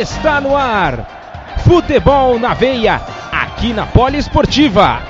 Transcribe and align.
está 0.00 0.40
no 0.40 0.54
ar. 0.54 1.56
Futebol 1.64 2.38
na 2.38 2.52
veia, 2.52 3.00
aqui 3.32 3.72
na 3.72 3.86
Poliesportiva. 3.86 5.00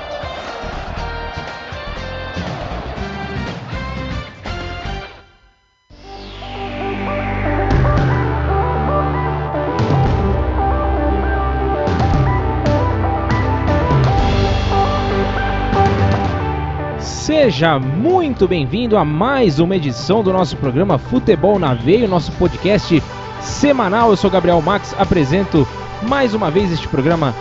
Seja 16.99 17.77
muito 17.77 18.47
bem-vindo 18.47 18.97
a 18.97 19.03
mais 19.03 19.59
uma 19.59 19.75
edição 19.75 20.23
do 20.23 20.31
nosso 20.31 20.55
programa 20.57 20.97
Futebol 20.97 21.59
na 21.59 21.73
Veia, 21.73 22.07
nosso 22.07 22.31
podcast 22.33 23.01
semanal. 23.41 24.09
Eu 24.09 24.17
sou 24.17 24.29
Gabriel 24.29 24.61
Max, 24.61 24.95
apresento 24.97 25.67
mais 26.03 26.33
uma 26.33 26.51
vez 26.51 26.71
este 26.71 26.87
programa 26.87 27.33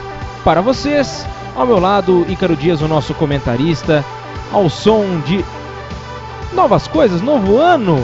para 0.45 0.60
vocês. 0.60 1.27
Ao 1.55 1.66
meu 1.66 1.78
lado, 1.78 2.27
Ícaro 2.28 2.56
Dias, 2.56 2.82
o 2.82 2.88
nosso 2.88 3.14
comentarista, 3.14 4.05
ao 4.52 4.69
som 4.69 5.20
de 5.27 5.45
novas 6.52 6.86
coisas, 6.86 7.22
novo 7.22 7.58
ano. 7.58 7.98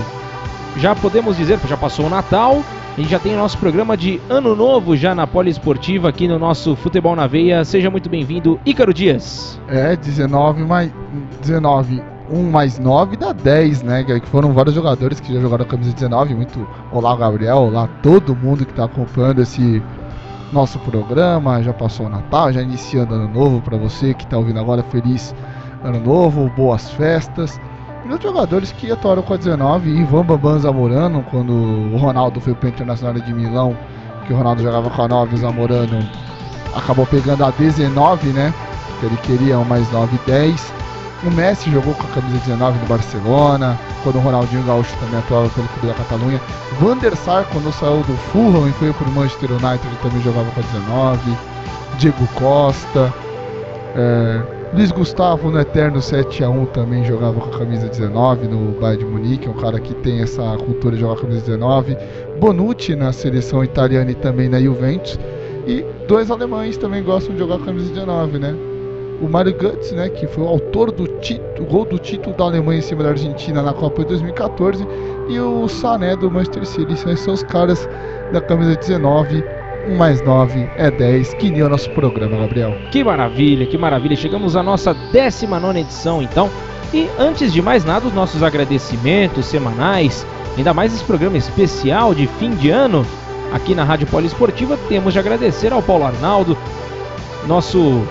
Já 0.76 0.94
podemos 0.94 1.36
dizer 1.36 1.58
que 1.58 1.68
já 1.68 1.76
passou 1.76 2.06
o 2.06 2.10
Natal, 2.10 2.62
a 2.96 3.00
gente 3.00 3.10
já 3.10 3.18
tem 3.18 3.34
o 3.34 3.38
nosso 3.38 3.56
programa 3.56 3.96
de 3.96 4.20
Ano 4.28 4.54
Novo 4.54 4.94
já 4.94 5.14
na 5.14 5.26
Poliesportiva 5.26 6.10
aqui 6.10 6.28
no 6.28 6.38
nosso 6.38 6.76
Futebol 6.76 7.16
na 7.16 7.26
Veia. 7.26 7.64
Seja 7.64 7.90
muito 7.90 8.10
bem-vindo, 8.10 8.60
Ícaro 8.66 8.92
Dias. 8.92 9.58
É, 9.66 9.96
19 9.96 10.62
mais 10.64 10.92
19 11.40 12.11
1 12.32 12.50
mais 12.50 12.78
9 12.78 13.16
dá 13.16 13.32
10, 13.32 13.82
né? 13.82 14.02
Que 14.02 14.26
foram 14.26 14.52
vários 14.52 14.74
jogadores 14.74 15.20
que 15.20 15.32
já 15.34 15.40
jogaram 15.40 15.64
a 15.64 15.68
camisa 15.68 15.92
19. 15.92 16.34
Muito 16.34 16.66
olá, 16.90 17.14
Gabriel, 17.14 17.58
olá 17.58 17.86
todo 18.02 18.34
mundo 18.34 18.64
que 18.64 18.72
está 18.72 18.84
acompanhando 18.84 19.42
esse 19.42 19.82
nosso 20.50 20.78
programa. 20.78 21.62
Já 21.62 21.74
passou 21.74 22.06
o 22.06 22.08
Natal, 22.08 22.50
já 22.50 22.62
iniciando 22.62 23.14
ano 23.14 23.28
novo 23.28 23.60
para 23.60 23.76
você 23.76 24.14
que 24.14 24.24
está 24.24 24.38
ouvindo 24.38 24.58
agora. 24.58 24.82
Feliz 24.82 25.34
ano 25.84 26.00
novo, 26.00 26.50
boas 26.56 26.90
festas. 26.92 27.60
E 28.04 28.12
os 28.12 28.20
jogadores 28.20 28.72
que 28.72 28.90
atuaram 28.90 29.22
com 29.22 29.34
a 29.34 29.36
19, 29.36 29.90
Ivan 29.90 30.24
Bambam 30.24 30.58
Zamorano, 30.58 31.24
quando 31.30 31.52
o 31.52 31.96
Ronaldo 31.98 32.40
foi 32.40 32.54
para 32.54 32.66
o 32.66 32.68
Internacional 32.70 33.14
de 33.14 33.32
Milão, 33.32 33.76
que 34.26 34.32
o 34.32 34.36
Ronaldo 34.36 34.62
jogava 34.62 34.90
com 34.90 35.02
a 35.02 35.08
9, 35.08 35.34
o 35.34 35.38
Zamorano 35.38 35.98
acabou 36.74 37.06
pegando 37.06 37.44
a 37.44 37.50
19, 37.50 38.28
né? 38.28 38.52
Que 38.98 39.06
ele 39.06 39.16
queria 39.18 39.58
um 39.58 39.64
mais 39.64 39.90
9 39.92 40.18
10. 40.26 40.81
O 41.24 41.30
Messi 41.30 41.70
jogou 41.70 41.94
com 41.94 42.02
a 42.02 42.10
camisa 42.10 42.38
19 42.38 42.80
no 42.80 42.86
Barcelona, 42.86 43.78
quando 44.02 44.16
o 44.16 44.20
Ronaldinho 44.20 44.64
Gaúcho 44.64 44.92
também 44.98 45.20
atuava 45.20 45.48
pelo 45.50 45.68
clube 45.68 45.86
da 45.86 45.94
Catalunha. 45.94 46.40
Van 46.80 46.96
der 46.96 47.16
Sar, 47.16 47.46
quando 47.52 47.72
saiu 47.72 48.02
do 48.02 48.16
Fulham 48.32 48.68
e 48.68 48.72
foi 48.72 48.92
para 48.92 49.08
o 49.08 49.12
Manchester 49.12 49.52
United, 49.52 49.86
ele 49.86 49.96
também 50.02 50.20
jogava 50.22 50.50
com 50.50 50.60
a 50.60 50.62
19. 50.64 51.38
Diego 51.98 52.26
Costa. 52.34 53.14
É, 53.94 54.42
Luiz 54.74 54.90
Gustavo 54.90 55.48
no 55.48 55.60
Eterno 55.60 56.00
7x1 56.00 56.66
também 56.72 57.04
jogava 57.04 57.38
com 57.38 57.54
a 57.54 57.58
camisa 57.58 57.86
19 57.86 58.48
no 58.48 58.72
Bayern 58.80 59.04
de 59.04 59.10
Munique, 59.10 59.48
um 59.48 59.52
cara 59.52 59.78
que 59.78 59.94
tem 59.96 60.22
essa 60.22 60.56
cultura 60.56 60.96
de 60.96 61.02
jogar 61.02 61.14
com 61.14 61.20
a 61.20 61.22
camisa 61.24 61.44
19. 61.44 61.96
Bonucci 62.40 62.96
na 62.96 63.12
seleção 63.12 63.62
italiana 63.62 64.10
e 64.10 64.14
também 64.16 64.48
na 64.48 64.60
Juventus. 64.60 65.20
E 65.68 65.84
dois 66.08 66.32
alemães 66.32 66.76
também 66.76 67.04
gostam 67.04 67.34
de 67.34 67.38
jogar 67.38 67.58
com 67.58 67.62
a 67.62 67.66
camisa 67.66 67.92
19, 67.92 68.38
né? 68.40 68.71
O 69.22 69.28
Mario 69.28 69.54
Götze, 69.54 69.94
né, 69.94 70.08
que 70.08 70.26
foi 70.26 70.42
o 70.42 70.48
autor 70.48 70.90
do 70.90 71.06
título, 71.20 71.68
gol 71.68 71.84
do 71.84 71.98
título 71.98 72.36
da 72.36 72.44
Alemanha 72.44 72.80
em 72.80 72.82
cima 72.82 73.04
da 73.04 73.10
Argentina 73.10 73.62
na 73.62 73.72
Copa 73.72 74.02
de 74.02 74.08
2014, 74.08 74.84
e 75.28 75.38
o 75.38 75.68
Sané 75.68 76.16
do 76.16 76.28
Manchester 76.28 76.66
City. 76.66 76.92
Esses 76.92 77.20
são 77.20 77.32
os 77.32 77.42
caras 77.44 77.88
da 78.32 78.40
camisa 78.40 78.74
19. 78.74 79.44
1 79.88 79.96
mais 79.96 80.22
9 80.22 80.70
é 80.76 80.90
10, 80.90 81.34
que 81.34 81.50
nem 81.50 81.62
o 81.62 81.68
nosso 81.68 81.90
programa, 81.90 82.36
Gabriel. 82.36 82.72
Que 82.92 83.02
maravilha, 83.02 83.66
que 83.66 83.76
maravilha. 83.76 84.14
Chegamos 84.14 84.54
à 84.56 84.62
nossa 84.62 84.94
19 84.94 85.80
edição, 85.80 86.22
então. 86.22 86.50
E 86.92 87.08
antes 87.18 87.52
de 87.52 87.62
mais 87.62 87.84
nada, 87.84 88.06
os 88.06 88.12
nossos 88.12 88.42
agradecimentos 88.42 89.46
semanais, 89.46 90.26
ainda 90.56 90.74
mais 90.74 90.94
esse 90.94 91.02
programa 91.02 91.36
especial 91.36 92.14
de 92.14 92.26
fim 92.26 92.54
de 92.54 92.70
ano 92.70 93.04
aqui 93.52 93.74
na 93.74 93.82
Rádio 93.82 94.06
Poliesportiva, 94.06 94.78
temos 94.88 95.12
de 95.12 95.18
agradecer 95.18 95.72
ao 95.72 95.82
Paulo 95.82 96.04
Arnaldo, 96.04 96.56
nosso 97.46 98.02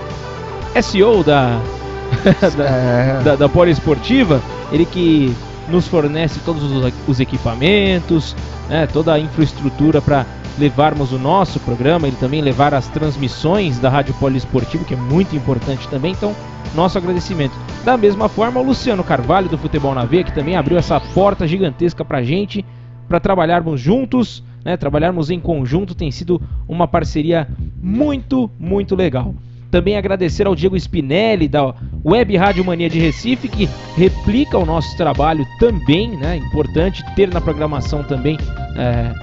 SEO 0.82 1.24
da, 1.24 1.60
da, 2.58 2.64
é. 2.66 3.22
da, 3.24 3.36
da 3.36 3.50
Poliesportiva, 3.50 4.42
ele 4.72 4.86
que 4.86 5.36
nos 5.68 5.88
fornece 5.88 6.40
todos 6.46 6.64
os, 6.64 6.94
os 7.08 7.20
equipamentos, 7.20 8.36
né, 8.70 8.88
toda 8.88 9.14
a 9.14 9.20
infraestrutura 9.20 10.02
para 10.02 10.26
levarmos 10.60 11.14
o 11.14 11.18
nosso 11.18 11.60
programa, 11.62 12.08
ele 12.08 12.18
também 12.20 12.42
levar 12.42 12.74
as 12.74 12.88
transmissões 12.90 13.80
da 13.80 13.90
Rádio 13.90 14.14
Poliesportivo, 14.16 14.86
que 14.86 14.94
é 14.94 14.98
muito 14.98 15.36
importante 15.36 15.88
também, 15.88 16.12
então 16.12 16.36
nosso 16.76 16.98
agradecimento. 16.98 17.54
Da 17.84 17.98
mesma 17.98 18.30
forma, 18.30 18.60
o 18.60 18.64
Luciano 18.64 19.04
Carvalho 19.04 19.50
do 19.50 19.58
Futebol 19.58 19.94
na 19.94 20.06
Veia, 20.06 20.24
que 20.24 20.34
também 20.34 20.56
abriu 20.56 20.78
essa 20.78 21.00
porta 21.00 21.48
gigantesca 21.48 22.06
para 22.06 22.24
gente, 22.24 22.66
para 23.08 23.20
trabalharmos 23.20 23.80
juntos, 23.80 24.44
né, 24.64 24.78
trabalharmos 24.78 25.30
em 25.30 25.40
conjunto, 25.40 25.96
tem 25.96 26.12
sido 26.12 26.42
uma 26.68 26.88
parceria 26.88 27.48
muito, 27.82 28.50
muito 28.60 28.96
legal. 28.96 29.34
Também 29.72 29.98
agradecer 29.98 30.46
ao 30.46 30.54
Diego 30.54 30.76
Spinelli 30.76 31.48
da 31.48 31.74
Web 32.06 32.36
Rádio 32.36 32.66
Mania 32.66 32.90
de 32.90 33.00
Recife, 33.00 33.48
que 33.48 33.70
replica 33.96 34.58
o 34.58 34.66
nosso 34.66 34.96
trabalho 34.98 35.48
também, 35.60 36.10
né? 36.18 36.36
Importante 36.36 37.04
ter 37.16 37.34
na 37.34 37.40
programação 37.40 38.04
também 38.04 38.38
é, 38.76 39.14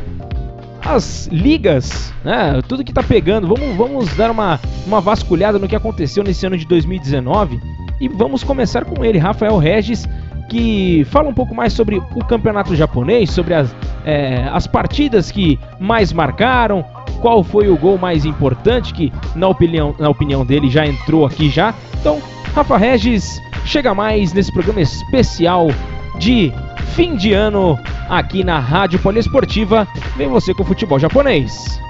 as 0.84 1.28
ligas, 1.28 2.14
né? 2.24 2.60
Tudo 2.68 2.84
que 2.84 2.92
tá 2.92 3.04
pegando. 3.04 3.48
Vamos, 3.48 3.76
vamos 3.76 4.14
dar 4.16 4.32
uma, 4.32 4.60
uma 4.86 5.00
vasculhada 5.00 5.60
no 5.60 5.68
que 5.68 5.76
aconteceu 5.76 6.24
nesse 6.24 6.46
ano 6.46 6.58
de 6.58 6.66
2019 6.66 7.60
e 8.02 8.08
vamos 8.10 8.44
começar 8.44 8.84
com 8.84 9.06
ele, 9.06 9.18
Rafael 9.18 9.58
Regis, 9.58 10.10
que 10.50 11.06
fala 11.06 11.30
um 11.30 11.34
pouco 11.34 11.56
mais 11.56 11.72
sobre 11.72 11.98
o 11.98 12.26
campeonato 12.26 12.76
japonês, 12.76 13.30
sobre 13.30 13.54
as, 13.54 13.74
é, 14.04 14.50
as 14.52 14.68
partidas 14.68 15.32
que 15.32 15.58
mais 15.80 16.12
marcaram, 16.12 16.84
qual 17.22 17.44
foi 17.44 17.70
o 17.70 17.78
gol 17.78 17.98
mais 17.98 18.26
importante 18.26 18.94
que, 18.94 19.14
na 19.36 19.48
opinião, 19.48 19.96
na 19.98 20.10
opinião 20.10 20.46
dele, 20.46 20.70
já 20.70 20.86
entrou 20.86 21.26
aqui 21.26 21.50
já. 21.50 21.74
Então, 22.00 22.22
Rafa 22.54 22.76
Regis 22.76 23.40
chega 23.66 23.94
mais 23.94 24.34
nesse 24.34 24.52
programa 24.52 24.82
especial 24.82 25.70
de 26.18 26.54
fim 26.96 27.16
de 27.16 27.34
ano 27.34 27.80
aqui 28.10 28.44
na 28.44 28.60
Rádio 28.60 29.00
Poliesportiva. 29.00 29.88
Vem 30.16 30.28
você 30.28 30.54
com 30.54 30.64
o 30.64 30.66
futebol 30.66 31.00
japonês. 31.00 31.82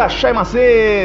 Irachai 0.00 0.32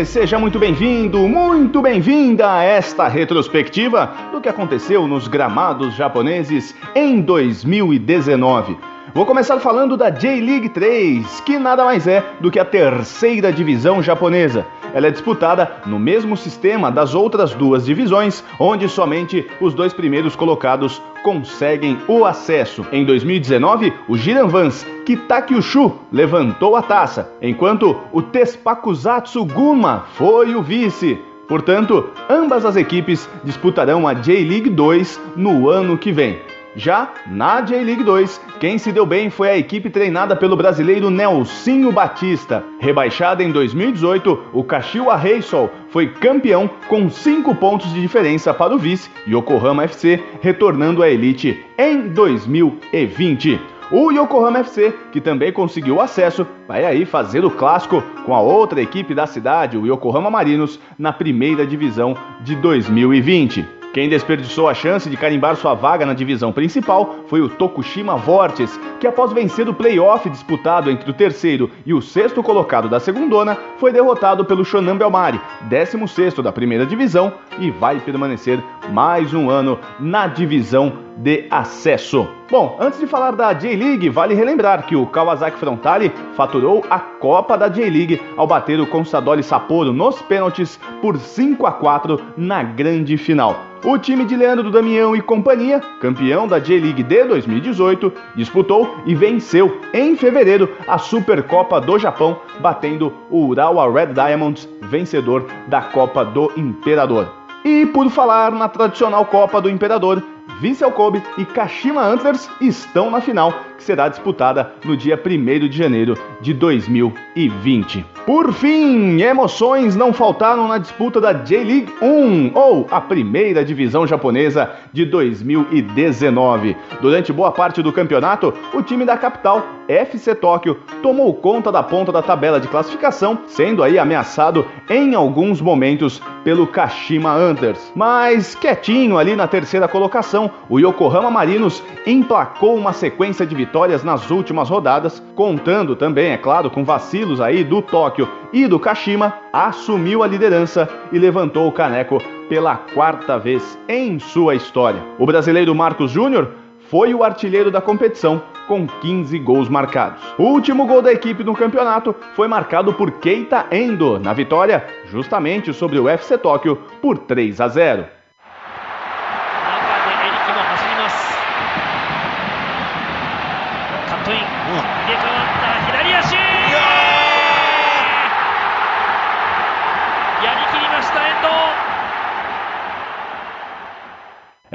seja 0.06 0.40
muito 0.40 0.58
bem-vindo, 0.58 1.28
muito 1.28 1.82
bem-vinda 1.82 2.54
a 2.54 2.64
esta 2.64 3.08
retrospectiva 3.08 4.14
do 4.32 4.40
que 4.40 4.48
aconteceu 4.48 5.08
nos 5.08 5.28
gramados 5.28 5.96
japoneses 5.96 6.74
em 6.96 7.20
2019. 7.20 8.95
Vou 9.16 9.26
começar 9.26 9.62
falando 9.62 9.96
da 9.96 10.10
J-League 10.10 10.68
3, 10.68 11.40
que 11.46 11.58
nada 11.58 11.86
mais 11.86 12.06
é 12.06 12.22
do 12.42 12.52
que 12.52 12.60
a 12.60 12.66
terceira 12.66 13.50
divisão 13.50 14.04
japonesa. 14.04 14.66
Ela 14.94 15.08
é 15.08 15.10
disputada 15.10 15.72
no 15.86 15.98
mesmo 15.98 16.36
sistema 16.36 16.92
das 16.92 17.16
outras 17.16 17.54
duas 17.54 17.86
divisões, 17.86 18.44
onde 18.60 18.90
somente 18.90 19.48
os 19.62 19.74
dois 19.74 19.94
primeiros 19.94 20.36
colocados 20.36 21.02
conseguem 21.24 21.98
o 22.10 22.26
acesso. 22.26 22.86
Em 22.92 23.06
2019, 23.06 23.94
o 24.10 24.18
Vans 24.50 24.86
Kitakyushu 25.06 25.94
levantou 26.12 26.76
a 26.76 26.82
taça, 26.82 27.32
enquanto 27.42 27.98
o 28.12 28.22
Tespakusatsu 28.22 29.46
Guma 29.46 30.08
foi 30.16 30.56
o 30.56 30.62
vice. 30.62 31.18
Portanto, 31.48 32.10
ambas 32.30 32.66
as 32.66 32.76
equipes 32.76 33.30
disputarão 33.46 34.06
a 34.06 34.14
J-League 34.14 34.70
2 34.72 35.22
no 35.38 35.70
ano 35.70 35.98
que 35.98 36.12
vem. 36.12 36.38
Já 36.76 37.10
na 37.26 37.62
J-League 37.62 38.04
2, 38.04 38.42
quem 38.60 38.78
se 38.78 38.92
deu 38.92 39.06
bem 39.06 39.30
foi 39.30 39.50
a 39.50 39.58
equipe 39.58 39.90
treinada 39.90 40.36
pelo 40.36 40.58
brasileiro 40.58 41.10
Nelsinho 41.10 41.90
Batista. 41.90 42.64
Rebaixada 42.80 43.42
em 43.42 43.52
2018, 43.52 44.48
o 44.52 44.62
Kashiwa 44.62 45.16
Reysol 45.16 45.72
foi 45.90 46.08
campeão 46.08 46.70
com 46.90 47.10
5 47.10 47.56
pontos 47.56 47.94
de 47.94 48.02
diferença 48.02 48.54
para 48.54 48.76
o 48.76 48.78
vice 48.78 49.10
Yokohama 49.26 49.84
FC, 49.84 50.22
retornando 50.42 51.02
à 51.02 51.10
elite 51.10 51.66
em 51.78 52.10
2020. 52.10 53.58
O 53.92 54.12
Yokohama 54.12 54.60
FC, 54.60 54.94
que 55.12 55.22
também 55.22 55.54
conseguiu 55.54 56.02
acesso, 56.02 56.46
vai 56.68 56.84
aí 56.84 57.06
fazer 57.06 57.46
o 57.46 57.52
clássico 57.52 58.04
com 58.26 58.34
a 58.34 58.42
outra 58.42 58.82
equipe 58.82 59.14
da 59.14 59.28
cidade, 59.28 59.78
o 59.78 59.86
Yokohama 59.86 60.30
Marinos, 60.30 60.80
na 60.98 61.14
primeira 61.14 61.66
divisão 61.66 62.18
de 62.42 62.56
2020. 62.56 63.85
Quem 63.96 64.10
desperdiçou 64.10 64.68
a 64.68 64.74
chance 64.74 65.10
de 65.10 65.16
carimbar 65.16 65.56
sua 65.56 65.74
vaga 65.74 66.06
na 66.06 66.14
divisão 66.14 66.52
principal 66.52 67.24
foi 67.30 67.40
o 67.40 67.48
Tokushima 67.48 68.18
Vortis, 68.18 68.78
que 69.00 69.08
após 69.08 69.32
vencer 69.32 69.70
o 69.70 69.74
playoff 69.74 70.30
disputado 70.30 70.92
entre 70.92 71.10
o 71.10 71.14
terceiro 71.14 71.72
e 71.86 71.94
o 71.94 72.02
sexto 72.02 72.44
colocado 72.44 72.90
da 72.90 73.00
segundona, 73.00 73.58
foi 73.78 73.94
derrotado 73.94 74.44
pelo 74.44 74.66
Shonan 74.66 74.98
Belmari, 74.98 75.40
16 75.70 76.34
da 76.44 76.52
primeira 76.52 76.86
divisão, 76.86 77.32
e 77.58 77.72
vai 77.72 77.98
permanecer 78.02 78.62
mais 78.92 79.34
um 79.34 79.50
ano 79.50 79.80
na 80.00 80.28
divisão 80.28 81.06
de 81.18 81.46
acesso. 81.50 82.28
Bom, 82.50 82.78
antes 82.80 83.00
de 83.00 83.08
falar 83.08 83.32
da 83.32 83.54
J-League, 83.54 84.10
vale 84.10 84.34
relembrar 84.34 84.86
que 84.86 84.96
o 84.96 85.06
Kawasaki 85.06 85.58
Frontale 85.58 86.12
faturou 86.36 86.84
a 86.90 87.00
Copa 87.00 87.58
da 87.58 87.68
J-League 87.68 88.22
ao 88.38 88.46
bater 88.46 88.80
o 88.80 88.86
Consadole 88.86 89.42
Sapporo 89.42 89.94
nos 89.94 90.22
pênaltis 90.22 90.80
por 91.02 91.18
5 91.18 91.66
a 91.66 91.72
4 91.72 92.20
na 92.38 92.62
grande 92.64 93.18
final. 93.18 93.56
O 93.84 93.98
time 93.98 94.26
de 94.26 94.36
Leandro 94.36 94.72
Damião 94.72 95.16
e 95.16 95.22
companhia, 95.22 95.80
campeão 96.02 96.48
da 96.48 96.60
J-League 96.60 97.04
de 97.04 97.24
2018, 97.24 98.12
disputou 98.36 98.98
e 99.06 99.14
venceu 99.14 99.80
em 99.94 100.16
fevereiro 100.16 100.70
a 100.88 100.98
Supercopa 100.98 101.80
do 101.80 101.98
Japão, 102.00 102.38
batendo 102.60 103.14
o 103.30 103.46
Urawa 103.46 103.92
Red 103.92 104.14
Diamonds, 104.14 104.68
vencedor 104.82 105.46
da 105.68 105.82
Copa 105.82 106.26
do 106.26 106.52
Imperador. 106.58 107.45
E 107.66 107.84
por 107.88 108.08
falar 108.12 108.52
na 108.52 108.70
tradicional 108.70 109.26
Copa 109.26 109.60
do 109.60 109.68
Imperador, 109.68 110.22
Vissel 110.62 110.92
Kobe 110.92 111.24
e 111.36 111.44
Kashima 111.44 112.04
Antlers 112.04 112.48
estão 112.62 113.10
na 113.10 113.20
final, 113.20 113.52
que 113.78 113.84
será 113.84 114.08
disputada 114.08 114.72
no 114.84 114.96
dia 114.96 115.20
1 115.24 115.68
de 115.68 115.78
janeiro 115.78 116.18
de 116.42 116.54
2020. 116.54 118.06
Por 118.26 118.52
fim, 118.54 119.22
emoções 119.22 119.96
não 119.96 120.12
faltaram 120.12 120.68
na 120.68 120.80
disputa 120.80 121.22
da 121.22 121.32
J-League 121.32 121.94
1, 122.02 122.52
ou 122.56 122.88
a 122.90 123.00
primeira 123.00 123.64
divisão 123.64 124.08
japonesa 124.08 124.72
de 124.92 125.06
2019. 125.06 126.76
Durante 127.02 127.32
boa 127.32 127.52
parte 127.52 127.84
do 127.84 127.94
campeonato, 127.94 128.52
o 128.74 128.82
time 128.82 129.06
da 129.06 129.16
capital, 129.16 129.64
FC 129.88 130.34
Tóquio, 130.34 130.80
tomou 131.04 131.34
conta 131.36 131.72
da 131.72 131.84
ponta 131.84 132.12
da 132.12 132.24
tabela 132.24 132.60
de 132.60 132.68
classificação, 132.68 133.38
sendo 133.46 133.84
aí 133.84 134.00
ameaçado 134.00 134.66
em 134.90 135.14
alguns 135.14 135.62
momentos 135.62 136.20
pelo 136.44 136.66
Kashima 136.66 137.32
Antlers. 137.32 137.92
Mas 137.96 138.56
quietinho 138.56 139.20
ali 139.20 139.36
na 139.36 139.48
terceira 139.48 139.88
colocação, 139.88 140.50
o 140.68 140.80
Yokohama 140.80 141.30
Marinos 141.30 141.84
emplacou 142.08 142.76
uma 142.76 142.94
sequência 142.94 143.46
de 143.46 143.54
vitórias 143.66 144.04
nas 144.04 144.30
últimas 144.30 144.70
rodadas, 144.70 145.22
contando 145.36 145.96
também, 145.96 146.32
é 146.32 146.38
claro, 146.38 146.70
com 146.70 146.84
vacilos 146.84 147.42
aí 147.42 147.64
do 147.64 147.82
Tóquio 147.82 148.30
e 148.54 148.68
do 148.68 148.80
Kashima, 148.80 149.34
assumiu 149.52 150.22
a 150.22 150.28
liderança 150.28 150.88
e 151.12 151.18
levantou 151.18 151.68
o 151.68 151.72
caneco 151.72 152.22
pela 152.48 152.78
quarta 152.78 153.40
vez 153.40 153.78
em 153.90 154.20
sua 154.20 154.54
história. 154.54 155.02
O 155.18 155.26
brasileiro 155.26 155.74
Marcos 155.74 156.12
Júnior 156.12 156.52
foi 156.92 157.16
o 157.16 157.24
artilheiro 157.24 157.72
da 157.72 157.82
competição 157.82 158.40
com 158.68 158.86
15 158.86 159.40
gols 159.40 159.68
marcados. 159.68 160.22
O 160.38 160.44
último 160.44 160.86
gol 160.86 161.02
da 161.02 161.12
equipe 161.12 161.44
no 161.44 161.56
campeonato 161.56 162.16
foi 162.36 162.48
marcado 162.48 162.94
por 162.94 163.14
Keita 163.14 163.66
Endo, 163.72 164.20
na 164.20 164.32
vitória 164.32 164.86
justamente 165.06 165.74
sobre 165.74 165.98
o 165.98 166.08
FC 166.08 166.38
Tóquio 166.38 166.78
por 167.02 167.18
3 167.18 167.60
a 167.60 167.68
0. 167.68 168.15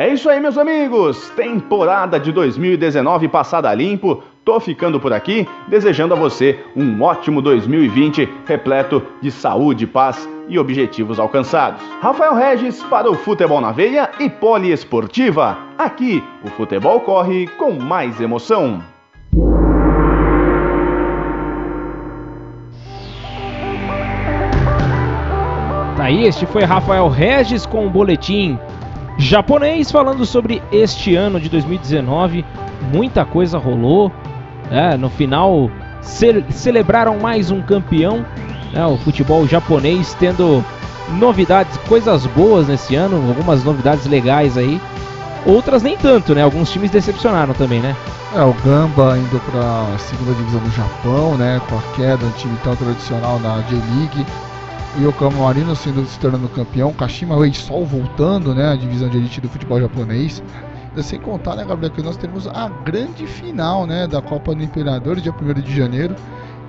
É 0.00 0.08
isso 0.08 0.31
aí, 0.31 0.41
meus 0.41 0.56
amigos! 0.56 1.29
Temporada 1.37 2.19
de 2.19 2.32
2019 2.32 3.29
passada 3.29 3.75
limpo. 3.75 4.23
Tô 4.43 4.58
ficando 4.58 4.99
por 4.99 5.12
aqui, 5.12 5.46
desejando 5.69 6.15
a 6.15 6.17
você 6.17 6.58
um 6.74 7.03
ótimo 7.03 7.43
2020 7.43 8.27
repleto 8.46 9.03
de 9.20 9.31
saúde, 9.31 9.86
paz 9.86 10.27
e 10.48 10.58
objetivos 10.58 11.20
alcançados. 11.20 11.82
Rafael 12.01 12.34
Regis 12.34 12.82
para 12.84 13.10
o 13.10 13.15
Futebol 13.15 13.60
na 13.60 13.72
Veia 13.72 14.10
e 14.19 14.31
Poliesportiva. 14.31 15.58
Aqui, 15.77 16.24
o 16.43 16.48
futebol 16.48 17.01
corre 17.01 17.46
com 17.58 17.72
mais 17.72 18.22
emoção. 18.22 18.82
Tá 25.94 26.05
aí, 26.05 26.24
este 26.24 26.46
foi 26.46 26.65
Rafael 26.65 27.06
Regis 27.06 27.67
com 27.67 27.86
o 27.86 27.91
boletim 27.91 28.58
japonês 29.20 29.91
falando 29.91 30.24
sobre 30.24 30.62
este 30.72 31.15
ano 31.15 31.39
de 31.39 31.48
2019. 31.48 32.44
Muita 32.93 33.24
coisa 33.24 33.58
rolou. 33.58 34.10
É, 34.70 34.96
no 34.96 35.10
final 35.10 35.70
ce 36.00 36.44
celebraram 36.50 37.19
mais 37.19 37.50
um 37.50 37.60
campeão. 37.60 38.24
Né, 38.72 38.84
o 38.86 38.96
futebol 38.98 39.46
japonês 39.46 40.15
tendo 40.19 40.65
novidades, 41.19 41.77
coisas 41.89 42.24
boas 42.27 42.69
nesse 42.69 42.94
ano, 42.94 43.17
algumas 43.29 43.62
novidades 43.65 44.06
legais 44.06 44.56
aí. 44.56 44.81
Outras 45.44 45.82
nem 45.82 45.96
tanto, 45.96 46.34
né? 46.34 46.43
Alguns 46.43 46.70
times 46.70 46.91
decepcionaram 46.91 47.55
também, 47.55 47.81
né? 47.81 47.96
É, 48.36 48.43
o 48.43 48.53
Gamba 48.65 49.19
indo 49.19 49.41
para 49.50 49.94
a 49.94 49.98
segunda 49.98 50.34
divisão 50.34 50.60
do 50.60 50.70
Japão, 50.70 51.34
né? 51.36 51.60
Com 51.69 51.77
a 51.77 51.82
queda, 51.96 52.24
um 52.24 52.31
time 52.32 52.56
tão 52.62 52.77
tradicional 52.77 53.39
na 53.41 53.60
J-League 53.62 54.27
Yokohama 54.99 55.44
Marinos 55.44 55.79
sendo 55.79 56.05
se 56.05 56.19
tornando 56.19 56.49
campeão, 56.49 56.93
Kashima 56.93 57.39
Reysol 57.39 57.87
voltando, 57.87 58.55
né, 58.55 58.73
a 58.73 58.77
divisão 58.77 59.09
de 59.09 59.19
elite 59.19 59.41
do 59.41 59.49
futebol 59.49 59.81
japonês. 59.81 60.43
Sem 60.97 61.20
contar, 61.20 61.55
né, 61.55 61.65
Gabriel, 61.65 61.93
que 61.93 62.03
nós 62.03 62.17
temos 62.17 62.49
a 62.49 62.69
grande 62.85 63.25
final, 63.27 63.87
né, 63.87 64.09
da 64.09 64.20
Copa 64.20 64.55
do 64.55 64.63
Imperador, 64.63 65.20
dia 65.20 65.32
1 65.32 65.61
de 65.61 65.77
janeiro, 65.77 66.17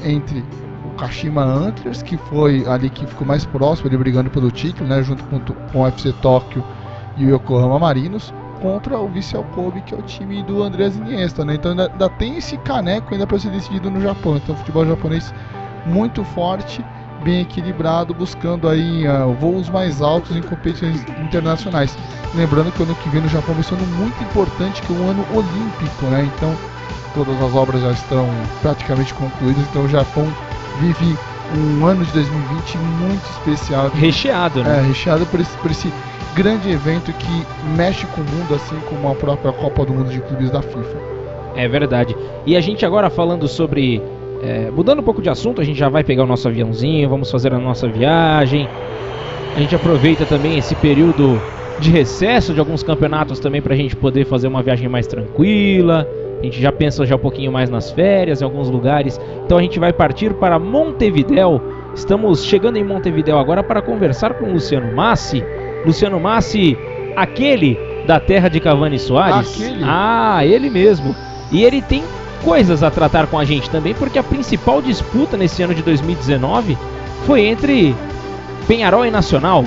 entre 0.06 0.46
o 0.86 0.96
Kashima 0.96 1.44
Antlers, 1.44 2.04
que 2.04 2.16
foi 2.16 2.64
ali 2.68 2.90
que 2.92 3.06
ficou 3.08 3.26
mais 3.26 3.46
próximo, 3.46 3.88
ali 3.88 3.98
brigando 3.98 4.30
pelo 4.30 4.52
título, 4.52 4.88
né, 4.88 5.02
junto 5.02 5.24
com, 5.24 5.40
com 5.40 5.82
o 5.82 5.88
FC 5.88 6.14
Tóquio 6.22 6.64
e 7.18 7.26
o 7.26 7.36
Yokohama 7.36 7.80
Marinos, 7.80 8.32
contra 8.62 9.00
o 9.00 9.08
Vissel 9.10 9.44
Kobe, 9.56 9.82
que 9.82 9.96
é 9.96 9.98
o 9.98 10.04
time 10.04 10.44
do 10.44 10.62
Andrés 10.62 10.96
Iniesta, 10.96 11.44
né? 11.44 11.56
Então 11.56 11.72
ainda, 11.72 11.92
ainda 11.92 12.10
tem 12.12 12.38
esse 12.38 12.56
caneco 12.58 13.12
ainda 13.12 13.26
para 13.26 13.40
ser 13.40 13.50
decidido 13.50 13.90
no 13.90 14.00
Japão. 14.00 14.38
Então, 14.38 14.56
futebol 14.56 14.86
japonês 14.86 15.34
muito 15.88 16.24
forte 16.24 16.86
bem 17.22 17.42
equilibrado, 17.42 18.14
buscando 18.14 18.68
aí 18.68 19.08
uh, 19.08 19.34
voos 19.34 19.70
mais 19.70 20.02
altos 20.02 20.36
em 20.36 20.42
competições 20.42 21.06
internacionais. 21.24 21.98
Lembrando 22.36 22.72
que 22.72 22.82
o 22.82 22.84
ano 22.84 22.96
que 22.96 23.10
vem 23.10 23.22
no 23.22 23.30
Japão 23.30 23.54
vai 23.56 23.64
ser 23.64 23.76
um 23.76 23.78
ano 23.78 23.88
muito 23.98 24.24
importante, 24.24 24.82
que 24.82 24.92
é 24.92 24.96
um 24.96 25.10
ano 25.10 25.26
olímpico, 25.34 26.06
né? 26.08 26.30
Então 26.36 26.56
todas 27.14 27.42
as 27.42 27.54
obras 27.54 27.82
já 27.82 27.92
estão 27.92 28.28
praticamente 28.62 29.14
concluídas, 29.14 29.64
então 29.70 29.84
o 29.84 29.90
Japão 29.90 30.26
vive 30.80 31.18
um 31.58 31.86
ano 31.86 32.06
de 32.06 32.12
2020 32.14 32.78
muito 32.78 33.24
especial. 33.32 33.90
Recheado, 33.90 34.64
né? 34.64 34.80
É, 34.80 34.82
recheado 34.82 35.26
por 35.26 35.40
esse, 35.40 35.58
por 35.58 35.72
esse 35.72 35.92
grande 36.36 36.70
evento 36.70 37.12
que 37.14 37.46
mexe 37.76 38.06
com 38.08 38.22
o 38.22 38.26
mundo, 38.26 38.56
assim 38.56 38.80
como 38.90 39.10
a 39.10 39.16
própria 39.16 39.52
Copa 39.52 39.86
do 39.86 39.94
Mundo 39.94 40.10
de 40.10 40.22
Clubes 40.22 40.50
da 40.50 40.62
FIFA. 40.62 40.98
É 41.56 41.68
verdade. 41.68 42.16
E 42.46 42.56
a 42.56 42.62
gente 42.62 42.86
agora 42.86 43.10
falando 43.10 43.48
sobre 43.48 44.02
É, 44.42 44.72
mudando 44.72 45.00
um 45.00 45.04
pouco 45.04 45.22
de 45.22 45.30
assunto, 45.30 45.62
a 45.62 45.64
gente 45.64 45.78
já 45.78 45.88
vai 45.88 46.04
pegar 46.04 46.24
o 46.24 46.28
nosso 46.28 46.48
aviãozinho, 46.48 47.08
vamos 47.08 47.30
fazer 47.30 47.54
a 47.54 47.60
nossa 47.60 47.88
viagem. 47.88 48.68
A 49.56 49.60
gente 49.60 49.76
aproveita 49.76 50.26
também 50.26 50.58
esse 50.58 50.74
período 50.76 51.40
de 51.80 51.92
recesso 51.92 52.54
de 52.54 52.60
alguns 52.60 52.84
campeonatos 52.84 53.40
também 53.40 53.62
para 53.62 53.74
a 53.74 53.78
gente 53.78 53.96
poder 53.96 54.26
fazer 54.26 54.48
uma 54.48 54.64
viagem 54.64 54.88
mais 54.88 55.06
tranquila. 55.06 56.08
A 56.40 56.44
gente 56.44 56.60
já 56.60 56.72
pensa 56.72 57.06
já 57.06 57.16
um 57.16 57.20
pouquinho 57.20 57.52
mais 57.52 57.70
nas 57.70 57.92
férias 57.92 58.42
em 58.42 58.46
alguns 58.46 58.70
lugares. 58.70 59.20
Então 59.46 59.60
a 59.60 59.62
gente 59.62 59.78
vai 59.80 59.94
partir 59.94 60.34
para 60.34 60.58
Montevidéu. 60.58 61.62
Estamos 61.94 62.44
chegando 62.44 62.78
em 62.78 62.84
Montevidéu 62.84 63.38
agora 63.38 63.62
para 63.62 63.82
conversar 63.82 64.34
com 64.36 64.46
o 64.46 64.54
Luciano 64.54 64.96
Massi. 64.96 65.44
Luciano 65.86 66.20
Massi, 66.20 66.76
aquele 67.16 67.78
da 68.08 68.20
terra 68.20 68.50
de 68.50 68.60
Cavani 68.60 68.98
Soares. 68.98 69.56
Aquele? 69.56 69.84
Ah, 69.84 70.44
ele 70.44 70.70
mesmo. 70.70 71.16
E 71.52 71.64
ele 71.64 71.82
tem 71.82 72.04
coisas 72.44 72.84
a 72.84 72.92
tratar 72.92 73.28
com 73.28 73.38
a 73.38 73.46
gente 73.46 73.70
também, 73.70 73.94
porque 73.94 74.20
a 74.20 74.24
principal 74.24 74.82
disputa 74.82 75.38
nesse 75.38 75.62
ano 75.64 75.74
de 75.74 75.82
2019 75.82 76.78
foi 77.26 77.46
entre 77.46 77.96
Penharol 78.68 79.06
e 79.06 79.12
Nacional. 79.12 79.66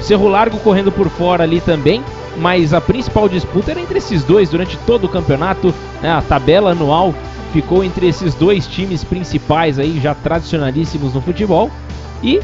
Cerro 0.00 0.28
Largo 0.28 0.58
correndo 0.58 0.90
por 0.90 1.08
fora 1.08 1.44
ali 1.44 1.60
também, 1.60 2.02
mas 2.36 2.74
a 2.74 2.80
principal 2.80 3.28
disputa 3.28 3.70
era 3.70 3.80
entre 3.80 3.98
esses 3.98 4.24
dois 4.24 4.50
durante 4.50 4.76
todo 4.78 5.04
o 5.04 5.08
campeonato. 5.08 5.74
Né? 6.02 6.10
A 6.10 6.22
tabela 6.22 6.72
anual 6.72 7.14
ficou 7.52 7.84
entre 7.84 8.08
esses 8.08 8.34
dois 8.34 8.66
times 8.66 9.04
principais 9.04 9.78
aí, 9.78 10.00
já 10.00 10.14
tradicionalíssimos 10.14 11.14
no 11.14 11.20
futebol. 11.20 11.70
E, 12.22 12.40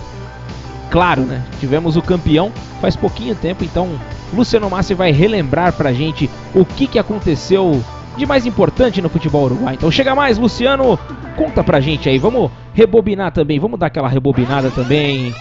claro, 0.90 1.22
né? 1.22 1.42
Tivemos 1.58 1.96
o 1.96 2.02
campeão 2.02 2.52
faz 2.80 2.96
pouquinho 2.96 3.34
tempo, 3.34 3.62
então 3.62 3.88
Luciano 4.32 4.70
Massi 4.70 4.94
vai 4.94 5.10
relembrar 5.10 5.72
pra 5.72 5.92
gente 5.92 6.30
o 6.54 6.64
que, 6.64 6.86
que 6.86 6.98
aconteceu 6.98 7.82
de 8.16 8.26
mais 8.26 8.46
importante 8.46 9.00
no 9.00 9.08
futebol 9.08 9.44
uruguai. 9.44 9.74
Então 9.74 9.90
chega 9.90 10.14
mais, 10.14 10.38
Luciano, 10.38 10.98
conta 11.36 11.62
pra 11.64 11.80
gente 11.80 12.08
aí. 12.08 12.18
Vamos 12.18 12.50
rebobinar 12.74 13.32
também, 13.32 13.58
vamos 13.58 13.78
dar 13.78 13.86
aquela 13.86 14.08
rebobinada 14.08 14.70
também. 14.70 15.34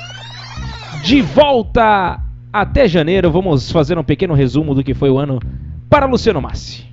De 1.04 1.22
volta 1.22 2.20
até 2.52 2.88
janeiro, 2.88 3.32
vamos 3.32 3.72
fazer 3.72 3.98
um 3.98 4.04
pequeno 4.04 4.34
resumo 4.34 4.74
do 4.74 4.84
que 4.84 4.94
foi 4.94 5.10
o 5.10 5.18
ano 5.18 5.40
para 5.90 6.06
Luciano 6.06 6.42
Massi. 6.42 6.89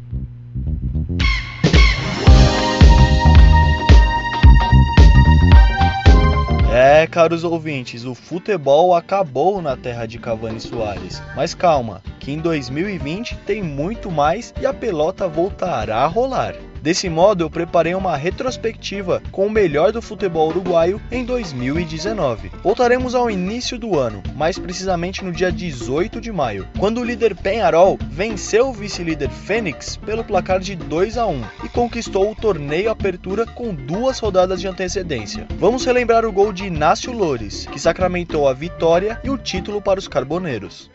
É, 7.06 7.08
caros 7.08 7.44
ouvintes, 7.44 8.04
o 8.04 8.16
futebol 8.16 8.92
acabou 8.92 9.62
na 9.62 9.76
terra 9.76 10.06
de 10.06 10.18
Cavani 10.18 10.58
Soares. 10.58 11.22
Mas 11.36 11.54
calma, 11.54 12.02
que 12.18 12.32
em 12.32 12.38
2020 12.38 13.36
tem 13.46 13.62
muito 13.62 14.10
mais 14.10 14.52
e 14.60 14.66
a 14.66 14.74
pelota 14.74 15.28
voltará 15.28 15.98
a 15.98 16.06
rolar. 16.08 16.56
Desse 16.82 17.08
modo, 17.08 17.44
eu 17.44 17.50
preparei 17.50 17.94
uma 17.94 18.16
retrospectiva 18.16 19.22
com 19.30 19.46
o 19.46 19.50
melhor 19.50 19.92
do 19.92 20.00
futebol 20.00 20.48
uruguaio 20.48 21.00
em 21.10 21.24
2019. 21.24 22.50
Voltaremos 22.62 23.14
ao 23.14 23.30
início 23.30 23.78
do 23.78 23.98
ano, 23.98 24.22
mais 24.34 24.58
precisamente 24.58 25.24
no 25.24 25.32
dia 25.32 25.50
18 25.50 26.20
de 26.20 26.30
maio, 26.30 26.68
quando 26.78 27.00
o 27.00 27.04
líder 27.04 27.34
Penharol 27.34 27.98
venceu 28.08 28.68
o 28.68 28.72
vice-líder 28.72 29.30
Fênix 29.30 29.96
pelo 29.96 30.24
placar 30.24 30.60
de 30.60 30.76
2 30.76 31.18
a 31.18 31.26
1 31.26 31.42
e 31.64 31.68
conquistou 31.68 32.30
o 32.30 32.34
torneio 32.34 32.90
Apertura 32.90 33.46
com 33.46 33.74
duas 33.74 34.18
rodadas 34.18 34.60
de 34.60 34.68
antecedência. 34.68 35.46
Vamos 35.58 35.84
relembrar 35.84 36.24
o 36.24 36.32
gol 36.32 36.52
de 36.52 36.66
Inácio 36.66 37.12
Lores, 37.12 37.66
que 37.66 37.78
sacramentou 37.78 38.48
a 38.48 38.52
vitória 38.52 39.20
e 39.24 39.30
o 39.30 39.38
título 39.38 39.80
para 39.80 39.98
os 39.98 40.08
carboneiros. 40.08 40.90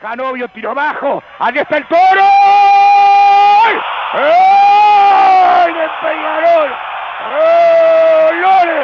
Canovio, 0.00 0.48
tiro 0.48 0.74
bajo. 0.74 1.22
Allí 1.40 1.58
está 1.58 1.76
el 1.76 1.86
toro. 1.88 3.27
¡Gol 4.12 5.74
de 5.74 5.88
Peñarol! 6.02 6.70
¡Gol, 7.30 8.40
Lore! 8.40 8.82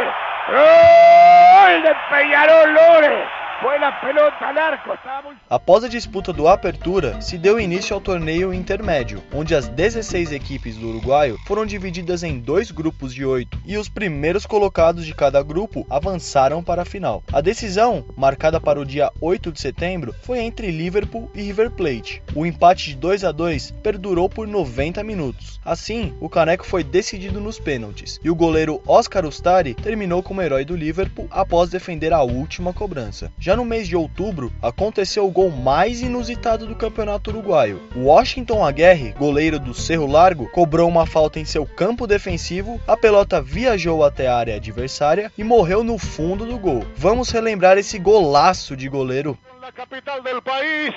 ¡Gol 0.48 1.82
de 1.82 1.94
Peñarol, 2.10 2.74
Lore! 2.74 3.43
Foi 3.64 3.78
pelota 3.78 4.44
al 4.44 4.58
arco, 4.58 4.92
estava 4.92 5.28
muito... 5.28 5.40
Após 5.48 5.84
a 5.84 5.88
disputa 5.88 6.34
do 6.34 6.46
Apertura, 6.46 7.22
se 7.22 7.38
deu 7.38 7.58
início 7.58 7.94
ao 7.94 8.00
torneio 8.00 8.52
intermédio, 8.52 9.22
onde 9.32 9.54
as 9.54 9.68
16 9.68 10.32
equipes 10.32 10.76
do 10.76 10.90
Uruguaio 10.90 11.38
foram 11.46 11.64
divididas 11.64 12.22
em 12.22 12.38
dois 12.38 12.70
grupos 12.70 13.14
de 13.14 13.24
oito 13.24 13.58
e 13.64 13.78
os 13.78 13.88
primeiros 13.88 14.44
colocados 14.44 15.06
de 15.06 15.14
cada 15.14 15.42
grupo 15.42 15.86
avançaram 15.88 16.62
para 16.62 16.82
a 16.82 16.84
final. 16.84 17.22
A 17.32 17.40
decisão, 17.40 18.04
marcada 18.14 18.60
para 18.60 18.78
o 18.78 18.84
dia 18.84 19.10
8 19.18 19.50
de 19.50 19.58
setembro, 19.62 20.14
foi 20.22 20.40
entre 20.40 20.70
Liverpool 20.70 21.30
e 21.34 21.40
River 21.40 21.70
Plate. 21.70 22.22
O 22.34 22.44
empate 22.44 22.90
de 22.90 22.96
2 22.96 23.24
a 23.24 23.32
2 23.32 23.70
perdurou 23.82 24.28
por 24.28 24.46
90 24.46 25.02
minutos. 25.02 25.58
Assim, 25.64 26.12
o 26.20 26.28
caneco 26.28 26.66
foi 26.66 26.84
decidido 26.84 27.40
nos 27.40 27.58
pênaltis 27.58 28.20
e 28.22 28.28
o 28.28 28.34
goleiro 28.34 28.82
Oscar 28.86 29.24
Ustari 29.24 29.72
terminou 29.72 30.22
como 30.22 30.42
herói 30.42 30.66
do 30.66 30.76
Liverpool 30.76 31.28
após 31.30 31.70
defender 31.70 32.12
a 32.12 32.22
última 32.22 32.74
cobrança. 32.74 33.32
Já 33.38 33.53
no 33.56 33.64
mês 33.64 33.86
de 33.88 33.96
outubro, 33.96 34.52
aconteceu 34.62 35.26
o 35.26 35.30
gol 35.30 35.50
mais 35.50 36.00
inusitado 36.00 36.66
do 36.66 36.74
campeonato 36.74 37.30
uruguaio. 37.30 37.82
Washington 37.96 38.64
Aguirre, 38.64 39.12
goleiro 39.12 39.58
do 39.58 39.74
Cerro 39.74 40.06
Largo, 40.06 40.48
cobrou 40.50 40.88
uma 40.88 41.06
falta 41.06 41.38
em 41.38 41.44
seu 41.44 41.66
campo 41.66 42.06
defensivo, 42.06 42.80
a 42.86 42.96
pelota 42.96 43.40
viajou 43.40 44.04
até 44.04 44.26
a 44.26 44.36
área 44.36 44.56
adversária 44.56 45.30
e 45.36 45.44
morreu 45.44 45.84
no 45.84 45.98
fundo 45.98 46.44
do 46.44 46.58
gol. 46.58 46.84
Vamos 46.96 47.30
relembrar 47.30 47.78
esse 47.78 47.98
golaço 47.98 48.76
de 48.76 48.88
goleiro. 48.88 49.38
La 49.60 49.72
capital 49.72 50.22
del 50.22 50.42
país. 50.42 50.94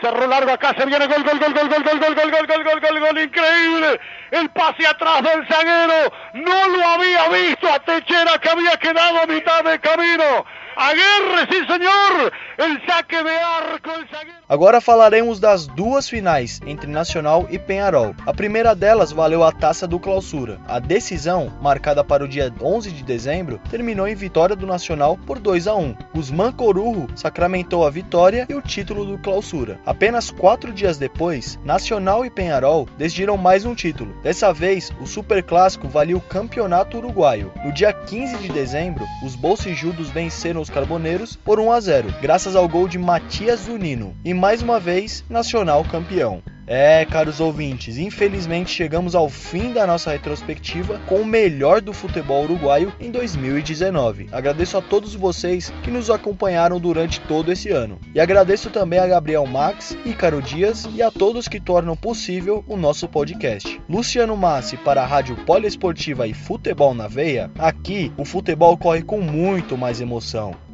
Cerro 0.00 0.26
largo 0.26 0.50
acá, 0.50 0.74
se 0.74 0.86
viene 0.86 1.06
gol, 1.06 1.22
gol, 1.22 1.38
gol, 1.38 1.52
gol, 1.52 1.68
gol, 1.68 1.82
gol, 1.84 1.98
gol, 1.98 2.14
gol, 2.14 2.30
gol, 2.30 2.46
gol, 2.46 2.64
gol, 2.64 2.80
gol, 2.80 3.00
gol, 3.00 3.22
increíble. 3.22 4.00
El 4.30 4.48
pase 4.50 4.86
atrás 4.86 5.22
del 5.22 5.46
zaguero. 5.46 6.10
No 6.34 6.68
lo 6.68 6.88
había 6.88 7.28
visto 7.28 7.68
a 7.68 7.78
Techera 7.80 8.38
que 8.38 8.48
había 8.48 8.76
quedado 8.78 9.20
a 9.20 9.26
mitad 9.26 9.62
de 9.62 9.78
camino. 9.78 10.44
Aguirre, 10.76 11.46
sí 11.50 11.66
señor. 11.66 12.32
El 12.58 12.86
saque 12.86 13.22
de 13.22 13.36
arco, 13.36 13.90
el 13.92 14.08
zaguero. 14.08 14.40
Agora 14.48 14.80
falaremos 14.80 15.38
das 15.38 15.66
duas 15.66 16.08
finais 16.08 16.60
entre 16.66 16.90
Nacional 16.90 17.46
e 17.50 17.58
Penharol. 17.58 18.14
A 18.26 18.32
primeira 18.32 18.74
delas 18.74 19.12
valeu 19.12 19.44
a 19.44 19.52
taça 19.52 19.86
do 19.86 19.98
Clausura. 19.98 20.58
A 20.66 20.78
decisão, 20.78 21.52
marcada 21.62 22.02
para 22.02 22.24
o 22.24 22.28
dia 22.28 22.52
11 22.60 22.90
de 22.90 23.02
dezembro, 23.02 23.60
terminou 23.70 24.08
em 24.08 24.14
vitória 24.14 24.56
do 24.56 24.66
Nacional 24.66 25.16
por 25.26 25.38
2 25.38 25.68
a 25.68 25.74
1. 25.74 25.94
Guzmán 26.14 26.52
Corujo 26.52 27.06
sacramentou 27.14 27.86
a 27.86 27.90
vitória 27.90 28.46
e 28.48 28.54
o 28.54 28.60
título 28.60 29.04
do 29.04 29.18
Clausura. 29.18 29.80
Apenas 29.86 30.30
quatro 30.30 30.72
dias 30.72 30.98
depois, 30.98 31.58
Nacional 31.64 32.24
e 32.24 32.30
Penharol 32.30 32.88
decidiram 32.98 33.36
mais 33.36 33.64
um 33.64 33.74
título. 33.74 34.12
Dessa 34.22 34.52
vez, 34.52 34.92
o 35.00 35.06
Super 35.06 35.42
Clássico 35.42 35.88
valia 35.88 36.16
o 36.16 36.20
Campeonato 36.20 36.98
Uruguaio. 36.98 37.52
No 37.64 37.72
dia 37.72 37.92
15 37.92 38.36
de 38.38 38.48
dezembro, 38.48 39.04
os 39.24 39.36
bolsijudos 39.36 40.10
venceram 40.10 40.59
os 40.60 40.70
carboneiros 40.70 41.36
por 41.36 41.58
1 41.58 41.72
a 41.72 41.80
0, 41.80 42.14
graças 42.20 42.54
ao 42.54 42.68
gol 42.68 42.86
de 42.86 42.98
Matias 42.98 43.60
Zunino. 43.60 44.14
E 44.24 44.34
mais 44.34 44.62
uma 44.62 44.78
vez, 44.78 45.24
Nacional 45.28 45.84
campeão. 45.84 46.42
É, 46.66 47.04
caros 47.04 47.40
ouvintes, 47.40 47.98
infelizmente 47.98 48.70
chegamos 48.70 49.14
ao 49.14 49.28
fim 49.28 49.72
da 49.72 49.86
nossa 49.86 50.12
retrospectiva 50.12 51.00
com 51.06 51.16
o 51.16 51.26
melhor 51.26 51.80
do 51.80 51.92
futebol 51.92 52.44
uruguaio 52.44 52.92
em 53.00 53.10
2019. 53.10 54.28
Agradeço 54.30 54.78
a 54.78 54.82
todos 54.82 55.14
vocês 55.14 55.72
que 55.82 55.90
nos 55.90 56.10
acompanharam 56.10 56.78
durante 56.78 57.20
todo 57.22 57.50
esse 57.50 57.70
ano. 57.70 57.98
E 58.14 58.20
agradeço 58.20 58.70
também 58.70 58.98
a 58.98 59.06
Gabriel 59.06 59.46
Max, 59.46 59.96
Ícaro 60.04 60.40
Dias 60.40 60.88
e 60.94 61.02
a 61.02 61.10
todos 61.10 61.48
que 61.48 61.60
tornam 61.60 61.96
possível 61.96 62.64
o 62.68 62.76
nosso 62.76 63.08
podcast. 63.08 63.80
Luciano 63.88 64.36
Massi 64.36 64.76
para 64.76 65.02
a 65.02 65.06
Rádio 65.06 65.36
Poliesportiva 65.44 66.26
e 66.26 66.34
Futebol 66.34 66.94
na 66.94 67.08
Veia. 67.08 67.50
Aqui, 67.58 68.12
o 68.16 68.24
futebol 68.24 68.76
corre 68.76 69.02
com 69.02 69.20
muito 69.20 69.76
mais 69.76 70.00
emoção. 70.00 70.69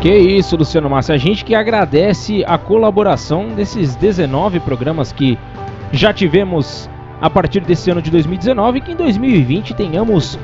Ok, 0.00 0.10
isso, 0.38 0.56
Luciano 0.56 0.88
Massa. 0.88 1.12
A 1.12 1.18
gente 1.18 1.44
que 1.44 1.54
agradece 1.54 2.42
a 2.46 2.56
colaboração 2.56 3.48
desses 3.48 3.94
19 3.96 4.58
programas 4.60 5.12
que 5.12 5.38
já 5.92 6.10
tivemos 6.10 6.88
a 7.20 7.28
partir 7.28 7.60
desse 7.60 7.90
ano 7.90 8.00
de 8.00 8.10
2019 8.10 8.78
e 8.78 8.80
que 8.80 8.92
em 8.92 8.96
2020 8.96 9.74
tenhamos 9.74 10.38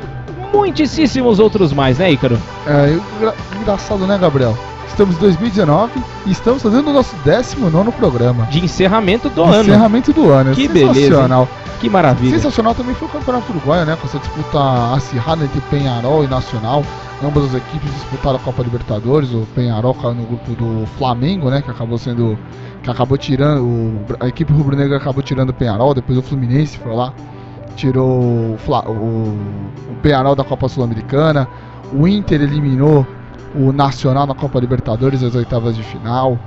muitíssimos 0.53 1.39
outros 1.39 1.73
mais, 1.73 1.97
né, 1.97 2.13
Ícaro? 2.13 2.39
É 2.67 2.99
engra- 3.17 3.35
engraçado, 3.59 4.07
né, 4.07 4.19
Gabriel? 4.19 4.55
Estamos 4.89 5.17
em 5.17 5.21
2019 5.21 5.93
e 6.27 6.33
estamos 6.33 6.63
fazendo 6.63 6.91
o 6.91 6.93
nosso 6.93 7.17
19 7.25 7.93
programa. 7.93 8.45
De 8.51 8.63
encerramento 8.63 9.31
do 9.31 9.43
ano. 9.43 9.63
Encerramento 9.63 10.13
do 10.13 10.31
ano. 10.31 10.55
Que 10.55 10.69
Sensacional. 10.69 11.49
Que 11.81 11.89
maravilha. 11.89 12.31
Sensacional 12.37 12.75
também 12.75 12.95
foi 12.95 13.09
o 13.09 13.11
Campeonato 13.11 13.51
Uruguaio, 13.53 13.87
né? 13.87 13.97
Com 14.01 14.07
essa 14.07 14.19
disputa 14.19 14.59
acirrada 14.95 15.45
entre 15.45 15.61
Penharol 15.71 16.25
e 16.25 16.27
Nacional. 16.27 16.83
Ambas 17.23 17.45
as 17.45 17.55
equipes 17.55 17.91
disputaram 17.95 18.37
a 18.37 18.41
Copa 18.41 18.63
Libertadores. 18.63 19.33
O 19.33 19.47
Penharol 19.55 19.95
caiu 19.95 20.15
no 20.15 20.27
grupo 20.27 20.53
do 20.53 20.87
Flamengo, 20.99 21.49
né? 21.49 21.63
Que 21.63 21.71
acabou 21.71 21.97
sendo. 21.97 22.39
Que 22.83 22.91
acabou 22.91 23.17
tirando. 23.17 24.05
a 24.21 24.29
equipe 24.29 24.53
rubro-negra 24.53 24.99
acabou 24.99 25.23
tirando 25.23 25.51
o 25.51 25.55
Penharol. 25.55 25.95
Depois 25.95 26.19
o 26.19 26.23
Fluminense 26.23 26.77
foi 26.79 26.95
lá. 26.95 27.15
Tirou 27.75 28.21
o, 28.21 28.57
o, 28.87 28.93
o 28.93 29.97
Penharol 30.03 30.35
da 30.35 30.45
Copa 30.45 30.69
Sul-Americana. 30.69 31.49
O 31.93 32.07
Inter 32.07 32.43
eliminou 32.43 33.07
o 33.55 33.73
Nacional 33.73 34.27
na 34.27 34.35
Copa 34.35 34.61
Libertadores, 34.61 35.23
as 35.23 35.35
oitavas 35.35 35.75
de 35.75 35.83
final. 35.83 36.39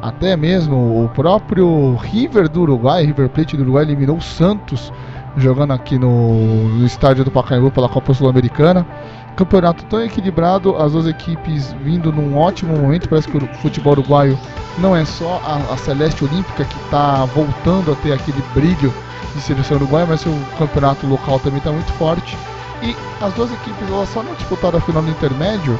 até 0.00 0.36
mesmo 0.36 1.04
o 1.04 1.08
próprio 1.10 1.96
River 1.96 2.48
do 2.48 2.62
Uruguai, 2.62 3.04
River 3.04 3.28
Plate 3.28 3.56
do 3.56 3.62
Uruguai 3.62 3.84
eliminou 3.84 4.16
o 4.16 4.22
Santos 4.22 4.92
jogando 5.36 5.72
aqui 5.72 5.98
no, 5.98 6.68
no 6.68 6.86
estádio 6.86 7.24
do 7.24 7.30
Pacaembu 7.30 7.70
pela 7.70 7.88
Copa 7.88 8.14
Sul-Americana. 8.14 8.86
Campeonato 9.36 9.84
tão 9.86 10.00
equilibrado, 10.02 10.76
as 10.76 10.92
duas 10.92 11.06
equipes 11.06 11.72
vindo 11.82 12.12
num 12.12 12.36
ótimo 12.36 12.76
momento. 12.76 13.08
Parece 13.08 13.28
que 13.28 13.36
o 13.36 13.46
futebol 13.54 13.92
uruguaio 13.92 14.38
não 14.78 14.94
é 14.94 15.04
só 15.04 15.40
a, 15.44 15.72
a 15.72 15.76
Celeste 15.76 16.24
Olímpica 16.24 16.64
que 16.64 16.76
está 16.84 17.24
voltando 17.26 17.92
a 17.92 17.96
ter 17.96 18.12
aquele 18.12 18.42
brilho 18.54 18.92
de 19.34 19.40
seleção 19.40 19.76
uruguaia, 19.76 20.06
mas 20.06 20.24
o 20.24 20.32
campeonato 20.58 21.06
local 21.06 21.38
também 21.40 21.58
está 21.58 21.72
muito 21.72 21.92
forte. 21.94 22.36
E 22.82 22.94
as 23.20 23.32
duas 23.34 23.52
equipes 23.52 23.88
elas 23.88 24.08
só 24.10 24.22
não 24.22 24.34
disputaram 24.34 24.78
a 24.78 24.80
final 24.80 25.02
do 25.02 25.10
intermédio 25.10 25.78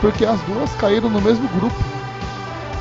porque 0.00 0.24
as 0.24 0.40
duas 0.42 0.74
caíram 0.74 1.08
no 1.08 1.20
mesmo 1.20 1.48
grupo, 1.48 1.76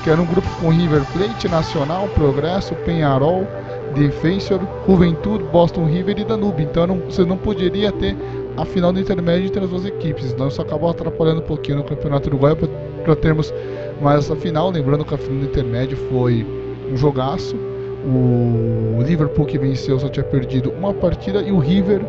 que 0.03 0.09
era 0.09 0.19
um 0.19 0.25
grupo 0.25 0.47
com 0.59 0.69
River 0.69 1.03
Plate, 1.13 1.47
Nacional, 1.47 2.07
Progresso, 2.15 2.73
Penharol, 2.75 3.47
Defensor, 3.95 4.59
Juventude, 4.87 5.43
Boston 5.45 5.85
River 5.85 6.17
e 6.17 6.25
Danube. 6.25 6.63
Então 6.63 6.87
não, 6.87 6.97
você 6.99 7.23
não 7.23 7.37
poderia 7.37 7.91
ter 7.91 8.17
a 8.57 8.65
final 8.65 8.91
do 8.91 8.99
intermédio 8.99 9.47
entre 9.47 9.63
as 9.63 9.69
duas 9.69 9.85
equipes. 9.85 10.31
Então 10.31 10.47
isso 10.47 10.61
acabou 10.61 10.89
atrapalhando 10.89 11.41
um 11.41 11.45
pouquinho 11.45 11.77
no 11.77 11.83
Campeonato 11.83 12.29
Uruguaio 12.29 12.57
para 13.03 13.15
termos 13.15 13.53
mais 14.01 14.19
essa 14.25 14.35
final. 14.35 14.69
Lembrando 14.71 15.05
que 15.05 15.13
a 15.13 15.17
final 15.17 15.39
do 15.39 15.45
intermédio 15.45 15.97
foi 16.09 16.45
um 16.91 16.97
jogaço. 16.97 17.55
O 18.03 19.01
Liverpool 19.03 19.45
que 19.45 19.57
venceu 19.57 19.99
só 19.99 20.09
tinha 20.09 20.23
perdido 20.23 20.71
uma 20.71 20.93
partida 20.93 21.41
e 21.41 21.51
o 21.51 21.59
River 21.59 22.01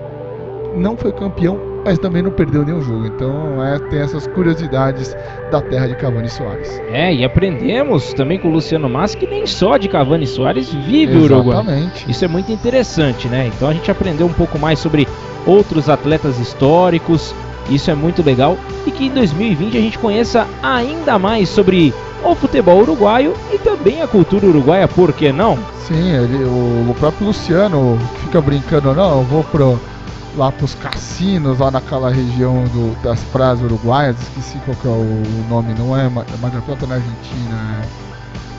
não 0.76 0.96
foi 0.96 1.12
campeão, 1.12 1.58
mas 1.84 1.98
também 1.98 2.22
não 2.22 2.30
perdeu 2.30 2.64
nenhum 2.64 2.80
jogo. 2.80 3.06
Então 3.06 3.62
é, 3.64 3.78
tem 3.78 4.00
essas 4.00 4.26
curiosidades 4.26 5.16
da 5.50 5.60
terra 5.60 5.88
de 5.88 5.96
Cavani 5.96 6.28
Soares. 6.28 6.80
É, 6.90 7.12
e 7.12 7.24
aprendemos 7.24 8.12
também 8.14 8.38
com 8.38 8.48
o 8.48 8.52
Luciano 8.52 8.88
Massa 8.88 9.16
que 9.16 9.26
nem 9.26 9.46
só 9.46 9.76
de 9.76 9.88
Cavani 9.88 10.26
Soares 10.26 10.72
vive 10.72 11.16
o 11.16 11.22
Uruguai. 11.24 11.60
Exatamente. 11.60 12.10
Isso 12.10 12.24
é 12.24 12.28
muito 12.28 12.52
interessante, 12.52 13.28
né? 13.28 13.50
Então 13.54 13.68
a 13.68 13.72
gente 13.72 13.90
aprendeu 13.90 14.26
um 14.26 14.32
pouco 14.32 14.58
mais 14.58 14.78
sobre 14.78 15.06
outros 15.46 15.88
atletas 15.88 16.38
históricos, 16.38 17.34
isso 17.70 17.90
é 17.90 17.94
muito 17.94 18.22
legal. 18.22 18.56
E 18.86 18.90
que 18.90 19.06
em 19.06 19.10
2020 19.10 19.76
a 19.76 19.80
gente 19.80 19.98
conheça 19.98 20.46
ainda 20.62 21.18
mais 21.18 21.48
sobre 21.48 21.92
o 22.24 22.34
futebol 22.34 22.80
uruguaio 22.80 23.34
e 23.52 23.58
também 23.58 24.00
a 24.00 24.06
cultura 24.06 24.46
uruguaia, 24.46 24.86
por 24.86 25.12
que 25.12 25.32
não? 25.32 25.58
Sim, 25.86 26.14
ele, 26.14 26.44
o, 26.44 26.90
o 26.90 26.96
próprio 26.98 27.26
Luciano 27.26 27.98
fica 28.20 28.40
brincando, 28.40 28.94
não, 28.94 29.18
eu 29.18 29.24
vou 29.24 29.42
pro 29.42 29.78
lá 30.36 30.50
pros 30.50 30.74
cassinos, 30.74 31.58
lá 31.58 31.70
naquela 31.70 32.10
região 32.10 32.64
do, 32.64 33.02
das 33.02 33.22
praias 33.24 33.60
uruguaias, 33.60 34.20
esqueci 34.22 34.58
qual 34.64 34.76
que 34.76 34.86
é 34.86 34.90
o 34.90 35.48
nome, 35.48 35.74
não 35.74 35.96
é 35.96 36.08
del 36.08 36.62
Plata 36.62 36.86
na 36.86 36.94
Argentina, 36.96 37.82
é 37.82 38.12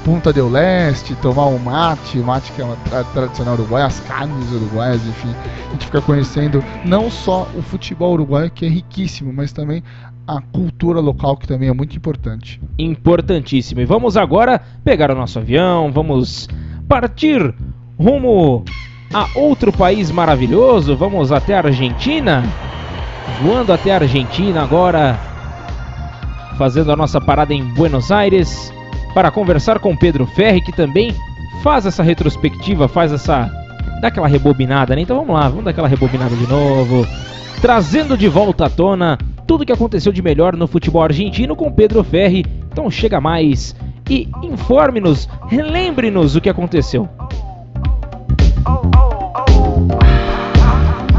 Punta 0.04 0.34
del 0.34 0.50
Leste, 0.50 1.16
tomar 1.16 1.48
um 1.48 1.58
mate, 1.58 2.18
mate 2.18 2.52
que 2.52 2.62
é 2.62 2.66
uma 2.66 2.76
tra 2.76 3.06
tradicional 3.06 3.54
uruguaia, 3.54 3.86
as 3.86 4.02
carnes 4.02 4.52
uruguaias, 4.52 5.02
enfim. 5.08 5.34
A 5.70 5.72
gente 5.72 5.86
fica 5.86 6.02
conhecendo 6.02 6.62
não 6.84 7.10
só 7.10 7.48
o 7.56 7.62
futebol 7.62 8.12
uruguaio, 8.12 8.52
que 8.52 8.66
é 8.66 8.70
riquíssimo, 8.70 9.32
mas 9.32 9.54
também 9.54 9.82
a 10.28 10.42
cultura 10.42 11.00
local, 11.00 11.38
que 11.38 11.48
também 11.48 11.70
é 11.70 11.74
muito 11.74 11.96
importante. 11.96 12.62
Importantíssimo. 12.78 13.80
E 13.80 13.86
vamos 13.86 14.18
agora 14.18 14.62
pegar 14.84 15.10
o 15.10 15.16
nosso 15.16 15.40
avião, 15.40 15.90
vamos 15.90 16.50
partir 16.86 17.56
rumo 17.98 18.66
a 19.14 19.28
outro 19.36 19.72
país 19.72 20.10
maravilhoso. 20.12 20.96
Vamos 20.96 21.32
até 21.32 21.56
a 21.56 21.60
Argentina. 21.60 22.44
Voando 23.42 23.72
até 23.72 23.92
a 23.92 23.96
Argentina 23.96 24.62
agora, 24.64 25.18
fazendo 26.58 26.92
a 26.92 26.96
nossa 26.96 27.22
parada 27.22 27.54
em 27.54 27.64
Buenos 27.64 28.12
Aires 28.12 28.74
para 29.14 29.32
conversar 29.32 29.80
com 29.80 29.96
Pedro 29.96 30.26
Ferri, 30.26 30.62
que 30.62 30.72
também 30.72 31.16
faz 31.62 31.86
essa 31.86 32.04
retrospectiva, 32.04 32.88
faz 32.88 33.12
essa. 33.12 33.50
dá 34.02 34.08
aquela 34.10 34.28
rebobinada, 34.28 34.96
né? 34.96 35.02
Então 35.02 35.18
vamos 35.18 35.36
lá, 35.36 35.48
vamos 35.48 35.64
dar 35.64 35.72
aquela 35.72 35.88
rebobinada 35.88 36.36
de 36.36 36.48
novo. 36.48 37.08
Trazendo 37.62 38.18
de 38.18 38.28
volta 38.28 38.66
à 38.66 38.70
tona 38.70 39.18
tudo 39.48 39.62
o 39.62 39.66
que 39.66 39.72
aconteceu 39.72 40.12
de 40.12 40.22
melhor 40.22 40.56
no 40.56 40.68
futebol 40.68 41.04
argentino 41.04 41.56
com 41.56 41.72
Pedro 41.72 42.04
Ferri. 42.04 42.46
Então 42.72 42.90
chega 42.90 43.22
mais 43.22 43.76
e 44.10 44.28
informe-nos, 44.42 45.30
relembre-nos 45.48 46.36
o 46.36 46.42
que 46.42 46.50
aconteceu. 46.50 47.08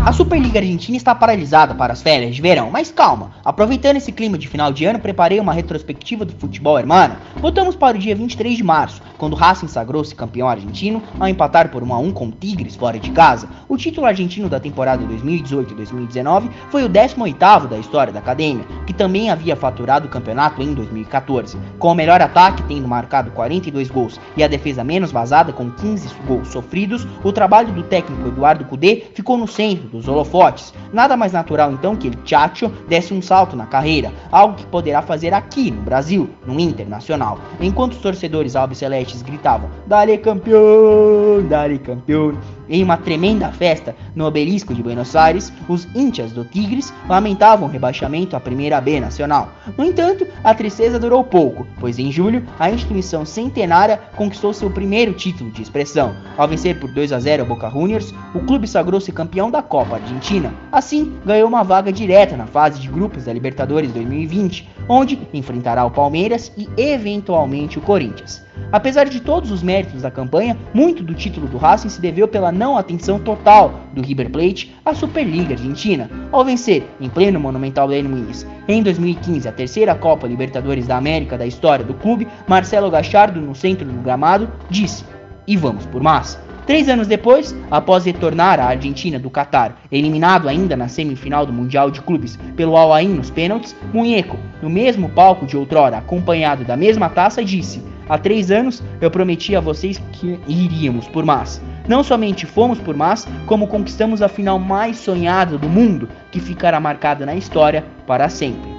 A 0.05 0.12
Superliga 0.12 0.59
Argentina 0.59 0.99
está 0.99 1.14
paralisada 1.14 1.75
para 1.75 1.95
as 1.95 2.03
férias 2.03 2.37
de 2.37 2.43
verão, 2.43 2.71
mas 2.71 2.93
calma, 2.93 3.31
aproveitando 3.43 3.97
esse 3.97 4.12
clima 4.12 4.37
de 4.37 4.47
final 4.47 4.71
de 4.71 4.85
ano, 4.85 4.99
preparei 4.99 5.40
uma 5.40 5.55
retrospectiva 5.55 6.27
do 6.27 6.35
futebol 6.35 6.79
hermano. 6.79 7.17
Voltamos 7.37 7.75
para 7.75 7.97
o 7.97 7.99
dia 7.99 8.14
23 8.14 8.55
de 8.55 8.62
março, 8.62 9.01
quando 9.17 9.35
Racing 9.35 9.67
sagrou-se 9.67 10.14
campeão 10.14 10.47
argentino 10.47 11.03
ao 11.19 11.27
empatar 11.27 11.71
por 11.71 11.83
1 11.83 11.95
a 11.95 11.99
1 11.99 12.12
com 12.12 12.31
Tigres 12.31 12.77
fora 12.77 12.99
de 12.99 13.11
casa. 13.12 13.49
O 13.67 13.79
título 13.79 14.07
argentino 14.07 14.47
da 14.47 14.61
temporada 14.61 15.03
2018-2019 15.07 16.51
foi 16.69 16.85
o 16.85 16.90
18º 16.90 17.67
da 17.67 17.79
história 17.79 18.12
da 18.12 18.19
academia, 18.19 18.67
que 18.87 18.93
também 18.93 19.31
havia 19.31 19.57
faturado 19.57 20.07
o 20.07 20.11
campeonato 20.11 20.61
em 20.61 20.75
2014. 20.75 21.57
Com 21.79 21.93
o 21.93 21.95
melhor 21.95 22.21
ataque 22.21 22.62
tendo 22.64 22.87
marcado 22.87 23.31
42 23.31 23.88
gols 23.88 24.21
e 24.37 24.45
a 24.45 24.49
defesa 24.49 24.85
menos 24.85 25.11
vazada 25.11 25.51
com 25.51 25.71
15 25.71 26.14
gols 26.27 26.49
sofridos, 26.49 27.07
o 27.25 27.33
trabalho 27.33 27.73
do 27.73 27.83
técnico 27.83 28.29
Eduardo 28.29 28.67
Cudê 28.67 29.05
ficou 29.14 29.38
no 29.38 29.49
centro 29.49 29.94
dos 29.95 30.09
holofotes. 30.09 30.75
Nada 30.93 31.17
mais 31.17 31.33
natural 31.33 31.73
então 31.73 31.95
que 31.95 32.09
ele 32.09 32.19
Chacho 32.25 32.69
desse 32.89 33.13
um 33.15 33.23
salto 33.23 33.55
na 33.55 33.67
carreira, 33.67 34.11
algo 34.33 34.55
que 34.55 34.67
poderá 34.67 35.03
fazer 35.03 35.33
aqui 35.33 35.71
no 35.71 35.83
Brasil, 35.83 36.29
no 36.47 36.59
Internacional. 36.59 37.39
Enquanto 37.61 37.93
os 37.93 37.99
torcedores 37.99 38.57
albicelestes 38.57 39.23
gritavam: 39.23 39.69
"Dale 39.87 40.19
campeão, 40.19 41.47
dale 41.49 41.79
campeão", 41.79 42.37
em 42.69 42.83
uma 42.83 42.97
tremenda 42.97 43.53
festa 43.53 43.95
no 44.17 44.25
obelisco 44.25 44.75
de 44.75 44.83
Buenos 44.83 45.15
Aires, 45.15 45.53
os 45.69 45.87
índias 45.95 46.33
do 46.33 46.45
Tigres 46.45 46.93
lamentavam 47.09 47.69
o 47.69 47.71
rebaixamento 47.71 48.35
à 48.35 48.41
Primeira 48.41 48.81
B 48.81 48.99
Nacional. 48.99 49.51
No 49.77 49.85
entanto, 49.85 50.27
a 50.43 50.55
tristeza 50.55 50.99
durou 50.99 51.23
pouco, 51.23 51.67
pois 51.79 51.99
em 51.99 52.11
julho 52.11 52.43
a 52.59 52.71
instituição 52.71 53.27
centenária 53.27 54.01
conquistou 54.17 54.55
seu 54.55 54.71
primeiro 54.71 55.13
título 55.13 55.51
de 55.51 55.63
expressão. 55.63 56.17
Ao 56.39 56.49
vencer 56.49 56.81
por 56.81 56.91
2 56.91 57.13
a 57.13 57.21
0 57.21 57.43
o 57.43 57.47
Boca 57.47 57.69
Juniors, 57.69 58.15
o 58.35 58.41
clube 58.41 58.67
sagrou-se 58.67 59.13
campeão 59.13 59.51
da 59.51 59.63
Copa 59.63 59.84
Argentina. 59.92 60.55
Assim, 60.70 61.18
ganhou 61.25 61.49
uma 61.49 61.62
vaga 61.62 61.92
direta 61.92 62.37
na 62.37 62.47
fase 62.47 62.81
de 62.81 62.88
grupos 62.88 63.25
da 63.25 63.33
Libertadores 63.33 63.92
2020, 63.92 64.68
onde 64.88 65.18
enfrentará 65.33 65.85
o 65.85 65.90
Palmeiras 65.90 66.53
e 66.57 66.68
eventualmente 66.77 67.79
o 67.79 67.83
Corinthians. 67.83 68.42
Apesar 68.70 69.05
de 69.09 69.20
todos 69.20 69.51
os 69.51 69.62
méritos 69.62 70.03
da 70.03 70.11
campanha, 70.11 70.57
muito 70.73 71.03
do 71.03 71.14
título 71.14 71.47
do 71.47 71.59
Racing 71.59 71.88
se 71.88 72.01
deveu 72.01 72.27
pela 72.27 72.53
não 72.53 72.77
atenção 72.77 73.18
total 73.18 73.81
do 73.92 74.03
River 74.03 74.31
Plate 74.31 74.75
à 74.85 74.94
Superliga 74.94 75.55
Argentina, 75.55 76.11
ao 76.31 76.44
vencer, 76.44 76.85
em 77.01 77.09
pleno 77.09 77.40
Monumental 77.40 77.88
Breno 77.88 78.09
Muniz, 78.09 78.47
em 78.66 78.83
2015, 78.83 79.49
a 79.49 79.53
terceira 79.53 79.94
Copa 79.94 80.27
Libertadores 80.27 80.87
da 80.87 80.97
América 80.97 81.37
da 81.37 81.47
história 81.47 81.85
do 81.85 81.94
clube, 81.94 82.27
Marcelo 82.49 82.90
Gachardo, 82.90 83.40
no 83.40 83.55
centro 83.55 83.87
do 83.87 84.01
gramado, 84.03 84.51
disse: 84.70 85.05
E 85.47 85.57
vamos 85.57 85.85
por 85.87 86.03
mais. 86.03 86.38
Três 86.66 86.88
anos 86.88 87.07
depois, 87.07 87.55
após 87.70 88.07
retornar 88.07 88.59
à 88.59 88.68
Argentina 88.68 89.18
do 89.18 89.29
Catar, 89.29 89.77
eliminado 89.92 90.48
ainda 90.48 90.74
na 90.74 90.88
semifinal 90.88 91.44
do 91.44 91.53
Mundial 91.53 91.90
de 91.90 92.00
Clubes 92.00 92.38
pelo 92.57 92.74
Al 92.74 92.94
Ain 92.94 93.09
nos 93.09 93.31
pênaltis, 93.31 93.77
Munheco, 93.92 94.38
no 94.62 94.70
mesmo 94.70 95.11
palco 95.11 95.44
de 95.44 95.59
outrora, 95.59 95.98
acompanhado 95.98 96.64
da 96.64 96.74
mesma 96.74 97.11
taça, 97.11 97.44
disse: 97.44 97.83
Há 98.09 98.16
três 98.16 98.50
anos 98.50 98.83
eu 98.98 99.11
prometi 99.11 99.55
a 99.55 99.61
vocês 99.61 100.00
que 100.12 100.40
iríamos 100.48 101.07
por 101.09 101.24
mais. 101.24 101.61
Não 101.87 102.03
somente 102.03 102.46
fomos 102.46 102.79
por 102.79 102.96
mais, 102.96 103.29
como 103.44 103.68
conquistamos 103.68 104.22
a 104.22 104.29
final 104.29 104.59
mais 104.59 104.96
sonhada 104.96 105.59
do 105.59 105.68
mundo, 105.68 106.09
que 106.31 106.40
ficará 106.40 106.81
marcada 106.81 107.27
na 107.27 107.35
história 107.35 107.85
para 108.07 108.31
sempre. 108.31 108.74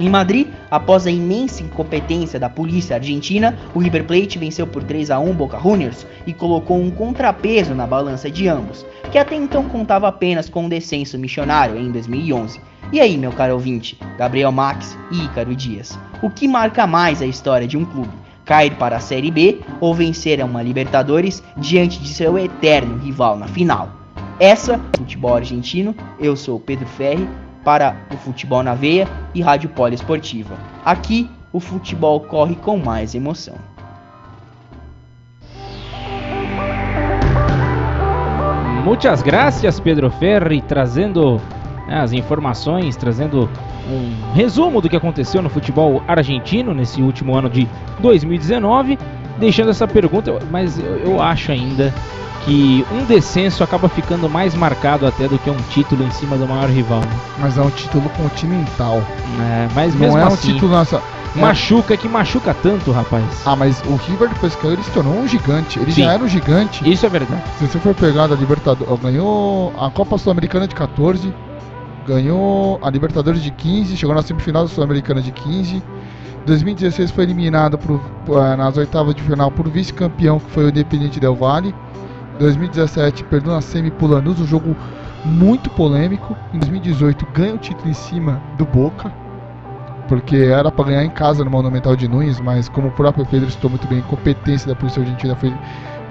Em 0.00 0.08
Madrid, 0.08 0.46
após 0.70 1.06
a 1.06 1.10
imensa 1.10 1.62
incompetência 1.62 2.40
da 2.40 2.48
polícia 2.48 2.96
argentina, 2.96 3.58
o 3.74 3.78
River 3.78 4.06
Plate 4.06 4.38
venceu 4.38 4.66
por 4.66 4.82
3 4.82 5.10
a 5.10 5.18
1 5.18 5.34
Boca 5.34 5.60
Juniors 5.60 6.06
e 6.26 6.32
colocou 6.32 6.80
um 6.80 6.90
contrapeso 6.90 7.74
na 7.74 7.86
balança 7.86 8.30
de 8.30 8.48
ambos, 8.48 8.86
que 9.12 9.18
até 9.18 9.34
então 9.34 9.68
contava 9.68 10.08
apenas 10.08 10.48
com 10.48 10.64
o 10.64 10.68
descenso 10.70 11.18
missionário 11.18 11.78
em 11.78 11.92
2011. 11.92 12.58
E 12.90 12.98
aí, 12.98 13.18
meu 13.18 13.30
caro 13.30 13.52
ouvinte, 13.52 13.98
Gabriel 14.16 14.50
Max 14.50 14.96
e 15.12 15.22
Ícaro 15.26 15.54
Dias, 15.54 15.98
o 16.22 16.30
que 16.30 16.48
marca 16.48 16.86
mais 16.86 17.20
a 17.20 17.26
história 17.26 17.68
de 17.68 17.76
um 17.76 17.84
clube? 17.84 18.08
Cair 18.46 18.74
para 18.76 18.96
a 18.96 19.00
Série 19.00 19.30
B 19.30 19.60
ou 19.82 19.94
vencer 19.94 20.42
uma 20.42 20.62
Libertadores 20.62 21.42
diante 21.58 22.00
de 22.00 22.08
seu 22.08 22.38
eterno 22.38 22.96
rival 22.96 23.36
na 23.36 23.46
final? 23.46 23.90
Essa, 24.38 24.80
futebol 24.96 25.36
argentino, 25.36 25.94
eu 26.18 26.34
sou 26.34 26.58
Pedro 26.58 26.86
Ferri 26.86 27.28
para 27.64 27.96
o 28.12 28.16
Futebol 28.16 28.62
na 28.62 28.74
Veia 28.74 29.06
e 29.34 29.40
Rádio 29.40 29.68
Poliesportiva. 29.70 30.56
Aqui, 30.84 31.30
o 31.52 31.60
futebol 31.60 32.20
corre 32.20 32.54
com 32.54 32.78
mais 32.78 33.14
emoção. 33.14 33.56
Muitas 38.84 39.22
graças, 39.22 39.78
Pedro 39.78 40.10
Ferri, 40.10 40.62
trazendo 40.62 41.40
né, 41.86 42.00
as 42.00 42.12
informações, 42.12 42.96
trazendo 42.96 43.48
um 43.88 44.32
resumo 44.32 44.80
do 44.80 44.88
que 44.88 44.96
aconteceu 44.96 45.42
no 45.42 45.50
futebol 45.50 46.02
argentino 46.08 46.72
nesse 46.72 47.02
último 47.02 47.36
ano 47.36 47.50
de 47.50 47.68
2019. 48.00 48.98
deixando 49.38 49.70
essa 49.70 49.86
pergunta, 49.86 50.38
mas 50.50 50.78
eu, 50.78 50.96
eu 50.98 51.22
acho 51.22 51.52
ainda 51.52 51.92
que 52.44 52.84
um 52.92 53.04
descenso 53.04 53.62
acaba 53.62 53.88
ficando 53.88 54.28
mais 54.28 54.54
marcado 54.54 55.06
até 55.06 55.28
do 55.28 55.38
que 55.38 55.50
um 55.50 55.56
título 55.70 56.02
em 56.04 56.10
cima 56.10 56.36
do 56.36 56.46
maior 56.48 56.68
rival. 56.68 57.00
né? 57.00 57.20
Mas 57.38 57.58
é 57.58 57.62
um 57.62 57.70
título 57.70 58.08
continental. 58.10 59.02
É, 59.40 59.68
mas 59.74 59.92
Não 59.94 60.00
mesmo 60.00 60.18
é 60.18 60.24
um 60.24 60.28
assim, 60.28 60.54
título 60.54 60.76
nessa. 60.76 61.02
machuca 61.34 61.96
que 61.96 62.08
machuca 62.08 62.54
tanto, 62.54 62.90
rapaz. 62.90 63.24
Ah, 63.44 63.54
mas 63.54 63.82
o 63.86 63.94
River 63.96 64.28
depois 64.30 64.54
que 64.56 64.66
ele 64.66 64.82
se 64.82 64.90
tornou 64.90 65.14
um 65.14 65.28
gigante. 65.28 65.78
Ele 65.78 65.92
Sim. 65.92 66.02
já 66.04 66.12
era 66.14 66.22
um 66.24 66.28
gigante. 66.28 66.90
Isso 66.90 67.04
é 67.06 67.08
verdade. 67.08 67.42
Se 67.58 67.66
você 67.66 67.78
for 67.78 67.94
pegar 67.94 68.26
da 68.26 68.34
Libertadores, 68.34 69.00
ganhou 69.02 69.72
a 69.78 69.90
Copa 69.90 70.16
Sul-Americana 70.18 70.66
de 70.66 70.74
14, 70.74 71.32
ganhou 72.06 72.78
a 72.82 72.90
Libertadores 72.90 73.42
de 73.42 73.50
15, 73.50 73.96
chegou 73.96 74.14
na 74.14 74.22
semifinal 74.22 74.62
da 74.62 74.68
Sul-Americana 74.68 75.20
de 75.20 75.30
15. 75.30 75.82
2016 76.46 77.10
foi 77.10 77.24
eliminado 77.24 77.76
pro, 77.76 78.00
eh, 78.28 78.56
nas 78.56 78.76
oitavas 78.78 79.14
de 79.14 79.22
final 79.22 79.50
por 79.50 79.68
vice-campeão 79.68 80.40
que 80.40 80.50
foi 80.50 80.64
o 80.64 80.68
Independente 80.70 81.20
Del 81.20 81.34
Valle. 81.34 81.74
2017 82.40 83.24
perdeu 83.24 83.52
na 83.52 83.60
semi 83.60 83.90
pro 83.90 84.06
Lanús, 84.08 84.40
um 84.40 84.46
jogo 84.46 84.74
muito 85.24 85.70
polêmico. 85.70 86.36
Em 86.52 86.58
2018 86.58 87.26
ganha 87.34 87.54
o 87.54 87.58
título 87.58 87.88
em 87.90 87.94
cima 87.94 88.42
do 88.56 88.64
Boca, 88.64 89.12
porque 90.08 90.36
era 90.36 90.72
para 90.72 90.86
ganhar 90.86 91.04
em 91.04 91.10
casa 91.10 91.44
no 91.44 91.50
Monumental 91.50 91.94
de 91.94 92.08
Nunes, 92.08 92.40
mas 92.40 92.68
como 92.68 92.88
o 92.88 92.92
próprio 92.92 93.26
Pedro 93.26 93.50
citou 93.50 93.70
muito 93.70 93.86
bem, 93.86 94.00
a 94.00 94.02
competência 94.02 94.66
da 94.68 94.74
polícia 94.74 95.00
argentina 95.00 95.36
foi 95.36 95.52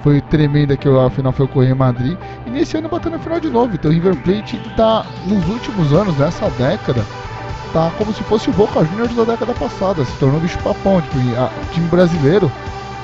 foi 0.02 0.18
tremenda 0.22 0.78
que 0.78 0.88
a 0.88 1.10
final 1.10 1.30
foi 1.30 1.44
ocorrer 1.44 1.72
em 1.72 1.74
Madrid. 1.74 2.16
E 2.46 2.50
nesse 2.50 2.74
ano 2.74 2.88
bateu 2.88 3.10
na 3.10 3.18
final 3.18 3.38
de 3.38 3.50
novo. 3.50 3.74
Então 3.74 3.90
o 3.90 3.92
River 3.92 4.16
Plate 4.16 4.58
tá, 4.74 5.04
nos 5.26 5.46
últimos 5.46 5.92
anos, 5.92 6.16
nessa 6.16 6.48
década, 6.52 7.04
tá 7.70 7.90
como 7.98 8.10
se 8.14 8.24
fosse 8.24 8.48
o 8.48 8.52
Boca 8.54 8.82
Juniors 8.82 9.14
da 9.14 9.24
década 9.24 9.52
passada. 9.52 10.02
Se 10.02 10.16
tornou 10.16 10.40
bicho 10.40 10.58
papão. 10.60 11.02
Tipo, 11.02 11.18
a- 11.38 11.50
time 11.70 11.86
brasileiro 11.88 12.50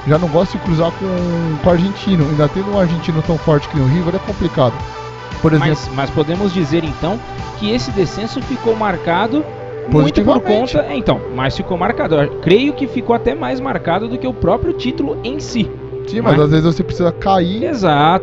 já 0.06 0.18
não 0.18 0.28
gosta 0.28 0.56
de 0.58 0.64
cruzar 0.64 0.90
com, 0.92 1.56
com 1.62 1.68
o 1.68 1.72
argentino. 1.72 2.24
Ainda 2.30 2.48
tendo 2.48 2.70
um 2.72 2.78
argentino 2.78 3.22
tão 3.22 3.36
forte 3.38 3.68
que 3.68 3.78
o 3.78 3.86
River 3.86 4.14
é 4.14 4.18
complicado. 4.18 4.74
Por 5.42 5.52
exemplo, 5.52 5.68
Mas, 5.68 5.90
mas 5.94 6.10
podemos 6.10 6.52
dizer 6.52 6.82
então 6.84 7.18
que 7.58 7.70
esse 7.70 7.90
descenso 7.90 8.40
ficou 8.42 8.74
marcado 8.74 9.44
muito 9.90 10.22
por 10.24 10.40
conta. 10.40 10.78
é, 10.88 10.96
Então, 10.96 11.20
mas 11.34 11.56
ficou 11.56 11.76
marcado. 11.76 12.14
Eu 12.16 12.40
creio 12.40 12.72
que 12.72 12.86
ficou 12.86 13.14
até 13.14 13.34
mais 13.34 13.60
marcado 13.60 14.08
do 14.08 14.16
que 14.18 14.26
o 14.26 14.32
próprio 14.32 14.72
título 14.72 15.16
em 15.22 15.38
si. 15.38 15.70
sim, 16.06 16.20
mas 16.20 16.32
mas- 16.36 16.44
às 16.44 16.50
vezes 16.50 16.64
você 16.64 16.82
precisa 16.82 17.12
cair 17.12 17.70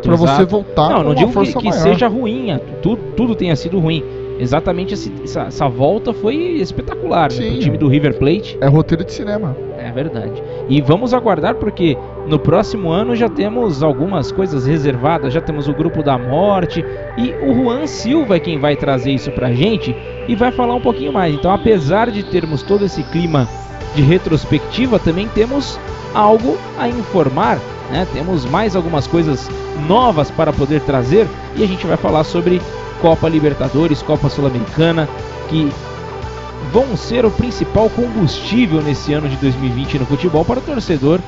pra 0.01 0.15
você 0.15 0.45
voltar 0.45 0.89
Não, 0.89 1.03
não 1.03 1.13
digo 1.15 1.31
que, 1.43 1.53
que 1.53 1.71
seja 1.71 2.07
ruim, 2.07 2.51
é, 2.51 2.57
tudo, 2.81 3.01
tudo 3.15 3.35
tenha 3.35 3.55
sido 3.55 3.79
ruim. 3.79 4.03
Exatamente 4.39 4.93
esse- 4.95 5.13
essa, 5.23 5.41
essa 5.43 5.69
volta 5.69 6.11
foi 6.13 6.35
espetacular 6.35 7.31
né, 7.31 7.37
Sim. 7.37 7.51
pro 7.51 7.59
time 7.59 7.77
do 7.77 7.87
River 7.87 8.17
Plate. 8.17 8.57
É 8.59 8.67
roteiro 8.67 9.03
de 9.05 9.13
cinema. 9.13 9.55
É 9.77 9.91
verdade. 9.91 10.41
E 10.69 10.81
vamos 10.81 11.13
aguardar 11.13 11.55
porque 11.55 11.97
no 12.27 12.39
próximo 12.39 12.91
ano 12.91 13.15
já 13.15 13.27
temos 13.27 13.83
algumas 13.83 14.31
coisas 14.31 14.65
reservadas, 14.65 15.33
já 15.33 15.41
temos 15.41 15.67
o 15.67 15.73
grupo 15.73 16.01
da 16.01 16.17
morte 16.17 16.83
e 17.17 17.31
o 17.45 17.53
Juan 17.53 17.85
Silva 17.85 18.37
é 18.37 18.39
quem 18.39 18.57
vai 18.57 18.75
trazer 18.75 19.11
isso 19.11 19.31
pra 19.31 19.51
gente 19.51 19.95
e 20.27 20.35
vai 20.35 20.51
falar 20.51 20.75
um 20.75 20.81
pouquinho 20.81 21.11
mais. 21.11 21.35
Então, 21.35 21.51
apesar 21.51 22.09
de 22.09 22.23
termos 22.23 22.63
todo 22.63 22.85
esse 22.85 23.03
clima 23.03 23.47
de 23.93 24.01
retrospectiva, 24.01 24.97
também 24.99 25.27
temos 25.27 25.79
algo 26.13 26.57
a 26.77 26.87
informar, 26.87 27.59
né? 27.91 28.07
Temos 28.13 28.45
mais 28.45 28.75
algumas 28.75 29.05
coisas 29.05 29.49
novas 29.87 30.31
para 30.31 30.53
poder 30.53 30.81
trazer 30.81 31.27
e 31.57 31.63
a 31.63 31.67
gente 31.67 31.85
vai 31.85 31.97
falar 31.97 32.23
sobre 32.23 32.61
Copa 33.01 33.27
Libertadores, 33.27 34.01
Copa 34.01 34.29
Sul-Americana, 34.29 35.09
que 35.49 35.69
vão 36.73 36.97
ser 36.97 37.23
o 37.25 37.29
principal 37.31 37.89
combustível 37.91 38.81
nesse 38.81 39.13
ano 39.13 39.29
de 39.29 39.35
2020 39.37 39.99
no 39.99 40.05
futebol 40.07 40.43
para 40.43 40.59
o 40.59 40.61
torcedor, 40.61 41.19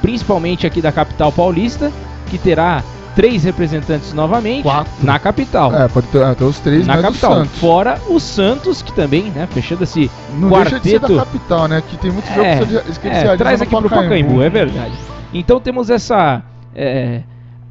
principalmente 0.00 0.66
aqui 0.66 0.80
da 0.80 0.92
capital 0.92 1.30
paulista, 1.32 1.90
que 2.30 2.38
terá 2.38 2.82
três 3.16 3.44
representantes 3.44 4.12
novamente 4.14 4.62
Quatro. 4.62 4.90
na 5.02 5.18
capital. 5.18 5.74
É, 5.74 5.86
pode 5.88 6.06
ter 6.06 6.22
até 6.22 6.44
os 6.44 6.58
três, 6.60 6.86
na 6.86 7.02
capital. 7.02 7.42
o. 7.42 7.44
Fora 7.44 8.00
o 8.08 8.18
Santos, 8.20 8.80
que 8.80 8.92
também, 8.92 9.24
né, 9.24 9.46
fechando 9.50 9.82
esse 9.82 10.10
Não 10.38 10.48
deixa 10.48 10.78
de 10.80 10.88
ser 10.88 11.00
quarteto. 11.00 11.16
da 11.18 11.24
capital, 11.26 11.68
né? 11.68 11.82
Que 11.90 11.96
tem 11.98 12.10
muitos 12.10 12.30
É, 12.30 12.56
jogos 12.58 12.68
que 12.86 12.92
se- 12.94 13.00
que 13.00 13.08
É, 13.08 13.30
se 13.32 13.36
traz 13.36 13.60
aqui 13.60 13.74
no 13.74 13.80
pro 13.82 13.90
Pacaembu, 13.90 14.40
é 14.40 14.48
verdade. 14.48 14.94
Então 15.34 15.60
temos 15.60 15.90
essa 15.90 16.42
é, 16.74 17.20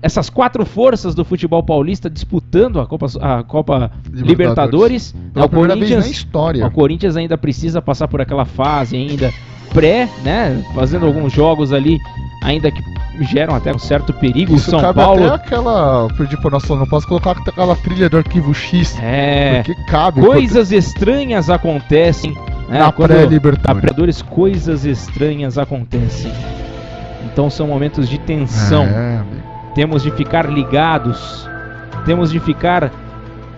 essas 0.01 0.29
quatro 0.29 0.65
forças 0.65 1.13
do 1.13 1.23
futebol 1.23 1.61
paulista 1.63 2.09
disputando 2.09 2.79
a 2.79 2.85
Copa, 2.87 3.07
a 3.19 3.43
Copa 3.43 3.91
Libertadores. 4.11 5.15
Pela 5.33 5.45
o 5.45 5.49
primeira 5.49 5.75
vez 5.75 5.89
na 5.89 5.95
Corinthians, 5.95 6.17
história. 6.17 6.65
o 6.65 6.71
Corinthians 6.71 7.15
ainda 7.15 7.37
precisa 7.37 7.81
passar 7.81 8.07
por 8.07 8.19
aquela 8.21 8.45
fase 8.45 8.95
ainda 8.95 9.31
pré, 9.73 10.09
né, 10.23 10.63
fazendo 10.75 11.05
alguns 11.05 11.31
jogos 11.31 11.71
ali 11.71 11.97
ainda 12.43 12.71
que 12.71 12.81
geram 13.21 13.55
até 13.55 13.73
um 13.73 13.79
certo 13.79 14.11
perigo. 14.13 14.53
O 14.53 14.55
Isso 14.57 14.71
São 14.71 14.81
cabe 14.81 14.99
Paulo 14.99 15.25
até 15.25 15.45
aquela. 15.45 16.07
Perdi 16.17 16.35
por 16.41 16.51
nossa, 16.51 16.75
não 16.75 16.87
posso 16.87 17.07
colocar 17.07 17.31
aquela 17.31 17.75
trilha 17.75 18.09
do 18.09 18.17
arquivo 18.17 18.53
X. 18.53 18.97
é 19.01 19.61
Porque 19.63 19.83
cabe. 19.85 20.21
coisas 20.21 20.71
estranhas 20.71 21.49
acontecem 21.49 22.33
né, 22.67 22.79
na 22.79 22.91
pré-Libertadores. 22.91 23.81
Libertadores 23.81 24.21
coisas 24.21 24.85
estranhas 24.85 25.57
acontecem. 25.57 26.31
Então 27.31 27.49
são 27.49 27.67
momentos 27.67 28.09
de 28.09 28.17
tensão. 28.17 28.83
É, 28.83 29.17
amigo. 29.19 29.50
Temos 29.75 30.03
de 30.03 30.11
ficar 30.11 30.49
ligados. 30.49 31.47
Temos 32.05 32.31
de 32.31 32.39
ficar 32.39 32.91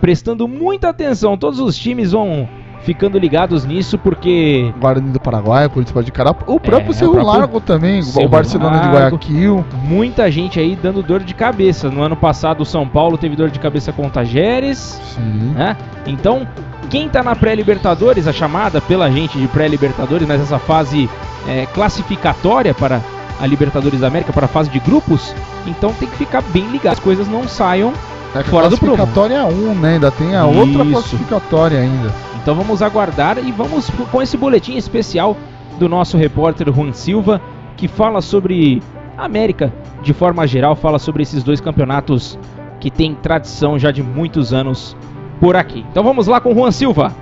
prestando 0.00 0.46
muita 0.46 0.88
atenção. 0.90 1.36
Todos 1.36 1.58
os 1.60 1.76
times 1.76 2.12
vão 2.12 2.48
ficando 2.82 3.18
ligados 3.18 3.64
nisso 3.64 3.96
porque 3.96 4.70
Guarani 4.78 5.10
do 5.10 5.18
Paraguai, 5.18 5.66
Corinthians 5.70 6.04
de 6.04 6.12
Cará. 6.12 6.34
O 6.46 6.60
próprio 6.60 6.90
É, 6.90 6.94
Cerro 6.94 7.22
Largo 7.24 7.58
também. 7.58 8.02
Cerro 8.02 8.26
o 8.26 8.28
Barcelona 8.28 8.78
de 8.80 8.88
Largo. 8.88 9.16
Guayaquil. 9.16 9.64
muita 9.84 10.30
gente 10.30 10.60
aí 10.60 10.78
dando 10.80 11.02
dor 11.02 11.20
de 11.20 11.34
cabeça. 11.34 11.88
No 11.88 12.02
ano 12.02 12.14
passado 12.14 12.60
o 12.60 12.66
São 12.66 12.86
Paulo 12.86 13.16
teve 13.16 13.34
dor 13.34 13.48
de 13.48 13.58
cabeça 13.58 13.90
com 13.90 14.06
o 14.06 14.10
Tajeres, 14.10 15.00
Sim. 15.14 15.52
né? 15.54 15.74
Então, 16.06 16.46
quem 16.90 17.08
tá 17.08 17.22
na 17.22 17.34
pré-Libertadores, 17.34 18.28
a 18.28 18.32
chamada 18.34 18.82
pela 18.82 19.10
gente 19.10 19.38
de 19.38 19.48
pré-Libertadores, 19.48 20.28
mas 20.28 20.42
essa 20.42 20.58
fase 20.58 21.08
é, 21.48 21.64
classificatória 21.66 22.74
para 22.74 23.00
a 23.40 23.46
Libertadores 23.46 24.00
da 24.00 24.06
América, 24.06 24.32
para 24.32 24.46
a 24.46 24.48
fase 24.48 24.70
de 24.70 24.78
grupos, 24.78 25.34
então 25.66 25.92
tem 25.94 26.08
que 26.08 26.16
ficar 26.16 26.42
bem 26.42 26.66
ligado, 26.70 26.92
as 26.94 27.00
coisas 27.00 27.26
não 27.28 27.46
saiam 27.48 27.92
É 28.34 28.42
Fora 28.42 28.68
do 28.68 28.76
prumo. 28.78 28.96
classificatória 28.96 29.34
é 29.34 29.44
um, 29.44 29.74
né? 29.74 29.94
Ainda 29.94 30.10
tem 30.10 30.34
a 30.34 30.44
outra 30.46 30.82
Isso. 30.82 30.92
classificatória 30.92 31.78
ainda. 31.80 32.12
Então 32.42 32.54
vamos 32.54 32.82
aguardar 32.82 33.38
e 33.38 33.50
vamos 33.52 33.90
com 34.10 34.20
esse 34.22 34.36
boletim 34.36 34.76
especial 34.76 35.36
do 35.78 35.88
nosso 35.88 36.16
repórter 36.16 36.72
Juan 36.72 36.92
Silva, 36.92 37.40
que 37.76 37.88
fala 37.88 38.20
sobre 38.20 38.82
a 39.16 39.24
América 39.24 39.72
de 40.02 40.12
forma 40.12 40.46
geral, 40.46 40.76
fala 40.76 40.98
sobre 40.98 41.22
esses 41.22 41.42
dois 41.42 41.60
campeonatos 41.60 42.38
que 42.80 42.90
têm 42.90 43.14
tradição 43.14 43.78
já 43.78 43.90
de 43.90 44.02
muitos 44.02 44.52
anos 44.52 44.96
por 45.40 45.56
aqui. 45.56 45.84
Então 45.90 46.04
vamos 46.04 46.26
lá 46.26 46.40
com 46.40 46.52
o 46.52 46.54
Juan 46.54 46.70
Silva. 46.70 47.12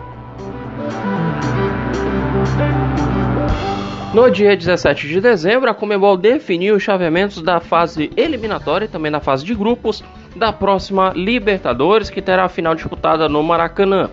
No 4.15 4.31
dia 4.31 4.55
17 4.55 5.09
de 5.09 5.23
dezembro, 5.23 5.71
a 5.71 5.75
Comebol 5.75 6.19
definiu 6.19 6.77
os 6.77 6.83
chaveamentos 6.83 7.41
da 7.41 7.61
fase 7.61 8.11
eliminatória 8.15 8.85
e 8.85 8.89
também 8.89 9.11
da 9.11 9.21
fase 9.21 9.43
de 9.43 9.55
grupos 9.55 10.05
da 10.37 10.53
próxima 10.53 11.15
Libertadores, 11.17 12.11
que 12.11 12.21
terá 12.21 12.45
a 12.45 12.49
final 12.51 12.75
disputada 12.75 13.27
no 13.27 13.43
Maracanã. 13.43 14.11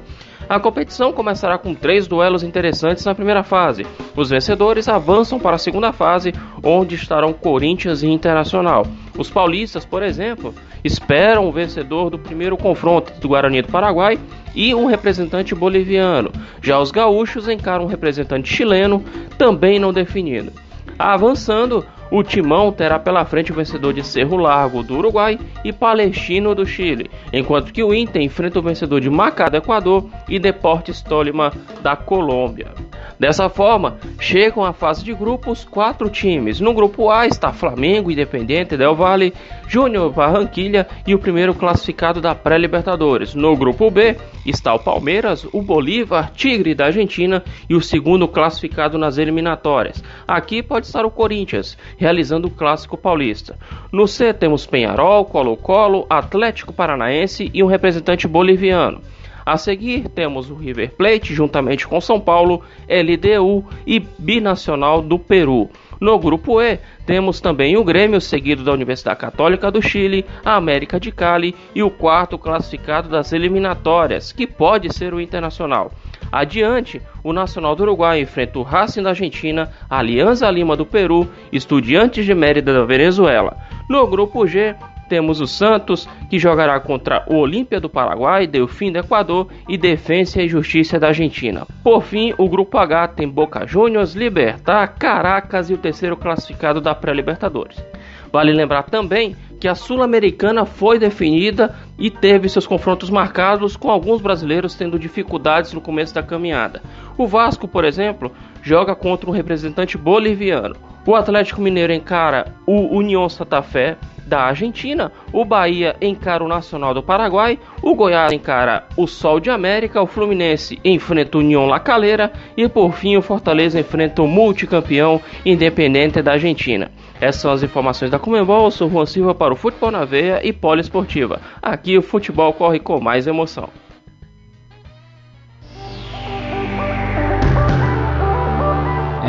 A 0.47 0.57
competição 0.57 1.12
começará 1.12 1.57
com 1.57 1.75
três 1.75 2.07
duelos 2.07 2.43
interessantes 2.43 3.03
na 3.03 3.13
primeira 3.13 3.43
fase. 3.43 3.85
Os 4.15 4.29
vencedores 4.29 4.88
avançam 4.88 5.38
para 5.38 5.57
a 5.57 5.59
segunda 5.59 5.91
fase, 5.91 6.33
onde 6.63 6.95
estarão 6.95 7.33
Corinthians 7.33 8.01
e 8.01 8.07
Internacional. 8.07 8.88
Os 9.17 9.29
paulistas, 9.29 9.83
por 9.83 10.01
exemplo, 10.01 10.55
esperam 10.83 11.47
o 11.47 11.51
vencedor 11.51 12.09
do 12.09 12.19
primeiro 12.19 12.57
confronto 12.57 13.13
do 13.19 13.29
Guarani 13.29 13.61
do 13.61 13.71
Paraguai 13.71 14.19
e 14.55 14.73
um 14.73 14.85
representante 14.85 15.53
boliviano. 15.53 16.31
Já 16.61 16.79
os 16.79 16.91
gaúchos 16.91 17.47
encaram 17.47 17.85
um 17.85 17.87
representante 17.87 18.53
chileno, 18.53 19.03
também 19.37 19.79
não 19.79 19.93
definido. 19.93 20.51
Avançando, 20.97 21.85
o 22.11 22.23
Timão 22.23 22.71
terá 22.71 22.97
pela 22.97 23.23
frente 23.23 23.51
o 23.51 23.55
vencedor 23.55 23.93
de 23.93 24.03
Cerro 24.03 24.35
Largo 24.35 24.81
do 24.81 24.97
Uruguai 24.97 25.39
e 25.63 25.71
Palestino 25.71 26.55
do 26.55 26.65
Chile, 26.65 27.09
enquanto 27.31 27.71
que 27.71 27.83
o 27.83 27.93
Inter 27.93 28.21
enfrenta 28.21 28.59
o 28.59 28.63
vencedor 28.63 28.99
de 28.99 29.09
Macá 29.09 29.47
do 29.47 29.57
Equador 29.57 30.09
e 30.27 30.39
Deportes 30.39 31.01
Tolima 31.01 31.53
da 31.83 31.95
Colômbia. 31.95 32.73
Dessa 33.19 33.49
forma, 33.49 33.97
chegam 34.19 34.63
à 34.63 34.73
fase 34.73 35.03
de 35.03 35.13
grupos 35.13 35.65
quatro 35.65 36.09
times. 36.09 36.59
No 36.59 36.73
grupo 36.73 37.09
A 37.09 37.27
está 37.27 37.51
Flamengo, 37.51 38.09
Independente 38.09 38.77
Del 38.77 38.95
Valle, 38.95 39.33
Júnior 39.69 40.12
Barranquilha 40.12 40.88
e 41.05 41.13
o 41.13 41.19
primeiro 41.19 41.53
classificado 41.53 42.19
da 42.19 42.34
pré-Libertadores. 42.34 43.36
No 43.36 43.55
grupo 43.55 43.91
B 43.91 44.17
está 44.43 44.73
o 44.73 44.79
Palmeiras, 44.79 45.45
o 45.53 45.62
Bolívar, 45.62 46.32
Tigre 46.32 46.73
da 46.73 46.88
Argentina 46.88 47.43
e 47.69 47.75
o 47.75 47.82
segundo 47.82 48.27
classificado 48.27 48.97
nas 48.97 49.19
eliminatórias. 49.19 50.03
Aqui 50.27 50.63
pode 50.63 50.88
estar 50.88 51.05
o 51.05 51.12
Corinthians, 51.12 51.77
realizando 51.97 52.47
o 52.47 52.51
clássico 52.51 52.97
paulista. 52.97 53.55
No 53.91 54.08
C 54.08 54.34
temos 54.34 54.65
Penharol, 54.65 55.23
Colo-Colo, 55.25 56.08
Atlético 56.10 56.73
Paranaense 56.73 57.51
e 57.53 57.62
um 57.62 57.67
representante 57.67 58.27
boliviano. 58.27 59.03
A 59.45 59.55
seguir 59.55 60.10
temos 60.10 60.49
o 60.49 60.55
River 60.55 60.95
Plate 60.95 61.34
juntamente 61.34 61.88
com 61.88 62.01
São 62.01 62.19
Paulo, 62.19 62.62
LDU 62.88 63.65
e 63.86 63.99
Binacional 63.99 65.01
do 65.01 65.19
Peru. 65.19 65.69
No 65.99 66.17
grupo 66.17 66.62
E, 66.62 66.79
temos 67.05 67.41
também 67.41 67.75
o 67.75 67.83
Grêmio, 67.83 68.21
seguido 68.21 68.63
da 68.63 68.71
Universidade 68.71 69.19
Católica 69.19 69.69
do 69.69 69.81
Chile, 69.81 70.25
a 70.45 70.55
América 70.55 70.99
de 70.99 71.12
Cali 71.12 71.53
e 71.75 71.83
o 71.83 71.89
quarto 71.89 72.38
classificado 72.38 73.09
das 73.09 73.33
eliminatórias, 73.33 74.31
que 74.31 74.47
pode 74.47 74.93
ser 74.93 75.13
o 75.13 75.19
Internacional. 75.19 75.91
Adiante, 76.31 77.01
o 77.23 77.33
Nacional 77.33 77.75
do 77.75 77.83
Uruguai 77.83 78.21
enfrenta 78.21 78.59
o 78.59 78.63
Racing 78.63 79.03
da 79.03 79.09
Argentina, 79.09 79.69
Alianza 79.89 80.49
Lima 80.49 80.77
do 80.77 80.85
Peru, 80.85 81.27
Estudiantes 81.51 82.25
de 82.25 82.33
Mérida 82.33 82.73
da 82.73 82.85
Venezuela. 82.85 83.57
No 83.89 84.07
grupo 84.07 84.47
G, 84.47 84.75
temos 85.09 85.41
o 85.41 85.47
Santos, 85.47 86.07
que 86.29 86.37
jogará 86.37 86.79
contra 86.79 87.25
o 87.27 87.35
Olímpia 87.35 87.81
do 87.81 87.89
Paraguai, 87.89 88.45
Delfim 88.45 88.91
do 88.91 88.99
Equador 88.99 89.47
e 89.67 89.77
Defensa 89.77 90.41
e 90.41 90.47
Justiça 90.47 90.99
da 90.99 91.07
Argentina. 91.07 91.65
Por 91.83 92.03
fim, 92.03 92.33
o 92.37 92.47
grupo 92.47 92.77
H 92.77 93.09
tem 93.09 93.27
Boca 93.27 93.65
Juniors, 93.65 94.13
Libertar, 94.13 94.95
Caracas 94.99 95.69
e 95.69 95.73
o 95.73 95.77
terceiro 95.77 96.15
classificado 96.15 96.79
da 96.79 96.93
pré-Libertadores. 96.93 97.83
Vale 98.31 98.53
lembrar 98.53 98.83
também 98.83 99.35
que 99.59 99.67
a 99.67 99.75
Sul-Americana 99.75 100.65
foi 100.65 100.97
definida 100.97 101.75
e 101.97 102.09
teve 102.09 102.47
seus 102.47 102.65
confrontos 102.65 103.09
marcados, 103.09 103.75
com 103.75 103.89
alguns 103.89 104.21
brasileiros 104.21 104.75
tendo 104.75 104.97
dificuldades 104.97 105.73
no 105.73 105.81
começo 105.81 106.13
da 106.13 106.23
caminhada. 106.23 106.81
O 107.17 107.27
Vasco, 107.27 107.67
por 107.67 107.83
exemplo, 107.83 108.31
joga 108.61 108.95
contra 108.95 109.29
um 109.29 109.33
representante 109.33 109.97
boliviano. 109.97 110.75
O 111.05 111.15
Atlético 111.15 111.61
Mineiro 111.61 111.93
encara 111.93 112.53
o 112.67 112.95
União 112.95 113.27
Santa 113.27 113.61
Fé 113.61 113.97
da 114.27 114.41
Argentina, 114.41 115.11
o 115.33 115.43
Bahia 115.43 115.95
encara 115.99 116.43
o 116.43 116.47
Nacional 116.47 116.93
do 116.93 117.01
Paraguai, 117.01 117.57
o 117.81 117.95
Goiás 117.95 118.31
encara 118.31 118.85
o 118.95 119.07
Sol 119.07 119.39
de 119.39 119.49
América, 119.49 120.01
o 120.01 120.05
Fluminense 120.05 120.79
enfrenta 120.85 121.37
o 121.37 121.41
União 121.41 121.65
La 121.65 121.79
Calera 121.79 122.31
e 122.55 122.69
por 122.69 122.93
fim 122.93 123.17
o 123.17 123.23
Fortaleza 123.23 123.79
enfrenta 123.79 124.21
o 124.21 124.27
multicampeão 124.27 125.19
Independente 125.43 126.21
da 126.21 126.33
Argentina. 126.33 126.91
Essas 127.19 127.41
são 127.41 127.51
as 127.51 127.63
informações 127.63 128.11
da 128.11 128.19
Comembol, 128.19 128.65
eu 128.65 128.71
sou 128.71 128.89
Juan 128.89 129.07
Silva 129.07 129.33
para 129.33 129.53
o 129.53 129.57
Futebol 129.57 129.89
na 129.89 130.05
Veia 130.05 130.45
e 130.45 130.53
Poliesportiva. 130.53 131.41
Aqui 131.59 131.97
o 131.97 132.03
futebol 132.03 132.53
corre 132.53 132.79
com 132.79 132.99
mais 133.01 133.25
emoção. 133.25 133.69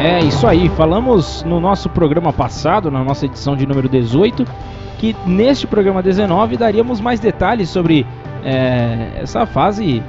É 0.03 0.19
isso 0.21 0.47
aí, 0.47 0.71
falamos 0.71 1.43
no 1.43 1.61
nosso 1.61 1.91
programa 1.91 2.33
passado, 2.33 2.91
na 2.91 3.05
nossa 3.05 3.27
edição 3.27 3.55
de 3.55 3.67
número 3.67 3.87
18, 3.87 4.47
que 4.97 5.15
neste 5.27 5.67
programa 5.67 6.03
19 6.03 6.57
daríamos 6.57 7.03
mais 7.03 7.21
detalhes 7.21 7.69
sobre 7.69 8.07
é, 8.43 9.21
essa 9.21 9.45
fase 9.45 10.03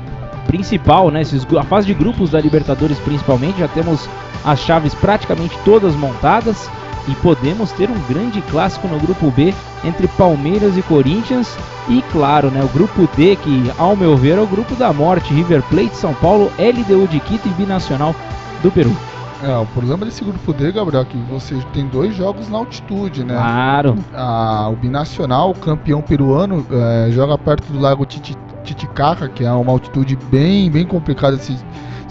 principal, 0.47 1.11
né? 1.11 1.19
Esses, 1.19 1.45
a 1.57 1.63
fase 1.63 1.87
de 1.87 1.93
grupos 1.93 2.29
da 2.31 2.39
Libertadores 2.39 2.97
principalmente, 2.99 3.59
já 3.59 3.67
temos 3.67 4.09
as 4.45 4.61
chaves 4.61 4.95
praticamente 4.95 5.57
todas 5.65 5.93
montadas 5.93 6.71
e 7.09 7.13
podemos 7.15 7.73
ter 7.73 7.89
um 7.89 7.99
grande 8.07 8.41
clássico 8.43 8.87
no 8.87 8.97
grupo 8.97 9.29
B 9.29 9.53
entre 9.83 10.07
Palmeiras 10.07 10.77
e 10.77 10.81
Corinthians 10.83 11.53
e 11.89 12.01
claro, 12.13 12.49
né, 12.49 12.63
o 12.63 12.69
grupo 12.69 13.09
D 13.17 13.35
que 13.35 13.69
ao 13.77 13.97
meu 13.97 14.15
ver 14.15 14.37
é 14.37 14.41
o 14.41 14.47
grupo 14.47 14.73
da 14.73 14.93
morte, 14.93 15.33
River 15.33 15.61
Plate, 15.63 15.97
São 15.97 16.13
Paulo, 16.13 16.49
LDU 16.57 17.09
de 17.09 17.19
Quito 17.19 17.49
e 17.49 17.51
Binacional 17.51 18.15
do 18.63 18.71
Peru. 18.71 18.95
É, 19.43 19.57
o 19.57 19.65
problema 19.67 20.05
desse 20.05 20.23
grupo 20.23 20.53
D, 20.53 20.71
Gabriel, 20.71 21.01
é 21.01 21.05
que 21.05 21.17
você 21.17 21.55
tem 21.73 21.87
dois 21.87 22.15
jogos 22.15 22.47
na 22.47 22.59
altitude, 22.59 23.23
né? 23.23 23.33
Claro. 23.33 23.95
A, 24.13 24.69
o 24.69 24.75
Binacional, 24.75 25.51
o 25.51 25.55
campeão 25.55 26.01
peruano, 26.01 26.65
é, 26.71 27.11
joga 27.11 27.37
perto 27.37 27.71
do 27.73 27.79
Lago 27.79 28.05
Titicaca, 28.05 29.27
que 29.29 29.43
é 29.43 29.51
uma 29.51 29.71
altitude 29.71 30.15
bem, 30.15 30.69
bem 30.69 30.85
complicada 30.85 31.37
de 31.37 31.43
se, 31.43 31.57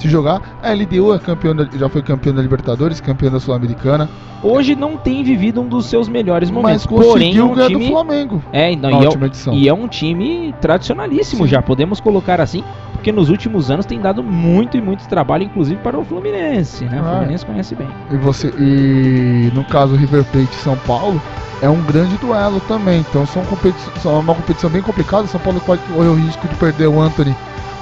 se 0.01 0.09
jogar. 0.09 0.41
A 0.63 0.73
LDU 0.73 1.15
é 1.15 1.19
campeão 1.19 1.55
da, 1.55 1.67
já 1.77 1.89
foi 1.89 2.03
campeão 2.03 2.35
da 2.35 2.43
Libertadores, 2.43 3.01
campeão 3.01 3.31
da 3.31 3.41
Sul-Americana. 3.41 4.09
Hoje 4.43 4.75
não 4.75 4.97
tem 4.97 5.23
vivido 5.23 5.61
um 5.61 5.69
dos 5.69 5.87
seus 5.87 6.09
melhores 6.09 6.51
momentos, 6.51 6.87
Mas 6.87 6.87
conseguiu 6.87 7.11
porém 7.13 7.37
é 7.37 7.45
um 7.45 7.55
ganhar 7.55 7.69
time... 7.69 7.85
do 7.85 7.91
Flamengo. 7.91 8.43
É, 8.53 8.75
não, 8.75 8.91
na 8.91 8.99
e, 9.01 9.07
é, 9.07 9.55
e 9.55 9.69
é 9.69 9.75
um 9.75 9.87
time 9.87 10.55
tradicionalíssimo 10.61 11.45
Sim. 11.45 11.51
já, 11.51 11.61
podemos 11.61 12.01
colocar 12.01 12.41
assim, 12.41 12.65
porque 12.93 13.13
nos 13.13 13.29
últimos 13.29 13.71
anos 13.71 13.85
tem 13.85 14.01
dado 14.01 14.23
muito 14.23 14.77
e 14.79 14.81
muito 14.81 15.07
trabalho, 15.09 15.45
inclusive 15.45 15.79
para 15.83 15.99
o 15.99 16.05
Fluminense, 16.05 16.85
né? 16.87 17.01
O 17.01 17.05
Ah. 17.05 17.11
Fluminense 17.17 17.45
conhece 17.45 17.75
bem. 17.75 17.89
E 18.11 18.17
você 18.17 18.53
e 18.59 19.51
no 19.55 19.65
caso 19.65 19.95
River 19.95 20.25
Plate 20.25 20.55
São 20.57 20.77
Paulo 20.87 21.21
é 21.61 21.69
um 21.69 21.83
grande 21.83 22.17
duelo 22.17 22.61
também. 22.61 23.01
Então 23.01 23.27
são, 23.27 23.45
competi 23.45 23.79
são 24.01 24.19
uma 24.21 24.35
competição 24.35 24.71
bem 24.71 24.81
complicada. 24.81 25.27
São 25.27 25.41
Paulo 25.41 25.61
pode 25.61 25.83
correr 25.83 26.09
o 26.09 26.15
risco 26.15 26.49
de 26.49 26.55
perder 26.55 26.87
o 26.87 27.01
Anthony 27.01 27.35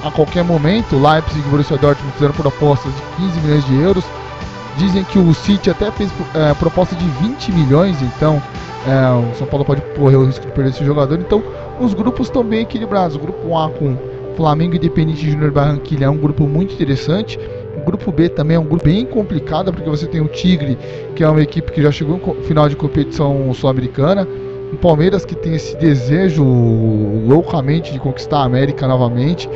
a 0.03 0.11
qualquer 0.11 0.45
momento. 0.45 0.97
Leipzig 0.97 1.41
e 1.41 1.51
Borussia 1.51 1.77
Dortmund 1.77 2.13
fizeram 2.15 2.35
propostas 2.35 2.93
de 2.95 3.03
15 3.17 3.41
milhões 3.41 3.65
de 3.67 3.81
euros. 3.81 4.05
Dizem 4.77 5.03
que 5.05 5.19
o 5.19 5.35
City 5.35 5.71
até 5.71 5.91
fez 5.91 6.11
é, 6.35 6.55
proposta 6.55 6.95
de 6.95 7.05
20 7.05 7.51
milhões, 7.53 8.01
então 8.01 8.41
é, 8.87 9.33
o 9.33 9.35
São 9.35 9.47
Paulo 9.47 9.65
pode 9.65 9.81
correr 9.97 10.17
o 10.17 10.25
risco 10.25 10.47
de 10.47 10.53
perder 10.53 10.71
esse 10.71 10.85
jogador. 10.85 11.19
Então 11.19 11.43
os 11.81 11.95
grupos 11.95 12.29
estão 12.29 12.45
bem 12.45 12.61
equilibrados. 12.61 13.17
O 13.17 13.19
grupo 13.19 13.57
A 13.57 13.69
com 13.71 13.97
Flamengo 14.37 14.77
Independente 14.77 15.29
Júnior 15.29 15.51
Barranquilla 15.51 16.05
é 16.05 16.09
um 16.09 16.17
grupo 16.17 16.47
muito 16.47 16.73
interessante. 16.75 17.39
O 17.77 17.85
grupo 17.85 18.13
B 18.13 18.29
também 18.29 18.57
é 18.57 18.61
um 18.61 18.65
grupo 18.65 18.85
bem 18.85 19.05
complicado, 19.05 19.73
porque 19.73 19.89
você 19.89 20.07
tem 20.07 20.21
o 20.21 20.29
Tigre, 20.29 20.79
que 21.17 21.25
é 21.25 21.29
uma 21.29 21.43
equipe 21.43 21.73
que 21.73 21.83
já 21.83 21.91
chegou 21.91 22.17
em 22.17 22.43
final 22.45 22.69
de 22.69 22.77
competição 22.77 23.53
sul-americana. 23.53 24.29
O 24.73 24.77
Palmeiras, 24.77 25.25
que 25.25 25.35
tem 25.35 25.55
esse 25.55 25.77
desejo 25.77 26.45
loucamente 27.27 27.93
de 27.93 27.99
conquistar 27.99 28.39
a 28.39 28.45
América 28.45 28.87
novamente. 28.87 29.49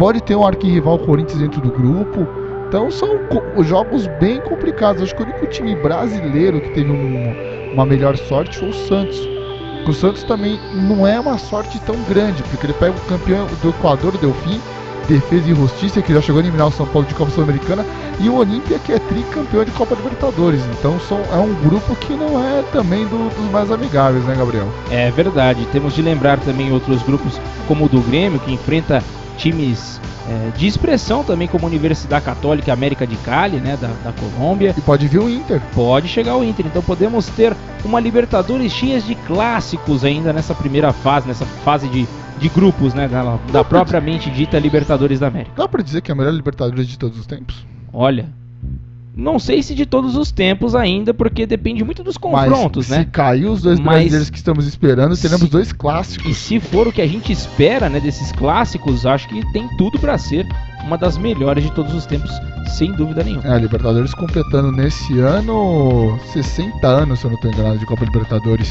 Pode 0.00 0.22
ter 0.22 0.34
um 0.34 0.46
arquirrival 0.46 0.98
Corinthians 0.98 1.40
dentro 1.40 1.60
do 1.60 1.70
grupo. 1.70 2.26
Então 2.66 2.90
são 2.90 3.20
jogos 3.62 4.06
bem 4.18 4.40
complicados. 4.40 5.02
Acho 5.02 5.14
que 5.14 5.22
o 5.22 5.26
único 5.26 5.46
time 5.46 5.74
brasileiro 5.76 6.58
que 6.58 6.70
teve 6.70 6.90
um- 6.90 7.34
uma 7.74 7.84
melhor 7.84 8.16
sorte 8.16 8.56
foi 8.56 8.70
o 8.70 8.72
Santos. 8.72 9.20
O 9.86 9.92
Santos 9.92 10.22
também 10.22 10.58
não 10.88 11.06
é 11.06 11.20
uma 11.20 11.36
sorte 11.36 11.78
tão 11.80 11.96
grande, 12.08 12.42
porque 12.44 12.64
ele 12.64 12.72
pega 12.72 12.92
o 12.92 13.08
campeão 13.10 13.46
do 13.60 13.68
Equador, 13.68 14.16
Delfim, 14.16 14.58
Defesa 15.06 15.50
e 15.50 15.54
Justiça, 15.54 16.00
que 16.00 16.14
já 16.14 16.22
chegou 16.22 16.40
a 16.40 16.44
eliminar 16.44 16.68
o 16.68 16.72
São 16.72 16.86
Paulo 16.86 17.06
de 17.06 17.14
Copa 17.14 17.30
Sul-Americana, 17.32 17.84
e 18.18 18.28
o 18.30 18.36
Olímpia, 18.36 18.78
que 18.78 18.92
é 18.92 18.98
tricampeão 18.98 19.64
de 19.64 19.70
Copa 19.72 19.94
Libertadores. 19.96 20.62
Então 20.78 20.98
são, 21.00 21.20
é 21.30 21.36
um 21.36 21.52
grupo 21.68 21.94
que 21.96 22.14
não 22.14 22.42
é 22.42 22.62
também 22.72 23.06
do- 23.06 23.28
dos 23.28 23.50
mais 23.50 23.70
amigáveis, 23.70 24.24
né, 24.24 24.34
Gabriel? 24.34 24.68
É 24.90 25.10
verdade. 25.10 25.66
Temos 25.72 25.94
de 25.94 26.00
lembrar 26.00 26.38
também 26.40 26.72
outros 26.72 27.02
grupos, 27.02 27.38
como 27.68 27.84
o 27.84 27.88
do 27.88 28.00
Grêmio, 28.00 28.40
que 28.40 28.54
enfrenta 28.54 29.02
times 29.40 30.00
é, 30.28 30.50
de 30.56 30.66
expressão 30.66 31.24
também, 31.24 31.48
como 31.48 31.66
Universidade 31.66 32.24
Católica 32.24 32.72
América 32.72 33.06
de 33.06 33.16
Cali, 33.16 33.56
né, 33.58 33.76
da, 33.80 33.88
da 34.04 34.12
Colômbia. 34.12 34.74
E 34.76 34.80
pode 34.80 35.08
vir 35.08 35.18
o 35.18 35.28
Inter. 35.28 35.60
Pode 35.74 36.08
chegar 36.08 36.36
o 36.36 36.44
Inter. 36.44 36.66
Então 36.66 36.82
podemos 36.82 37.26
ter 37.28 37.56
uma 37.84 37.98
Libertadores 37.98 38.72
cheia 38.72 39.00
de 39.00 39.14
clássicos 39.14 40.04
ainda 40.04 40.32
nessa 40.32 40.54
primeira 40.54 40.92
fase, 40.92 41.26
nessa 41.26 41.46
fase 41.46 41.88
de, 41.88 42.06
de 42.38 42.48
grupos, 42.48 42.94
né, 42.94 43.08
da, 43.08 43.38
da 43.50 43.64
propriamente 43.64 44.30
dita 44.30 44.58
Libertadores 44.58 45.18
da 45.18 45.28
América. 45.28 45.52
Dá 45.56 45.66
pra 45.66 45.82
dizer 45.82 46.02
que 46.02 46.10
é 46.10 46.14
a 46.14 46.16
melhor 46.16 46.32
Libertadores 46.32 46.86
de 46.86 46.98
todos 46.98 47.18
os 47.18 47.26
tempos? 47.26 47.66
Olha, 47.92 48.28
não 49.20 49.38
sei 49.38 49.62
se 49.62 49.74
de 49.74 49.84
todos 49.86 50.16
os 50.16 50.32
tempos 50.32 50.74
ainda, 50.74 51.12
porque 51.12 51.46
depende 51.46 51.84
muito 51.84 52.02
dos 52.02 52.16
confrontos, 52.16 52.88
Mas 52.88 52.98
né? 52.98 53.04
se 53.04 53.10
cair 53.10 53.46
os 53.46 53.62
dois 53.62 53.78
Mas- 53.78 53.94
brasileiros 53.96 54.30
que 54.30 54.36
estamos 54.38 54.66
esperando, 54.66 55.16
teremos 55.16 55.42
Se- 55.42 55.50
dois 55.50 55.72
clássicos. 55.72 56.26
E 56.30 56.34
se 56.34 56.58
for 56.58 56.88
o 56.88 56.92
que 56.92 57.02
a 57.02 57.06
gente 57.06 57.30
espera, 57.32 57.88
né, 57.88 58.00
desses 58.00 58.32
clássicos, 58.32 59.04
acho 59.06 59.28
que 59.28 59.52
tem 59.52 59.68
tudo 59.76 59.98
pra 59.98 60.16
ser 60.18 60.46
uma 60.84 60.96
das 60.96 61.18
melhores 61.18 61.62
de 61.64 61.70
todos 61.72 61.94
os 61.94 62.06
tempos, 62.06 62.30
sem 62.76 62.90
dúvida 62.92 63.22
nenhuma. 63.22 63.44
É, 63.46 63.52
a 63.52 63.58
Libertadores 63.58 64.14
completando 64.14 64.72
nesse 64.72 65.18
ano 65.20 66.18
60 66.32 66.86
anos, 66.88 67.20
se 67.20 67.26
eu 67.26 67.30
não 67.30 67.36
estou 67.36 67.50
enganado, 67.52 67.78
de 67.78 67.84
Copa 67.86 68.04
Libertadores. 68.04 68.68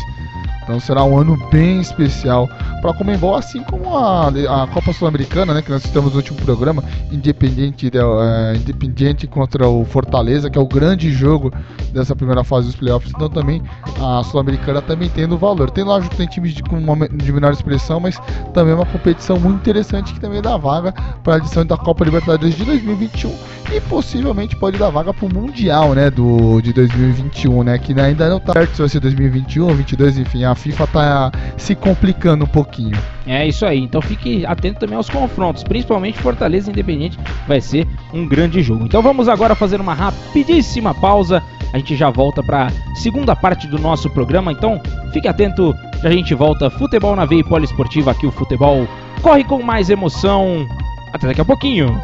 Então 0.69 0.79
será 0.79 1.03
um 1.03 1.17
ano 1.17 1.35
bem 1.51 1.81
especial 1.81 2.47
para 2.79 2.91
a 2.91 2.93
Comembol, 2.93 3.35
assim 3.35 3.63
como 3.63 3.97
a, 3.97 4.27
a 4.27 4.67
Copa 4.67 4.93
Sul-Americana, 4.93 5.51
né, 5.51 5.63
que 5.63 5.71
nós 5.71 5.81
citamos 5.81 6.11
no 6.11 6.17
último 6.17 6.37
programa, 6.41 6.83
Independiente, 7.11 7.89
del- 7.89 8.21
é, 8.21 8.55
Independiente 8.55 9.25
contra 9.25 9.67
o 9.67 9.83
Fortaleza, 9.83 10.47
que 10.47 10.59
é 10.59 10.61
o 10.61 10.67
grande 10.67 11.11
jogo 11.11 11.51
dessa 11.91 12.15
primeira 12.15 12.43
fase 12.43 12.67
dos 12.67 12.75
playoffs. 12.75 13.11
Então 13.15 13.27
também 13.27 13.63
a 13.99 14.21
Sul-Americana 14.23 14.79
também 14.79 15.09
tendo 15.09 15.39
valor. 15.39 15.71
Tem 15.71 15.83
lógico 15.83 16.15
tem 16.15 16.27
times 16.27 16.53
de, 16.53 16.61
com 16.61 16.77
de 17.17 17.33
menor 17.33 17.51
expressão, 17.51 17.99
mas 17.99 18.19
também 18.53 18.71
é 18.71 18.75
uma 18.75 18.85
competição 18.85 19.39
muito 19.39 19.57
interessante 19.57 20.13
que 20.13 20.19
também 20.19 20.39
dá 20.39 20.55
vaga 20.55 20.93
para 21.23 21.33
a 21.33 21.37
edição 21.39 21.65
da 21.65 21.77
Copa 21.77 22.05
Libertadores 22.05 22.55
de 22.55 22.63
2021 22.63 23.33
e 23.71 23.79
possivelmente 23.81 24.55
pode 24.55 24.77
dar 24.77 24.89
vaga 24.89 25.13
para 25.13 25.25
o 25.25 25.33
Mundial, 25.33 25.93
né, 25.93 26.09
do 26.09 26.59
de 26.61 26.73
2021, 26.73 27.63
né, 27.63 27.77
que 27.77 27.99
ainda 27.99 28.27
não 28.29 28.39
tá 28.39 28.53
certo 28.53 28.71
se 28.73 28.79
vai 28.81 28.89
ser 28.89 28.99
2021 28.99 29.67
ou 29.67 29.75
22, 29.75 30.17
enfim, 30.17 30.43
a 30.43 30.55
FIFA 30.59 30.87
tá 30.87 31.31
se 31.57 31.75
complicando 31.75 32.45
um 32.45 32.47
pouquinho. 32.47 32.97
É 33.25 33.47
isso 33.47 33.65
aí, 33.65 33.79
então 33.79 34.01
fique 34.01 34.45
atento 34.45 34.79
também 34.79 34.95
aos 34.95 35.09
confrontos, 35.09 35.63
principalmente 35.63 36.19
Fortaleza 36.19 36.69
Independente, 36.69 37.17
vai 37.47 37.61
ser 37.61 37.87
um 38.13 38.27
grande 38.27 38.61
jogo. 38.61 38.85
Então 38.85 39.01
vamos 39.01 39.27
agora 39.27 39.55
fazer 39.55 39.79
uma 39.79 39.93
rapidíssima 39.93 40.93
pausa, 40.93 41.41
a 41.73 41.77
gente 41.77 41.95
já 41.95 42.09
volta 42.09 42.43
para 42.43 42.71
segunda 42.95 43.35
parte 43.35 43.67
do 43.67 43.79
nosso 43.79 44.09
programa, 44.09 44.51
então 44.51 44.81
fique 45.13 45.27
atento, 45.27 45.75
já 46.01 46.09
a 46.09 46.11
gente 46.11 46.33
volta 46.33 46.69
Futebol 46.69 47.15
na 47.15 47.25
Veia 47.25 47.43
Poliesportiva, 47.43 48.11
aqui 48.11 48.27
o 48.27 48.31
futebol 48.31 48.87
corre 49.21 49.43
com 49.43 49.61
mais 49.61 49.89
emoção. 49.89 50.67
Até 51.11 51.27
daqui 51.27 51.41
a 51.41 51.45
pouquinho. 51.45 51.99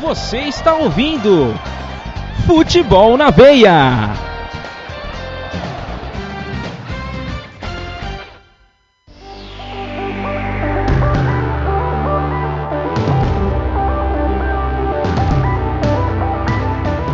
Você 0.00 0.38
está 0.40 0.74
ouvindo 0.74 1.54
Futebol 2.46 3.16
na 3.16 3.30
Veia. 3.30 4.10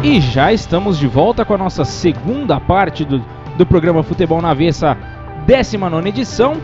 E 0.02 0.20
já 0.20 0.52
estamos 0.52 0.98
de 0.98 1.06
volta 1.06 1.44
com 1.44 1.52
a 1.52 1.58
nossa 1.58 1.84
segunda 1.84 2.58
parte 2.58 3.04
do, 3.04 3.22
do 3.58 3.66
programa 3.66 4.02
Futebol 4.02 4.40
na 4.40 4.54
Veia, 4.54 4.70
essa 4.70 4.96
19 5.46 6.08
edição. 6.08 6.56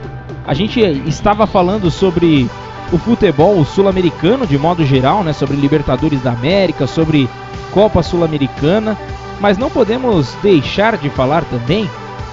A 0.46 0.54
gente 0.54 0.80
estava 0.80 1.46
falando 1.46 1.90
sobre 1.90 2.48
o 2.92 2.98
futebol 2.98 3.64
sul-americano 3.64 4.46
de 4.46 4.58
modo 4.58 4.84
geral, 4.84 5.24
né, 5.24 5.32
sobre 5.32 5.56
Libertadores 5.56 6.22
da 6.22 6.32
América, 6.32 6.86
sobre 6.86 7.28
Copa 7.72 8.02
Sul-Americana, 8.02 8.96
mas 9.40 9.58
não 9.58 9.68
podemos 9.68 10.34
deixar 10.42 10.96
de 10.96 11.10
falar 11.10 11.44
também 11.44 11.88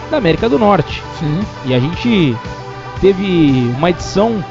da 0.10 0.18
América 0.18 0.48
do 0.48 0.60
Norte. 0.60 1.02
Sim. 1.20 1.40
E 1.66 1.74
a 1.74 1.80
gente 1.80 2.36
teve 3.00 3.74
uma 3.76 3.90
edição 3.90 4.44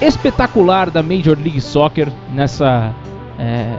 espetacular 0.00 0.90
da 0.90 1.02
Major 1.02 1.36
League 1.36 1.60
Soccer 1.60 2.12
nessa, 2.32 2.94
é, 3.38 3.74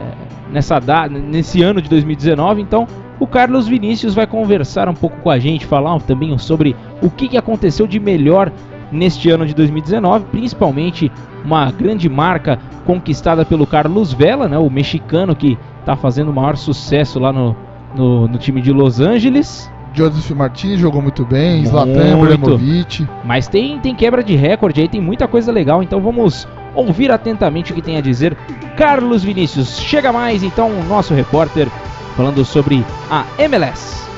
nessa 0.50 0.80
da, 0.80 1.08
nesse 1.08 1.62
ano 1.62 1.80
de 1.80 1.88
2019. 1.88 2.60
Então, 2.60 2.86
o 3.20 3.26
Carlos 3.26 3.68
Vinícius 3.68 4.14
vai 4.14 4.26
conversar 4.26 4.88
um 4.88 4.94
pouco 4.94 5.16
com 5.18 5.30
a 5.30 5.38
gente, 5.38 5.66
falar 5.66 6.00
também 6.00 6.36
sobre 6.38 6.74
o 7.00 7.08
que 7.08 7.36
aconteceu 7.36 7.86
de 7.86 8.00
melhor 8.00 8.50
neste 8.92 9.30
ano 9.30 9.46
de 9.46 9.54
2019, 9.54 10.26
principalmente 10.26 11.10
uma 11.44 11.70
grande 11.72 12.08
marca 12.08 12.58
conquistada 12.84 13.44
pelo 13.44 13.66
Carlos 13.66 14.12
Vela, 14.12 14.46
né, 14.46 14.58
o 14.58 14.70
mexicano 14.70 15.34
que 15.34 15.58
está 15.80 15.96
fazendo 15.96 16.30
o 16.30 16.34
maior 16.34 16.56
sucesso 16.56 17.18
lá 17.18 17.32
no, 17.32 17.56
no, 17.94 18.28
no 18.28 18.38
time 18.38 18.60
de 18.60 18.72
Los 18.72 19.00
Angeles. 19.00 19.70
Joseph 19.94 20.30
Martins 20.30 20.78
jogou 20.78 21.02
muito 21.02 21.24
bem, 21.24 21.66
Zlatan. 21.66 22.18
Ibrahimovic. 22.18 23.06
Mas 23.24 23.48
tem, 23.48 23.78
tem 23.78 23.94
quebra 23.94 24.22
de 24.22 24.34
recorde 24.36 24.80
aí, 24.80 24.88
tem 24.88 25.00
muita 25.00 25.28
coisa 25.28 25.52
legal, 25.52 25.82
então 25.82 26.00
vamos 26.00 26.48
ouvir 26.74 27.10
atentamente 27.10 27.72
o 27.72 27.74
que 27.74 27.82
tem 27.82 27.96
a 27.98 28.00
dizer 28.00 28.36
Carlos 28.76 29.22
Vinícius. 29.22 29.78
Chega 29.78 30.12
mais 30.12 30.42
então 30.42 30.70
o 30.70 30.84
nosso 30.84 31.12
repórter 31.12 31.68
falando 32.16 32.44
sobre 32.44 32.84
a 33.10 33.24
MLS. 33.38 34.11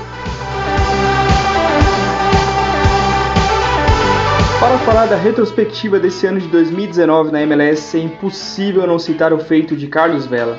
Para 4.65 4.79
falar 4.79 5.05
da 5.05 5.17
retrospectiva 5.17 6.01
desse 6.01 6.27
ano 6.27 6.41
de 6.41 6.49
2019 6.49 7.31
na 7.31 7.43
MLS, 7.43 7.99
é 7.99 8.01
impossível 8.01 8.87
não 8.87 8.99
citar 8.99 9.31
o 9.31 9.39
feito 9.39 9.77
de 9.77 9.87
Carlos 9.87 10.25
Vela. 10.25 10.59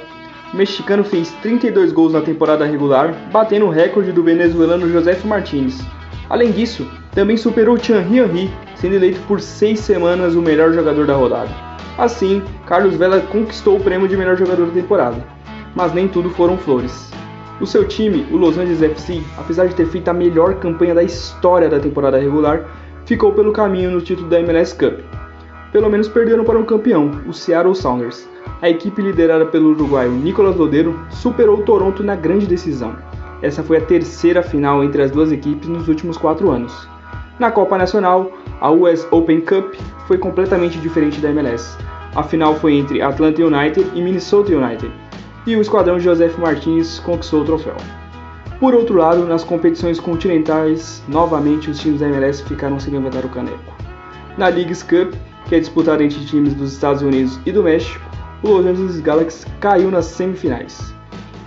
O 0.54 0.56
mexicano 0.56 1.04
fez 1.04 1.32
32 1.42 1.92
gols 1.92 2.14
na 2.14 2.22
temporada 2.22 2.64
regular, 2.66 3.16
batendo 3.32 3.66
o 3.66 3.72
recorde 3.72 4.12
do 4.12 4.22
venezuelano 4.22 4.88
José 4.92 5.18
Martins. 5.26 5.84
Além 6.30 6.52
disso, 6.52 6.88
também 7.16 7.36
superou 7.36 7.80
Thierry 7.80 8.20
Henry, 8.20 8.54
sendo 8.76 8.94
eleito 8.94 9.20
por 9.22 9.42
seis 9.42 9.80
semanas 9.80 10.36
o 10.36 10.42
melhor 10.42 10.72
jogador 10.72 11.08
da 11.08 11.16
rodada. 11.16 11.50
Assim, 11.98 12.44
Carlos 12.68 12.94
Vela 12.94 13.22
conquistou 13.22 13.78
o 13.78 13.84
prêmio 13.84 14.08
de 14.08 14.16
melhor 14.16 14.38
jogador 14.38 14.68
da 14.68 14.74
temporada. 14.74 15.26
Mas 15.74 15.96
nem 15.96 16.08
tudo 16.08 16.30
foram 16.30 16.60
flores. 16.60 17.10
O 17.60 17.66
seu 17.66 17.88
time, 17.88 18.28
o 18.32 18.38
Los 18.38 18.56
Angeles 18.56 18.84
FC, 18.84 19.24
apesar 19.36 19.66
de 19.66 19.74
ter 19.74 19.88
feito 19.88 20.10
a 20.10 20.14
melhor 20.14 20.60
campanha 20.60 20.94
da 20.94 21.02
história 21.02 21.68
da 21.68 21.80
temporada 21.80 22.20
regular, 22.20 22.85
ficou 23.06 23.32
pelo 23.34 23.52
caminho 23.52 23.92
no 23.92 24.02
título 24.02 24.28
da 24.28 24.40
MLS 24.40 24.76
Cup. 24.76 25.00
Pelo 25.72 25.90
menos 25.90 26.08
perderam 26.08 26.44
para 26.44 26.58
um 26.58 26.66
campeão, 26.66 27.12
o 27.28 27.34
Seattle 27.34 27.76
Sounders. 27.76 28.28
A 28.62 28.70
equipe 28.70 29.02
liderada 29.02 29.46
pelo 29.46 29.72
uruguaio 29.72 30.12
Nicolas 30.12 30.56
Lodeiro 30.56 31.00
superou 31.10 31.60
o 31.60 31.64
Toronto 31.64 32.04
na 32.04 32.16
grande 32.16 32.48
decisão. 32.48 32.96
Essa 33.42 33.62
foi 33.62 33.78
a 33.78 33.82
terceira 33.82 34.42
final 34.42 34.84
entre 34.84 35.02
as 35.02 35.12
duas 35.12 35.32
equipes 35.32 35.68
nos 35.68 35.88
últimos 35.88 36.18
quatro 36.18 36.50
anos. 36.50 36.88
Na 37.38 37.52
Copa 37.52 37.78
Nacional, 37.78 38.32
a 38.62 38.72
US 38.72 39.06
Open 39.12 39.42
Cup 39.42 39.76
foi 40.08 40.18
completamente 40.18 40.80
diferente 40.80 41.20
da 41.20 41.30
MLS. 41.32 41.78
A 42.16 42.24
final 42.24 42.56
foi 42.56 42.76
entre 42.76 43.02
Atlanta 43.02 43.44
United 43.44 43.92
e 43.94 44.02
Minnesota 44.02 44.56
United, 44.56 44.90
e 45.46 45.56
o 45.56 45.62
esquadrão 45.62 46.00
Joseph 46.00 46.38
Martins 46.38 47.00
conquistou 47.00 47.42
o 47.42 47.46
troféu. 47.46 47.76
Por 48.60 48.74
outro 48.74 48.96
lado, 48.98 49.26
nas 49.26 49.44
competições 49.44 50.00
continentais, 50.00 51.04
novamente 51.10 51.70
os 51.70 51.80
times 51.80 52.00
da 52.00 52.08
MLS 52.08 52.42
ficaram 52.44 52.80
sem 52.80 52.94
levantar 52.94 53.26
o 53.26 53.30
caneco. 53.30 53.74
Na 54.38 54.48
Leagues 54.48 54.82
Cup, 54.82 55.14
que 55.46 55.56
é 55.56 55.60
disputada 55.60 56.04
entre 56.04 56.24
times 56.26 56.54
dos 56.54 56.72
Estados 56.72 57.02
Unidos 57.02 57.38
e 57.46 57.52
do 57.52 57.64
México, 57.64 58.00
o 58.42 58.48
Los 58.48 58.66
Angeles 58.66 59.00
Galaxy 59.02 59.46
caiu 59.60 59.92
nas 59.92 60.06
semifinais. 60.06 60.94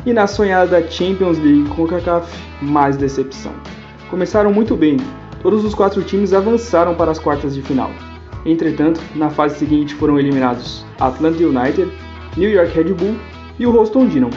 E 0.05 0.13
na 0.13 0.27
sonhada 0.27 0.87
Champions 0.91 1.39
League 1.39 1.69
com 1.71 1.85
o 1.85 1.89
CACAF, 1.89 2.31
mais 2.61 2.97
decepção. 2.97 3.53
Começaram 4.11 4.53
muito 4.53 4.77
bem, 4.77 4.99
todos 5.43 5.65
os 5.65 5.75
quatro 5.75 6.03
times 6.03 6.35
avançaram 6.35 6.95
para 6.95 7.11
as 7.11 7.19
quartas 7.19 7.55
de 7.55 7.63
final. 7.63 7.91
Entretanto, 8.45 9.01
na 9.15 9.31
fase 9.31 9.59
seguinte 9.59 9.95
foram 9.95 10.19
eliminados 10.19 10.85
Atlanta 11.01 11.43
United, 11.43 11.91
New 12.37 12.51
York 12.51 12.73
Red 12.75 12.95
Bull 12.95 13.17
e 13.59 13.67
o 13.67 13.75
Houston 13.75 14.07
Dynamo. 14.07 14.33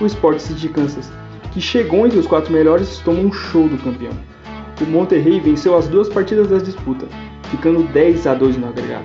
O 0.00 0.06
Sport 0.06 0.38
City 0.38 0.68
Kansas, 0.68 1.12
que 1.52 1.60
chegou 1.60 2.06
entre 2.06 2.18
os 2.18 2.26
quatro 2.26 2.52
melhores, 2.52 2.98
tomou 2.98 3.24
um 3.24 3.32
show 3.32 3.68
do 3.68 3.78
campeão. 3.78 4.12
O 4.80 4.84
Monterrey 4.84 5.40
venceu 5.40 5.76
as 5.76 5.88
duas 5.88 6.08
partidas 6.08 6.48
da 6.48 6.58
disputa, 6.58 7.06
ficando 7.50 7.82
10 7.82 8.26
a 8.26 8.34
2 8.34 8.56
no 8.56 8.68
agregado. 8.68 9.04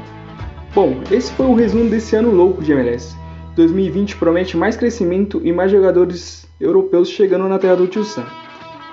Bom, 0.74 1.02
esse 1.12 1.32
foi 1.34 1.46
o 1.46 1.56
resumo 1.56 1.90
desse 1.90 2.16
ano 2.16 2.32
louco 2.32 2.64
de 2.64 2.72
MLS. 2.72 3.16
2020 3.56 4.18
promete 4.18 4.58
mais 4.58 4.76
crescimento 4.76 5.42
e 5.44 5.52
mais 5.52 5.72
jogadores 5.72 6.48
europeus 6.60 7.10
chegando 7.10 7.48
na 7.48 7.58
terra 7.58 7.76
do 7.76 7.88
Tio 7.88 8.04
Sam. 8.04 8.26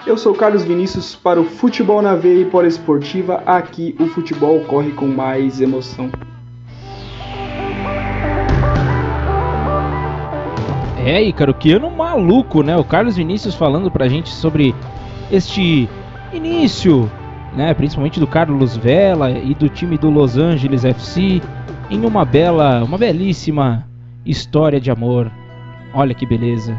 Eu 0.07 0.17
sou 0.17 0.35
Carlos 0.35 0.65
Vinícius 0.65 1.15
para 1.15 1.41
o 1.41 1.45
Futebol 1.45 2.03
na 2.03 2.15
Veia 2.15 2.43
e 2.43 2.45
Pora 2.45 2.67
Esportiva. 2.67 3.43
Aqui 3.47 3.95
o 4.01 4.07
futebol 4.07 4.61
corre 4.65 4.91
com 4.93 5.07
mais 5.07 5.61
emoção. 5.61 6.11
É, 11.05 11.21
Ícaro, 11.21 11.53
que 11.53 11.73
ano 11.73 11.91
maluco, 11.91 12.63
né? 12.63 12.77
O 12.77 12.85
Carlos 12.85 13.17
Vinícius 13.17 13.55
falando 13.55 13.91
pra 13.91 14.09
gente 14.09 14.29
sobre 14.29 14.75
este 15.31 15.89
início, 16.33 17.11
né? 17.57 17.75
Principalmente 17.75 18.21
do 18.21 18.27
Carlos 18.27 18.77
Vela 18.77 19.31
e 19.31 19.55
do 19.55 19.69
time 19.69 19.99
do 19.99 20.09
Los 20.09 20.39
Angeles 20.39 20.85
FC 20.85 21.43
em 21.91 22.05
uma 22.07 22.25
bela, 22.25 22.85
uma 22.85 22.97
belíssima 22.97 23.85
história 24.25 24.81
de 24.81 24.91
amor. 24.91 25.31
Olha 25.93 26.15
que 26.15 26.25
beleza. 26.25 26.77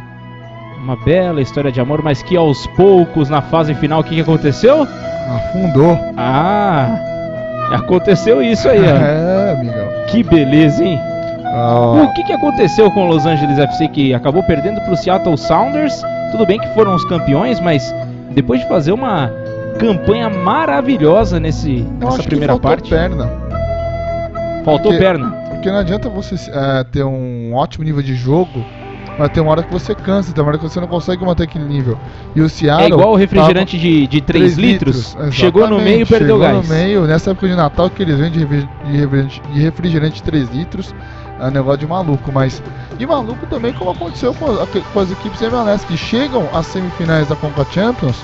Uma 0.82 0.96
bela 0.96 1.42
história 1.42 1.72
de 1.72 1.80
amor, 1.80 2.02
mas 2.02 2.24
que 2.24 2.36
aos 2.36 2.66
poucos, 2.68 3.30
na 3.30 3.42
fase 3.42 3.74
final, 3.76 4.02
o 4.02 4.04
que, 4.04 4.16
que 4.16 4.22
aconteceu? 4.22 4.84
Afundou. 4.84 5.98
Ah, 6.18 6.98
aconteceu 7.72 8.42
isso 8.42 8.68
aí, 8.68 8.82
ó. 8.82 8.96
É, 8.96 9.52
amigão. 9.52 9.88
Que 10.08 10.24
beleza, 10.24 10.84
hein? 10.84 11.00
Ó, 11.54 12.04
O 12.04 12.14
que, 12.14 12.24
que 12.24 12.34
aconteceu 12.34 12.90
com 12.92 13.06
o 13.06 13.08
Los 13.08 13.26
Angeles 13.26 13.58
FC 13.60 13.88
que 13.88 14.14
acabou 14.14 14.42
perdendo 14.44 14.82
para 14.82 14.94
o 14.94 14.98
Seattle 14.98 15.38
Sounders? 15.38 16.02
Tudo 16.32 16.46
bem 16.46 16.60
que 16.60 16.68
foram 16.74 16.96
os 16.96 17.06
campeões, 17.06 17.60
mas 17.60 17.94
depois 18.32 18.62
de 18.62 18.68
fazer 18.68 18.92
uma 18.92 19.32
campanha 19.80 20.30
maravilhosa 20.30 21.40
nesse, 21.40 21.86
eu 22.02 22.08
nessa 22.10 22.24
primeira 22.24 22.54
faltou 22.54 22.70
parte, 22.72 22.90
perna. 22.90 23.30
faltou 24.66 24.92
porque- 24.92 24.98
perna. 25.04 25.44
Porque 25.50 25.72
não 25.72 25.80
adianta 25.80 26.10
você 26.10 26.36
é, 26.52 26.84
ter 26.84 27.04
um 27.06 27.54
ótimo 27.54 27.86
nível 27.86 28.02
de 28.02 28.16
jogo, 28.16 28.66
mas 29.18 29.30
tem 29.30 29.42
uma 29.42 29.52
hora 29.52 29.64
que 29.64 29.72
você 29.72 29.96
cansa, 29.96 30.34
tem 30.34 30.44
uma 30.44 30.50
hora 30.50 30.58
que 30.58 30.64
você 30.66 30.78
não 30.82 30.88
consegue 30.88 31.24
manter 31.24 31.44
aquele 31.44 31.64
nível. 31.66 31.98
E 32.36 32.42
o 32.42 32.50
Seattle. 32.50 32.84
É 32.86 32.90
igual 32.90 33.12
o 33.14 33.16
refrigerante 33.16 33.78
de, 33.78 34.06
de 34.08 34.20
3 34.22 34.56
3 34.56 34.58
litros. 34.58 35.14
litros, 35.16 35.34
Chegou 35.36 35.68
no 35.70 35.80
meio 35.80 36.02
e 36.02 36.06
perdeu 36.06 36.36
chegou 36.36 36.40
gás. 36.40 36.68
no 36.68 36.74
meio, 36.76 37.06
nessa 37.08 37.32
época 37.32 37.48
de 37.48 37.56
Natal 37.56 37.90
que 37.90 38.02
eles 38.04 38.18
vendem 38.18 38.46
de 38.46 39.60
refrigerante 39.62 40.16
de 40.16 40.24
3 40.24 40.50
litros, 40.50 40.94
é 41.44 41.48
um 41.48 41.52
negócio 41.52 41.80
de 41.80 41.88
maluco, 41.88 42.32
mas 42.32 42.62
de 42.98 43.06
maluco 43.06 43.46
também 43.48 43.74
como 43.74 43.92
aconteceu 43.92 44.34
com, 44.34 44.46
com 44.66 45.00
as 45.00 45.12
equipes 45.12 45.42
MLS 45.42 45.86
que 45.86 45.98
chegam 45.98 46.50
às 46.54 46.68
semifinais 46.68 47.28
da 47.28 47.36
Conca 47.36 47.66
Champions, 47.70 48.16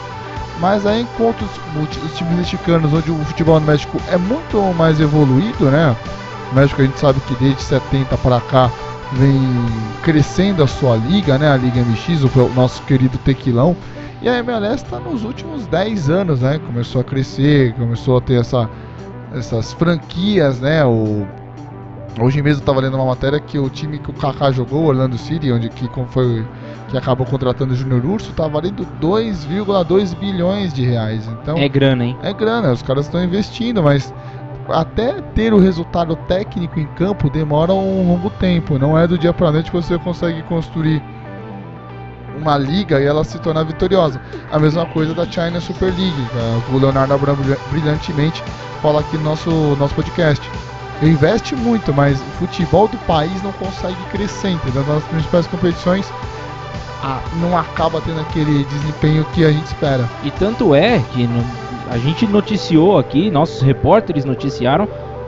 mas 0.59 0.85
aí 0.85 1.01
enquanto 1.01 1.41
os, 1.43 1.51
os- 1.75 2.17
times 2.17 2.35
mexicanos, 2.37 2.93
onde 2.93 3.11
o 3.11 3.25
futebol 3.25 3.59
no 3.59 3.65
México 3.67 4.01
é 4.09 4.17
muito 4.17 4.61
mais 4.73 4.99
evoluído, 4.99 5.69
né? 5.69 5.95
O 6.51 6.55
México 6.55 6.81
a 6.81 6.85
gente 6.85 6.99
sabe 6.99 7.19
que 7.21 7.35
desde 7.35 7.61
70 7.61 8.17
para 8.17 8.41
cá 8.41 8.71
vem 9.13 9.41
crescendo 10.03 10.63
a 10.63 10.67
sua 10.67 10.95
liga, 10.95 11.37
né? 11.37 11.51
A 11.51 11.57
Liga 11.57 11.79
MX, 11.81 12.23
o 12.23 12.49
nosso 12.55 12.81
querido 12.83 13.17
Tequilão. 13.19 13.75
E 14.21 14.27
a 14.27 14.37
MLS 14.39 14.83
está 14.83 14.99
nos 14.99 15.23
últimos 15.23 15.65
10 15.67 16.09
anos, 16.09 16.41
né? 16.41 16.59
Começou 16.67 17.01
a 17.01 17.03
crescer, 17.03 17.73
começou 17.75 18.17
a 18.17 18.21
ter 18.21 18.41
essa, 18.41 18.69
essas 19.33 19.71
franquias, 19.73 20.59
né? 20.59 20.83
O, 20.85 21.25
hoje 22.19 22.41
mesmo 22.41 22.59
eu 22.59 22.61
estava 22.61 22.81
lendo 22.81 22.95
uma 22.95 23.05
matéria 23.05 23.39
que 23.39 23.57
o 23.57 23.69
time 23.69 23.99
que 23.99 24.09
o 24.09 24.13
Kaká 24.13 24.51
jogou, 24.51 24.85
Orlando 24.85 25.17
City, 25.17 25.51
onde 25.51 25.69
que 25.69 25.89
foi 26.09 26.45
que 26.89 26.97
acabou 26.97 27.25
contratando 27.25 27.73
o 27.73 27.75
Júnior 27.75 28.05
Urso, 28.05 28.33
tá 28.33 28.47
valendo 28.47 28.85
2,2 29.01 30.17
bilhões 30.17 30.73
de 30.73 30.83
reais. 30.83 31.27
Então 31.27 31.57
É 31.57 31.69
grana, 31.69 32.05
hein? 32.05 32.17
é 32.23 32.33
grana, 32.33 32.71
os 32.71 32.81
caras 32.81 33.05
estão 33.05 33.23
investindo, 33.23 33.83
mas 33.83 34.13
até 34.69 35.21
ter 35.33 35.53
o 35.53 35.59
resultado 35.59 36.15
técnico 36.27 36.79
em 36.79 36.87
campo 36.87 37.29
demora 37.29 37.73
um 37.73 38.07
longo 38.07 38.29
tempo. 38.29 38.77
Não 38.77 38.97
é 38.97 39.07
do 39.07 39.17
dia 39.17 39.33
para 39.33 39.51
noite 39.51 39.71
que 39.71 39.77
você 39.77 39.97
consegue 39.97 40.41
construir 40.43 41.01
uma 42.39 42.57
liga 42.57 42.99
e 42.99 43.05
ela 43.05 43.23
se 43.23 43.37
tornar 43.39 43.63
vitoriosa. 43.63 44.21
A 44.51 44.59
mesma 44.59 44.85
coisa 44.87 45.13
da 45.13 45.25
China 45.25 45.59
Super 45.59 45.93
League, 45.93 46.27
o 46.71 46.77
Leonardo 46.77 47.13
Abrão 47.13 47.35
brilhantemente 47.71 48.43
fala 48.81 49.01
aqui 49.01 49.17
no 49.17 49.23
nosso, 49.23 49.49
nosso 49.77 49.93
podcast. 49.93 50.49
Investe 51.01 51.55
muito, 51.55 51.93
mas 51.93 52.19
o 52.19 52.25
futebol 52.39 52.87
do 52.87 52.97
país 52.99 53.41
não 53.41 53.53
consegue 53.53 54.01
crescer, 54.11 54.49
entendeu? 54.49 54.83
Nas 54.85 55.03
principais 55.05 55.47
competições 55.47 56.05
a, 57.01 57.21
não 57.41 57.57
acaba 57.57 58.01
tendo 58.01 58.19
aquele 58.19 58.65
desempenho 58.65 59.25
que 59.33 59.45
a 59.45 59.51
gente 59.51 59.65
espera. 59.65 60.09
E 60.23 60.31
tanto 60.31 60.75
é 60.75 60.99
que 61.13 61.25
no, 61.25 61.43
a 61.89 61.97
gente 61.97 62.27
noticiou 62.27 62.97
aqui, 62.97 63.31
nossos 63.31 63.61
repórteres 63.61 64.25
noticiaram 64.25 64.87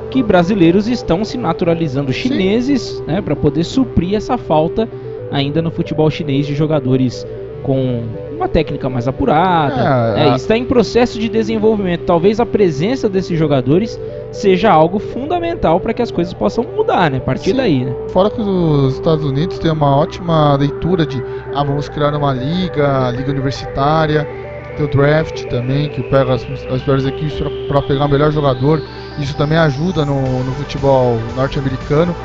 que 0.10 0.22
brasileiros 0.22 0.88
estão 0.88 1.24
se 1.24 1.38
naturalizando 1.38 2.12
chineses, 2.12 3.02
né, 3.08 3.22
para 3.22 3.36
poder 3.36 3.64
suprir 3.64 4.16
essa 4.16 4.38
falta 4.38 4.88
ainda 5.32 5.62
no 5.62 5.72
futebol 5.72 6.10
chinês 6.12 6.46
de 6.46 6.54
jogadores 6.54 7.26
com 7.64 8.04
uma 8.42 8.50
técnica 8.50 8.90
mais 8.90 9.08
apurada. 9.08 10.18
É, 10.18 10.28
é, 10.28 10.32
a... 10.32 10.36
Está 10.36 10.58
em 10.58 10.66
processo 10.66 11.20
de 11.20 11.30
desenvolvimento. 11.30 12.06
Talvez 12.06 12.40
a 12.40 12.46
presença 12.46 13.08
desses 13.08 13.38
jogadores 13.38 14.00
seja 14.32 14.72
algo 14.72 14.98
fundamental 14.98 15.80
para 15.80 15.94
que 15.94 16.02
as 16.02 16.10
coisas 16.10 16.34
possam 16.34 16.64
mudar, 16.76 17.12
né? 17.12 17.18
A 17.18 17.22
partir 17.22 17.52
Sim. 17.52 17.58
daí, 17.58 17.86
né? 17.86 17.96
Fora 18.10 18.30
que 18.30 18.42
os 18.42 18.96
Estados 18.96 19.24
Unidos 19.24 19.60
têm 19.60 19.72
uma 19.72 19.96
ótima 19.96 20.56
leitura 20.56 21.06
de 21.06 21.24
ah, 21.54 21.64
vamos 21.64 21.88
criar 21.88 22.16
uma 22.16 22.34
liga, 22.34 23.12
liga 23.12 23.32
universitária, 23.32 24.28
tem 24.76 24.86
o 24.86 24.90
draft 24.90 25.44
também, 25.46 25.90
que 25.90 26.02
pega 26.04 26.34
as, 26.34 26.44
as 26.72 26.82
piores 26.82 27.06
equipes 27.06 27.40
para 27.68 27.82
pegar 27.84 28.06
o 28.06 28.10
melhor 28.10 28.32
jogador. 28.32 28.82
Isso 29.20 29.36
também 29.38 29.58
ajuda 29.58 30.04
no, 30.04 30.44
no 30.44 30.52
futebol 30.54 31.20
norte-americano. 31.36 32.16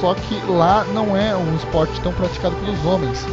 Só 0.00 0.14
que 0.14 0.38
lá 0.48 0.84
não 0.94 1.16
é 1.16 1.34
um 1.34 1.56
esporte 1.56 2.00
tão 2.00 2.12
praticado 2.12 2.54
pelos 2.56 2.84
homens 2.84 3.26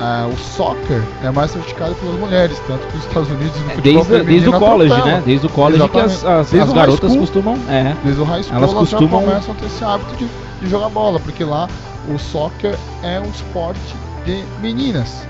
ah, 0.00 0.28
o 0.32 0.36
soccer 0.36 1.02
é 1.22 1.30
mais 1.30 1.52
praticado 1.52 1.94
pelas 1.96 2.18
mulheres, 2.18 2.60
tanto 2.66 2.86
que 2.88 2.96
os 2.96 3.04
Estados 3.04 3.30
Unidos 3.30 3.60
no 3.60 3.70
é, 3.70 3.76
desde, 3.76 4.22
desde 4.22 4.48
o 4.48 4.58
college, 4.58 5.02
né? 5.02 5.22
Desde 5.24 5.46
o 5.46 5.50
college 5.50 5.82
Exatamente. 5.82 6.18
que 6.18 6.26
as, 6.26 6.52
as, 6.52 6.54
as 6.54 6.72
garotas 6.72 7.10
school, 7.10 7.20
costumam. 7.20 7.58
É, 7.68 7.94
desde 8.04 8.20
o 8.20 8.24
high 8.24 8.42
school 8.42 8.56
elas, 8.56 8.72
elas 8.72 8.88
costumam... 8.90 9.20
já 9.20 9.26
começam 9.26 9.54
a 9.54 9.58
ter 9.58 9.66
esse 9.66 9.84
hábito 9.84 10.16
de, 10.16 10.28
de 10.60 10.70
jogar 10.70 10.88
bola, 10.88 11.20
porque 11.20 11.44
lá 11.44 11.68
o 12.08 12.18
soccer 12.18 12.76
é 13.02 13.20
um 13.20 13.30
esporte 13.30 13.94
de 14.24 14.44
meninas. 14.60 15.26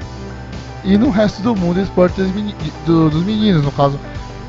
E 0.83 0.99
no 0.99 1.11
resto 1.11 1.43
do 1.43 1.57
mundo 1.57 1.81
é 1.81 1.83
esporte 1.83 2.21
dos 2.87 3.25
meninos, 3.25 3.65
no 3.65 3.73
caso 3.73 3.99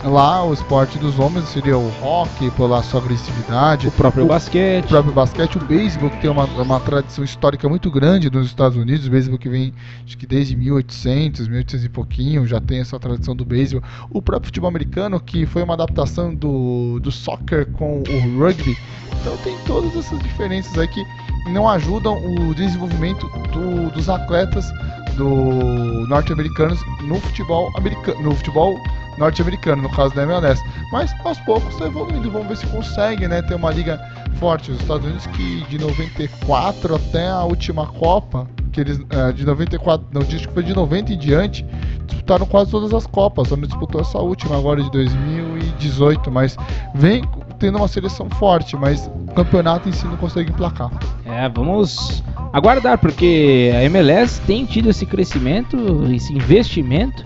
Lá 0.06 0.46
o 0.46 0.54
esporte 0.54 1.00
dos 1.00 1.18
homens 1.18 1.50
seria 1.50 1.76
o 1.76 1.92
hockey 2.00 2.52
pela 2.52 2.84
sua 2.84 3.02
agressividade, 3.02 3.88
o 3.88 3.92
próprio 3.92 4.24
o, 4.24 4.28
basquete, 4.28 4.86
o 4.86 4.90
próprio 4.90 5.14
basquete, 5.14 5.58
o 5.58 5.66
beisebol 5.66 6.12
que 6.12 6.22
tem 6.22 6.30
uma, 6.30 6.46
uma 6.46 6.80
tradição 6.80 7.24
histórica 7.24 7.68
muito 7.68 7.90
grande 7.90 8.30
nos 8.30 8.46
Estados 8.46 8.78
Unidos, 8.78 9.08
o 9.08 9.10
beisebol 9.10 9.40
que 9.40 9.50
vem 9.50 9.74
acho 10.06 10.16
que 10.16 10.28
desde 10.28 10.56
1800, 10.56 11.48
1800 11.48 11.86
e 11.86 11.90
pouquinho 11.90 12.46
já 12.46 12.62
tem 12.62 12.82
essa 12.82 13.00
tradição 13.00 13.36
do 13.36 13.44
beisebol. 13.44 13.82
O 14.12 14.22
próprio 14.22 14.46
futebol 14.46 14.70
americano 14.70 15.20
que 15.20 15.48
foi 15.48 15.64
uma 15.64 15.74
adaptação 15.74 16.36
do, 16.36 17.00
do 17.00 17.12
soccer 17.12 17.66
com 17.72 18.04
o 18.08 18.40
rugby. 18.40 18.78
Então 19.22 19.36
tem 19.38 19.58
todas 19.66 19.96
essas 19.96 20.20
diferenças 20.20 20.78
aí 20.78 20.88
que 20.88 21.04
não 21.50 21.68
ajudam 21.68 22.16
o 22.16 22.54
desenvolvimento 22.54 23.28
do, 23.52 23.90
dos 23.90 24.08
atletas 24.08 24.72
do 25.16 26.08
norte-americanos 26.08 26.80
no 27.02 27.20
futebol 27.20 27.72
americano, 27.76 28.22
no 28.22 28.36
futebol 28.36 28.80
norte-americano, 29.18 29.82
no 29.82 29.90
caso 29.90 30.14
da 30.14 30.24
MLS. 30.24 30.62
Mas 30.92 31.14
aos 31.24 31.40
poucos 31.42 31.74
está 31.74 31.88
evoluindo, 31.88 32.30
vamos 32.30 32.48
ver 32.48 32.58
se 32.58 32.68
consegue, 32.68 33.28
né, 33.28 33.42
ter 33.42 33.56
uma 33.56 33.72
liga 33.72 34.00
forte. 34.40 34.72
Os 34.72 34.80
Estados 34.80 35.06
Unidos 35.06 35.26
que 35.28 35.62
de 35.70 35.80
94 35.80 36.96
até 36.96 37.28
a 37.28 37.44
última 37.44 37.88
Copa, 37.88 38.48
que 38.72 38.82
eles 38.82 39.00
é, 39.10 39.32
de 39.32 39.46
94, 39.46 40.06
não 40.12 40.22
diz 40.22 40.46
que 40.46 40.54
foi 40.54 40.64
de 40.64 40.74
90 40.74 41.14
em 41.14 41.18
diante, 41.18 41.66
disputaram 42.06 42.46
quase 42.46 42.72
todas 42.72 42.94
as 42.94 43.08
Copas. 43.08 43.48
Só 43.48 43.56
não 43.56 43.68
disputou 43.68 44.02
essa 44.02 44.18
última 44.20 44.58
agora 44.58 44.84
de 44.84 44.92
2018, 44.92 46.30
mas 46.32 46.58
vem 46.94 47.24
tendo 47.66 47.78
uma 47.78 47.88
seleção 47.88 48.30
forte, 48.30 48.76
mas 48.78 49.10
o 49.30 49.34
campeonato 49.34 49.90
em 49.90 49.92
si 49.92 50.06
não 50.06 50.18
consegue 50.18 50.52
emplacar. 50.52 50.92
É, 51.26 51.50
vamos 51.50 52.24
aguardar, 52.54 52.98
porque 52.98 53.72
a 53.76 53.84
MLS 53.86 54.40
tem 54.42 54.66
tido 54.66 54.90
esse 54.90 55.06
crescimento, 55.06 55.78
esse 56.12 56.34
investimento 56.34 57.24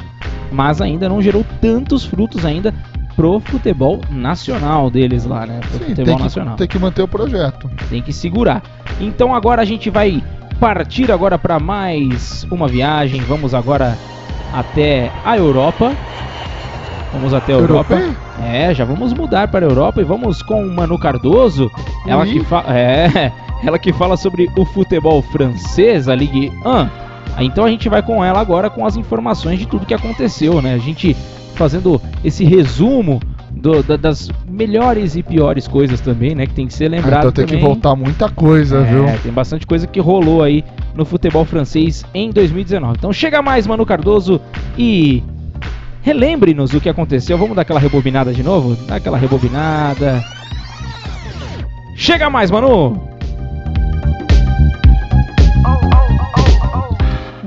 mas 0.52 0.82
ainda 0.82 1.08
não 1.08 1.22
gerou 1.22 1.46
tantos 1.62 2.06
frutos 2.06 2.46
ainda 2.46 2.74
pro 3.16 3.40
futebol 3.40 4.00
nacional 4.10 4.90
deles 4.90 5.26
lá, 5.26 5.46
né? 5.46 5.60
Pro 5.60 5.72
Sim, 5.72 5.86
futebol 5.86 6.06
tem 6.06 6.16
que, 6.18 6.24
nacional. 6.24 6.56
Tem 6.56 6.68
que 6.68 6.80
manter 6.80 7.02
o 7.02 7.08
projeto. 7.08 7.70
Tem 7.90 8.02
que 8.02 8.14
segurar. 8.14 8.64
Então 9.00 9.36
agora 9.36 9.62
a 9.62 9.66
gente 9.66 9.90
vai 9.90 10.24
partir 10.60 11.12
agora 11.12 11.38
para 11.38 11.60
mais 11.60 12.46
uma 12.50 12.68
viagem. 12.68 13.22
Vamos 13.22 13.54
agora 13.54 13.98
até 14.54 15.12
a 15.24 15.38
Europa. 15.38 15.94
Vamos 17.12 17.34
até 17.34 17.54
a 17.54 17.58
Europa. 17.58 17.94
Europeu? 17.94 18.16
É, 18.44 18.74
já 18.74 18.86
vamos 18.86 19.14
mudar 19.14 19.48
para 19.48 19.66
a 19.66 19.70
Europa 19.70 20.02
e 20.02 20.04
vamos 20.04 20.42
com 20.42 20.66
Manu 20.68 20.98
Cardoso. 20.98 21.72
Ela 22.06 22.26
que, 22.26 22.42
é, 22.68 23.32
ela 23.64 23.80
que 23.80 23.92
fala 23.92 24.16
sobre 24.16 24.50
o 24.56 24.66
futebol 24.66 25.22
francês, 25.22 26.08
a 26.08 26.16
Ligue 26.16 26.52
1. 26.66 27.44
Então 27.44 27.66
a 27.66 27.70
gente 27.70 27.88
vai 27.90 28.02
com 28.02 28.24
ela 28.24 28.40
agora 28.40 28.70
com 28.70 28.86
as 28.86 28.96
informações 28.96 29.60
de 29.60 29.66
tudo 29.66 29.86
que 29.86 29.94
aconteceu, 29.94 30.62
né? 30.62 30.74
A 30.74 30.78
gente 30.78 31.16
fazendo 31.56 32.02
esse 32.24 32.44
resumo 32.44 33.20
do, 33.52 33.84
da, 33.84 33.98
das 33.98 34.30
melhores 34.48 35.16
e 35.16 35.24
piores 35.24 35.68
coisas 35.68 36.00
também, 36.00 36.36
né? 36.36 36.46
Que 36.46 36.54
tem 36.54 36.68
que 36.68 36.74
ser 36.74 36.90
lembrado. 36.90 37.20
então 37.20 37.32
tem 37.32 37.46
também. 37.46 37.60
que 37.60 37.66
voltar 37.66 37.96
muita 37.96 38.30
coisa, 38.30 38.80
é, 38.80 38.84
viu? 38.84 39.06
Tem 39.22 39.32
bastante 39.32 39.66
coisa 39.66 39.88
que 39.88 40.00
rolou 40.00 40.44
aí 40.44 40.64
no 40.96 41.06
futebol 41.06 41.46
francês 41.46 42.06
em 42.14 42.30
2019. 42.30 42.96
Então 42.98 43.12
chega 43.12 43.42
mais, 43.42 43.68
Manu 43.68 43.86
Cardoso, 43.86 44.40
e 44.78 45.24
relembre-nos 46.02 46.74
o 46.74 46.82
que 46.82 46.90
aconteceu. 46.90 47.38
Vamos 47.38 47.56
dar 47.56 47.64
aquela 47.64 47.80
rebobinada 47.80 48.34
de 48.34 48.44
novo? 48.44 48.76
Dá 48.88 48.96
aquela 48.96 49.18
rebobinada. 49.18 50.24
Chega 51.96 52.30
mais, 52.30 52.50
Manu! 52.50 53.10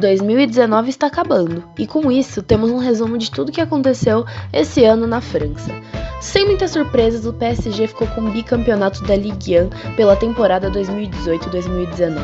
2019 0.03 0.91
está 0.91 1.07
acabando, 1.07 1.63
e 1.79 1.87
com 1.87 2.11
isso 2.11 2.43
temos 2.43 2.73
um 2.73 2.79
resumo 2.79 3.17
de 3.17 3.31
tudo 3.31 3.53
que 3.53 3.61
aconteceu 3.61 4.27
esse 4.53 4.85
ano 4.85 5.07
na 5.07 5.21
França. 5.21 5.73
Sem 6.21 6.45
muitas 6.45 6.73
surpresas, 6.73 7.25
o 7.25 7.33
PSG 7.33 7.87
ficou 7.87 8.09
com 8.09 8.23
o 8.23 8.31
bicampeonato 8.31 9.03
da 9.05 9.15
Ligue 9.15 9.61
1 9.61 9.95
pela 9.95 10.17
temporada 10.17 10.71
2018-2019. 10.73 12.19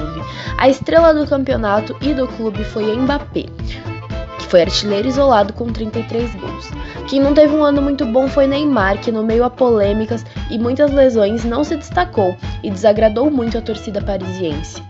A 0.59 0.69
estrela 0.69 1.15
do 1.15 1.27
campeonato 1.27 1.97
e 2.01 2.13
do 2.13 2.27
clube 2.27 2.65
foi 2.65 2.97
Mbappé, 2.97 3.47
foi 4.49 4.63
artilheiro 4.63 5.07
isolado 5.07 5.53
com 5.53 5.73
33 5.73 6.35
gols. 6.35 6.71
Quem 7.07 7.21
não 7.21 7.35
teve 7.35 7.55
um 7.55 7.63
ano 7.63 7.81
muito 7.81 8.05
bom 8.07 8.29
foi 8.29 8.47
Neymar, 8.47 8.99
que 9.01 9.13
no 9.13 9.23
meio 9.23 9.45
a 9.45 9.51
polêmicas 9.51 10.25
e 10.51 10.59
muitas 10.59 10.91
lesões 10.91 11.45
não 11.45 11.63
se 11.63 11.77
destacou 11.77 12.37
e 12.63 12.71
desagradou 12.71 13.31
muito 13.31 13.57
a 13.57 13.63
torcida 13.63 14.03
parisiense. 14.03 14.83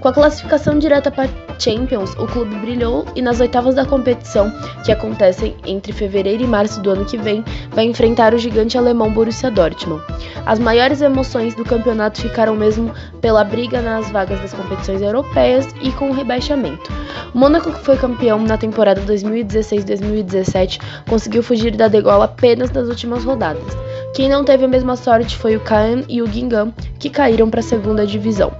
Com 0.00 0.08
a 0.08 0.12
classificação 0.12 0.78
direta 0.78 1.10
para 1.10 1.28
Champions, 1.58 2.14
o 2.14 2.26
clube 2.26 2.56
brilhou 2.56 3.04
e 3.14 3.22
nas 3.22 3.38
oitavas 3.38 3.74
da 3.74 3.84
competição, 3.84 4.52
que 4.84 4.90
acontecem 4.90 5.54
entre 5.64 5.92
fevereiro 5.92 6.42
e 6.42 6.46
março 6.46 6.80
do 6.80 6.90
ano 6.90 7.04
que 7.04 7.16
vem, 7.16 7.44
vai 7.70 7.84
enfrentar 7.84 8.34
o 8.34 8.38
gigante 8.38 8.76
alemão 8.76 9.12
Borussia 9.12 9.50
Dortmund. 9.50 10.02
As 10.44 10.58
maiores 10.58 11.00
emoções 11.00 11.54
do 11.54 11.64
campeonato 11.64 12.20
ficaram 12.20 12.56
mesmo 12.56 12.92
pela 13.20 13.44
briga 13.44 13.80
nas 13.80 14.10
vagas 14.10 14.40
das 14.40 14.52
competições 14.52 15.00
europeias 15.00 15.68
e 15.80 15.92
com 15.92 16.10
o 16.10 16.12
rebaixamento. 16.12 16.90
O 17.32 17.38
Mônaco, 17.38 17.72
que 17.72 17.84
foi 17.84 17.96
campeão 17.96 18.40
na 18.40 18.58
temporada 18.58 19.00
2016-2017, 19.02 20.80
conseguiu 21.08 21.42
fugir 21.42 21.76
da 21.76 21.86
degola 21.86 22.24
apenas 22.24 22.70
nas 22.72 22.88
últimas 22.88 23.24
rodadas. 23.24 23.76
Quem 24.14 24.28
não 24.28 24.44
teve 24.44 24.64
a 24.64 24.68
mesma 24.68 24.94
sorte 24.94 25.36
foi 25.36 25.56
o 25.56 25.60
Caen 25.60 26.04
e 26.06 26.20
o 26.20 26.26
Guingamp, 26.26 26.78
que 26.98 27.08
caíram 27.08 27.48
para 27.48 27.60
a 27.60 27.62
segunda 27.62 28.06
divisão. 28.06 28.52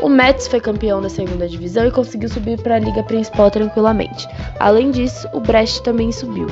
O 0.00 0.08
Metz 0.08 0.46
foi 0.46 0.60
campeão 0.64 1.00
da 1.00 1.08
segunda 1.08 1.46
divisão 1.46 1.86
e 1.86 1.90
conseguiu 1.90 2.28
subir 2.28 2.60
para 2.60 2.76
a 2.76 2.78
liga 2.78 3.02
principal 3.02 3.50
tranquilamente. 3.50 4.26
Além 4.58 4.90
disso, 4.90 5.28
o 5.32 5.40
Brest 5.40 5.82
também 5.82 6.10
subiu. 6.10 6.46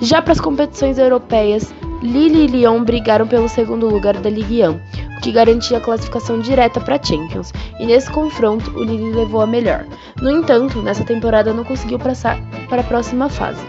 Já 0.00 0.20
para 0.20 0.32
as 0.32 0.40
competições 0.40 0.98
europeias, 0.98 1.72
Lille 2.02 2.44
e 2.44 2.46
Lyon 2.46 2.84
brigaram 2.84 3.26
pelo 3.26 3.48
segundo 3.48 3.88
lugar 3.88 4.16
da 4.18 4.30
Ligue 4.30 4.66
1, 4.66 4.72
o 4.72 5.20
que 5.20 5.32
garantia 5.32 5.78
a 5.78 5.80
classificação 5.80 6.40
direta 6.40 6.80
para 6.80 7.02
Champions, 7.02 7.52
e 7.80 7.86
nesse 7.86 8.10
confronto 8.10 8.70
o 8.76 8.84
Lille 8.84 9.12
levou 9.12 9.40
a 9.40 9.46
melhor. 9.46 9.86
No 10.20 10.30
entanto, 10.30 10.82
nessa 10.82 11.04
temporada 11.04 11.52
não 11.52 11.64
conseguiu 11.64 11.98
passar 11.98 12.38
para 12.68 12.82
a 12.82 12.84
próxima 12.84 13.28
fase. 13.28 13.64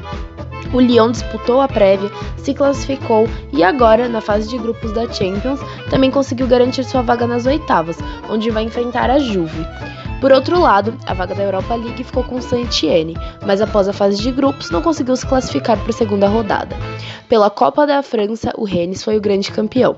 O 0.74 0.80
Lyon 0.80 1.12
disputou 1.12 1.62
a 1.62 1.68
prévia, 1.68 2.12
se 2.38 2.54
classificou 2.54 3.28
e 3.52 3.64
agora, 3.64 4.08
na 4.08 4.22
fase 4.22 4.48
de 4.50 4.58
grupos 4.58 4.92
da 4.92 5.12
Champions, 5.12 5.60
também 5.90 6.12
conseguiu 6.12 6.48
garantir 6.48 6.84
sua 6.84 7.02
vaga 7.02 7.26
nas 7.26 7.46
oitavas, 7.46 7.98
onde 8.30 8.52
vai 8.52 8.64
enfrentar 8.64 9.10
a 9.10 9.18
Juve. 9.18 9.66
Por 10.22 10.34
outro 10.34 10.60
lado, 10.60 10.94
a 11.08 11.14
vaga 11.14 11.34
da 11.34 11.44
Europa 11.44 11.76
League 11.76 12.04
ficou 12.04 12.24
com 12.24 12.36
o 12.36 12.42
Saint-Etienne, 12.42 13.16
mas 13.46 13.62
após 13.62 13.88
a 13.88 13.94
fase 13.94 14.22
de 14.22 14.32
grupos 14.32 14.70
não 14.70 14.82
conseguiu 14.82 15.16
se 15.16 15.26
classificar 15.26 15.78
para 15.78 15.90
a 15.90 15.94
segunda 15.94 16.28
rodada. 16.28 16.76
Pela 17.30 17.50
Copa 17.50 17.88
da 17.88 18.04
França, 18.04 18.52
o 18.58 18.66
Rennes 18.66 19.04
foi 19.04 19.18
o 19.18 19.22
grande 19.22 19.50
campeão. 19.50 19.96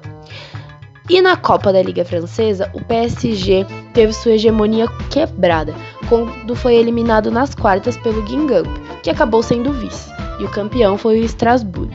E 1.10 1.22
na 1.22 1.36
Copa 1.36 1.74
da 1.74 1.82
Liga 1.82 2.06
Francesa, 2.06 2.70
o 2.74 2.82
PSG 2.84 3.66
teve 3.94 4.14
sua 4.14 4.34
hegemonia 4.34 4.88
quebrada, 5.10 5.74
quando 6.08 6.56
foi 6.56 6.76
eliminado 6.76 7.32
nas 7.32 7.56
quartas 7.56 7.98
pelo 7.98 8.22
Guingamp, 8.22 8.68
que 9.02 9.10
acabou 9.10 9.42
sendo 9.42 9.74
vice, 9.74 10.10
e 10.40 10.44
o 10.44 10.52
campeão 10.52 10.98
foi 10.98 11.20
o 11.20 11.26
Strasbourg. 11.26 11.92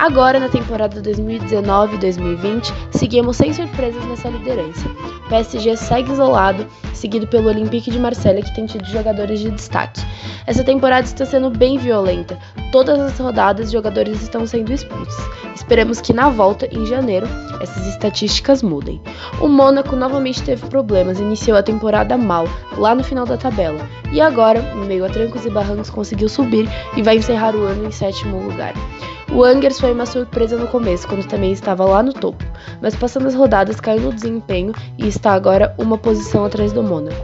Agora, 0.00 0.40
na 0.40 0.48
temporada 0.48 1.02
2019-2020, 1.02 2.72
seguimos 2.90 3.36
sem 3.36 3.52
surpresas 3.52 4.02
nessa 4.06 4.30
liderança. 4.30 4.88
O 5.26 5.28
PSG 5.28 5.76
segue 5.76 6.10
isolado, 6.10 6.66
seguido 6.94 7.26
pelo 7.26 7.48
Olympique 7.50 7.90
de 7.90 7.98
Marselha, 7.98 8.40
que 8.40 8.54
tem 8.54 8.64
tido 8.64 8.86
jogadores 8.86 9.40
de 9.40 9.50
destaque. 9.50 10.00
Essa 10.46 10.64
temporada 10.64 11.04
está 11.04 11.26
sendo 11.26 11.50
bem 11.50 11.76
violenta. 11.76 12.38
Todas 12.72 12.98
as 12.98 13.18
rodadas, 13.18 13.70
jogadores 13.70 14.22
estão 14.22 14.46
sendo 14.46 14.72
expulsos. 14.72 15.22
Esperamos 15.54 16.00
que 16.00 16.14
na 16.14 16.30
volta, 16.30 16.66
em 16.72 16.86
janeiro, 16.86 17.26
essas 17.60 17.86
estatísticas 17.86 18.62
mudem. 18.62 19.02
O 19.38 19.48
Mônaco 19.48 19.94
novamente 19.94 20.42
teve 20.42 20.66
problemas, 20.68 21.20
iniciou 21.20 21.58
a 21.58 21.62
temporada 21.62 22.16
mal, 22.16 22.48
lá 22.78 22.94
no 22.94 23.04
final 23.04 23.26
da 23.26 23.36
tabela, 23.36 23.86
e 24.10 24.18
agora, 24.18 24.60
em 24.76 24.86
meio 24.86 25.04
a 25.04 25.10
trancos 25.10 25.44
e 25.44 25.50
barrancos, 25.50 25.90
conseguiu 25.90 26.30
subir 26.30 26.66
e 26.96 27.02
vai 27.02 27.18
encerrar 27.18 27.54
o 27.54 27.64
ano 27.64 27.86
em 27.86 27.90
sétimo 27.90 28.42
lugar. 28.42 28.72
O 29.32 29.44
Angers 29.44 29.78
foi 29.78 29.92
uma 29.92 30.06
surpresa 30.06 30.56
no 30.56 30.66
começo, 30.66 31.06
quando 31.06 31.24
também 31.24 31.52
estava 31.52 31.84
lá 31.84 32.02
no 32.02 32.12
topo, 32.12 32.44
mas 32.82 32.96
passando 32.96 33.28
as 33.28 33.34
rodadas 33.34 33.80
caiu 33.80 34.02
no 34.02 34.12
desempenho 34.12 34.72
e 34.98 35.06
está 35.06 35.32
agora 35.32 35.72
uma 35.78 35.96
posição 35.96 36.44
atrás 36.44 36.72
do 36.72 36.82
Mônaco. 36.82 37.16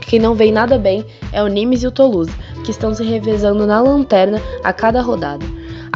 Quem 0.00 0.18
não 0.18 0.34
vem 0.34 0.50
nada 0.50 0.78
bem 0.78 1.04
é 1.32 1.42
o 1.42 1.48
Nimes 1.48 1.82
e 1.82 1.86
o 1.86 1.90
Toulouse, 1.90 2.32
que 2.64 2.70
estão 2.70 2.94
se 2.94 3.04
revezando 3.04 3.66
na 3.66 3.80
lanterna 3.82 4.40
a 4.64 4.72
cada 4.72 5.02
rodada. 5.02 5.44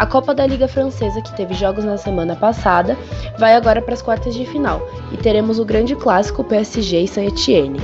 A 0.01 0.07
Copa 0.07 0.35
da 0.35 0.47
Liga 0.47 0.67
Francesa, 0.67 1.21
que 1.21 1.37
teve 1.37 1.53
jogos 1.53 1.85
na 1.85 1.99
semana 1.99 2.35
passada, 2.35 2.97
vai 3.39 3.55
agora 3.55 3.83
para 3.83 3.93
as 3.93 4.01
quartas 4.01 4.35
de 4.35 4.47
final 4.47 4.81
e 5.13 5.19
teremos 5.19 5.59
o 5.59 5.65
grande 5.65 5.95
clássico 5.95 6.43
PSG 6.43 7.03
e 7.03 7.07
Saint-Etienne. 7.07 7.79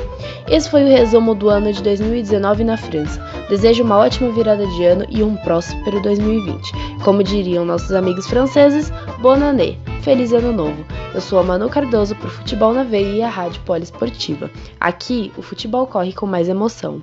Esse 0.48 0.70
foi 0.70 0.84
o 0.84 0.88
resumo 0.88 1.34
do 1.34 1.50
ano 1.50 1.70
de 1.74 1.82
2019 1.82 2.64
na 2.64 2.78
França. 2.78 3.20
Desejo 3.50 3.84
uma 3.84 3.98
ótima 3.98 4.30
virada 4.30 4.66
de 4.66 4.84
ano 4.86 5.04
e 5.10 5.22
um 5.22 5.36
próspero 5.36 6.00
2020. 6.00 6.72
Como 7.04 7.22
diriam 7.22 7.66
nossos 7.66 7.92
amigos 7.92 8.26
franceses, 8.26 8.90
bonne 9.20 9.44
année, 9.44 9.78
feliz 10.00 10.32
ano 10.32 10.54
novo. 10.54 10.86
Eu 11.12 11.20
sou 11.20 11.38
a 11.38 11.42
Manu 11.42 11.68
Cardoso 11.68 12.16
para 12.16 12.28
o 12.28 12.30
Futebol 12.30 12.72
na 12.72 12.82
Veia 12.82 13.16
e 13.16 13.22
a 13.22 13.28
Rádio 13.28 13.60
Poliesportiva. 13.66 14.50
Aqui, 14.80 15.34
o 15.36 15.42
futebol 15.42 15.86
corre 15.86 16.14
com 16.14 16.24
mais 16.24 16.48
emoção. 16.48 17.02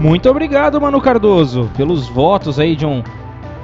Muito 0.00 0.30
obrigado, 0.30 0.80
Manu 0.80 0.98
Cardoso, 0.98 1.70
pelos 1.76 2.08
votos 2.08 2.58
aí 2.58 2.74
de 2.74 2.86
um 2.86 3.02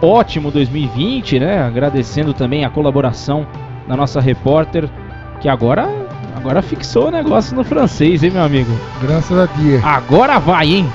ótimo 0.02 0.50
2020, 0.50 1.40
né? 1.40 1.62
Agradecendo 1.62 2.34
também 2.34 2.62
a 2.62 2.68
colaboração 2.68 3.46
da 3.88 3.96
nossa 3.96 4.20
repórter, 4.20 4.86
que 5.40 5.48
agora 5.48 5.88
agora 6.36 6.60
fixou 6.60 7.08
o 7.08 7.10
negócio 7.10 7.56
no 7.56 7.64
francês, 7.64 8.22
hein, 8.22 8.30
meu 8.32 8.42
amigo? 8.42 8.70
Graças 9.00 9.36
a 9.36 9.46
Deus. 9.46 9.82
Agora 9.82 10.38
vai, 10.38 10.74
hein? 10.74 10.92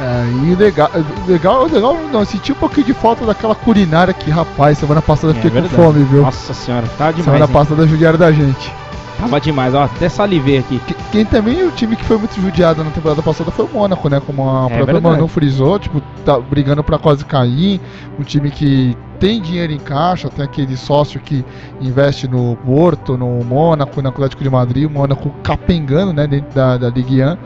É, 0.00 0.46
e 0.46 0.54
legal, 0.56 0.90
legal, 1.28 1.64
legal, 1.66 1.96
não, 2.12 2.24
senti 2.24 2.50
um 2.50 2.56
pouquinho 2.56 2.86
de 2.86 2.92
falta 2.92 3.24
daquela 3.24 3.54
culinária 3.54 4.12
que, 4.12 4.32
rapaz, 4.32 4.78
semana 4.78 5.00
passada 5.00 5.32
eu 5.32 5.36
fiquei 5.36 5.58
É 5.60 5.62
com 5.62 5.68
fome, 5.68 6.02
viu? 6.04 6.22
Nossa 6.22 6.52
senhora, 6.52 6.88
tá 6.98 7.12
demais. 7.12 7.24
semana 7.24 7.44
hein? 7.44 7.52
passada 7.52 7.86
judiaram 7.86 8.18
da 8.18 8.32
gente. 8.32 8.81
Tava 9.22 9.40
demais, 9.40 9.74
ó, 9.74 9.84
até 9.84 10.08
salivei 10.08 10.58
aqui. 10.58 10.78
Que- 10.80 10.94
Quem 11.12 11.24
também, 11.24 11.62
o 11.66 11.70
time 11.70 11.94
que 11.96 12.04
foi 12.04 12.16
muito 12.18 12.34
judiado 12.40 12.82
na 12.84 12.90
temporada 12.90 13.22
passada 13.22 13.50
foi 13.50 13.64
o 13.66 13.68
Mônaco, 13.68 14.08
né? 14.08 14.20
Como 14.24 14.48
a 14.48 14.64
É 14.64 14.68
própria 14.68 14.84
verdade. 14.94 15.14
Manu 15.16 15.28
frisou, 15.28 15.78
tipo, 15.78 16.00
tá 16.24 16.38
brigando 16.38 16.82
pra 16.82 16.98
quase 16.98 17.24
cair. 17.24 17.80
Um 18.18 18.22
time 18.22 18.50
que 18.50 18.96
tem 19.20 19.40
dinheiro 19.40 19.72
em 19.72 19.78
caixa, 19.78 20.28
tem 20.28 20.44
aquele 20.44 20.76
sócio 20.76 21.20
que 21.20 21.44
investe 21.80 22.26
no 22.26 22.56
Porto, 22.56 23.16
no 23.16 23.44
Mônaco, 23.44 24.00
no 24.02 24.08
Atlético 24.08 24.42
de 24.42 24.50
Madrid, 24.50 24.86
o 24.86 24.90
Mônaco 24.90 25.30
capengando, 25.42 26.12
né? 26.12 26.26
Dentro 26.26 26.52
da, 26.54 26.76
da 26.76 26.88
Ligue 26.90 27.22
1. 27.22 27.36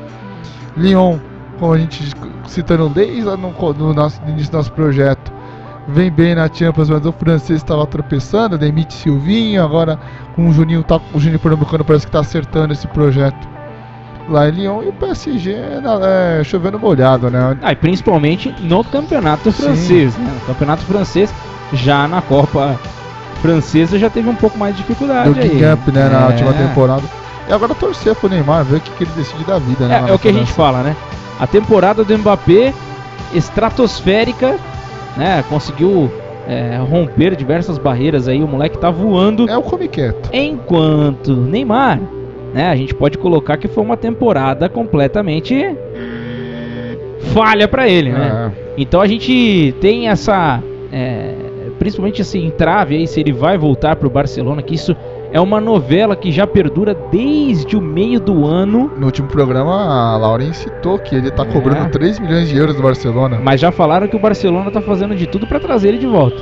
Lyon, 0.76 1.18
como 1.58 1.72
a 1.72 1.78
gente 1.78 2.12
citando 2.46 2.88
desde 2.88 3.22
no, 3.22 3.36
no 3.74 3.94
nosso, 3.94 4.20
no 4.22 4.30
início 4.30 4.50
do 4.50 4.58
nosso 4.58 4.72
projeto, 4.72 5.32
vem 5.88 6.10
bem 6.10 6.34
na 6.34 6.48
Champions, 6.52 6.90
mas 6.90 7.04
o 7.06 7.12
francês 7.12 7.60
estava 7.60 7.86
tropeçando, 7.86 8.58
demite 8.58 8.94
Silvinho, 8.94 9.62
agora 9.62 9.98
com 10.34 10.48
o 10.48 10.52
Juninho, 10.52 10.82
tá, 10.82 11.00
o 11.14 11.20
Juninho 11.20 11.38
Pernambucano 11.38 11.84
parece 11.84 12.06
que 12.06 12.10
está 12.10 12.20
acertando 12.20 12.72
esse 12.72 12.86
projeto 12.88 13.48
lá 14.28 14.48
em 14.48 14.52
Lyon 14.52 14.82
e 14.82 14.88
o 14.88 14.92
PSG 14.92 15.54
é, 15.54 16.42
chovendo 16.44 16.78
molhado, 16.78 17.30
né? 17.30 17.56
Ah, 17.62 17.72
e 17.72 17.76
principalmente 17.76 18.52
no 18.60 18.82
campeonato 18.82 19.52
Sim. 19.52 19.62
francês, 19.62 20.16
né? 20.16 20.32
No 20.40 20.46
campeonato 20.46 20.82
francês, 20.84 21.32
já 21.72 22.08
na 22.08 22.20
Copa 22.20 22.78
Francesa 23.42 23.98
já 23.98 24.10
teve 24.10 24.28
um 24.28 24.34
pouco 24.34 24.58
mais 24.58 24.74
de 24.74 24.82
dificuldade 24.82 25.32
Do 25.34 25.40
aí. 25.40 25.48
Gigant, 25.50 25.78
né, 25.88 26.08
na 26.08 26.22
É. 26.22 26.26
última 26.26 26.52
temporada. 26.52 27.02
E 27.48 27.52
agora 27.52 27.74
torcer 27.74 28.14
pro 28.16 28.28
Neymar, 28.28 28.64
ver 28.64 28.78
o 28.78 28.80
que, 28.80 28.90
que 28.90 29.04
ele 29.04 29.10
decide 29.16 29.44
da 29.44 29.58
vida, 29.58 29.86
né? 29.86 30.04
É, 30.06 30.10
é 30.10 30.12
o 30.12 30.18
que 30.18 30.26
a 30.28 30.32
gente 30.32 30.50
fala, 30.50 30.82
né? 30.82 30.96
A 31.38 31.46
temporada 31.46 32.02
do 32.02 32.18
Mbappé, 32.18 32.74
estratosférica, 33.32 34.56
né? 35.16 35.44
Conseguiu 35.48 36.10
é, 36.48 36.76
romper 36.78 37.34
diversas 37.34 37.78
barreiras 37.78 38.28
aí, 38.28 38.42
o 38.42 38.48
moleque 38.48 38.78
tá 38.78 38.90
voando. 38.90 39.48
É 39.48 39.56
o 39.56 39.62
come 39.62 39.88
quieto. 39.88 40.30
Enquanto 40.32 41.34
Neymar, 41.34 42.00
né? 42.54 42.68
A 42.68 42.76
gente 42.76 42.94
pode 42.94 43.18
colocar 43.18 43.56
que 43.56 43.68
foi 43.68 43.82
uma 43.82 43.96
temporada 43.96 44.68
completamente 44.68 45.76
falha 47.32 47.68
pra 47.68 47.88
ele, 47.88 48.12
né? 48.12 48.52
É. 48.56 48.62
Então 48.78 49.00
a 49.00 49.06
gente 49.06 49.74
tem 49.80 50.08
essa. 50.08 50.62
é, 50.92 51.34
principalmente 51.78 52.22
esse 52.22 52.38
entrave 52.38 52.96
aí, 52.96 53.06
se 53.06 53.20
ele 53.20 53.32
vai 53.32 53.58
voltar 53.58 53.96
pro 53.96 54.08
Barcelona, 54.08 54.62
que 54.62 54.74
isso 54.74 54.96
é 55.36 55.40
uma 55.40 55.60
novela 55.60 56.16
que 56.16 56.32
já 56.32 56.46
perdura 56.46 56.94
desde 57.12 57.76
o 57.76 57.80
meio 57.82 58.18
do 58.18 58.46
ano. 58.46 58.90
No 58.96 59.04
último 59.04 59.28
programa, 59.28 59.74
a 59.74 60.16
Lauren 60.16 60.50
citou 60.54 60.98
que 60.98 61.14
ele 61.14 61.30
tá 61.30 61.42
É. 61.42 61.46
cobrando 61.46 61.90
3 61.90 62.18
milhões 62.18 62.48
de 62.48 62.56
euros 62.56 62.74
do 62.74 62.82
Barcelona. 62.82 63.38
Mas 63.44 63.60
já 63.60 63.70
falaram 63.70 64.08
que 64.08 64.16
o 64.16 64.18
Barcelona 64.18 64.70
tá 64.70 64.80
fazendo 64.80 65.14
de 65.14 65.26
tudo 65.26 65.46
pra 65.46 65.60
trazer 65.60 65.88
ele 65.88 65.98
de 65.98 66.06
volta. 66.06 66.38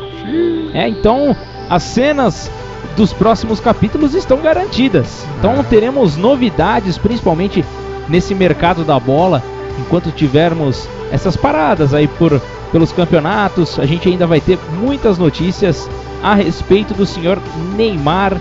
É, 0.72 0.86
então 0.86 1.34
as 1.68 1.82
cenas 1.82 2.49
dos 2.97 3.12
próximos 3.12 3.59
capítulos 3.59 4.14
estão 4.14 4.38
garantidas. 4.40 5.26
Então 5.40 5.64
teremos 5.64 6.16
novidades, 6.16 6.97
principalmente 6.97 7.64
nesse 8.09 8.32
mercado 8.32 8.84
da 8.84 9.01
bola, 9.01 9.42
enquanto 9.80 10.12
tivermos 10.12 10.88
essas 11.11 11.36
paradas 11.36 11.92
aí 11.92 12.07
por 12.07 12.40
pelos 12.70 12.92
campeonatos, 12.92 13.76
a 13.80 13.86
gente 13.86 14.09
ainda 14.09 14.24
vai 14.26 14.40
ter 14.40 14.57
muitas 14.80 15.18
notícias 15.18 15.90
a 16.22 16.34
respeito 16.34 16.95
do 16.95 17.05
senhor 17.05 17.38
Neymar 17.76 18.36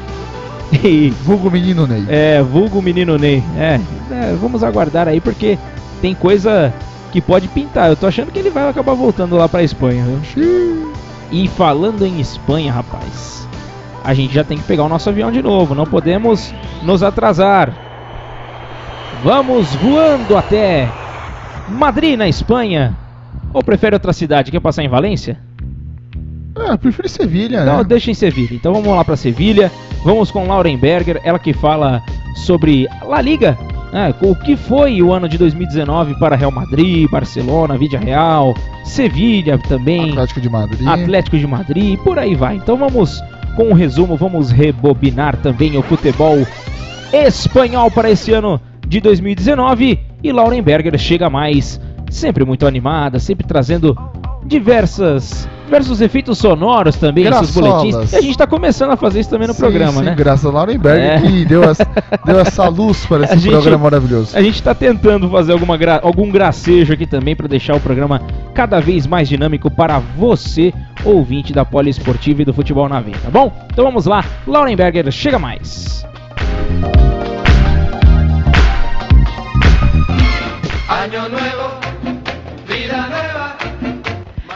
e 0.84 1.10
Vulgo 1.10 1.52
menino 1.52 1.86
Ney. 1.86 2.06
é, 2.08 2.42
vulgo 2.42 2.82
menino 2.82 3.18
Ney. 3.18 3.44
É, 3.58 3.80
é, 4.12 4.36
vamos 4.40 4.64
aguardar 4.64 5.08
aí 5.08 5.20
porque 5.20 5.58
tem 6.02 6.14
coisa 6.16 6.74
que 7.12 7.22
pode 7.22 7.48
pintar. 7.48 7.90
Eu 7.90 7.96
tô 7.96 8.08
achando 8.08 8.32
que 8.32 8.40
ele 8.40 8.50
vai 8.50 8.68
acabar 8.68 8.94
voltando 8.94 9.36
lá 9.36 9.48
pra 9.48 9.64
Espanha, 9.64 10.04
viu? 10.36 10.94
E 11.32 11.48
falando 11.48 12.06
em 12.06 12.20
Espanha, 12.20 12.72
rapaz, 12.72 13.48
a 14.04 14.14
gente 14.14 14.34
já 14.34 14.44
tem 14.44 14.58
que 14.58 14.64
pegar 14.64 14.84
o 14.84 14.90
nosso 14.90 15.10
avião 15.10 15.32
de 15.32 15.42
novo. 15.42 15.76
Não 15.76 15.86
podemos 15.86 16.54
nos 16.82 17.04
atrasar. 17.04 17.74
Vamos 19.24 19.74
voando 19.76 20.36
até 20.36 20.90
Madrid, 21.70 22.18
na 22.18 22.28
Espanha. 22.28 22.96
Ou 23.54 23.64
prefere 23.64 23.96
outra 23.96 24.12
cidade? 24.12 24.52
Quer 24.52 24.60
passar 24.60 24.84
em 24.84 24.90
Valência? 24.90 25.38
É, 26.68 26.72
eu 26.74 26.78
prefiro 26.78 27.08
Sevilha, 27.10 27.64
Não, 27.66 27.78
né? 27.80 27.84
deixa 27.84 28.12
em 28.12 28.14
Sevilha. 28.14 28.54
Então 28.56 28.74
vamos 28.74 28.90
lá 28.90 29.04
para 29.04 29.16
Sevilha. 29.16 29.72
Vamos 30.04 30.32
com 30.32 30.48
Lauren 30.48 30.78
Berger, 30.78 31.20
ela 31.24 31.40
que 31.40 31.54
fala 31.54 32.02
sobre 32.36 32.88
La 33.08 33.22
Liga. 33.22 33.58
né, 33.92 34.14
o 34.22 34.36
que 34.36 34.56
foi 34.58 35.02
o 35.02 35.14
ano 35.14 35.30
de 35.30 35.38
2019 35.38 36.18
para 36.20 36.36
Real 36.36 36.52
Madrid, 36.52 37.08
Barcelona, 37.10 37.78
Vídea 37.78 38.00
Real, 38.00 38.54
Sevilha 38.84 39.58
também, 39.60 40.10
Atlético 40.12 40.42
de 40.42 40.50
Madrid. 40.50 40.88
Atlético 40.88 41.38
de 41.38 41.46
Madrid, 41.48 42.00
por 42.00 42.18
aí 42.18 42.34
vai. 42.36 42.56
Então 42.56 42.76
vamos 42.76 43.22
com 43.56 43.66
um 43.70 43.74
resumo, 43.74 44.18
vamos 44.18 44.50
rebobinar 44.52 45.38
também 45.38 45.78
o 45.78 45.84
futebol 45.84 46.46
espanhol 47.14 47.92
para 47.92 48.10
esse 48.10 48.32
ano 48.32 48.60
de 48.88 49.00
2019. 49.00 50.00
E 50.24 50.32
Lauren 50.32 50.62
Berger 50.62 50.98
chega 50.98 51.30
mais, 51.30 51.80
sempre 52.10 52.44
muito 52.46 52.66
animada, 52.66 53.20
sempre 53.20 53.46
trazendo 53.46 53.98
diversas 54.46 55.48
diversos 55.66 56.02
efeitos 56.02 56.38
sonoros 56.38 56.98
também 56.98 57.24
seus 57.24 57.56
Graçolas. 57.56 57.82
boletins. 57.84 58.14
E 58.14 58.16
a 58.18 58.22
gente 58.22 58.32
está 58.32 58.46
começando 58.46 58.92
a 58.92 58.98
fazer 58.98 59.22
isso 59.22 59.30
também 59.30 59.48
no 59.48 59.54
Sim, 59.56 59.60
programa, 59.60 59.94
sim, 59.94 60.04
né? 60.04 60.14
Graças 60.16 60.46
a 60.46 60.52
Lauren 60.52 60.78
Berger 60.78 61.12
É. 61.14 61.22
que 61.22 61.46
deu, 61.46 61.64
essa- 61.64 61.88
deu 62.26 62.40
essa 62.40 62.68
luz 62.68 63.04
para 63.08 63.24
esse 63.24 63.34
A 63.34 63.38
gente- 63.38 63.52
programa 63.52 63.84
maravilhoso. 63.86 64.38
A 64.38 64.42
gente 64.42 64.56
está 64.56 64.76
tentando 64.76 65.28
fazer 65.30 65.54
alguma 65.54 65.76
gra- 65.76 66.00
algum 66.04 66.30
gracejo 66.30 66.94
aqui 66.94 67.08
também 67.08 67.36
para 67.36 67.48
deixar 67.48 67.76
o 67.76 67.80
programa 67.80 68.22
cada 68.54 68.80
vez 68.80 69.08
mais 69.08 69.28
dinâmico 69.28 69.72
para 69.72 69.98
você, 70.16 70.72
ouvinte 71.04 71.54
da 71.54 71.66
Poliesportiva 71.66 72.44
e 72.44 72.46
do 72.46 72.54
Futebol 72.54 72.88
na 72.88 73.00
Veia, 73.00 73.18
tá 73.24 73.32
bom? 73.32 73.52
Então 73.72 73.84
vamos 73.86 74.06
lá, 74.06 74.24
Laurenberger, 74.46 75.10
chega 75.12 75.40
mais. 75.40 76.06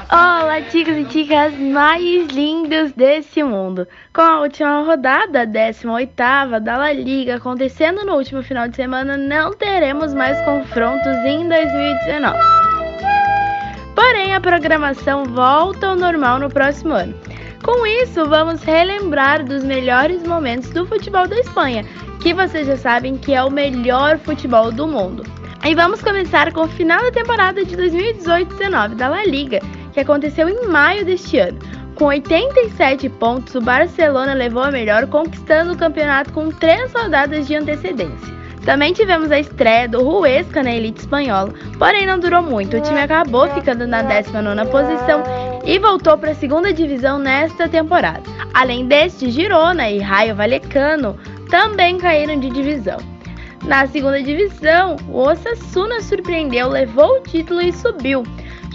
Olá, 0.10 0.62
chicos 0.72 0.96
e 0.96 1.06
chicas 1.12 1.54
mais 1.60 2.28
lindos 2.28 2.94
desse 2.94 3.44
mundo. 3.44 3.86
Com 4.14 4.22
a 4.22 4.40
última 4.40 4.82
rodada, 4.84 5.42
a 5.42 5.46
18ª 5.46 6.62
da 6.62 6.78
La 6.78 6.94
Liga 6.94 7.36
acontecendo 7.36 8.06
no 8.06 8.14
último 8.14 8.42
final 8.42 8.70
de 8.70 8.78
semana, 8.78 9.18
não 9.18 9.52
teremos 9.52 10.14
mais 10.14 10.40
confrontos 10.46 11.14
em 11.26 11.50
2019. 11.50 12.38
Porém, 13.94 14.34
a 14.34 14.40
programação 14.40 15.26
volta 15.26 15.88
ao 15.88 15.98
normal 15.98 16.40
no 16.40 16.50
próximo 16.50 16.94
ano. 16.94 17.14
Com 17.62 17.86
isso, 17.86 18.26
vamos 18.30 18.64
relembrar 18.64 19.44
dos 19.44 19.62
melhores 19.62 20.24
momentos 20.24 20.70
do 20.70 20.86
futebol 20.86 21.28
da 21.28 21.38
Espanha, 21.38 21.84
que 22.22 22.34
vocês 22.34 22.66
já 22.66 22.78
sabem 22.78 23.18
que 23.18 23.34
é 23.34 23.44
o 23.44 23.52
melhor 23.52 24.18
futebol 24.20 24.72
do 24.72 24.88
mundo. 24.88 25.37
E 25.66 25.76
vamos 25.76 26.02
começar 26.02 26.54
com 26.54 26.62
o 26.62 26.68
final 26.68 27.02
da 27.02 27.12
temporada 27.12 27.66
de 27.66 27.76
2018-19 27.76 28.96
da 28.96 29.10
La 29.10 29.26
Liga, 29.26 29.60
que 29.92 30.00
aconteceu 30.00 30.48
em 30.48 30.68
maio 30.68 31.04
deste 31.04 31.40
ano. 31.40 31.60
Com 31.96 32.06
87 32.06 33.10
pontos, 33.10 33.56
o 33.56 33.62
Barcelona 33.62 34.34
levou 34.34 34.64
a 34.64 34.72
melhor, 34.72 35.08
conquistando 35.08 35.74
o 35.74 35.78
campeonato 35.78 36.32
com 36.32 36.50
três 36.52 36.94
rodadas 36.94 37.48
de 37.48 37.56
antecedência. 37.56 38.38
Também 38.64 38.94
tivemos 38.94 39.32
a 39.32 39.40
estreia 39.40 39.88
do 39.88 40.08
Huesca 40.08 40.62
na 40.62 40.76
elite 40.76 41.00
espanhola, 41.00 41.54
porém 41.80 42.06
não 42.06 42.20
durou 42.20 42.44
muito. 42.44 42.78
O 42.78 42.82
time 42.82 43.02
acabou 43.02 43.50
ficando 43.50 43.88
na 43.88 44.04
19ª 44.04 44.68
posição 44.68 45.24
e 45.66 45.80
voltou 45.80 46.18
para 46.18 46.32
a 46.32 46.36
segunda 46.36 46.72
divisão 46.72 47.18
nesta 47.18 47.68
temporada. 47.68 48.24
Além 48.54 48.86
deste, 48.86 49.32
Girona 49.32 49.90
e 49.90 50.00
Raio 50.00 50.36
Vallecano 50.36 51.18
também 51.50 51.98
caíram 51.98 52.40
de 52.40 52.50
divisão. 52.50 53.17
Na 53.66 53.86
segunda 53.88 54.22
divisão, 54.22 54.96
o 55.10 55.20
Osasuna 55.20 56.02
surpreendeu, 56.02 56.70
levou 56.70 57.18
o 57.18 57.22
título 57.22 57.62
e 57.62 57.74
subiu. 57.74 58.24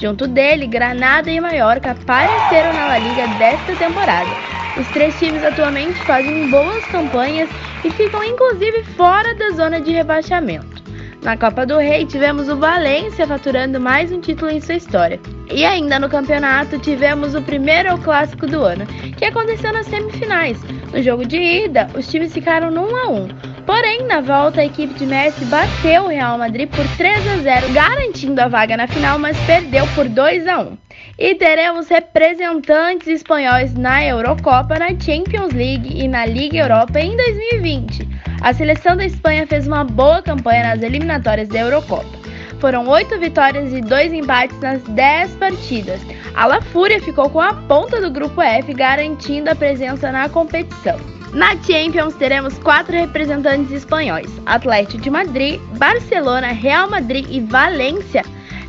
Junto 0.01 0.27
dele, 0.27 0.67
Granada 0.67 1.31
e 1.31 1.41
Mallorca 1.41 1.93
apareceram 1.93 2.73
na 2.73 2.89
La 2.89 2.99
Liga 2.99 3.27
desta 3.39 3.77
temporada. 3.77 4.31
Os 4.77 4.87
três 4.89 5.19
times 5.19 5.45
atualmente 5.45 5.99
fazem 6.05 6.51
boas 6.51 6.85
campanhas 6.87 7.49
e 7.85 7.91
ficam 7.91 8.25
inclusive 8.25 8.83
fora 8.97 9.35
da 9.35 9.51
zona 9.51 9.81
de 9.81 9.93
rebaixamento. 9.93 10.83
Na 11.23 11.37
Copa 11.37 11.65
do 11.65 11.79
Rei, 11.79 12.05
tivemos 12.05 12.49
o 12.49 12.57
Valência 12.57 13.27
faturando 13.29 13.81
mais 13.81 14.11
um 14.11 14.21
título 14.21 14.51
em 14.51 14.61
sua 14.61 14.75
história. 14.75 15.21
E 15.49 15.65
ainda 15.65 16.01
no 16.01 16.09
campeonato, 16.09 16.81
tivemos 16.81 17.37
o 17.37 17.43
primeiro 17.43 17.97
clássico 17.99 18.45
do 18.47 18.65
ano, 18.65 18.85
que 19.17 19.25
aconteceu 19.25 19.73
nas 19.73 19.87
semifinais. 19.87 20.61
No 20.93 21.01
jogo 21.01 21.25
de 21.25 21.37
ida, 21.37 21.89
os 21.95 22.11
times 22.11 22.33
ficaram 22.33 22.73
no 22.73 22.91
1 22.91 22.97
a 22.97 23.09
1. 23.09 23.29
Porém, 23.67 24.03
na 24.07 24.21
volta, 24.21 24.61
a 24.61 24.65
equipe 24.65 24.93
de 24.95 25.07
Messi 25.07 25.45
bateu 25.45 26.05
o 26.05 26.09
Real 26.09 26.37
Madrid 26.37 26.69
por 26.69 26.85
3 26.97 27.27
a 27.29 27.37
0, 27.37 27.73
garantindo 27.73 28.41
a 28.41 28.49
vaga 28.49 28.77
na 28.77 28.89
final, 28.89 29.19
mas 29.19 29.39
perdeu 29.47 29.87
por 29.95 30.09
2 30.09 30.49
a 30.49 30.61
1. 30.61 30.79
E 31.19 31.35
teremos 31.37 31.89
representantes 31.89 33.07
espanhóis 33.07 33.73
na 33.75 34.05
Eurocopa, 34.05 34.79
na 34.79 34.89
Champions 34.89 35.53
League 35.53 35.97
e 35.97 36.09
na 36.09 36.27
Liga 36.27 36.59
Europa 36.59 36.99
em 36.99 37.17
2020. 37.17 38.09
A 38.41 38.53
seleção 38.53 38.97
da 38.97 39.07
Espanha 39.07 39.47
fez 39.47 39.69
uma 39.69 39.85
boa 39.85 40.21
campanha 40.21 40.75
nas 40.75 40.83
eliminatórias 40.83 41.49
da 41.49 41.61
Eurocopa. 41.61 42.23
Foram 42.59 42.89
oito 42.89 43.19
vitórias 43.19 43.73
e 43.73 43.81
dois 43.81 44.13
empates 44.13 44.59
nas 44.61 44.83
dez 44.83 45.33
partidas. 45.37 46.01
A 46.35 46.47
La 46.47 46.61
Fúria 46.61 47.01
ficou 47.01 47.31
com 47.31 47.41
a 47.41 47.55
ponta 47.55 48.01
do 48.01 48.11
grupo 48.11 48.41
F, 48.41 48.75
garantindo 48.75 49.51
a 49.51 49.55
presença 49.55 50.11
na 50.11 50.29
competição. 50.29 51.22
Na 51.33 51.57
Champions 51.63 52.15
teremos 52.15 52.59
quatro 52.59 52.93
representantes 52.93 53.73
espanhóis: 53.73 54.31
Atlético 54.45 55.03
de 55.03 55.11
Madrid, 55.11 55.61
Barcelona, 55.79 56.49
Real 56.49 56.91
Madrid 56.91 57.27
e 57.31 57.41
Valência. 57.41 58.23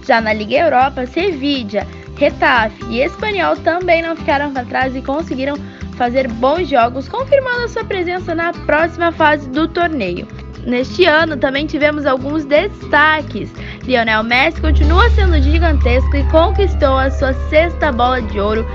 Já 0.07 0.21
na 0.21 0.31
Liga 0.31 0.55
Europa, 0.55 1.05
Sevilla, 1.05 1.85
Retafe 2.17 2.81
e 2.89 3.01
Espanhol 3.01 3.57
também 3.57 4.01
não 4.01 4.15
ficaram 4.15 4.53
para 4.53 4.65
trás 4.65 4.95
e 4.95 5.01
conseguiram 5.01 5.57
fazer 5.97 6.27
bons 6.27 6.69
jogos, 6.69 7.09
confirmando 7.09 7.67
sua 7.67 7.83
presença 7.83 8.33
na 8.33 8.53
próxima 8.53 9.11
fase 9.11 9.49
do 9.49 9.67
torneio. 9.67 10.25
Neste 10.65 11.05
ano 11.05 11.35
também 11.35 11.65
tivemos 11.65 12.05
alguns 12.05 12.45
destaques. 12.45 13.51
Lionel 13.83 14.23
Messi 14.23 14.61
continua 14.61 15.09
sendo 15.11 15.41
gigantesco 15.41 16.15
e 16.15 16.23
conquistou 16.25 16.97
a 16.97 17.11
sua 17.11 17.33
sexta 17.49 17.91
bola 17.91 18.21
de 18.21 18.39
ouro 18.39 18.65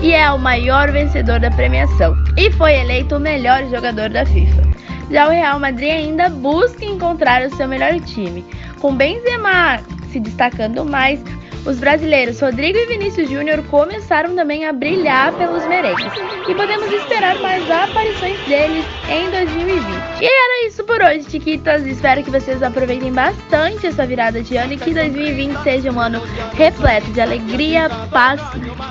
e 0.00 0.12
é 0.12 0.30
o 0.30 0.38
maior 0.38 0.92
vencedor 0.92 1.40
da 1.40 1.50
premiação 1.50 2.16
e 2.36 2.50
foi 2.52 2.74
eleito 2.74 3.16
o 3.16 3.20
melhor 3.20 3.64
jogador 3.68 4.10
da 4.10 4.24
FIFA. 4.24 4.62
Já 5.10 5.26
o 5.26 5.30
Real 5.30 5.58
Madrid 5.58 5.90
ainda 5.90 6.28
busca 6.28 6.84
encontrar 6.84 7.42
o 7.42 7.54
seu 7.56 7.68
melhor 7.68 7.98
time, 8.00 8.44
com 8.80 8.94
Benzema 8.94 9.80
se 10.10 10.20
destacando 10.20 10.84
mais 10.84 11.20
os 11.66 11.78
brasileiros 11.78 12.40
Rodrigo 12.40 12.78
e 12.78 12.86
Vinícius 12.86 13.30
Júnior 13.30 13.62
começaram 13.64 14.34
também 14.34 14.66
a 14.66 14.72
brilhar 14.72 15.32
pelos 15.34 15.66
merengues 15.66 16.12
e 16.48 16.54
podemos 16.54 16.90
esperar 16.92 17.38
mais 17.40 17.68
aparições 17.70 18.38
deles 18.46 18.84
em 19.08 19.30
2020. 19.30 19.84
E 20.20 20.26
era 20.26 20.66
isso 20.66 20.84
por 20.84 21.00
hoje, 21.00 21.24
Chiquitas. 21.30 21.86
Espero 21.86 22.22
que 22.22 22.30
vocês 22.30 22.62
aproveitem 22.62 23.12
bastante 23.12 23.86
essa 23.86 24.06
virada 24.06 24.42
de 24.42 24.56
ano 24.56 24.74
e 24.74 24.76
que 24.76 24.92
2020 24.92 25.62
seja 25.62 25.90
um 25.90 25.98
ano 25.98 26.20
repleto 26.54 27.10
de 27.12 27.20
alegria, 27.20 27.88
paz 28.10 28.40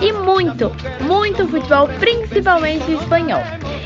e 0.01 0.11
muito, 0.11 0.71
muito 1.01 1.47
futebol, 1.47 1.87
principalmente 1.99 2.91
espanhol. 2.91 3.41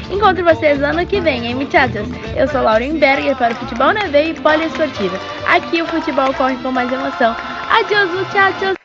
Encontro 0.09 0.43
vocês 0.43 0.81
ano 0.81 1.05
que 1.05 1.19
vem, 1.19 1.47
hein, 1.47 1.55
muchachos? 1.55 2.07
Eu 2.35 2.47
sou 2.47 2.61
Lauren 2.61 2.97
Berger 2.97 3.35
para 3.35 3.53
o 3.53 3.57
Futebol 3.57 3.93
na 3.93 4.07
Veia 4.07 4.29
e 4.29 4.39
Poliesportiva. 4.39 5.19
Aqui 5.45 5.81
o 5.81 5.87
futebol 5.87 6.33
corre 6.33 6.55
com 6.57 6.71
mais 6.71 6.91
emoção. 6.91 7.35
Adiós, 7.69 8.09
muchachos! 8.11 8.76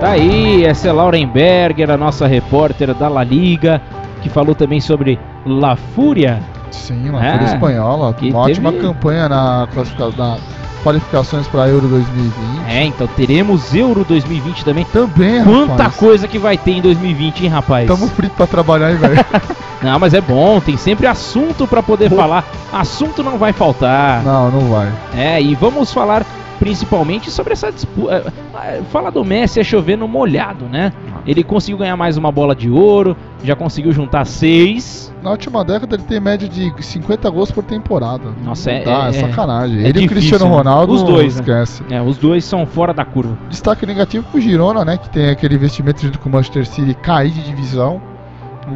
Tá 0.00 0.10
aí, 0.10 0.64
essa 0.64 0.88
é 0.88 0.92
Lauren 0.92 1.26
Berger, 1.26 1.90
a 1.90 1.96
nossa 1.96 2.24
repórter 2.28 2.94
da 2.94 3.08
La 3.08 3.24
Liga, 3.24 3.82
que 4.22 4.28
falou 4.28 4.54
também 4.54 4.80
sobre 4.80 5.18
La 5.44 5.74
Fúria. 5.74 6.40
Sim, 6.70 7.10
La 7.10 7.18
Fúria 7.18 7.40
é, 7.40 7.54
espanhola. 7.54 8.16
Uma 8.22 8.38
ótima 8.38 8.72
campanha 8.72 9.28
na, 9.28 9.68
na 10.16 10.38
qualificações 10.84 11.48
para 11.48 11.68
Euro 11.68 11.88
2020. 11.88 12.32
É, 12.68 12.84
então 12.84 13.08
teremos 13.08 13.74
Euro 13.74 14.04
2020 14.04 14.64
também. 14.64 14.84
Também, 14.84 15.42
Quanta 15.42 15.84
rapaz. 15.84 15.96
coisa 15.96 16.28
que 16.28 16.38
vai 16.38 16.56
ter 16.56 16.72
em 16.72 16.80
2020, 16.80 17.42
hein, 17.42 17.48
rapaz? 17.48 17.88
Tamo 17.88 18.06
frito 18.06 18.36
para 18.36 18.46
trabalhar, 18.46 18.92
hein, 18.92 18.98
velho? 18.98 19.24
não, 19.82 19.98
mas 19.98 20.14
é 20.14 20.20
bom, 20.20 20.60
tem 20.60 20.76
sempre 20.76 21.08
assunto 21.08 21.66
para 21.66 21.82
poder 21.82 22.08
falar. 22.08 22.44
Assunto 22.72 23.20
não 23.22 23.36
vai 23.36 23.52
faltar. 23.52 24.22
Não, 24.22 24.48
não 24.48 24.60
vai. 24.70 24.92
É, 25.16 25.42
e 25.42 25.56
vamos 25.56 25.92
falar 25.92 26.24
principalmente 26.68 27.30
sobre 27.30 27.54
essa 27.54 27.72
disputa. 27.72 28.30
É, 28.62 28.82
fala 28.90 29.10
do 29.10 29.24
Messi 29.24 29.58
é 29.58 29.64
chover 29.64 29.96
no 29.96 30.06
molhado, 30.06 30.66
né? 30.66 30.92
Ele 31.26 31.42
conseguiu 31.42 31.78
ganhar 31.78 31.96
mais 31.96 32.18
uma 32.18 32.30
bola 32.30 32.54
de 32.54 32.68
ouro, 32.68 33.16
já 33.42 33.56
conseguiu 33.56 33.90
juntar 33.90 34.26
seis. 34.26 35.12
Na 35.22 35.30
última 35.30 35.64
década 35.64 35.96
ele 35.96 36.02
tem 36.02 36.20
média 36.20 36.46
de 36.46 36.70
50 36.78 37.30
gols 37.30 37.50
por 37.50 37.64
temporada. 37.64 38.34
Nossa, 38.44 38.70
é, 38.70 38.80
tá, 38.80 39.06
é, 39.06 39.08
é, 39.08 39.12
sacanagem. 39.12 39.78
É 39.78 39.88
ele 39.88 39.92
difícil, 39.92 40.02
e 40.02 40.06
o 40.06 40.08
Cristiano 40.08 40.44
né? 40.44 40.50
Ronaldo 40.50 40.92
os 40.92 41.02
dois, 41.02 41.36
né? 41.36 41.40
esquece. 41.40 41.82
Né? 41.84 41.96
É, 41.96 42.02
os 42.02 42.18
dois 42.18 42.44
são 42.44 42.66
fora 42.66 42.92
da 42.92 43.04
curva. 43.04 43.38
Destaque 43.48 43.86
negativo 43.86 44.26
pro 44.30 44.38
Girona, 44.38 44.84
né? 44.84 44.98
Que 44.98 45.08
tem 45.08 45.30
aquele 45.30 45.54
investimento 45.54 46.02
junto 46.02 46.18
com 46.18 46.28
o 46.28 46.32
Manchester 46.32 46.66
City 46.66 46.92
cair 46.94 47.30
de 47.30 47.42
divisão. 47.44 48.00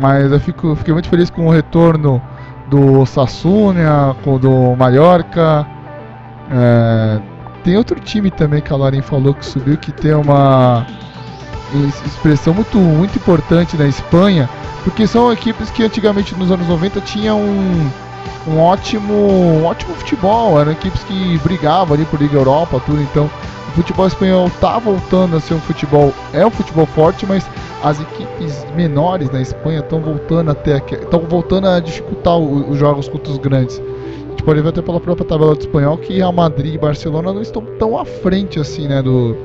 Mas 0.01 0.33
eu 0.33 0.41
fico, 0.41 0.75
fiquei 0.77 0.95
muito 0.95 1.11
feliz 1.11 1.29
com 1.29 1.47
o 1.47 1.51
retorno 1.51 2.23
do 2.71 3.05
Sassunia, 3.05 4.17
com 4.25 4.37
o 4.37 4.39
do 4.39 4.75
Mallorca. 4.77 5.67
É, 6.51 7.32
tem 7.65 7.77
outro 7.77 7.99
time 8.01 8.31
também 8.31 8.61
que 8.61 8.73
a 8.73 8.77
Lauren 8.77 9.03
falou 9.03 9.35
que 9.35 9.45
subiu 9.45 9.77
que 9.77 9.93
tem 9.93 10.15
uma 10.15 10.87
expressão 12.07 12.53
muito, 12.53 12.77
muito 12.77 13.17
importante 13.17 13.77
na 13.77 13.87
Espanha, 13.87 14.49
porque 14.85 15.07
são 15.07 15.33
equipes 15.33 15.71
que 15.71 15.83
antigamente 15.83 16.35
nos 16.35 16.51
anos 16.51 16.67
90 16.69 17.01
tinham 17.03 17.41
um, 17.41 17.91
um 18.49 18.61
ótimo, 18.61 19.15
um 19.15 19.65
ótimo 19.65 19.95
futebol, 19.95 20.61
eram 20.61 20.73
equipes 20.73 21.03
que 21.05 21.39
brigavam 21.39 21.95
ali 21.95 22.05
por 22.05 22.21
Liga 22.21 22.37
Europa, 22.37 22.81
tudo, 22.85 23.01
então 23.01 23.31
o 23.69 23.73
futebol 23.73 24.07
espanhol 24.07 24.49
está 24.49 24.79
voltando 24.79 25.37
a 25.37 25.41
ser 25.41 25.55
um 25.55 25.61
futebol, 25.61 26.13
é 26.33 26.45
um 26.45 26.51
futebol 26.51 26.85
forte, 26.87 27.25
mas 27.25 27.47
as 27.83 28.01
equipes 28.01 28.67
menores 28.77 29.31
na 29.31 29.41
Espanha 29.41 29.81
estão 29.81 30.01
voltando 30.01 30.51
até 30.51 30.77
estão 30.77 31.21
voltando 31.21 31.69
a 31.69 31.81
dificultar 31.81 32.37
os 32.37 32.79
jogos 32.79 33.09
contra 33.09 33.33
os 33.33 33.39
grandes 33.39 33.81
gente 34.43 34.45
pode 34.45 34.61
ver 34.61 34.69
até 34.69 34.83
pela 34.83 35.01
própria 35.01 35.27
tabela 35.27 35.55
do 35.55 35.61
espanhol 35.61 35.97
que 35.97 36.15
Real 36.15 36.33
Madrid 36.33 36.75
e 36.75 36.79
Barcelona 36.79 37.33
não 37.33 37.41
estão 37.41 37.63
tão 37.79 37.97
à 37.97 38.05
frente 38.05 38.59
assim, 38.59 38.89
né, 38.89 39.01
do, 39.01 39.37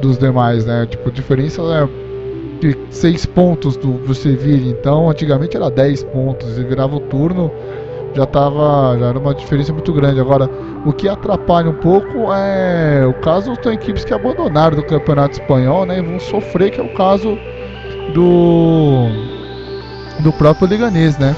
dos 0.00 0.18
demais, 0.18 0.66
né? 0.66 0.86
Tipo, 0.86 1.08
a 1.08 1.12
diferença 1.12 1.62
é 1.62 1.88
de 2.60 2.76
6 2.90 3.26
pontos 3.26 3.76
do, 3.76 3.92
do 3.92 4.14
Sevilla, 4.14 4.68
então 4.68 5.10
antigamente 5.10 5.56
era 5.56 5.70
10 5.70 6.04
pontos, 6.04 6.58
e 6.58 6.62
virava 6.62 6.94
o 6.96 7.00
turno, 7.00 7.50
já 8.14 8.26
tava. 8.26 8.96
Já 8.98 9.06
era 9.06 9.18
uma 9.18 9.34
diferença 9.34 9.72
muito 9.72 9.92
grande. 9.92 10.20
Agora, 10.20 10.48
o 10.86 10.92
que 10.92 11.08
atrapalha 11.08 11.70
um 11.70 11.74
pouco 11.74 12.32
é 12.32 13.04
o 13.06 13.14
caso 13.14 13.56
tem 13.56 13.72
equipes 13.72 14.04
que 14.04 14.14
abandonaram 14.14 14.76
do 14.76 14.84
campeonato 14.84 15.40
espanhol, 15.40 15.84
né? 15.84 15.98
E 15.98 16.02
vão 16.02 16.20
sofrer, 16.20 16.70
que 16.70 16.80
é 16.80 16.84
o 16.84 16.94
caso 16.94 17.36
do. 18.12 19.08
do 20.20 20.32
próprio 20.34 20.68
Liganês, 20.68 21.18
né? 21.18 21.34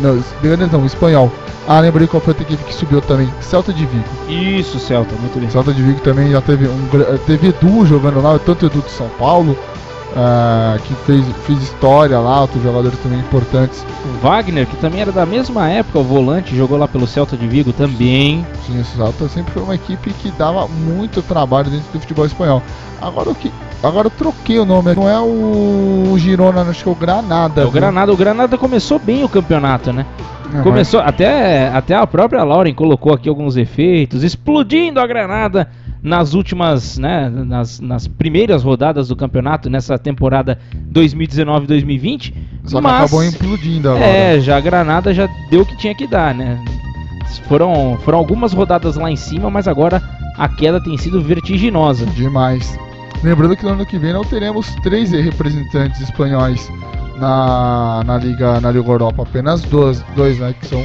Não, 0.00 0.22
Liganês 0.42 0.70
não, 0.72 0.84
espanhol. 0.86 1.30
Ah, 1.66 1.80
lembrei 1.80 2.06
qual 2.06 2.20
foi 2.20 2.34
a 2.38 2.42
equipe 2.42 2.62
que 2.64 2.74
subiu 2.74 3.00
também. 3.00 3.32
Celta 3.40 3.72
de 3.72 3.86
Vigo. 3.86 4.04
Isso, 4.28 4.78
Celta, 4.78 5.14
muito 5.16 5.38
bem. 5.38 5.48
Celta 5.50 5.72
de 5.72 5.82
Vigo 5.82 6.00
também 6.00 6.30
já 6.30 6.40
teve 6.40 6.66
um 6.68 6.88
gra- 6.90 7.18
teve 7.26 7.48
Edu 7.48 7.86
jogando 7.86 8.20
lá, 8.20 8.38
tanto 8.38 8.66
Edu 8.66 8.80
de 8.82 8.90
São 8.90 9.08
Paulo, 9.18 9.56
ah, 10.16 10.76
que 10.84 10.94
fez, 11.06 11.24
fez 11.46 11.62
história 11.62 12.18
lá, 12.18 12.40
outros 12.42 12.62
jogadores 12.62 12.98
também 12.98 13.20
importantes. 13.20 13.84
O 14.04 14.26
Wagner, 14.26 14.66
que 14.66 14.76
também 14.76 15.00
era 15.00 15.12
da 15.12 15.24
mesma 15.24 15.68
época, 15.68 15.98
o 16.00 16.04
volante, 16.04 16.56
jogou 16.56 16.76
lá 16.76 16.88
pelo 16.88 17.06
Celta 17.06 17.36
de 17.36 17.46
Vigo 17.46 17.72
também. 17.72 18.44
Sim, 18.66 18.80
o 18.80 18.84
Celta 18.84 19.28
sempre 19.28 19.52
foi 19.52 19.62
uma 19.62 19.74
equipe 19.74 20.12
que 20.14 20.30
dava 20.32 20.66
muito 20.68 21.22
trabalho 21.22 21.70
dentro 21.70 21.86
do 21.92 22.00
futebol 22.00 22.26
espanhol. 22.26 22.62
Agora 23.00 23.30
o 23.30 23.34
que. 23.34 23.50
Agora 23.82 24.06
eu 24.06 24.10
troquei 24.10 24.58
o 24.58 24.64
nome, 24.64 24.94
não 24.94 25.08
é 25.08 25.18
o 25.20 26.16
Girona, 26.16 26.62
acho 26.62 26.84
que 26.84 26.88
é 26.88 26.92
o 26.92 26.94
Granada. 26.94 27.62
É 27.62 27.64
o 27.64 27.70
viu? 27.70 27.80
Granada, 27.80 28.12
o 28.12 28.16
Granada 28.16 28.56
começou 28.56 28.98
bem 28.98 29.24
o 29.24 29.28
campeonato, 29.28 29.92
né? 29.92 30.06
Aham. 30.52 30.62
Começou, 30.62 31.00
até, 31.00 31.68
até 31.68 31.94
a 31.96 32.06
própria 32.06 32.44
Lauren 32.44 32.74
colocou 32.74 33.12
aqui 33.12 33.28
alguns 33.28 33.56
efeitos, 33.56 34.22
explodindo 34.22 35.00
a 35.00 35.06
granada 35.06 35.68
nas 36.02 36.34
últimas, 36.34 36.98
né, 36.98 37.30
nas, 37.30 37.80
nas 37.80 38.06
primeiras 38.06 38.62
rodadas 38.62 39.08
do 39.08 39.16
campeonato, 39.16 39.70
nessa 39.70 39.98
temporada 39.98 40.58
2019-2020. 40.92 42.34
Só 42.64 42.80
mas- 42.80 42.94
acabou 43.04 43.24
implodindo 43.24 43.90
agora. 43.90 44.04
É, 44.04 44.40
já 44.40 44.56
a 44.56 44.60
Granada 44.60 45.14
já 45.14 45.28
deu 45.50 45.62
o 45.62 45.66
que 45.66 45.76
tinha 45.76 45.94
que 45.94 46.06
dar, 46.06 46.34
né? 46.34 46.62
Foram, 47.48 47.98
foram 48.04 48.18
algumas 48.18 48.52
rodadas 48.52 48.96
lá 48.96 49.10
em 49.10 49.16
cima, 49.16 49.48
mas 49.48 49.66
agora 49.66 50.02
a 50.36 50.48
queda 50.48 50.82
tem 50.82 50.96
sido 50.98 51.20
vertiginosa. 51.22 52.04
Demais. 52.06 52.78
Lembrando 53.22 53.56
que 53.56 53.64
no 53.64 53.70
ano 53.70 53.86
que 53.86 53.98
vem 53.98 54.12
não 54.12 54.24
teremos 54.24 54.74
três 54.82 55.12
representantes 55.12 56.00
espanhóis 56.00 56.68
na, 57.18 58.02
na 58.04 58.18
Liga 58.18 58.60
na 58.60 58.72
Liga 58.72 58.90
Europa, 58.90 59.22
apenas 59.22 59.62
dois, 59.62 60.02
dois 60.16 60.38
né, 60.38 60.52
que 60.58 60.66
são 60.66 60.84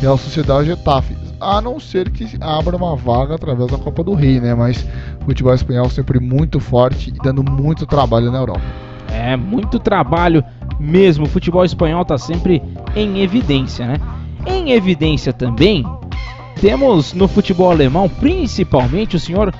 Real 0.00 0.18
Sociedade 0.18 0.64
e 0.64 0.66
Getafe. 0.74 1.16
A 1.40 1.60
não 1.60 1.78
ser 1.78 2.10
que 2.10 2.26
abra 2.40 2.76
uma 2.76 2.96
vaga 2.96 3.34
através 3.34 3.70
da 3.70 3.78
Copa 3.78 4.02
do 4.02 4.14
Rei, 4.14 4.40
né? 4.40 4.54
Mas 4.54 4.86
o 5.20 5.26
futebol 5.26 5.54
espanhol 5.54 5.88
sempre 5.90 6.18
muito 6.18 6.58
forte 6.58 7.10
e 7.10 7.12
dando 7.22 7.42
muito 7.42 7.86
trabalho 7.86 8.32
na 8.32 8.38
Europa. 8.38 8.62
É, 9.12 9.36
muito 9.36 9.78
trabalho 9.78 10.42
mesmo. 10.80 11.24
O 11.24 11.28
futebol 11.28 11.64
espanhol 11.64 12.02
está 12.02 12.16
sempre 12.16 12.62
em 12.94 13.20
evidência, 13.20 13.86
né? 13.86 14.00
Em 14.46 14.72
evidência 14.72 15.32
também 15.32 15.84
temos 16.60 17.12
no 17.12 17.28
futebol 17.28 17.70
alemão, 17.70 18.08
principalmente 18.08 19.16
o 19.16 19.20
senhor 19.20 19.54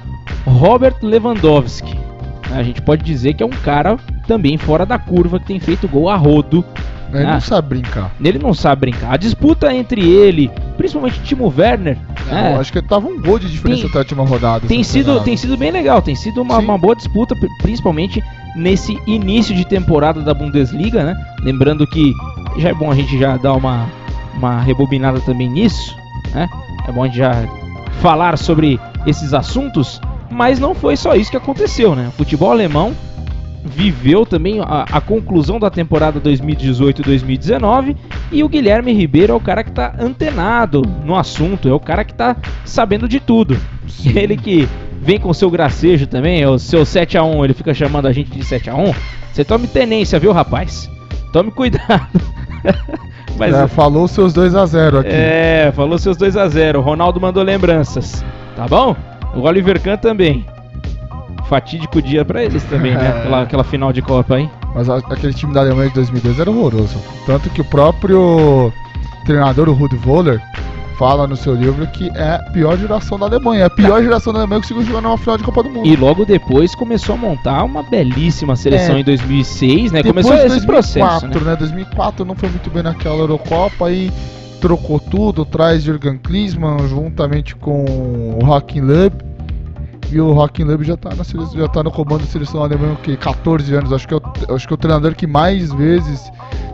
Robert 0.47 0.97
Lewandowski. 1.03 2.06
A 2.53 2.63
gente 2.63 2.81
pode 2.83 3.03
dizer 3.05 3.35
que 3.35 3.43
é 3.43 3.47
um 3.47 3.51
cara 3.51 3.97
também 4.27 4.57
fora 4.57 4.87
da 4.87 4.99
curva 4.99 5.39
que 5.41 5.47
tem 5.47 5.59
feito 5.61 5.89
gol 5.89 6.09
a 6.09 6.17
rodo. 6.17 6.65
Ele 7.13 7.25
Ah. 7.25 7.35
não 7.35 7.41
sabe 7.41 7.69
brincar. 7.69 8.11
Ele 8.23 8.39
não 8.39 8.53
sabe 8.53 8.81
brincar. 8.81 9.13
A 9.13 9.17
disputa 9.17 9.73
entre 9.73 10.01
ele, 10.09 10.51
principalmente 10.77 11.21
Timo 11.21 11.53
Werner, 11.57 11.97
né, 12.27 12.53
Eu 12.55 12.61
acho 12.61 12.73
que 12.73 12.83
tava 12.83 13.07
um 13.07 13.21
gol 13.23 13.39
de 13.39 13.49
diferença 13.49 13.83
Tem- 13.83 13.91
até 13.91 13.99
a 13.99 14.01
última 14.01 14.25
rodada. 14.25 14.67
tem 14.67 14.83
sido, 14.83 15.21
tem 15.21 15.37
sido 15.37 15.57
bem 15.57 15.71
legal, 15.71 16.03
tem 16.03 16.17
sido 16.17 16.43
uma, 16.43 16.59
uma 16.59 16.77
boa 16.77 16.97
disputa, 16.97 17.35
pri- 17.37 17.49
principalmente 17.63 18.23
nesse 18.57 18.99
início 19.07 19.55
de 19.55 19.65
temporada 19.65 20.21
da 20.21 20.35
Bundesliga, 20.35 21.05
né? 21.05 21.17
Lembrando 21.43 21.87
que 21.87 22.13
já 22.59 22.71
é 22.71 22.75
bom 22.75 22.91
a 22.91 22.95
gente 22.95 23.17
já 23.19 23.37
dar 23.37 23.53
uma, 23.55 23.87
uma 24.35 24.61
rebobinada 24.61 25.21
também 25.21 25.49
nisso, 25.49 25.97
né? 26.35 26.49
É 26.89 26.93
bom 26.93 27.05
a 27.05 27.07
gente 27.07 27.19
já 27.19 27.33
falar 28.01 28.37
sobre 28.37 28.81
esses 29.07 29.33
assuntos, 29.33 30.01
mas 30.37 30.61
não 30.61 30.75
foi 30.75 30.97
só 30.97 31.15
isso 31.15 31.31
que 31.31 31.37
aconteceu, 31.37 31.97
né? 31.97 32.09
O 32.09 32.13
futebol 32.13 32.51
alemão 32.51 32.93
viveu 33.65 34.27
também 34.27 34.61
a, 34.61 34.85
a 34.93 35.01
conclusão 35.01 35.59
da 35.59 35.71
temporada 35.71 36.21
2018-2019 36.21 37.97
e 38.31 38.45
o 38.45 38.49
Guilherme 38.49 38.93
Ribeiro 38.93 39.33
é 39.33 39.37
o 39.37 39.41
cara 39.41 39.65
que 39.65 39.73
tá 39.73 39.95
antenado 39.99 40.83
no 41.05 41.17
assunto, 41.17 41.69
é 41.69 41.73
o 41.73 41.81
cara 41.81 42.05
que 42.05 42.13
tá 42.13 42.37
sabendo 42.65 43.09
de 43.09 43.19
tudo. 43.19 43.57
Ele 44.15 44.37
que 44.37 44.69
vem 45.01 45.19
com 45.19 45.33
seu 45.33 45.51
gracejo 45.51 46.07
também, 46.07 46.43
é 46.43 46.49
o 46.49 46.59
seu 46.59 46.83
7x1, 46.83 47.45
ele 47.45 47.55
fica 47.55 47.73
chamando 47.73 48.07
a 48.07 48.13
gente 48.13 48.31
de 48.31 48.41
7x1. 48.41 48.95
Você 49.33 49.45
tome 49.45 49.67
tenência, 49.67 50.19
viu, 50.19 50.33
rapaz? 50.33 50.91
Tome 51.33 51.51
cuidado. 51.51 52.21
Mas 53.39 53.55
É, 53.55 53.69
falou 53.69 54.09
seus 54.09 54.33
2 54.33 54.55
a 54.55 54.67
0 54.67 54.99
aqui. 54.99 55.09
é, 55.13 55.73
falou 55.75 55.99
seus 55.99 56.17
2 56.17 56.37
a 56.37 56.49
0 56.49 56.79
O 56.79 56.83
Ronaldo 56.83 57.21
mandou 57.21 57.43
lembranças. 57.43 58.25
Tá 58.57 58.67
bom? 58.67 58.97
O 59.37 59.43
Oliver 59.43 59.81
Kahn 59.81 59.97
também. 59.97 60.45
Fatídico 61.49 62.03
dia 62.03 62.25
pra 62.25 62.43
eles 62.43 62.65
também, 62.65 62.95
né? 62.95 63.05
É. 63.05 63.09
Aquela, 63.21 63.43
aquela 63.43 63.65
final 63.65 63.93
de 63.93 64.03
Copa 64.03 64.35
aí. 64.35 64.51
Mas 64.75 64.89
a- 64.91 64.97
aquele 64.97 65.33
time 65.33 65.53
da 65.55 65.61
Alemanha 65.61 65.89
de 65.89 65.95
2002 65.95 66.41
era 66.41 66.51
horroroso. 66.51 66.97
Tanto 67.25 67.49
que 67.51 67.61
o 67.61 67.65
próprio 67.65 68.73
treinador, 69.25 69.69
o 69.69 69.73
Rudi 69.73 69.97
Voller, 69.97 70.43
fala 70.99 71.27
no 71.27 71.37
seu 71.37 71.55
livro 71.55 71.87
que 71.87 72.11
é 72.17 72.35
a 72.35 72.39
pior 72.53 72.77
geração 72.77 73.17
da 73.19 73.27
Alemanha. 73.27 73.63
É 73.63 73.67
a 73.67 73.71
pior 73.71 74.03
geração 74.03 74.33
da 74.33 74.41
Alemanha 74.41 74.61
que 74.61 74.69
conseguiu 74.69 74.87
jogar 74.89 75.03
numa 75.03 75.17
final 75.19 75.37
de 75.39 75.45
Copa 75.45 75.63
do 75.63 75.71
Mundo. 75.71 75.87
E 75.87 75.95
logo 75.95 76.25
depois 76.25 76.75
começou 76.75 77.15
a 77.15 77.19
montar 77.19 77.63
uma 77.63 77.83
belíssima 77.85 78.57
seleção 78.57 78.97
É. 78.97 79.01
em 79.01 79.05
2006, 79.05 79.93
né? 79.93 80.03
Depois 80.03 80.27
Começou 80.27 80.47
esse 80.57 80.67
processo, 80.67 81.21
2004, 81.29 81.45
né? 81.45 81.51
né? 81.53 81.57
2004 81.57 82.25
não 82.25 82.35
foi 82.35 82.49
muito 82.49 82.71
bem 82.71 82.83
naquela 82.83 83.19
Eurocopa 83.19 83.87
aí 83.87 84.11
trocou 84.61 84.99
tudo, 84.99 85.45
traz 85.45 85.83
Jürgen 85.83 86.19
Klinsmann 86.19 86.87
juntamente 86.89 87.55
com 87.57 87.85
o 87.85 88.39
Joachim 88.45 88.81
Löw. 88.81 89.11
E 90.11 90.21
o 90.21 90.35
Joachim 90.35 90.65
Löw 90.65 90.83
já 90.85 90.97
tá, 90.97 91.15
na 91.15 91.25
seleção, 91.25 91.59
já 91.59 91.69
tá 91.69 91.83
no 91.83 91.91
comando 91.91 92.21
da 92.21 92.27
seleção 92.27 92.63
alemã 92.63 92.93
o 92.93 92.97
quê? 92.97 93.17
14 93.17 93.75
anos. 93.75 93.93
Acho 93.93 94.07
que, 94.07 94.15
é 94.15 94.17
o, 94.17 94.55
acho 94.55 94.67
que 94.67 94.73
é 94.73 94.75
o 94.75 94.79
treinador 94.79 95.15
que 95.15 95.27
mais 95.27 95.73
vezes 95.73 96.31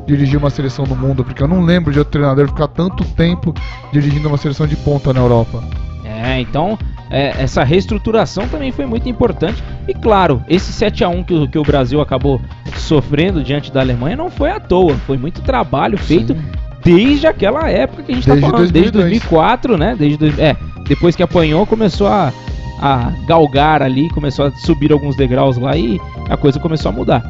dirigiu 0.07 0.39
uma 0.39 0.51
seleção 0.51 0.85
do 0.85 0.95
mundo. 0.95 1.25
Porque 1.25 1.43
eu 1.43 1.49
não 1.49 1.63
lembro 1.63 1.93
de 1.93 1.99
outro 1.99 2.13
treinador 2.13 2.47
ficar 2.49 2.69
tanto 2.69 3.05
tempo 3.05 3.55
dirigindo 3.93 4.29
uma 4.29 4.37
seleção 4.37 4.67
de 4.67 4.77
ponta 4.77 5.13
na 5.13 5.21
Europa. 5.21 5.63
É, 6.05 6.41
então 6.41 6.79
é, 7.11 7.43
essa 7.43 7.65
reestruturação 7.65 8.47
também 8.49 8.71
foi 8.71 8.85
muito 8.85 9.09
importante. 9.09 9.63
E 9.89 9.95
claro, 9.95 10.43
esse 10.47 10.71
7 10.73 11.03
a 11.03 11.09
1 11.09 11.25
que, 11.25 11.35
o- 11.35 11.49
que 11.49 11.59
o 11.59 11.63
Brasil 11.63 12.01
acabou 12.03 12.41
sofrendo 12.77 13.43
diante 13.43 13.73
da 13.73 13.81
Alemanha 13.81 14.17
não 14.17 14.31
foi 14.31 14.51
à 14.51 14.61
toa. 14.61 14.95
Foi 15.07 15.17
muito 15.17 15.41
trabalho 15.41 15.97
feito 15.97 16.37
desde 16.85 17.27
aquela 17.27 17.69
época 17.69 18.03
que 18.03 18.13
a 18.13 18.15
gente 18.15 18.27
Desde 18.27 18.43
tá 18.43 18.49
falando, 18.51 18.71
desde 18.73 18.91
2002. 18.91 19.21
2004, 19.21 19.77
né? 19.79 19.97
Desde 19.99 20.17
dois- 20.19 20.39
é, 20.39 20.57
depois 20.89 21.15
que 21.17 21.23
apanhou, 21.23 21.67
começou 21.67 22.07
a, 22.09 22.33
a 22.81 23.13
galgar 23.27 23.83
ali, 23.83 24.09
começou 24.11 24.47
a 24.47 24.51
subir 24.53 24.93
alguns 24.93 25.17
degraus 25.17 25.57
lá 25.57 25.77
e 25.77 26.01
a 26.29 26.37
coisa 26.37 26.59
começou 26.59 26.91
a 26.91 26.93
mudar. 26.93 27.23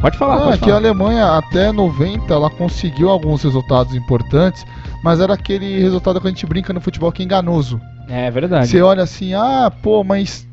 Pode 0.00 0.16
falar, 0.16 0.36
Ah, 0.36 0.40
pode 0.40 0.58
que 0.58 0.64
a 0.70 0.74
falar. 0.74 0.76
Alemanha 0.78 1.26
até 1.38 1.72
90 1.72 2.32
ela 2.32 2.48
conseguiu 2.48 3.08
alguns 3.10 3.42
resultados 3.42 3.94
importantes, 3.96 4.64
mas 5.02 5.20
era 5.20 5.34
aquele 5.34 5.80
resultado 5.80 6.20
que 6.20 6.26
a 6.28 6.30
gente 6.30 6.46
brinca 6.46 6.72
no 6.72 6.80
futebol 6.80 7.10
que 7.10 7.22
é 7.22 7.24
enganoso. 7.24 7.80
É 8.08 8.30
verdade. 8.30 8.68
Você 8.68 8.80
olha 8.80 9.02
assim, 9.02 9.34
ah, 9.34 9.70
pô, 9.82 10.04
mas 10.04 10.46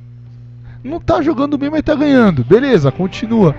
não 0.83 0.99
tá 0.99 1.21
jogando 1.21 1.57
bem, 1.57 1.69
mas 1.69 1.83
tá 1.83 1.93
ganhando. 1.95 2.43
Beleza, 2.43 2.91
continua. 2.91 3.55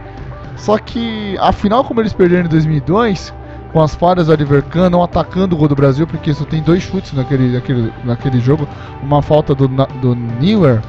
Só 0.56 0.76
que 0.76 1.36
a 1.38 1.52
final, 1.52 1.84
como 1.84 2.00
eles 2.00 2.12
perderam 2.12 2.46
em 2.46 2.48
2002, 2.48 3.32
com 3.72 3.82
as 3.82 3.94
falhas 3.94 4.26
do 4.26 4.32
Oliver 4.32 4.62
Kahn 4.62 4.90
não 4.90 5.02
atacando 5.02 5.54
o 5.54 5.58
gol 5.58 5.68
do 5.68 5.74
Brasil, 5.74 6.06
porque 6.06 6.32
só 6.32 6.44
tem 6.44 6.62
dois 6.62 6.82
chutes 6.82 7.12
naquele, 7.12 7.52
naquele, 7.52 7.92
naquele 8.04 8.40
jogo, 8.40 8.66
uma 9.02 9.20
falta 9.22 9.54
do, 9.54 9.68
do 9.68 10.14
Neuer 10.14 10.80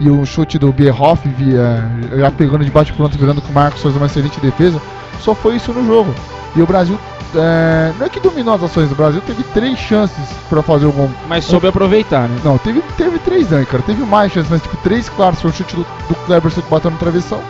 e 0.00 0.10
um 0.10 0.24
chute 0.24 0.58
do 0.58 0.72
Bierhoff 0.72 1.28
via, 1.28 1.88
já 2.16 2.30
pegando 2.30 2.64
de 2.64 2.70
bate 2.70 2.92
pronto, 2.92 3.16
virando 3.16 3.40
com 3.40 3.50
o 3.50 3.54
Marcos 3.54 3.82
faz 3.82 3.96
uma 3.96 4.06
excelente 4.06 4.40
defesa. 4.40 4.80
Só 5.20 5.34
foi 5.34 5.56
isso 5.56 5.72
no 5.72 5.86
jogo. 5.86 6.12
E 6.56 6.60
o 6.60 6.66
Brasil, 6.66 6.98
é, 7.34 7.92
não 7.98 8.06
é 8.06 8.08
que 8.08 8.20
dominou 8.20 8.54
as 8.54 8.62
ações, 8.62 8.90
o 8.90 8.94
Brasil 8.94 9.22
teve 9.24 9.42
três 9.54 9.78
chances 9.78 10.28
para 10.48 10.62
fazer 10.62 10.86
o 10.86 10.92
gol. 10.92 11.08
Mas 11.28 11.44
soube 11.44 11.68
aproveitar, 11.68 12.28
né? 12.28 12.36
Não, 12.44 12.58
teve, 12.58 12.82
teve 12.96 13.18
três 13.20 13.50
não, 13.50 13.64
cara. 13.64 13.82
Teve 13.84 14.04
mais 14.04 14.32
chances, 14.32 14.50
mas 14.50 14.62
tipo, 14.62 14.76
três 14.78 15.08
claras. 15.08 15.40
Foi 15.40 15.50
o 15.50 15.54
chute 15.54 15.76
do, 15.76 15.86
do 16.08 16.14
Cleberson 16.26 16.60
que 16.60 16.70
bateu 16.70 16.90
no 16.90 16.98
travessão. 16.98 17.40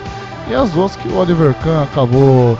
E 0.49 0.53
as 0.53 0.69
duas 0.71 0.95
que 0.95 1.07
o 1.07 1.17
Oliver 1.17 1.53
Kahn 1.63 1.83
acabou 1.83 2.57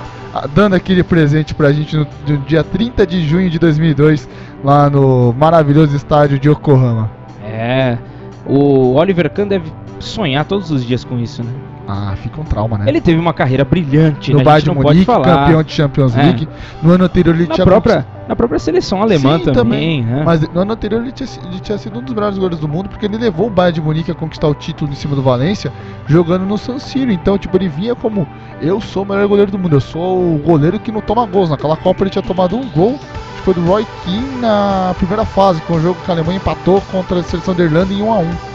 dando 0.54 0.76
aquele 0.76 1.04
presente 1.04 1.54
pra 1.54 1.72
gente 1.72 1.96
no, 1.96 2.08
no 2.28 2.38
dia 2.40 2.64
30 2.64 3.06
de 3.06 3.26
junho 3.26 3.50
de 3.50 3.60
2002, 3.60 4.28
lá 4.64 4.90
no 4.90 5.34
maravilhoso 5.34 5.96
estádio 5.96 6.40
de 6.40 6.50
Yokohama. 6.50 7.10
É. 7.44 7.98
O 8.46 8.96
Oliver 8.96 9.30
Kahn 9.30 9.48
deve 9.48 9.72
sonhar 10.00 10.46
todos 10.46 10.72
os 10.72 10.86
dias 10.86 11.04
com 11.04 11.18
isso, 11.20 11.44
né? 11.44 11.52
Ah, 11.96 12.16
fica 12.16 12.42
um 12.42 12.44
trauma, 12.44 12.76
né? 12.76 12.86
Ele 12.88 13.00
teve 13.00 13.20
uma 13.20 13.34
carreira 13.34 13.64
brilhante, 13.64 14.32
no 14.32 14.40
né? 14.40 14.44
Bayern 14.44 14.74
de 14.74 14.76
Munique, 14.76 15.06
campeão 15.06 15.62
de 15.62 15.72
Champions 15.72 16.18
É. 16.18 16.24
League. 16.24 16.50
No 16.82 16.92
ano 16.92 17.06
anterior 17.06 17.36
ele 17.36 17.46
na 17.46 17.54
tinha 17.54 17.66
própria, 17.66 18.04
na 18.28 18.36
própria 18.36 18.58
seleção 18.58 19.00
alemã 19.00 19.38
Sim, 19.38 19.52
também, 19.52 20.04
né? 20.04 20.24
Mas 20.26 20.42
no 20.42 20.62
ano 20.62 20.74
anterior 20.74 21.02
ele 21.04 21.12
tinha, 21.12 21.30
ele 21.48 21.60
tinha 21.60 21.78
sido 21.78 22.00
um 22.00 22.02
dos 22.02 22.12
melhores 22.16 22.36
goleiros 22.36 22.60
do 22.60 22.68
mundo, 22.68 22.90
porque 22.90 23.06
ele 23.06 23.18
levou 23.18 23.46
o 23.46 23.50
Bayern 23.52 23.76
de 23.76 23.82
Munique 23.82 24.10
a 24.10 24.16
conquistar 24.16 24.48
o 24.48 24.56
título 24.56 24.92
em 24.92 24.96
cima 24.96 25.16
do 25.16 25.22
Valência, 25.22 25.72
jogando 26.08 26.46
no 26.48 26.58
San 26.58 26.80
Siro. 26.80 27.12
Então, 27.12 27.38
tipo, 27.38 27.56
ele 27.58 27.70
vinha 27.70 27.94
como, 27.94 28.28
eu 28.60 28.82
sou 28.82 29.04
o 29.04 29.06
melhor 29.06 29.28
goleiro 29.28 29.52
do 29.52 29.60
mundo, 29.60 29.76
eu 29.76 29.82
sou 29.82 30.36
o 30.36 30.40
goleiro 30.40 30.80
que 30.80 30.92
não 30.92 31.02
toma 31.02 31.28
gols. 31.28 31.52
Naquela 31.52 31.78
Copa 31.78 32.04
ele 32.04 32.10
tinha 32.10 32.24
tomado 32.24 32.56
um 32.58 32.68
gol, 32.70 32.98
foi 33.44 33.54
do 33.54 33.64
Roy 33.66 33.86
Keane 34.04 34.42
na 34.42 34.96
primeira 34.98 35.26
fase, 35.26 35.62
com 35.62 35.76
o 35.76 35.80
jogo 35.80 36.00
que 36.04 36.10
a 36.10 36.16
Alemanha 36.16 36.38
empatou 36.38 36.82
contra 36.92 37.20
a 37.20 37.24
seleção 37.24 37.54
da 37.54 37.64
Irlanda 37.64 37.94
em 37.94 38.02
1 38.02 38.12
a 38.12 38.18
1 38.18 38.53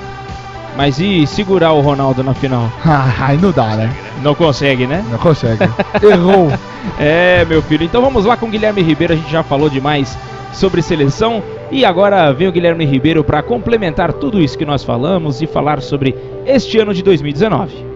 Mas 0.79 1.01
e 1.01 1.27
segurar 1.27 1.73
o 1.73 1.81
Ronaldo 1.81 2.23
na 2.23 2.33
final? 2.33 2.71
Aí 3.21 3.37
não 3.37 3.51
dá, 3.51 3.75
né? 3.75 3.93
Não 4.23 4.33
consegue, 4.33 4.87
né? 4.87 5.05
Não 5.11 5.19
consegue. 5.19 5.65
Errou. 6.01 6.49
É, 6.99 7.45
meu 7.45 7.61
filho. 7.61 7.85
Então 7.85 8.01
vamos 8.01 8.25
lá 8.25 8.37
com 8.37 8.47
o 8.47 8.49
Guilherme 8.49 8.81
Ribeiro. 8.81 9.13
A 9.13 9.17
gente 9.17 9.31
já 9.31 9.43
falou 9.43 9.69
demais 9.69 10.17
sobre 10.53 10.81
seleção. 10.81 11.43
E 11.71 11.85
agora 11.85 12.33
vem 12.33 12.49
o 12.49 12.53
Guilherme 12.53 12.87
Ribeiro 12.87 13.23
para 13.23 13.43
complementar 13.43 14.13
tudo 14.13 14.41
isso 14.41 14.57
que 14.57 14.65
nós 14.65 14.85
falamos 14.85 15.43
e 15.43 15.47
falar 15.47 15.83
sobre 15.83 16.15
este 16.47 16.79
ano 16.79 16.95
de 16.95 17.03
2019. 17.03 17.88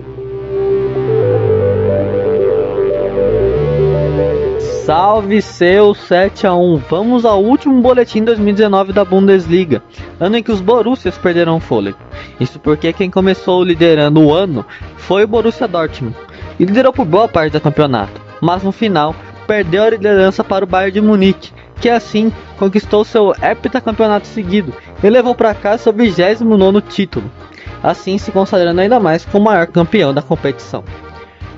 Salve 4.85 5.41
seu 5.41 5.95
7 5.95 6.45
a 6.45 6.55
1. 6.57 6.79
Vamos 6.91 7.25
ao 7.25 7.41
último 7.41 7.81
boletim 7.81 8.25
2019 8.25 8.93
da 8.93 9.05
Bundesliga, 9.05 9.81
ano 10.19 10.37
em 10.37 10.43
que 10.43 10.51
os 10.51 10.61
Borussias 10.61 11.17
perderam 11.17 11.61
fôlego. 11.61 11.99
Isso 12.41 12.59
porque 12.59 12.93
quem 12.93 13.09
começou 13.09 13.63
liderando 13.63 14.21
o 14.21 14.35
ano 14.35 14.67
foi 14.97 15.23
o 15.23 15.29
Borussia 15.29 15.69
Dortmund 15.69 16.17
e 16.59 16.65
liderou 16.65 16.93
por 16.93 17.05
boa 17.05 17.29
parte 17.29 17.53
do 17.53 17.61
campeonato, 17.61 18.21
mas 18.41 18.65
no 18.65 18.73
final 18.73 19.15
perdeu 19.47 19.85
a 19.85 19.91
liderança 19.91 20.43
para 20.43 20.65
o 20.65 20.69
Bayern 20.69 20.95
de 20.95 21.01
Munique, 21.01 21.53
que 21.81 21.89
assim 21.89 22.33
conquistou 22.59 23.05
seu 23.05 23.33
heptacampeonato 23.41 24.27
seguido 24.27 24.75
e 25.01 25.09
levou 25.09 25.33
para 25.37 25.55
casa 25.55 25.85
seu 25.85 25.93
29 25.93 26.81
título, 26.81 27.31
assim 27.85 28.19
se 28.19 28.33
consagrando 28.33 28.81
ainda 28.81 28.99
mais 28.99 29.25
como 29.25 29.45
o 29.45 29.49
maior 29.53 29.69
campeão 29.69 30.13
da 30.13 30.23
competição. 30.23 30.83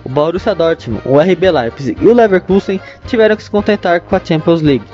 O 0.05 0.09
Borussia 0.09 0.55
Dortmund, 0.55 1.03
o 1.07 1.19
RB 1.19 1.51
Leipzig 1.51 1.97
e 2.01 2.07
o 2.07 2.15
Leverkusen 2.15 2.81
tiveram 3.07 3.37
que 3.37 3.43
se 3.43 3.51
contentar 3.51 4.01
com 4.01 4.15
a 4.15 4.21
Champions 4.23 4.61
League. 4.61 4.85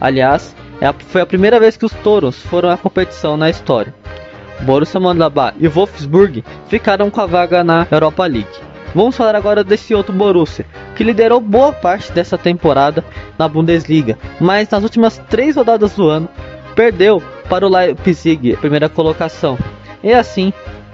Aliás, 0.00 0.54
é 0.80 0.92
foi 0.92 1.20
a 1.20 1.26
primeira 1.26 1.58
vez 1.58 1.76
que 1.76 1.84
os 1.84 1.92
touros 1.92 2.36
foram 2.36 2.70
à 2.70 2.76
competição 2.76 3.36
na 3.36 3.50
história. 3.50 3.94
Borussia 4.62 5.00
Mönchengladbach 5.00 5.56
e 5.58 5.66
Wolfsburg 5.66 6.44
ficaram 6.68 7.10
com 7.10 7.20
a 7.20 7.26
vaga 7.26 7.64
na 7.64 7.86
Europa 7.90 8.24
League. 8.26 8.48
Vamos 8.94 9.16
falar 9.16 9.34
agora 9.34 9.64
desse 9.64 9.94
outro 9.94 10.12
Borussia, 10.12 10.66
que 10.94 11.02
liderou 11.02 11.40
boa 11.40 11.72
parte 11.72 12.12
dessa 12.12 12.36
temporada 12.36 13.04
na 13.38 13.48
Bundesliga, 13.48 14.18
mas 14.40 14.68
nas 14.68 14.82
últimas 14.82 15.18
três 15.30 15.56
rodadas 15.56 15.94
do 15.94 16.08
ano 16.08 16.28
perdeu 16.76 17.22
para 17.48 17.66
o 17.66 17.70
Leipzig, 17.70 18.56
primeira 18.56 18.88
colocação. 18.88 19.58
E 20.02 20.12
assim, 20.12 20.52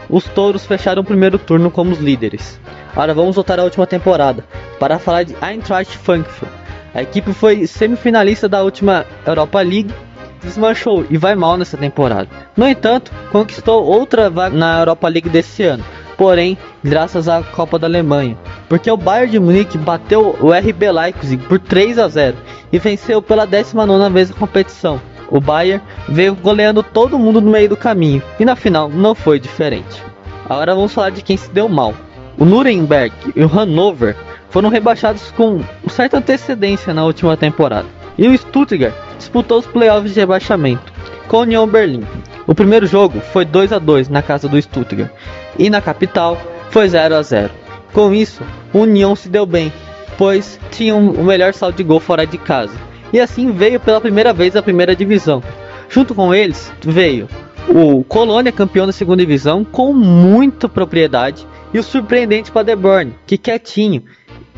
os 0.08 0.24
touros 0.24 0.64
fecharam 0.64 1.02
o 1.02 1.04
primeiro 1.04 1.38
turno 1.38 1.70
como 1.70 1.92
os 1.92 1.98
líderes. 1.98 2.60
Agora 2.98 3.14
vamos 3.14 3.36
voltar 3.36 3.60
à 3.60 3.62
última 3.62 3.86
temporada 3.86 4.44
para 4.80 4.98
falar 4.98 5.22
de 5.22 5.32
Eintracht 5.40 5.96
Frankfurt. 5.98 6.50
A 6.92 7.00
equipe 7.00 7.32
foi 7.32 7.64
semifinalista 7.64 8.48
da 8.48 8.60
última 8.60 9.06
Europa 9.24 9.60
League, 9.60 9.94
desmanchou 10.42 11.06
e 11.08 11.16
vai 11.16 11.36
mal 11.36 11.56
nessa 11.56 11.76
temporada. 11.76 12.28
No 12.56 12.66
entanto, 12.66 13.12
conquistou 13.30 13.84
outra 13.84 14.28
vaga 14.28 14.56
na 14.56 14.80
Europa 14.80 15.06
League 15.06 15.28
desse 15.28 15.62
ano, 15.62 15.84
porém 16.16 16.58
graças 16.82 17.28
à 17.28 17.40
Copa 17.40 17.78
da 17.78 17.86
Alemanha, 17.86 18.36
porque 18.68 18.90
o 18.90 18.96
Bayern 18.96 19.30
de 19.30 19.38
Munique 19.38 19.78
bateu 19.78 20.36
o 20.40 20.50
RB 20.50 20.90
Leipzig 20.90 21.40
por 21.46 21.60
3 21.60 22.00
a 22.00 22.08
0 22.08 22.36
e 22.72 22.80
venceu 22.80 23.22
pela 23.22 23.46
19ª 23.46 24.10
vez 24.10 24.32
a 24.32 24.34
competição. 24.34 25.00
O 25.30 25.40
Bayern 25.40 25.80
veio 26.08 26.34
goleando 26.34 26.82
todo 26.82 27.16
mundo 27.16 27.40
no 27.40 27.52
meio 27.52 27.68
do 27.68 27.76
caminho 27.76 28.24
e 28.40 28.44
na 28.44 28.56
final 28.56 28.88
não 28.88 29.14
foi 29.14 29.38
diferente. 29.38 30.02
Agora 30.48 30.74
vamos 30.74 30.92
falar 30.92 31.10
de 31.10 31.22
quem 31.22 31.36
se 31.36 31.48
deu 31.52 31.68
mal. 31.68 31.94
O 32.38 32.44
Nuremberg 32.44 33.12
e 33.34 33.42
o 33.42 33.48
Hannover 33.48 34.14
foram 34.48 34.68
rebaixados 34.68 35.32
com 35.32 35.60
certa 35.88 36.18
antecedência 36.18 36.94
na 36.94 37.04
última 37.04 37.36
temporada. 37.36 37.88
E 38.16 38.28
o 38.28 38.38
Stuttgart 38.38 38.94
disputou 39.18 39.58
os 39.58 39.66
playoffs 39.66 40.14
de 40.14 40.20
rebaixamento 40.20 40.92
com 41.26 41.38
a 41.38 41.40
União 41.40 41.66
Berlim. 41.66 42.04
O 42.46 42.54
primeiro 42.54 42.86
jogo 42.86 43.20
foi 43.20 43.44
2 43.44 43.72
a 43.72 43.78
2 43.78 44.08
na 44.08 44.22
casa 44.22 44.48
do 44.48 44.60
Stuttgart 44.60 45.10
e 45.58 45.68
na 45.68 45.80
capital 45.80 46.40
foi 46.70 46.88
0 46.88 47.16
a 47.16 47.22
0. 47.22 47.50
Com 47.92 48.14
isso, 48.14 48.42
o 48.72 48.78
União 48.78 49.16
se 49.16 49.28
deu 49.28 49.44
bem, 49.44 49.72
pois 50.16 50.60
tinha 50.70 50.94
o 50.94 51.24
melhor 51.24 51.52
saldo 51.54 51.76
de 51.76 51.82
gol 51.82 51.98
fora 51.98 52.24
de 52.24 52.38
casa. 52.38 52.74
E 53.12 53.18
assim 53.18 53.50
veio 53.50 53.80
pela 53.80 54.00
primeira 54.00 54.32
vez 54.32 54.54
à 54.54 54.62
primeira 54.62 54.94
divisão. 54.94 55.42
Junto 55.88 56.14
com 56.14 56.32
eles 56.32 56.72
veio 56.82 57.28
o 57.68 58.04
Colônia 58.04 58.52
campeão 58.52 58.86
da 58.86 58.92
segunda 58.92 59.22
divisão 59.22 59.64
com 59.64 59.92
muita 59.92 60.68
propriedade 60.68 61.46
e 61.72 61.78
o 61.78 61.82
surpreendente 61.82 62.50
Paderborn, 62.50 63.14
que 63.26 63.38
quietinho 63.38 64.04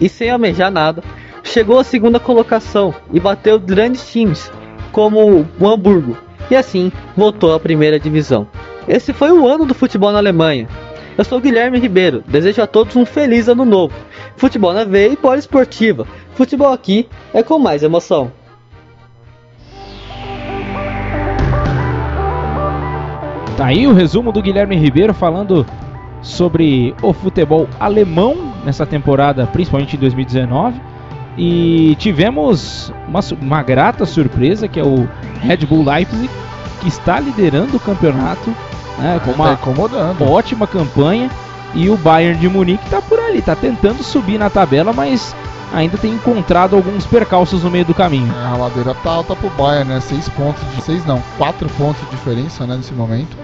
e 0.01 0.09
sem 0.09 0.31
almejar 0.31 0.71
nada, 0.71 1.03
chegou 1.43 1.79
à 1.79 1.85
segunda 1.85 2.21
colocação 2.21 2.95
e 3.13 3.21
bateu 3.21 3.59
grandes 3.59 4.11
times 4.11 4.51
como 4.93 5.47
o 5.59 5.69
Hamburgo 5.69 6.17
e 6.51 6.57
assim 6.57 6.91
voltou 7.17 7.55
à 7.55 7.61
primeira 7.61 7.99
divisão. 7.99 8.47
Esse 8.89 9.13
foi 9.13 9.31
o 9.31 9.47
ano 9.47 9.65
do 9.65 9.75
futebol 9.75 10.11
na 10.11 10.19
Alemanha. 10.19 10.69
Eu 11.17 11.25
sou 11.25 11.41
Guilherme 11.41 11.79
Ribeiro, 11.79 12.25
desejo 12.27 12.63
a 12.63 12.67
todos 12.67 12.97
um 12.97 13.05
feliz 13.05 13.49
ano 13.49 13.65
novo. 13.65 13.95
Futebol 14.37 14.73
na 14.73 14.85
veia 14.85 15.13
e 15.13 15.17
poliesportiva. 15.17 16.07
Futebol 16.35 16.73
aqui 16.73 17.09
é 17.35 17.43
com 17.43 17.59
mais 17.59 17.83
emoção. 17.83 18.33
Tá 23.57 23.67
aí 23.67 23.87
o 23.87 23.93
resumo 23.93 24.33
do 24.33 24.41
Guilherme 24.41 24.77
Ribeiro 24.77 25.13
falando 25.13 25.67
sobre 26.23 26.95
o 27.03 27.13
futebol 27.13 27.69
alemão 27.79 28.53
nessa 28.65 28.85
temporada, 28.85 29.47
principalmente 29.47 29.97
em 29.97 29.99
2019. 29.99 30.81
E 31.39 31.97
tivemos 31.99 32.93
uma, 33.09 33.21
uma 33.41 33.63
grata 33.63 34.05
surpresa 34.05 34.69
que 34.69 34.79
é 34.79 34.85
o 34.85 35.09
Red 35.41 35.59
Bull 35.59 35.85
Leipzig, 35.85 36.29
que 36.81 36.89
está 36.89 37.19
liderando 37.19 37.77
o 37.77 37.81
campeonato 37.81 38.51
né, 38.99 39.21
com 39.25 39.33
uma 39.33 39.59
ótima 40.31 40.67
campanha. 40.67 41.31
E 41.73 41.89
o 41.89 41.97
Bayern 41.97 42.39
de 42.41 42.49
Munique 42.49 42.85
está 42.85 43.01
por 43.01 43.19
ali, 43.19 43.39
está 43.39 43.55
tentando 43.55 44.03
subir 44.03 44.39
na 44.39 44.51
tabela, 44.51 44.93
mas 44.93 45.37
ainda 45.73 45.97
tem 45.97 46.13
encontrado 46.13 46.75
alguns 46.75 47.07
percalços 47.07 47.63
no 47.63 47.71
meio 47.71 47.85
do 47.85 47.95
caminho. 47.95 48.33
É, 48.33 48.47
a 48.47 48.57
ladeira 48.57 48.93
tá 48.95 49.11
alta 49.11 49.37
pro 49.37 49.49
Bayern, 49.51 49.89
né? 49.89 50.01
Seis 50.01 50.29
pontos 50.31 50.63
de 50.75 50.83
seis 50.83 51.07
não, 51.07 51.23
quatro 51.39 51.69
pontos 51.71 52.01
de 52.03 52.11
diferença, 52.11 52.67
né, 52.67 52.77
nesse 52.77 52.93
momento. 52.93 53.37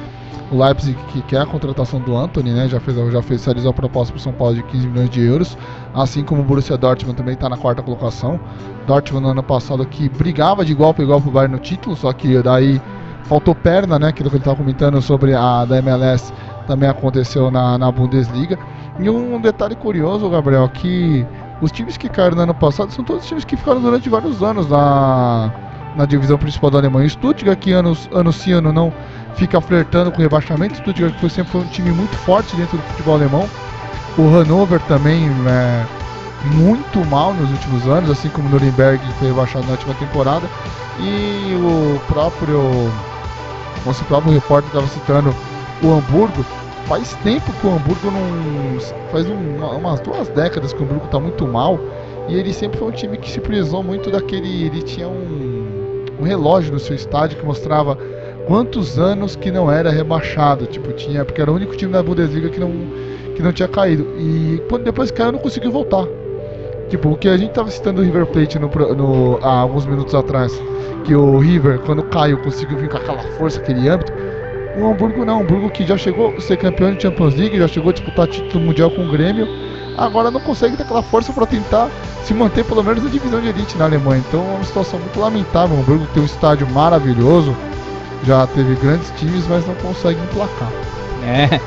O 0.50 0.62
Leipzig 0.62 0.96
que 1.08 1.22
quer 1.22 1.40
a 1.40 1.46
contratação 1.46 2.00
do 2.00 2.16
Anthony, 2.16 2.52
né? 2.52 2.68
Já 2.68 2.78
fez, 2.78 2.96
já 3.12 3.22
fez 3.22 3.66
a 3.66 3.72
proposta 3.72 4.12
para 4.12 4.22
São 4.22 4.32
Paulo 4.32 4.54
de 4.54 4.62
15 4.62 4.86
milhões 4.86 5.10
de 5.10 5.20
euros, 5.20 5.58
assim 5.92 6.22
como 6.22 6.42
o 6.42 6.44
Borussia 6.44 6.76
Dortmund 6.76 7.16
também 7.16 7.34
está 7.34 7.48
na 7.48 7.56
quarta 7.56 7.82
colocação. 7.82 8.38
Dortmund 8.86 9.24
no 9.24 9.30
ano 9.32 9.42
passado 9.42 9.84
que 9.84 10.08
brigava 10.08 10.64
de 10.64 10.70
igual 10.70 10.94
para 10.94 11.02
igual 11.02 11.20
pro 11.20 11.32
Bayern 11.32 11.54
no 11.54 11.60
título, 11.60 11.96
só 11.96 12.12
que 12.12 12.40
daí 12.42 12.80
faltou 13.24 13.54
perna, 13.56 13.98
né? 13.98 14.08
Aquilo 14.08 14.30
que 14.30 14.36
ele 14.36 14.42
estava 14.42 14.56
comentando 14.56 15.02
sobre 15.02 15.34
a 15.34 15.64
da 15.64 15.78
MLS 15.78 16.32
também 16.66 16.88
aconteceu 16.88 17.50
na, 17.50 17.76
na 17.76 17.90
Bundesliga. 17.90 18.56
E 19.00 19.10
um 19.10 19.40
detalhe 19.40 19.74
curioso, 19.74 20.30
Gabriel, 20.30 20.68
que 20.68 21.26
os 21.60 21.72
times 21.72 21.96
que 21.96 22.08
caíram 22.08 22.36
no 22.36 22.42
ano 22.42 22.54
passado 22.54 22.92
são 22.92 23.04
todos 23.04 23.26
times 23.26 23.44
que 23.44 23.56
ficaram 23.56 23.80
durante 23.80 24.08
vários 24.08 24.42
anos 24.42 24.68
na, 24.68 25.52
na 25.96 26.04
divisão 26.04 26.38
principal 26.38 26.70
da 26.70 26.78
Alemanha. 26.78 27.06
O 27.06 27.10
Stuttgart, 27.10 27.58
que 27.58 27.72
ano, 27.72 27.96
ano 28.12 28.32
sim, 28.32 28.52
ano 28.52 28.72
não, 28.72 28.92
fica 29.34 29.60
flertando 29.60 30.12
com 30.12 30.20
rebaixamento. 30.20 30.74
O 30.74 30.76
Stuttgart 30.78 31.14
que 31.14 31.20
foi, 31.20 31.30
sempre 31.30 31.52
foi 31.52 31.60
um 31.62 31.68
time 31.68 31.90
muito 31.90 32.14
forte 32.18 32.54
dentro 32.56 32.76
do 32.76 32.82
futebol 32.84 33.14
alemão. 33.14 33.48
O 34.18 34.28
Hannover 34.28 34.80
também 34.82 35.28
é 35.48 35.84
muito 36.54 37.04
mal 37.06 37.34
nos 37.34 37.50
últimos 37.50 37.86
anos, 37.86 38.10
assim 38.10 38.28
como 38.28 38.48
o 38.48 38.50
Nuremberg 38.50 39.04
que 39.04 39.12
foi 39.14 39.28
rebaixado 39.28 39.64
na 39.66 39.72
última 39.72 39.94
temporada. 39.94 40.46
E 40.98 41.54
o 41.54 42.00
próprio, 42.06 42.60
o 42.60 44.04
próprio 44.06 44.32
repórter 44.32 44.68
estava 44.68 44.86
citando 44.86 45.34
o 45.82 45.92
Hamburgo. 45.92 46.44
Faz 46.86 47.14
tempo 47.24 47.52
que 47.60 47.66
o 47.66 47.74
Hamburgo 47.74 48.10
não. 48.10 48.80
Faz 49.10 49.26
um, 49.28 49.76
umas 49.76 50.00
duas 50.00 50.28
décadas 50.28 50.72
que 50.72 50.80
o 50.80 50.84
Hamburgo 50.84 51.06
está 51.06 51.18
muito 51.18 51.46
mal. 51.46 51.78
E 52.28 52.34
ele 52.34 52.52
sempre 52.52 52.78
foi 52.78 52.88
um 52.88 52.92
time 52.92 53.16
que 53.18 53.30
se 53.30 53.40
prezou 53.40 53.82
muito 53.82 54.10
daquele. 54.10 54.66
Ele 54.66 54.82
tinha 54.82 55.08
um, 55.08 55.65
um 56.20 56.24
relógio 56.24 56.72
no 56.72 56.78
seu 56.78 56.94
estádio 56.94 57.38
que 57.38 57.44
mostrava 57.44 57.96
quantos 58.46 58.98
anos 58.98 59.36
que 59.36 59.50
não 59.50 59.70
era 59.70 59.90
rebaixado. 59.90 60.66
Tipo, 60.66 60.92
tinha. 60.92 61.24
Porque 61.24 61.40
era 61.40 61.50
o 61.50 61.54
único 61.54 61.76
time 61.76 61.92
da 61.92 62.02
Bundesliga 62.02 62.48
que 62.48 62.60
não, 62.60 62.72
que 63.34 63.42
não 63.42 63.52
tinha 63.52 63.68
caído. 63.68 64.06
E 64.18 64.62
depois 64.84 65.10
caiu 65.10 65.32
não 65.32 65.38
conseguiu 65.38 65.70
voltar. 65.70 66.06
Tipo, 66.88 67.10
o 67.10 67.16
que 67.16 67.28
a 67.28 67.36
gente 67.36 67.52
tava 67.52 67.70
citando 67.70 68.00
o 68.00 68.04
River 68.04 68.26
Plate 68.26 68.58
no, 68.58 68.68
no, 68.68 69.38
há 69.42 69.58
alguns 69.60 69.84
minutos 69.86 70.14
atrás, 70.14 70.52
que 71.04 71.16
o 71.16 71.38
River, 71.38 71.80
quando 71.80 72.02
caiu, 72.04 72.38
conseguiu 72.38 72.78
vir 72.78 72.88
com 72.88 72.96
aquela 72.96 73.18
força, 73.36 73.58
aquele 73.58 73.88
âmbito. 73.88 74.12
O 74.78 74.86
Hamburgo 74.86 75.24
não, 75.24 75.38
o 75.38 75.42
Hamburgo 75.42 75.70
que 75.70 75.84
já 75.84 75.96
chegou 75.96 76.34
a 76.36 76.40
ser 76.40 76.58
campeão 76.58 76.94
de 76.94 77.02
Champions 77.02 77.34
League, 77.34 77.58
já 77.58 77.66
chegou 77.66 77.90
a 77.90 77.92
disputar 77.92 78.28
título 78.28 78.64
mundial 78.64 78.90
com 78.90 79.04
o 79.04 79.10
Grêmio, 79.10 79.48
agora 79.96 80.30
não 80.30 80.40
consegue 80.40 80.76
ter 80.76 80.82
aquela 80.82 81.02
força 81.02 81.32
para 81.32 81.46
tentar 81.46 81.88
se 82.24 82.34
manter 82.34 82.64
pelo 82.64 82.82
menos 82.82 83.02
na 83.02 83.10
divisão 83.10 83.40
de 83.40 83.48
elite 83.48 83.76
na 83.76 83.84
Alemanha. 83.84 84.22
Então 84.28 84.40
é 84.40 84.54
uma 84.56 84.64
situação 84.64 84.98
muito 84.98 85.18
lamentável. 85.18 85.76
O 85.76 85.80
Hamburgo 85.80 86.06
tem 86.12 86.22
um 86.22 86.26
estádio 86.26 86.68
maravilhoso, 86.70 87.54
já 88.24 88.46
teve 88.46 88.74
grandes 88.76 89.12
times, 89.16 89.46
mas 89.48 89.66
não 89.66 89.74
consegue 89.76 90.20
emplacar. 90.20 90.70
É, 91.24 91.60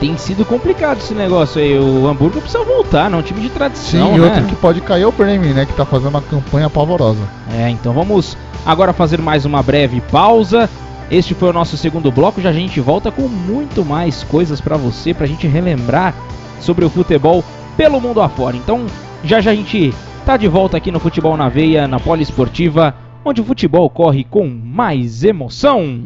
tem 0.00 0.16
sido 0.16 0.44
complicado 0.44 0.98
esse 0.98 1.14
negócio 1.14 1.60
aí. 1.60 1.78
O 1.78 2.06
Hamburgo 2.08 2.40
precisa 2.40 2.64
voltar, 2.64 3.10
não 3.10 3.18
é 3.18 3.20
um 3.20 3.24
time 3.24 3.40
de 3.40 3.48
tradição, 3.50 4.08
Sim, 4.08 4.14
e 4.14 4.18
né? 4.18 4.26
outro 4.26 4.44
que 4.44 4.56
pode 4.56 4.80
cair 4.80 5.02
é 5.02 5.06
o 5.06 5.12
Bremen, 5.12 5.52
né? 5.54 5.66
Que 5.66 5.72
tá 5.72 5.84
fazendo 5.84 6.10
uma 6.10 6.22
campanha 6.22 6.70
pavorosa. 6.70 7.22
É, 7.52 7.68
então 7.70 7.92
vamos 7.92 8.36
agora 8.64 8.92
fazer 8.92 9.20
mais 9.20 9.44
uma 9.44 9.62
breve 9.62 10.00
pausa. 10.00 10.68
Este 11.10 11.34
foi 11.34 11.50
o 11.50 11.52
nosso 11.52 11.76
segundo 11.76 12.10
bloco. 12.10 12.40
Já 12.40 12.50
a 12.50 12.52
gente 12.52 12.80
volta 12.80 13.10
com 13.10 13.28
muito 13.28 13.84
mais 13.84 14.22
coisas 14.24 14.60
pra 14.60 14.76
você, 14.76 15.12
pra 15.12 15.26
gente 15.26 15.46
relembrar 15.46 16.14
sobre 16.60 16.84
o 16.84 16.90
futebol 16.90 17.44
pelo 17.76 18.00
mundo 18.00 18.20
afora. 18.20 18.56
Então, 18.56 18.86
já 19.22 19.40
já 19.40 19.50
a 19.50 19.54
gente 19.54 19.92
tá 20.24 20.36
de 20.36 20.48
volta 20.48 20.76
aqui 20.76 20.90
no 20.90 21.00
Futebol 21.00 21.36
na 21.36 21.48
Veia, 21.48 21.86
na 21.86 22.00
Poliesportiva, 22.00 22.94
onde 23.24 23.40
o 23.40 23.44
futebol 23.44 23.88
corre 23.90 24.24
com 24.24 24.46
mais 24.46 25.24
emoção. 25.24 26.04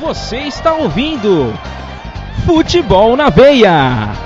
Você 0.00 0.38
está 0.38 0.74
ouvindo 0.74 1.52
Futebol 2.44 3.16
na 3.16 3.28
Veia. 3.28 4.25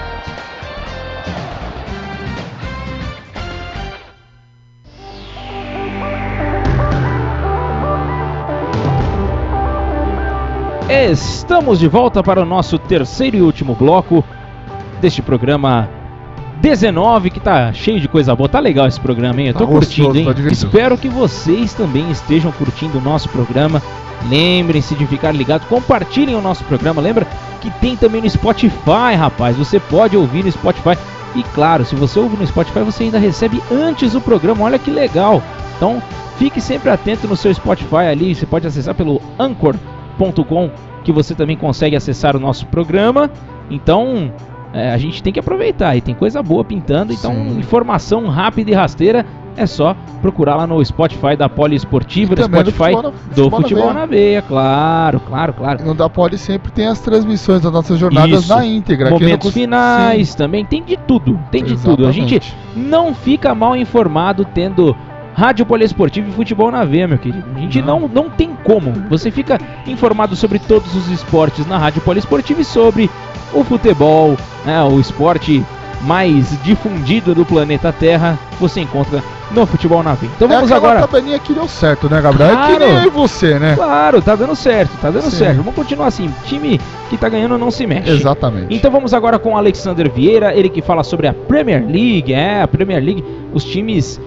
Estamos 10.91 11.79
de 11.79 11.87
volta 11.87 12.21
para 12.21 12.43
o 12.43 12.45
nosso 12.45 12.77
terceiro 12.77 13.37
e 13.37 13.43
último 13.43 13.77
bloco 13.77 14.25
deste 15.01 15.23
programa 15.23 15.89
19, 16.61 17.31
que 17.31 17.39
tá 17.39 17.73
cheio 17.73 18.01
de 18.01 18.09
coisa 18.09 18.35
boa. 18.35 18.49
Tá 18.49 18.59
legal 18.59 18.89
esse 18.89 18.99
programa, 19.01 19.41
hein? 19.41 19.49
Eu 19.49 19.55
tô 19.55 19.61
Tá 19.61 19.67
curtindo, 19.67 20.09
gostoso, 20.09 20.29
hein? 20.29 20.35
tá. 20.35 20.51
Espero 20.53 20.99
que 20.99 21.09
vocês 21.09 21.73
também 21.75 22.11
estejam 22.11 22.51
curtindo 22.51 22.99
o 22.99 23.01
nosso 23.01 23.29
programa. 23.29 23.81
Lembrem-se 24.29 24.97
de 24.97 25.07
ficar 25.07 25.33
ligados, 25.33 25.67
compartilhem 25.69 26.35
o 26.35 26.41
nosso 26.43 26.65
programa. 26.65 27.01
Lembra 27.01 27.25
que 27.61 27.71
tem 27.81 27.97
também 27.97 28.21
no 28.21 28.29
Spotify, 28.29 29.15
rapaz. 29.17 29.57
Você 29.57 29.79
pode 29.79 30.17
ouvir 30.17 30.45
no 30.45 30.51
Spotify. 30.51 30.99
E 31.37 31.45
claro, 31.55 31.85
se 31.85 31.95
você 31.95 32.19
ouve 32.19 32.37
no 32.37 32.45
Spotify, 32.47 32.81
você 32.81 33.05
ainda 33.05 33.19
recebe 33.19 33.63
antes 33.71 34.17
o 34.17 34.21
programa. 34.21 34.65
Olha 34.65 34.79
que 34.79 34.91
legal. 34.91 35.41
Então, 35.77 36.03
fique 36.37 36.61
sempre 36.61 36.91
atento 36.91 37.29
no 37.29 37.37
seu 37.37 37.55
Spotify 37.55 38.09
ali. 38.11 38.35
Você 38.35 38.45
pode 38.45 38.67
acessar 38.67 38.95
pelo 38.95 39.23
que 41.05 41.11
você 41.13 41.35
também 41.35 41.57
consegue 41.57 41.97
acessar 41.97 42.37
o 42.37 42.41
nosso 42.41 42.67
programa. 42.67 43.31
Então, 43.71 44.33
é, 44.73 44.91
a 44.93 44.99
gente 44.99 45.23
tem 45.23 45.33
que 45.33 45.41
aproveitar. 45.41 45.97
E 45.97 46.01
tem 46.01 46.15
coisa 46.15 46.43
boa 46.43 46.63
pintando. 46.65 47.13
Então, 47.13 47.33
Sim. 47.33 47.59
informação 47.59 48.27
rápida 48.29 48.71
e 48.71 48.75
rasteira 48.75 49.25
é 49.57 49.67
só 49.67 49.97
procurar 50.23 50.55
lá 50.57 50.67
no 50.67 50.83
Spotify 50.85 51.37
da 51.37 51.49
Poliesportiva, 51.49 52.35
do 52.37 52.43
Spotify 52.45 52.93
Futebol 52.93 53.03
na- 53.03 53.35
do 53.35 53.51
Futebol 53.51 53.87
na 53.87 53.93
Veia. 53.93 54.01
na 54.01 54.07
Veia. 54.07 54.43
Claro, 54.43 55.21
claro, 55.21 55.53
claro. 55.55 55.81
E 55.83 55.85
no 55.85 55.95
da 55.95 56.09
Poli 56.09 56.39
sempre 56.39 56.71
tem 56.71 56.87
as 56.87 57.01
transmissões 57.01 57.61
das 57.63 57.73
nossas 57.73 57.99
jornadas 57.99 58.43
Isso. 58.45 58.55
na 58.55 58.65
íntegra. 58.65 59.11
Momentos 59.11 59.53
finais 59.53 60.29
Sim, 60.31 60.37
também, 60.39 60.65
tem 60.65 60.83
de 60.85 60.97
tudo, 60.97 61.39
tem 61.51 61.65
de 61.65 61.77
tudo. 61.77 62.07
A 62.07 62.13
gente 62.13 62.37
exatamente. 62.37 62.89
não 62.89 63.15
fica 63.15 63.55
mal 63.55 63.75
informado 63.77 64.45
tendo 64.45 64.95
Rádio 65.41 65.65
Poliesportivo 65.65 66.29
e 66.29 66.33
Futebol 66.35 66.71
na 66.71 66.85
Veia, 66.85 67.09
meu 67.09 67.17
querido. 67.17 67.45
A 67.57 67.59
gente 67.61 67.81
não. 67.81 68.01
não, 68.13 68.29
tem 68.29 68.51
como. 68.63 68.93
Você 69.09 69.31
fica 69.31 69.59
informado 69.87 70.37
sobre 70.37 70.59
todos 70.59 70.95
os 70.95 71.09
esportes 71.09 71.65
na 71.67 71.79
Rádio 71.79 72.03
Poliesportivo 72.03 72.61
e 72.61 72.65
sobre 72.65 73.11
o 73.55 73.65
futebol, 73.65 74.37
né, 74.67 74.83
o 74.85 75.01
esporte 75.01 75.65
mais 76.03 76.63
difundido 76.63 77.35
do 77.35 77.47
planeta 77.47 77.91
Terra, 77.91 78.39
você 78.61 78.81
encontra 78.81 79.23
no 79.51 79.65
Futebol 79.65 80.03
na 80.03 80.13
Veia. 80.13 80.31
Então 80.37 80.47
É 80.47 80.55
vamos 80.57 80.71
aquela 80.71 80.93
agora. 80.93 81.07
tabelinha 81.09 81.39
que 81.39 81.55
deu 81.55 81.67
certo, 81.67 82.07
né, 82.09 82.21
Gabriel? 82.21 82.51
É 82.51 82.53
Claro. 82.53 82.73
que 82.75 82.79
nem 82.79 82.95
eu 82.97 83.05
e 83.07 83.09
você, 83.09 83.59
né? 83.59 83.75
Claro, 83.77 84.21
tá 84.21 84.35
dando 84.37 84.55
certo, 84.55 84.91
tá 85.01 85.11
dando 85.11 85.31
Sim. 85.31 85.39
certo. 85.39 85.57
Vamos 85.57 85.75
continuar 85.75 86.07
assim. 86.09 86.31
Time 86.45 86.79
que 87.09 87.17
tá 87.17 87.31
ganhando 87.31 87.57
não 87.57 87.71
se 87.71 87.87
mexe. 87.87 88.11
Exatamente. 88.11 88.75
Então 88.75 88.91
vamos 88.91 89.15
agora 89.15 89.39
com 89.39 89.55
o 89.55 89.57
Alexander 89.57 90.11
Vieira, 90.11 90.55
ele 90.55 90.69
que 90.69 90.83
fala 90.83 91.03
sobre 91.03 91.27
a 91.27 91.33
Premier 91.33 91.83
League. 91.85 92.33
É, 92.33 92.61
a 92.63 92.69
Premier 92.69 93.03
League, 93.03 93.25
os 93.55 93.65
times 93.65 94.21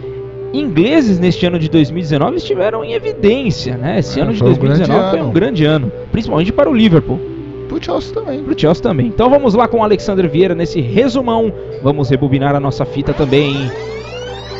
ingleses 0.53 1.19
neste 1.19 1.45
ano 1.45 1.57
de 1.57 1.67
2019 1.69 2.37
estiveram 2.37 2.83
em 2.85 2.93
evidência, 2.93 3.75
né? 3.75 3.99
Esse 3.99 4.19
É, 4.19 4.23
ano 4.23 4.33
de 4.33 4.39
foi 4.39 4.49
um 4.49 4.53
2019 4.53 4.87
grande 4.93 5.09
foi 5.11 5.19
um 5.19 5.23
ano. 5.23 5.31
grande 5.33 5.65
ano, 5.65 5.91
principalmente 6.11 6.53
para 6.53 6.69
o 6.69 6.73
Liverpool, 6.73 7.19
Pro 7.67 7.83
Chelsea 7.83 8.13
também. 8.13 8.43
para 8.43 8.53
o 8.53 8.59
Chelsea 8.59 8.83
também. 8.83 9.07
Então 9.07 9.29
vamos 9.29 9.53
lá 9.55 9.67
com 9.67 9.77
o 9.79 9.83
Alexander 9.83 10.29
Vieira 10.29 10.53
nesse 10.53 10.79
resumão. 10.79 11.51
Vamos 11.81 12.09
rebobinar 12.09 12.55
a 12.55 12.59
nossa 12.59 12.85
fita 12.85 13.13
também. 13.13 13.55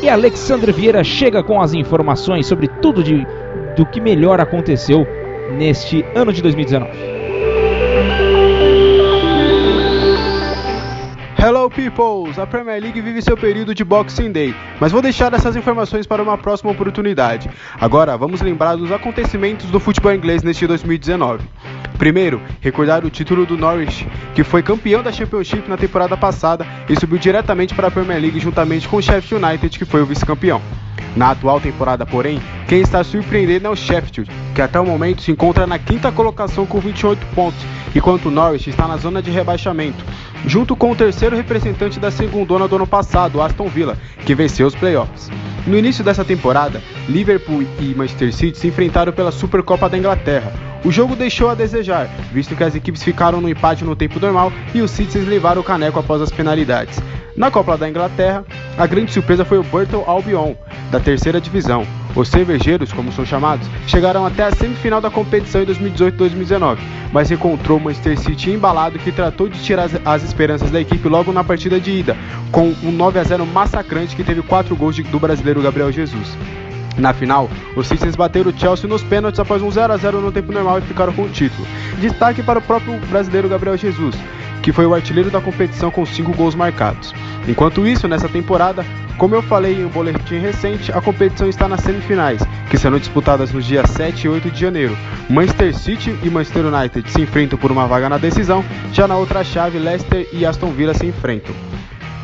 E 0.02 0.08
Alexander 0.08 0.72
Vieira 0.72 1.04
chega 1.04 1.42
com 1.42 1.60
as 1.60 1.72
informações 1.74 2.46
sobre 2.46 2.66
tudo 2.82 3.02
de, 3.02 3.24
do 3.76 3.86
que 3.86 4.00
melhor 4.00 4.40
aconteceu 4.40 5.06
neste 5.56 6.04
ano 6.14 6.32
de 6.32 6.42
2019. 6.42 6.90
Hello 11.46 11.68
peoples! 11.68 12.38
A 12.38 12.46
Premier 12.46 12.80
League 12.80 12.98
vive 13.02 13.20
seu 13.20 13.36
período 13.36 13.74
de 13.74 13.84
Boxing 13.84 14.32
Day, 14.32 14.56
mas 14.80 14.92
vou 14.92 15.02
deixar 15.02 15.30
essas 15.34 15.54
informações 15.54 16.06
para 16.06 16.22
uma 16.22 16.38
próxima 16.38 16.70
oportunidade. 16.70 17.50
Agora, 17.78 18.16
vamos 18.16 18.40
lembrar 18.40 18.76
dos 18.76 18.90
acontecimentos 18.90 19.66
do 19.66 19.78
futebol 19.78 20.14
inglês 20.14 20.42
neste 20.42 20.66
2019. 20.66 21.44
Primeiro, 21.98 22.40
recordar 22.62 23.04
o 23.04 23.10
título 23.10 23.44
do 23.44 23.58
Norwich, 23.58 24.08
que 24.34 24.42
foi 24.42 24.62
campeão 24.62 25.02
da 25.02 25.12
Championship 25.12 25.68
na 25.68 25.76
temporada 25.76 26.16
passada 26.16 26.66
e 26.88 26.98
subiu 26.98 27.18
diretamente 27.18 27.74
para 27.74 27.88
a 27.88 27.90
Premier 27.90 28.22
League 28.22 28.40
juntamente 28.40 28.88
com 28.88 28.96
o 28.96 29.02
Sheffield 29.02 29.44
United, 29.44 29.78
que 29.78 29.84
foi 29.84 30.00
o 30.00 30.06
vice-campeão. 30.06 30.62
Na 31.14 31.32
atual 31.32 31.60
temporada, 31.60 32.06
porém, 32.06 32.40
quem 32.66 32.80
está 32.80 33.04
surpreendendo 33.04 33.66
é 33.66 33.70
o 33.70 33.76
Sheffield, 33.76 34.30
que 34.54 34.62
até 34.62 34.80
o 34.80 34.86
momento 34.86 35.20
se 35.20 35.30
encontra 35.30 35.66
na 35.66 35.78
quinta 35.78 36.10
colocação 36.10 36.64
com 36.64 36.80
28 36.80 37.26
pontos, 37.34 37.60
enquanto 37.94 38.28
o 38.28 38.30
Norwich 38.30 38.70
está 38.70 38.88
na 38.88 38.96
zona 38.96 39.20
de 39.20 39.30
rebaixamento, 39.30 40.02
junto 40.46 40.76
com 40.76 40.90
o 40.90 40.96
terceiro 40.96 41.36
representante 41.36 41.98
da 41.98 42.10
segundona 42.10 42.68
do 42.68 42.76
ano 42.76 42.86
passado, 42.86 43.40
Aston 43.40 43.68
Villa, 43.68 43.96
que 44.24 44.34
venceu 44.34 44.66
os 44.66 44.74
playoffs. 44.74 45.30
No 45.66 45.78
início 45.78 46.04
dessa 46.04 46.24
temporada, 46.24 46.82
Liverpool 47.08 47.62
e 47.80 47.94
Manchester 47.94 48.32
City 48.32 48.58
se 48.58 48.68
enfrentaram 48.68 49.12
pela 49.12 49.32
Supercopa 49.32 49.88
da 49.88 49.96
Inglaterra. 49.96 50.52
O 50.84 50.92
jogo 50.92 51.16
deixou 51.16 51.48
a 51.48 51.54
desejar, 51.54 52.10
visto 52.30 52.54
que 52.54 52.62
as 52.62 52.74
equipes 52.74 53.02
ficaram 53.02 53.40
no 53.40 53.48
empate 53.48 53.84
no 53.84 53.96
tempo 53.96 54.20
normal 54.20 54.52
e 54.74 54.82
os 54.82 54.90
Citizens 54.90 55.26
levaram 55.26 55.62
o 55.62 55.64
caneco 55.64 55.98
após 55.98 56.20
as 56.20 56.30
penalidades. 56.30 57.00
Na 57.36 57.50
Copa 57.50 57.76
da 57.76 57.88
Inglaterra, 57.88 58.44
a 58.78 58.86
grande 58.86 59.12
surpresa 59.12 59.44
foi 59.44 59.58
o 59.58 59.64
Burton 59.64 60.04
Albion, 60.06 60.54
da 60.92 61.00
terceira 61.00 61.40
divisão. 61.40 61.84
Os 62.14 62.28
cervejeiros, 62.28 62.92
como 62.92 63.10
são 63.10 63.26
chamados, 63.26 63.68
chegaram 63.88 64.24
até 64.24 64.44
a 64.44 64.52
semifinal 64.52 65.00
da 65.00 65.10
competição 65.10 65.60
em 65.60 65.66
2018-2019, 65.66 66.78
mas 67.12 67.32
encontrou 67.32 67.78
o 67.78 67.80
Manchester 67.80 68.16
City 68.20 68.52
embalado 68.52 69.00
que 69.00 69.10
tratou 69.10 69.48
de 69.48 69.60
tirar 69.60 69.84
as, 69.84 70.06
as 70.06 70.22
esperanças 70.22 70.70
da 70.70 70.80
equipe 70.80 71.08
logo 71.08 71.32
na 71.32 71.42
partida 71.42 71.80
de 71.80 71.90
ida, 71.90 72.16
com 72.52 72.72
um 72.84 72.92
9 72.92 73.18
a 73.18 73.24
0 73.24 73.44
massacrante 73.44 74.14
que 74.14 74.22
teve 74.22 74.40
4 74.40 74.76
gols 74.76 74.96
do 74.96 75.18
brasileiro 75.18 75.60
Gabriel 75.60 75.90
Jesus. 75.90 76.36
Na 76.96 77.12
final, 77.12 77.50
os 77.76 77.88
Citizens 77.88 78.14
bateram 78.14 78.52
o 78.52 78.56
Chelsea 78.56 78.88
nos 78.88 79.02
pênaltis 79.02 79.40
após 79.40 79.60
um 79.60 79.70
0 79.72 79.92
a 79.92 79.96
0 79.96 80.20
no 80.20 80.30
tempo 80.30 80.52
normal 80.52 80.78
e 80.78 80.82
ficaram 80.82 81.12
com 81.12 81.22
o 81.22 81.28
título. 81.28 81.66
Destaque 81.98 82.44
para 82.44 82.60
o 82.60 82.62
próprio 82.62 82.96
brasileiro 83.08 83.48
Gabriel 83.48 83.76
Jesus, 83.76 84.14
que 84.64 84.72
foi 84.72 84.86
o 84.86 84.94
artilheiro 84.94 85.30
da 85.30 85.42
competição 85.42 85.90
com 85.90 86.06
5 86.06 86.32
gols 86.32 86.54
marcados. 86.54 87.12
Enquanto 87.46 87.86
isso, 87.86 88.08
nessa 88.08 88.30
temporada, 88.30 88.82
como 89.18 89.34
eu 89.34 89.42
falei 89.42 89.74
em 89.74 89.84
um 89.84 89.90
boletim 89.90 90.38
recente, 90.38 90.90
a 90.90 91.02
competição 91.02 91.46
está 91.46 91.68
nas 91.68 91.82
semifinais, 91.82 92.40
que 92.70 92.78
serão 92.78 92.98
disputadas 92.98 93.52
nos 93.52 93.66
dias 93.66 93.90
7 93.90 94.24
e 94.24 94.28
8 94.30 94.50
de 94.50 94.58
janeiro. 94.58 94.96
Manchester 95.28 95.76
City 95.76 96.18
e 96.22 96.30
Manchester 96.30 96.64
United 96.64 97.10
se 97.10 97.20
enfrentam 97.20 97.58
por 97.58 97.70
uma 97.70 97.86
vaga 97.86 98.08
na 98.08 98.16
decisão, 98.16 98.64
já 98.90 99.06
na 99.06 99.18
outra 99.18 99.44
chave, 99.44 99.78
Leicester 99.78 100.26
e 100.32 100.46
Aston 100.46 100.70
Villa 100.70 100.94
se 100.94 101.04
enfrentam. 101.04 101.54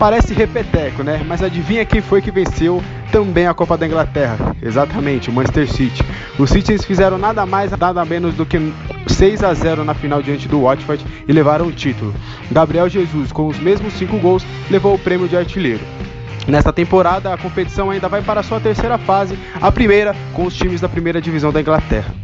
Parece 0.01 0.33
repeteco, 0.33 1.03
né? 1.03 1.23
Mas 1.27 1.43
adivinha 1.43 1.85
quem 1.85 2.01
foi 2.01 2.23
que 2.23 2.31
venceu 2.31 2.83
também 3.13 3.47
a 3.47 3.53
Copa 3.53 3.77
da 3.77 3.87
Inglaterra? 3.87 4.57
Exatamente, 4.63 5.29
o 5.29 5.33
Manchester 5.33 5.71
City. 5.71 6.03
Os 6.39 6.49
Citizens 6.49 6.87
fizeram 6.87 7.19
nada 7.19 7.45
mais, 7.45 7.71
nada 7.77 8.03
menos 8.03 8.35
do 8.35 8.47
que 8.47 8.73
6 9.07 9.45
a 9.45 9.53
0 9.53 9.85
na 9.85 9.93
final 9.93 10.23
diante 10.23 10.49
do 10.49 10.63
Watford 10.63 11.05
e 11.29 11.33
levaram 11.35 11.67
o 11.67 11.73
título. 11.73 12.15
Gabriel 12.51 12.89
Jesus, 12.89 13.31
com 13.31 13.47
os 13.47 13.59
mesmos 13.59 13.93
5 13.93 14.17
gols, 14.21 14.43
levou 14.71 14.95
o 14.95 14.99
prêmio 14.99 15.29
de 15.29 15.37
artilheiro. 15.37 15.85
Nesta 16.49 16.73
temporada, 16.73 17.35
a 17.35 17.37
competição 17.37 17.91
ainda 17.91 18.09
vai 18.09 18.23
para 18.23 18.43
sua 18.43 18.59
terceira 18.59 18.97
fase, 18.97 19.39
a 19.61 19.71
primeira 19.71 20.17
com 20.33 20.47
os 20.47 20.57
times 20.57 20.81
da 20.81 20.89
primeira 20.89 21.21
divisão 21.21 21.53
da 21.53 21.61
Inglaterra. 21.61 22.15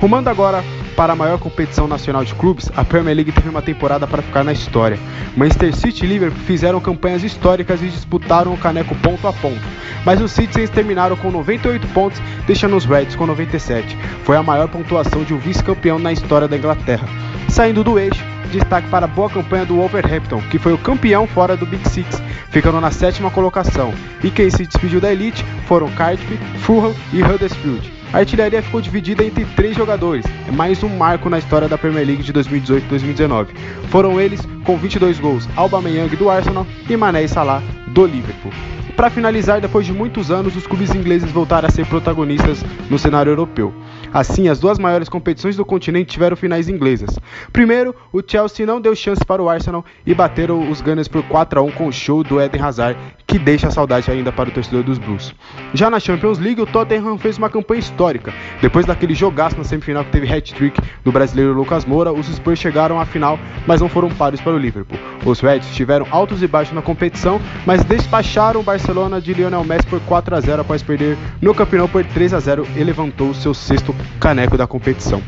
Rumando 0.00 0.30
agora 0.30 0.64
para 0.96 1.12
a 1.12 1.16
maior 1.16 1.38
competição 1.38 1.86
nacional 1.86 2.24
de 2.24 2.34
clubes, 2.34 2.70
a 2.74 2.82
Premier 2.82 3.14
League 3.14 3.32
teve 3.32 3.50
uma 3.50 3.60
temporada 3.60 4.06
para 4.06 4.22
ficar 4.22 4.42
na 4.42 4.50
história. 4.50 4.98
Manchester 5.36 5.76
City 5.76 6.04
e 6.06 6.08
Liverpool 6.08 6.40
fizeram 6.44 6.80
campanhas 6.80 7.22
históricas 7.22 7.82
e 7.82 7.88
disputaram 7.88 8.54
o 8.54 8.56
caneco 8.56 8.94
ponto 8.96 9.28
a 9.28 9.32
ponto, 9.32 9.60
mas 10.04 10.22
os 10.22 10.32
Citizens 10.32 10.70
terminaram 10.70 11.16
com 11.16 11.30
98 11.30 11.86
pontos, 11.88 12.18
deixando 12.46 12.76
os 12.76 12.86
Reds 12.86 13.14
com 13.14 13.26
97. 13.26 13.94
Foi 14.24 14.38
a 14.38 14.42
maior 14.42 14.68
pontuação 14.68 15.22
de 15.22 15.34
um 15.34 15.38
vice-campeão 15.38 15.98
na 15.98 16.12
história 16.12 16.48
da 16.48 16.56
Inglaterra. 16.56 17.06
Saindo 17.50 17.84
do 17.84 17.98
eixo, 17.98 18.24
destaque 18.50 18.88
para 18.88 19.04
a 19.04 19.08
boa 19.08 19.28
campanha 19.28 19.66
do 19.66 19.76
Wolverhampton, 19.76 20.40
que 20.50 20.58
foi 20.58 20.72
o 20.72 20.78
campeão 20.78 21.26
fora 21.26 21.58
do 21.58 21.66
Big 21.66 21.86
Six, 21.86 22.22
ficando 22.48 22.80
na 22.80 22.90
sétima 22.90 23.30
colocação. 23.30 23.92
E 24.24 24.30
quem 24.30 24.48
se 24.48 24.64
despediu 24.64 24.98
da 24.98 25.12
elite 25.12 25.44
foram 25.66 25.90
Cardiff, 25.90 26.38
Fulham 26.60 26.94
e 27.12 27.22
Huddersfield. 27.22 27.99
A 28.12 28.18
artilharia 28.18 28.60
ficou 28.60 28.80
dividida 28.80 29.22
entre 29.22 29.44
três 29.44 29.76
jogadores, 29.76 30.26
é 30.48 30.50
mais 30.50 30.82
um 30.82 30.88
marco 30.88 31.30
na 31.30 31.38
história 31.38 31.68
da 31.68 31.78
Premier 31.78 32.04
League 32.04 32.24
de 32.24 32.32
2018-2019. 32.32 33.48
Foram 33.88 34.20
eles, 34.20 34.40
com 34.64 34.76
22 34.76 35.20
gols, 35.20 35.48
Aubameyang 35.54 36.16
do 36.16 36.28
Arsenal 36.28 36.66
e 36.88 36.96
Mané 36.96 37.22
e 37.22 37.28
Salah 37.28 37.62
do 37.86 38.04
Liverpool. 38.04 38.52
Para 38.96 39.10
finalizar, 39.10 39.60
depois 39.60 39.86
de 39.86 39.92
muitos 39.92 40.28
anos, 40.28 40.56
os 40.56 40.66
clubes 40.66 40.92
ingleses 40.92 41.30
voltaram 41.30 41.68
a 41.68 41.70
ser 41.70 41.86
protagonistas 41.86 42.64
no 42.90 42.98
cenário 42.98 43.30
europeu. 43.30 43.72
Assim, 44.12 44.48
as 44.48 44.58
duas 44.58 44.78
maiores 44.78 45.08
competições 45.08 45.56
do 45.56 45.64
continente 45.64 46.10
tiveram 46.10 46.36
finais 46.36 46.68
inglesas. 46.68 47.18
Primeiro, 47.52 47.94
o 48.12 48.20
Chelsea 48.26 48.66
não 48.66 48.80
deu 48.80 48.94
chance 48.94 49.24
para 49.24 49.40
o 49.40 49.48
Arsenal 49.48 49.84
e 50.04 50.12
bateram 50.12 50.68
os 50.68 50.80
Gunners 50.80 51.06
por 51.06 51.22
4 51.22 51.60
a 51.60 51.62
1 51.62 51.70
com 51.72 51.86
o 51.86 51.92
show 51.92 52.24
do 52.24 52.40
Eden 52.40 52.60
Hazard, 52.60 52.98
que 53.24 53.38
deixa 53.38 53.70
saudade 53.70 54.10
ainda 54.10 54.32
para 54.32 54.48
o 54.48 54.52
torcedor 54.52 54.82
dos 54.82 54.98
Blues. 54.98 55.32
Já 55.72 55.88
na 55.88 56.00
Champions 56.00 56.40
League, 56.40 56.60
o 56.60 56.66
Tottenham 56.66 57.16
fez 57.18 57.38
uma 57.38 57.48
campanha 57.48 57.78
histórica. 57.78 58.34
Depois 58.60 58.84
daquele 58.84 59.14
jogaço 59.14 59.56
na 59.56 59.62
semifinal 59.62 60.04
que 60.04 60.10
teve 60.10 60.32
hat-trick 60.32 60.80
do 61.04 61.12
brasileiro 61.12 61.52
Lucas 61.52 61.84
Moura, 61.84 62.12
os 62.12 62.26
Spurs 62.26 62.58
chegaram 62.58 63.00
à 63.00 63.06
final, 63.06 63.38
mas 63.64 63.80
não 63.80 63.88
foram 63.88 64.10
pares 64.10 64.40
para 64.40 64.54
o 64.54 64.58
Liverpool. 64.58 64.98
Os 65.24 65.38
Reds 65.38 65.72
tiveram 65.74 66.06
altos 66.10 66.42
e 66.42 66.48
baixos 66.48 66.74
na 66.74 66.82
competição, 66.82 67.40
mas 67.64 67.84
despacharam 67.84 68.60
o 68.60 68.64
Barcelona 68.64 69.20
de 69.20 69.32
Lionel 69.32 69.62
Messi 69.62 69.86
por 69.86 70.00
4 70.00 70.34
a 70.34 70.40
0 70.40 70.62
após 70.62 70.82
perder 70.82 71.16
no 71.40 71.54
campeão 71.54 71.86
por 71.86 72.04
3 72.04 72.34
a 72.34 72.40
0 72.40 72.66
e 72.74 72.82
levantou 72.82 73.32
seu 73.32 73.54
sexto 73.54 73.92
caneco 74.18 74.56
da 74.56 74.66
competição. 74.66 75.22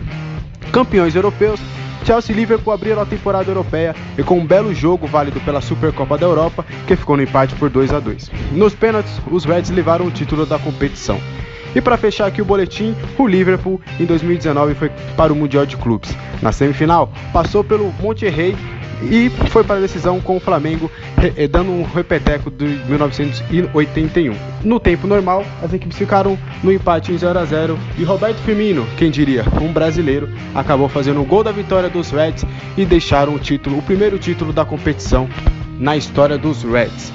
Campeões 0.73 1.15
europeus, 1.15 1.61
Chelsea 2.05 2.35
e 2.35 2.39
Liverpool 2.39 2.73
abriram 2.73 3.03
a 3.03 3.07
temporada 3.07 3.51
europeia 3.51 3.95
e 4.19 4.23
com 4.23 4.39
um 4.39 4.47
belo 4.47 4.75
jogo 4.75 5.07
válido 5.07 5.41
pela 5.41 5.61
Supercopa 5.61 6.19
da 6.19 6.27
Europa, 6.27 6.65
que 6.87 6.97
ficou 6.97 7.17
no 7.17 7.23
empate 7.23 7.55
por 7.55 7.71
2 7.71 7.93
a 7.93 8.01
2. 8.01 8.31
Nos 8.53 8.75
pênaltis, 8.75 9.21
os 9.31 9.45
Reds 9.45 9.71
levaram 9.71 10.07
o 10.07 10.11
título 10.11 10.45
da 10.45 10.59
competição. 10.59 11.21
E 11.75 11.81
para 11.81 11.97
fechar 11.97 12.27
aqui 12.27 12.43
o 12.43 12.45
boletim, 12.45 12.95
o 13.17 13.27
Liverpool 13.27 13.81
em 13.99 14.05
2019 14.05 14.75
foi 14.75 14.91
para 15.17 15.33
o 15.33 15.37
Mundial 15.37 15.65
de 15.65 15.77
Clubes. 15.77 16.15
Na 16.43 16.53
semifinal, 16.53 17.11
passou 17.33 17.65
pelo 17.65 17.93
Monterrey 18.01 18.55
e 19.11 19.31
foi 19.49 19.65
para 19.65 19.77
a 19.77 19.81
decisão 19.81 20.21
com 20.21 20.37
o 20.37 20.41
Flamengo, 20.41 20.91
eh, 21.37 21.47
dando 21.49 21.71
um 21.71 21.83
repeteco 21.83 22.51
de 22.51 22.65
1981. 22.65 24.35
No 24.65 24.79
tempo 24.79 25.07
normal, 25.07 25.45
as 25.63 25.73
equipes 25.73 25.97
ficaram 25.97 26.39
no 26.63 26.73
empate 26.73 27.13
em 27.13 27.19
0 27.19 27.39
a 27.39 27.45
0 27.45 27.79
e 27.99 28.05
Roberto 28.05 28.39
Firmino, 28.39 28.87
quem 28.97 29.11
diria, 29.11 29.45
um 29.61 29.73
brasileiro, 29.73 30.29
acabou 30.55 30.89
fazendo 30.89 31.21
o 31.21 31.25
gol 31.25 31.43
da 31.43 31.53
vitória 31.53 31.89
dos 31.89 32.11
Reds 32.11 32.45
e 32.77 32.85
deixaram 32.85 33.35
o 33.35 33.39
título, 33.39 33.79
o 33.79 33.83
primeiro 33.83 34.19
título 34.19 34.53
da 34.53 34.65
competição 34.65 35.29
na 35.79 35.97
história 35.97 36.39
dos 36.39 36.63
Reds. 36.63 37.13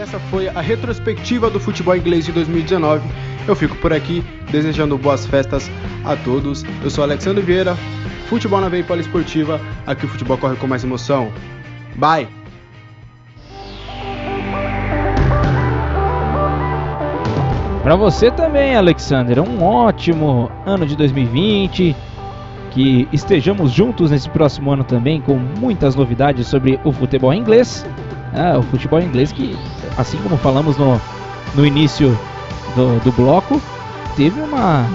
Essa 0.00 0.18
foi 0.18 0.48
a 0.48 0.62
retrospectiva 0.62 1.50
do 1.50 1.60
futebol 1.60 1.94
inglês 1.94 2.24
de 2.24 2.32
2019. 2.32 3.06
Eu 3.46 3.54
fico 3.54 3.76
por 3.76 3.92
aqui 3.92 4.24
desejando 4.50 4.96
boas 4.96 5.26
festas 5.26 5.70
a 6.02 6.16
todos. 6.16 6.64
Eu 6.82 6.88
sou 6.88 7.04
Alexandre 7.04 7.42
Vieira, 7.42 7.76
Futebol 8.26 8.62
na 8.62 8.70
Veia 8.70 8.82
Poliesportiva. 8.82 9.60
Aqui 9.86 10.06
o 10.06 10.08
futebol 10.08 10.38
corre 10.38 10.56
com 10.56 10.66
mais 10.66 10.82
emoção. 10.82 11.30
Bye! 11.96 12.26
Para 17.82 17.94
você 17.94 18.30
também, 18.30 18.74
Alexander, 18.76 19.38
um 19.38 19.62
ótimo 19.62 20.50
ano 20.64 20.86
de 20.86 20.96
2020. 20.96 21.94
Que 22.70 23.06
estejamos 23.12 23.70
juntos 23.70 24.10
nesse 24.10 24.30
próximo 24.30 24.72
ano 24.72 24.82
também 24.82 25.20
com 25.20 25.34
muitas 25.36 25.94
novidades 25.94 26.46
sobre 26.46 26.80
o 26.84 26.90
futebol 26.90 27.34
inglês. 27.34 27.84
Ah, 28.34 28.58
o 28.58 28.62
futebol 28.62 29.00
inglês 29.00 29.32
que, 29.32 29.56
assim 29.98 30.18
como 30.18 30.36
falamos 30.36 30.76
no, 30.76 31.00
no 31.54 31.66
início 31.66 32.16
do, 32.76 33.00
do 33.00 33.12
bloco, 33.12 33.60
teve 34.16 34.40
uma, 34.40 34.86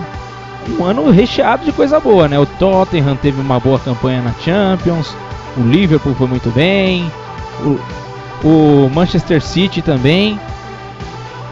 um 0.80 0.84
ano 0.84 1.10
recheado 1.12 1.66
de 1.66 1.72
coisa 1.72 2.00
boa, 2.00 2.28
né? 2.28 2.40
O 2.40 2.46
Tottenham 2.46 3.16
teve 3.18 3.40
uma 3.40 3.60
boa 3.60 3.80
campanha 3.80 4.22
na 4.22 4.34
Champions, 4.34 5.16
o 5.58 5.62
Liverpool 5.62 6.16
foi 6.16 6.28
muito 6.28 6.50
bem, 6.52 7.12
o, 7.64 7.80
o 8.48 8.90
Manchester 8.94 9.42
City 9.42 9.82
também. 9.82 10.40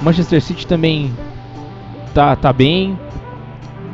O 0.02 0.06
Manchester 0.06 0.42
City 0.42 0.68
também 0.68 1.14
tá, 2.14 2.36
tá 2.36 2.52
bem. 2.52 2.98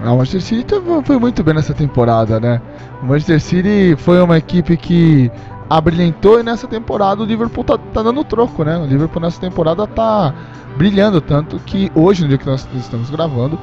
Ah, 0.04 0.14
o 0.14 0.18
Manchester 0.18 0.42
City 0.42 0.76
foi 1.04 1.20
muito 1.20 1.44
bem 1.44 1.54
nessa 1.54 1.74
temporada, 1.74 2.40
né? 2.40 2.62
O 3.02 3.06
Manchester 3.06 3.40
City 3.42 3.96
foi 3.98 4.22
uma 4.22 4.38
equipe 4.38 4.78
que 4.78 5.32
abrilhantou 5.70 6.40
e 6.40 6.44
nessa 6.44 6.68
temporada 6.68 7.22
o 7.22 7.26
Liverpool 7.26 7.64
tá, 7.64 7.78
tá 7.78 8.02
dando 8.02 8.24
troco, 8.24 8.64
né? 8.64 8.78
O 8.78 8.86
Liverpool 8.86 9.22
nessa 9.22 9.40
temporada 9.40 9.86
tá 9.86 10.34
brilhando, 10.76 11.22
tanto 11.22 11.60
que 11.60 11.92
hoje, 11.94 12.24
no 12.24 12.28
dia 12.28 12.38
que 12.38 12.46
nós 12.46 12.68
estamos 12.74 13.10
gravando, 13.10 13.60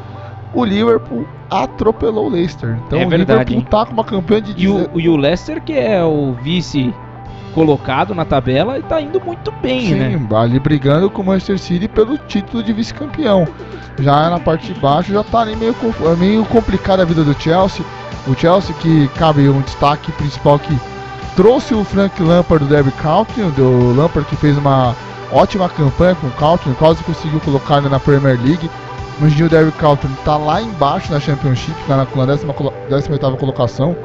o 0.54 0.64
Liverpool 0.64 1.26
atropelou 1.50 2.26
o 2.26 2.28
Leicester. 2.28 2.78
Então 2.86 2.98
É 2.98 3.06
o 3.06 3.08
verdade, 3.08 3.50
Liverpool 3.50 3.70
tá 3.70 3.86
com 3.86 3.92
uma 3.92 4.04
campanha 4.04 4.40
de 4.42 4.64
E 4.64 4.68
o, 4.68 4.90
e 4.94 5.08
o 5.08 5.16
Leicester, 5.16 5.62
que 5.62 5.72
é 5.72 6.02
o 6.04 6.32
vice 6.34 6.94
colocado 7.54 8.14
na 8.14 8.24
tabela, 8.24 8.78
e 8.78 8.82
tá 8.82 9.00
indo 9.00 9.20
muito 9.20 9.50
bem, 9.62 9.80
Sim, 9.80 9.94
né? 9.94 10.28
ali 10.36 10.60
brigando 10.60 11.08
com 11.08 11.22
o 11.22 11.24
Manchester 11.24 11.58
City 11.58 11.88
pelo 11.88 12.18
título 12.18 12.62
de 12.62 12.72
vice-campeão. 12.72 13.48
Já 13.98 14.28
na 14.28 14.38
parte 14.38 14.72
de 14.72 14.78
baixo 14.78 15.10
já 15.10 15.24
tá 15.24 15.40
ali 15.40 15.56
meio, 15.56 15.74
meio 16.18 16.44
complicada 16.44 17.02
a 17.02 17.06
vida 17.06 17.24
do 17.24 17.34
Chelsea. 17.40 17.84
O 18.26 18.34
Chelsea 18.34 18.74
que 18.76 19.08
cabe 19.16 19.48
um 19.48 19.62
destaque 19.62 20.12
principal 20.12 20.58
que 20.58 20.78
trouxe 21.36 21.74
o 21.74 21.84
Frank 21.84 22.20
Lampard 22.22 22.64
do 22.64 22.68
Derby 22.70 22.90
County, 22.92 23.42
do 23.56 23.94
Lampard 23.94 24.26
que 24.28 24.36
fez 24.36 24.56
uma 24.56 24.94
ótima 25.30 25.68
campanha 25.68 26.14
com 26.16 26.26
o 26.28 26.30
County, 26.32 26.68
quase 26.78 27.02
conseguiu 27.04 27.38
colocar 27.40 27.78
ele 27.78 27.88
na 27.88 28.00
Premier 28.00 28.38
League. 28.42 28.70
Dia 29.34 29.46
o 29.46 29.48
Derby 29.48 29.72
County 29.72 30.06
tá 30.24 30.36
lá 30.36 30.60
embaixo 30.60 31.10
na 31.12 31.18
Championship, 31.20 31.74
na, 31.88 32.06
na 32.16 32.26
décima, 32.26 32.52
colo- 32.52 32.72
18ª 32.90 33.36
colocação. 33.36 33.96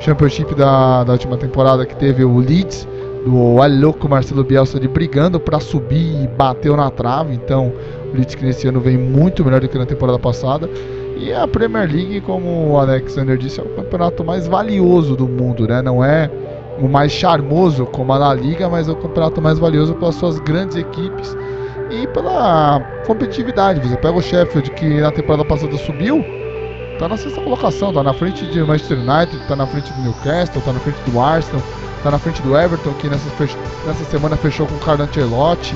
Championship 0.00 0.54
da, 0.54 1.04
da 1.04 1.12
última 1.12 1.36
temporada 1.36 1.86
que 1.86 1.94
teve 1.96 2.24
o 2.24 2.36
Leeds, 2.38 2.86
do 3.24 3.54
olha 3.54 3.74
louco 3.80 4.08
Marcelo 4.08 4.44
Bielsa 4.44 4.78
brigando 4.80 5.38
para 5.40 5.58
subir 5.60 6.24
e 6.24 6.26
bateu 6.26 6.76
na 6.76 6.90
trave. 6.90 7.34
Então, 7.34 7.72
o 8.12 8.16
Leeds 8.16 8.34
que 8.34 8.44
nesse 8.44 8.66
ano 8.68 8.78
vem 8.80 8.98
muito 8.98 9.42
melhor 9.44 9.60
do 9.60 9.68
que 9.68 9.78
na 9.78 9.86
temporada 9.86 10.18
passada. 10.18 10.68
E 11.16 11.32
a 11.32 11.46
Premier 11.48 11.90
League, 11.90 12.20
como 12.22 12.72
o 12.72 12.78
Alexander 12.78 13.38
disse, 13.38 13.60
é 13.60 13.62
o 13.62 13.68
campeonato 13.68 14.22
mais 14.24 14.46
valioso 14.46 15.16
do 15.16 15.26
mundo, 15.26 15.66
né? 15.66 15.80
Não 15.80 16.04
é 16.04 16.28
o 16.80 16.88
mais 16.88 17.12
charmoso 17.12 17.86
como 17.86 18.12
a 18.12 18.18
La 18.18 18.34
Liga, 18.34 18.68
mas 18.68 18.88
é 18.88 18.92
o 18.92 18.96
campeonato 18.96 19.40
mais 19.40 19.58
valioso 19.58 19.94
pelas 19.94 20.14
suas 20.14 20.38
grandes 20.38 20.76
equipes 20.76 21.36
e 21.90 22.06
pela 22.08 22.80
competitividade. 23.06 23.86
Você 23.86 23.96
pega 23.96 24.16
o 24.16 24.22
Sheffield 24.22 24.70
que 24.72 25.00
na 25.00 25.10
temporada 25.12 25.44
passada 25.44 25.76
subiu, 25.76 26.24
tá 26.98 27.08
na 27.08 27.16
sexta 27.16 27.40
colocação, 27.40 27.92
tá 27.92 28.02
na 28.02 28.14
frente 28.14 28.46
de 28.46 28.60
Manchester 28.62 28.98
United, 28.98 29.38
tá 29.46 29.56
na 29.56 29.66
frente 29.66 29.92
do 29.92 30.02
Newcastle, 30.02 30.62
tá 30.62 30.72
na 30.72 30.80
frente 30.80 30.98
do 31.10 31.20
Arsenal, 31.20 31.62
tá 32.02 32.10
na 32.10 32.18
frente 32.18 32.40
do 32.42 32.56
Everton, 32.56 32.92
que 32.94 33.08
nessa, 33.08 33.28
nessa 33.86 34.04
semana 34.10 34.36
fechou 34.36 34.66
com 34.66 34.74
o 34.74 34.78
Carlo 34.78 35.04
Ancelotti. 35.04 35.74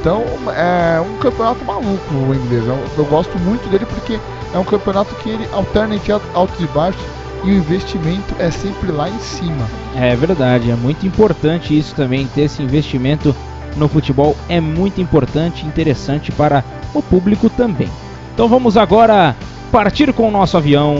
Então 0.00 0.22
é 0.56 0.98
um 1.00 1.18
campeonato 1.18 1.62
maluco 1.64 2.14
o 2.14 2.34
inglês. 2.34 2.66
Eu, 2.66 2.78
eu 2.96 3.04
gosto 3.04 3.38
muito 3.40 3.68
dele 3.68 3.84
porque 3.84 4.18
é 4.54 4.58
um 4.58 4.64
campeonato 4.64 5.14
que 5.16 5.28
ele 5.28 5.46
alterna 5.52 5.94
entre 5.96 6.12
al- 6.12 6.22
altos 6.32 6.58
e 6.60 6.66
baixos 6.68 7.02
e 7.44 7.50
o 7.50 7.54
investimento 7.56 8.34
é 8.38 8.50
sempre 8.50 8.90
lá 8.90 9.08
em 9.08 9.18
cima. 9.18 9.66
É 9.96 10.14
verdade, 10.16 10.70
é 10.70 10.74
muito 10.76 11.06
importante 11.06 11.76
isso 11.78 11.94
também, 11.94 12.26
ter 12.28 12.42
esse 12.42 12.62
investimento 12.62 13.34
no 13.76 13.88
futebol 13.88 14.36
é 14.48 14.60
muito 14.60 15.00
importante 15.00 15.64
e 15.64 15.68
interessante 15.68 16.30
para 16.32 16.64
o 16.94 17.02
público 17.02 17.50
também. 17.50 17.88
Então 18.32 18.48
vamos 18.48 18.76
agora 18.76 19.34
partir 19.72 20.12
com 20.12 20.28
o 20.28 20.30
nosso 20.30 20.56
avião 20.56 20.94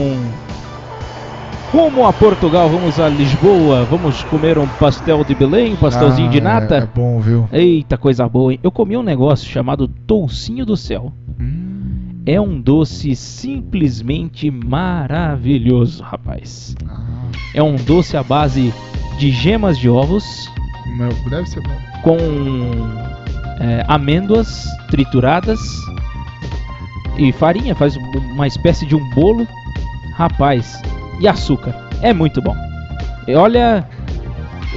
rumo 1.71 2.05
a 2.05 2.13
Portugal, 2.13 2.69
vamos 2.69 2.99
a 2.99 3.09
Lisboa, 3.09 3.83
vamos 3.85 4.23
comer 4.23 4.57
um 4.57 4.67
pastel 4.67 5.23
de 5.23 5.35
Belém, 5.35 5.73
um 5.73 5.77
pastelzinho 5.77 6.27
Ah, 6.27 6.31
de 6.31 6.37
É, 6.37 6.41
é 6.41 6.43
nata. 6.43 6.89
bom, 6.93 7.19
viu? 7.19 7.49
Eita, 7.51 7.97
coisa 7.97 8.27
boa, 8.29 8.53
hein? 8.53 8.59
Eu 8.63 8.71
comi 8.71 8.95
um 8.95 9.03
negócio 9.03 9.49
chamado 9.49 9.87
toucinho 9.87 10.65
do 10.65 10.77
céu. 10.77 11.11
Hum, 11.39 11.94
É 12.25 12.41
um 12.41 12.59
doce 12.59 13.15
simplesmente 13.15 14.49
maravilhoso, 14.49 16.01
rapaz. 16.03 16.75
ah, 16.89 17.27
É 17.53 17.61
um 17.61 17.75
doce 17.75 18.17
à 18.17 18.23
base 18.23 18.73
de 19.19 19.29
gemas 19.31 19.77
de 19.77 19.89
ovos 19.89 20.49
meu, 20.97 21.09
deve 21.29 21.47
ser 21.49 21.61
bom. 21.61 21.75
com 22.03 22.17
é, 23.59 23.83
amêndoas 23.87 24.65
trituradas 24.89 25.59
e 27.17 27.31
farinha, 27.31 27.75
faz 27.75 27.95
uma 28.33 28.47
espécie 28.47 28.85
de 28.85 28.95
um 28.95 29.09
bolo, 29.11 29.47
rapaz, 30.15 30.81
e 31.19 31.27
açúcar. 31.27 31.73
É 32.01 32.13
muito 32.13 32.41
bom. 32.41 32.55
E 33.27 33.33
olha, 33.35 33.87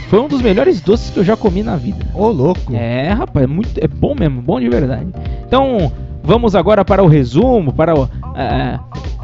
foi 0.09 0.20
um 0.20 0.29
dos 0.29 0.41
melhores 0.41 0.81
doces 0.81 1.11
que 1.11 1.19
eu 1.19 1.25
já 1.25 1.37
comi 1.37 1.62
na 1.62 1.77
vida. 1.77 2.07
Ô, 2.15 2.29
louco. 2.29 2.75
É, 2.75 3.11
rapaz, 3.11 3.45
é, 3.45 3.47
muito, 3.47 3.70
é 3.79 3.89
bom 3.89 4.15
mesmo, 4.15 4.41
bom 4.41 4.61
de 4.61 4.69
verdade. 4.69 5.09
Então, 5.47 5.91
vamos 6.28 6.55
agora 6.55 6.84
para 6.84 7.02
o 7.02 7.06
resumo, 7.06 7.72
para 7.72 7.98
o, 7.98 8.06
é, 8.36 8.78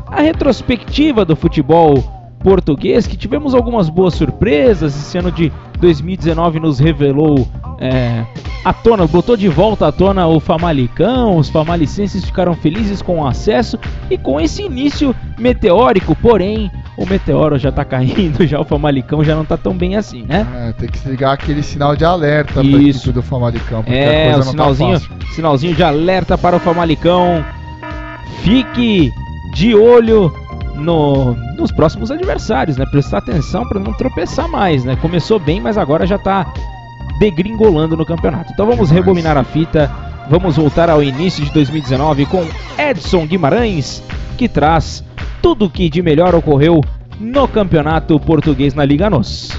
a 0.06 0.22
retrospectiva 0.22 1.22
do 1.22 1.36
futebol 1.36 2.02
português, 2.38 3.06
que 3.06 3.14
tivemos 3.14 3.54
algumas 3.54 3.90
boas 3.90 4.14
surpresas. 4.14 4.96
Esse 4.96 5.18
ano 5.18 5.30
de 5.30 5.52
2019 5.80 6.60
nos 6.60 6.78
revelou 6.78 7.46
é, 7.78 8.24
à 8.64 8.72
tona, 8.72 9.06
botou 9.06 9.36
de 9.36 9.48
volta 9.48 9.86
à 9.86 9.92
tona 9.92 10.26
o 10.26 10.40
Famalicão. 10.40 11.36
Os 11.36 11.50
famalicenses 11.50 12.24
ficaram 12.24 12.54
felizes 12.54 13.02
com 13.02 13.20
o 13.20 13.26
acesso 13.26 13.78
e 14.10 14.16
com 14.16 14.40
esse 14.40 14.62
início 14.62 15.14
meteórico, 15.38 16.16
porém 16.16 16.70
o 16.96 17.04
meteoro 17.06 17.58
já 17.58 17.72
tá 17.72 17.84
caindo, 17.84 18.44
já 18.46 18.60
o 18.60 18.64
Famalicão 18.64 19.22
já 19.24 19.34
não 19.34 19.44
tá 19.44 19.56
tão 19.56 19.74
bem 19.74 19.96
assim, 19.96 20.22
né? 20.28 20.46
É, 20.68 20.72
tem 20.72 20.88
que 20.88 21.08
ligar 21.08 21.32
aquele 21.32 21.62
sinal 21.62 21.96
de 21.96 22.04
alerta 22.04 22.54
pra 22.54 22.62
Isso. 22.62 22.98
equipe 23.00 23.12
do 23.12 23.22
Famalicão, 23.22 23.82
porque 23.82 23.98
a 23.98 24.02
É, 24.02 24.24
coisa 24.24 24.36
o 24.36 24.44
não 24.44 24.50
sinalzinho, 24.52 25.00
tá 25.00 25.06
sinalzinho 25.34 25.74
de 25.74 25.82
alerta 25.82 26.38
para 26.38 26.56
o 26.56 26.60
Famalicão. 26.60 27.44
Fique 28.42 29.10
de 29.54 29.74
olho 29.74 30.32
no- 30.74 31.34
nos 31.56 31.70
próximos 31.72 32.10
adversários, 32.10 32.76
né? 32.76 32.84
Prestar 32.90 33.18
atenção 33.18 33.66
para 33.68 33.80
não 33.80 33.92
tropeçar 33.92 34.48
mais, 34.48 34.84
né? 34.84 34.96
Começou 34.96 35.38
bem, 35.38 35.60
mas 35.60 35.78
agora 35.78 36.06
já 36.06 36.18
tá 36.18 36.52
degringolando 37.18 37.96
no 37.96 38.04
campeonato. 38.04 38.52
Então 38.52 38.66
vamos 38.66 38.90
rebobinar 38.90 39.36
a 39.36 39.44
fita, 39.44 39.90
vamos 40.28 40.56
voltar 40.56 40.88
ao 40.88 41.02
início 41.02 41.44
de 41.44 41.52
2019 41.52 42.26
com 42.26 42.44
Edson 42.78 43.26
Guimarães, 43.26 44.02
que 44.36 44.48
traz 44.48 45.04
tudo 45.42 45.66
o 45.66 45.70
que 45.70 45.88
de 45.88 46.02
melhor 46.02 46.34
ocorreu 46.34 46.82
no 47.20 47.46
campeonato 47.46 48.18
português 48.18 48.74
na 48.74 48.84
Liga 48.84 49.08
NOS. 49.10 49.52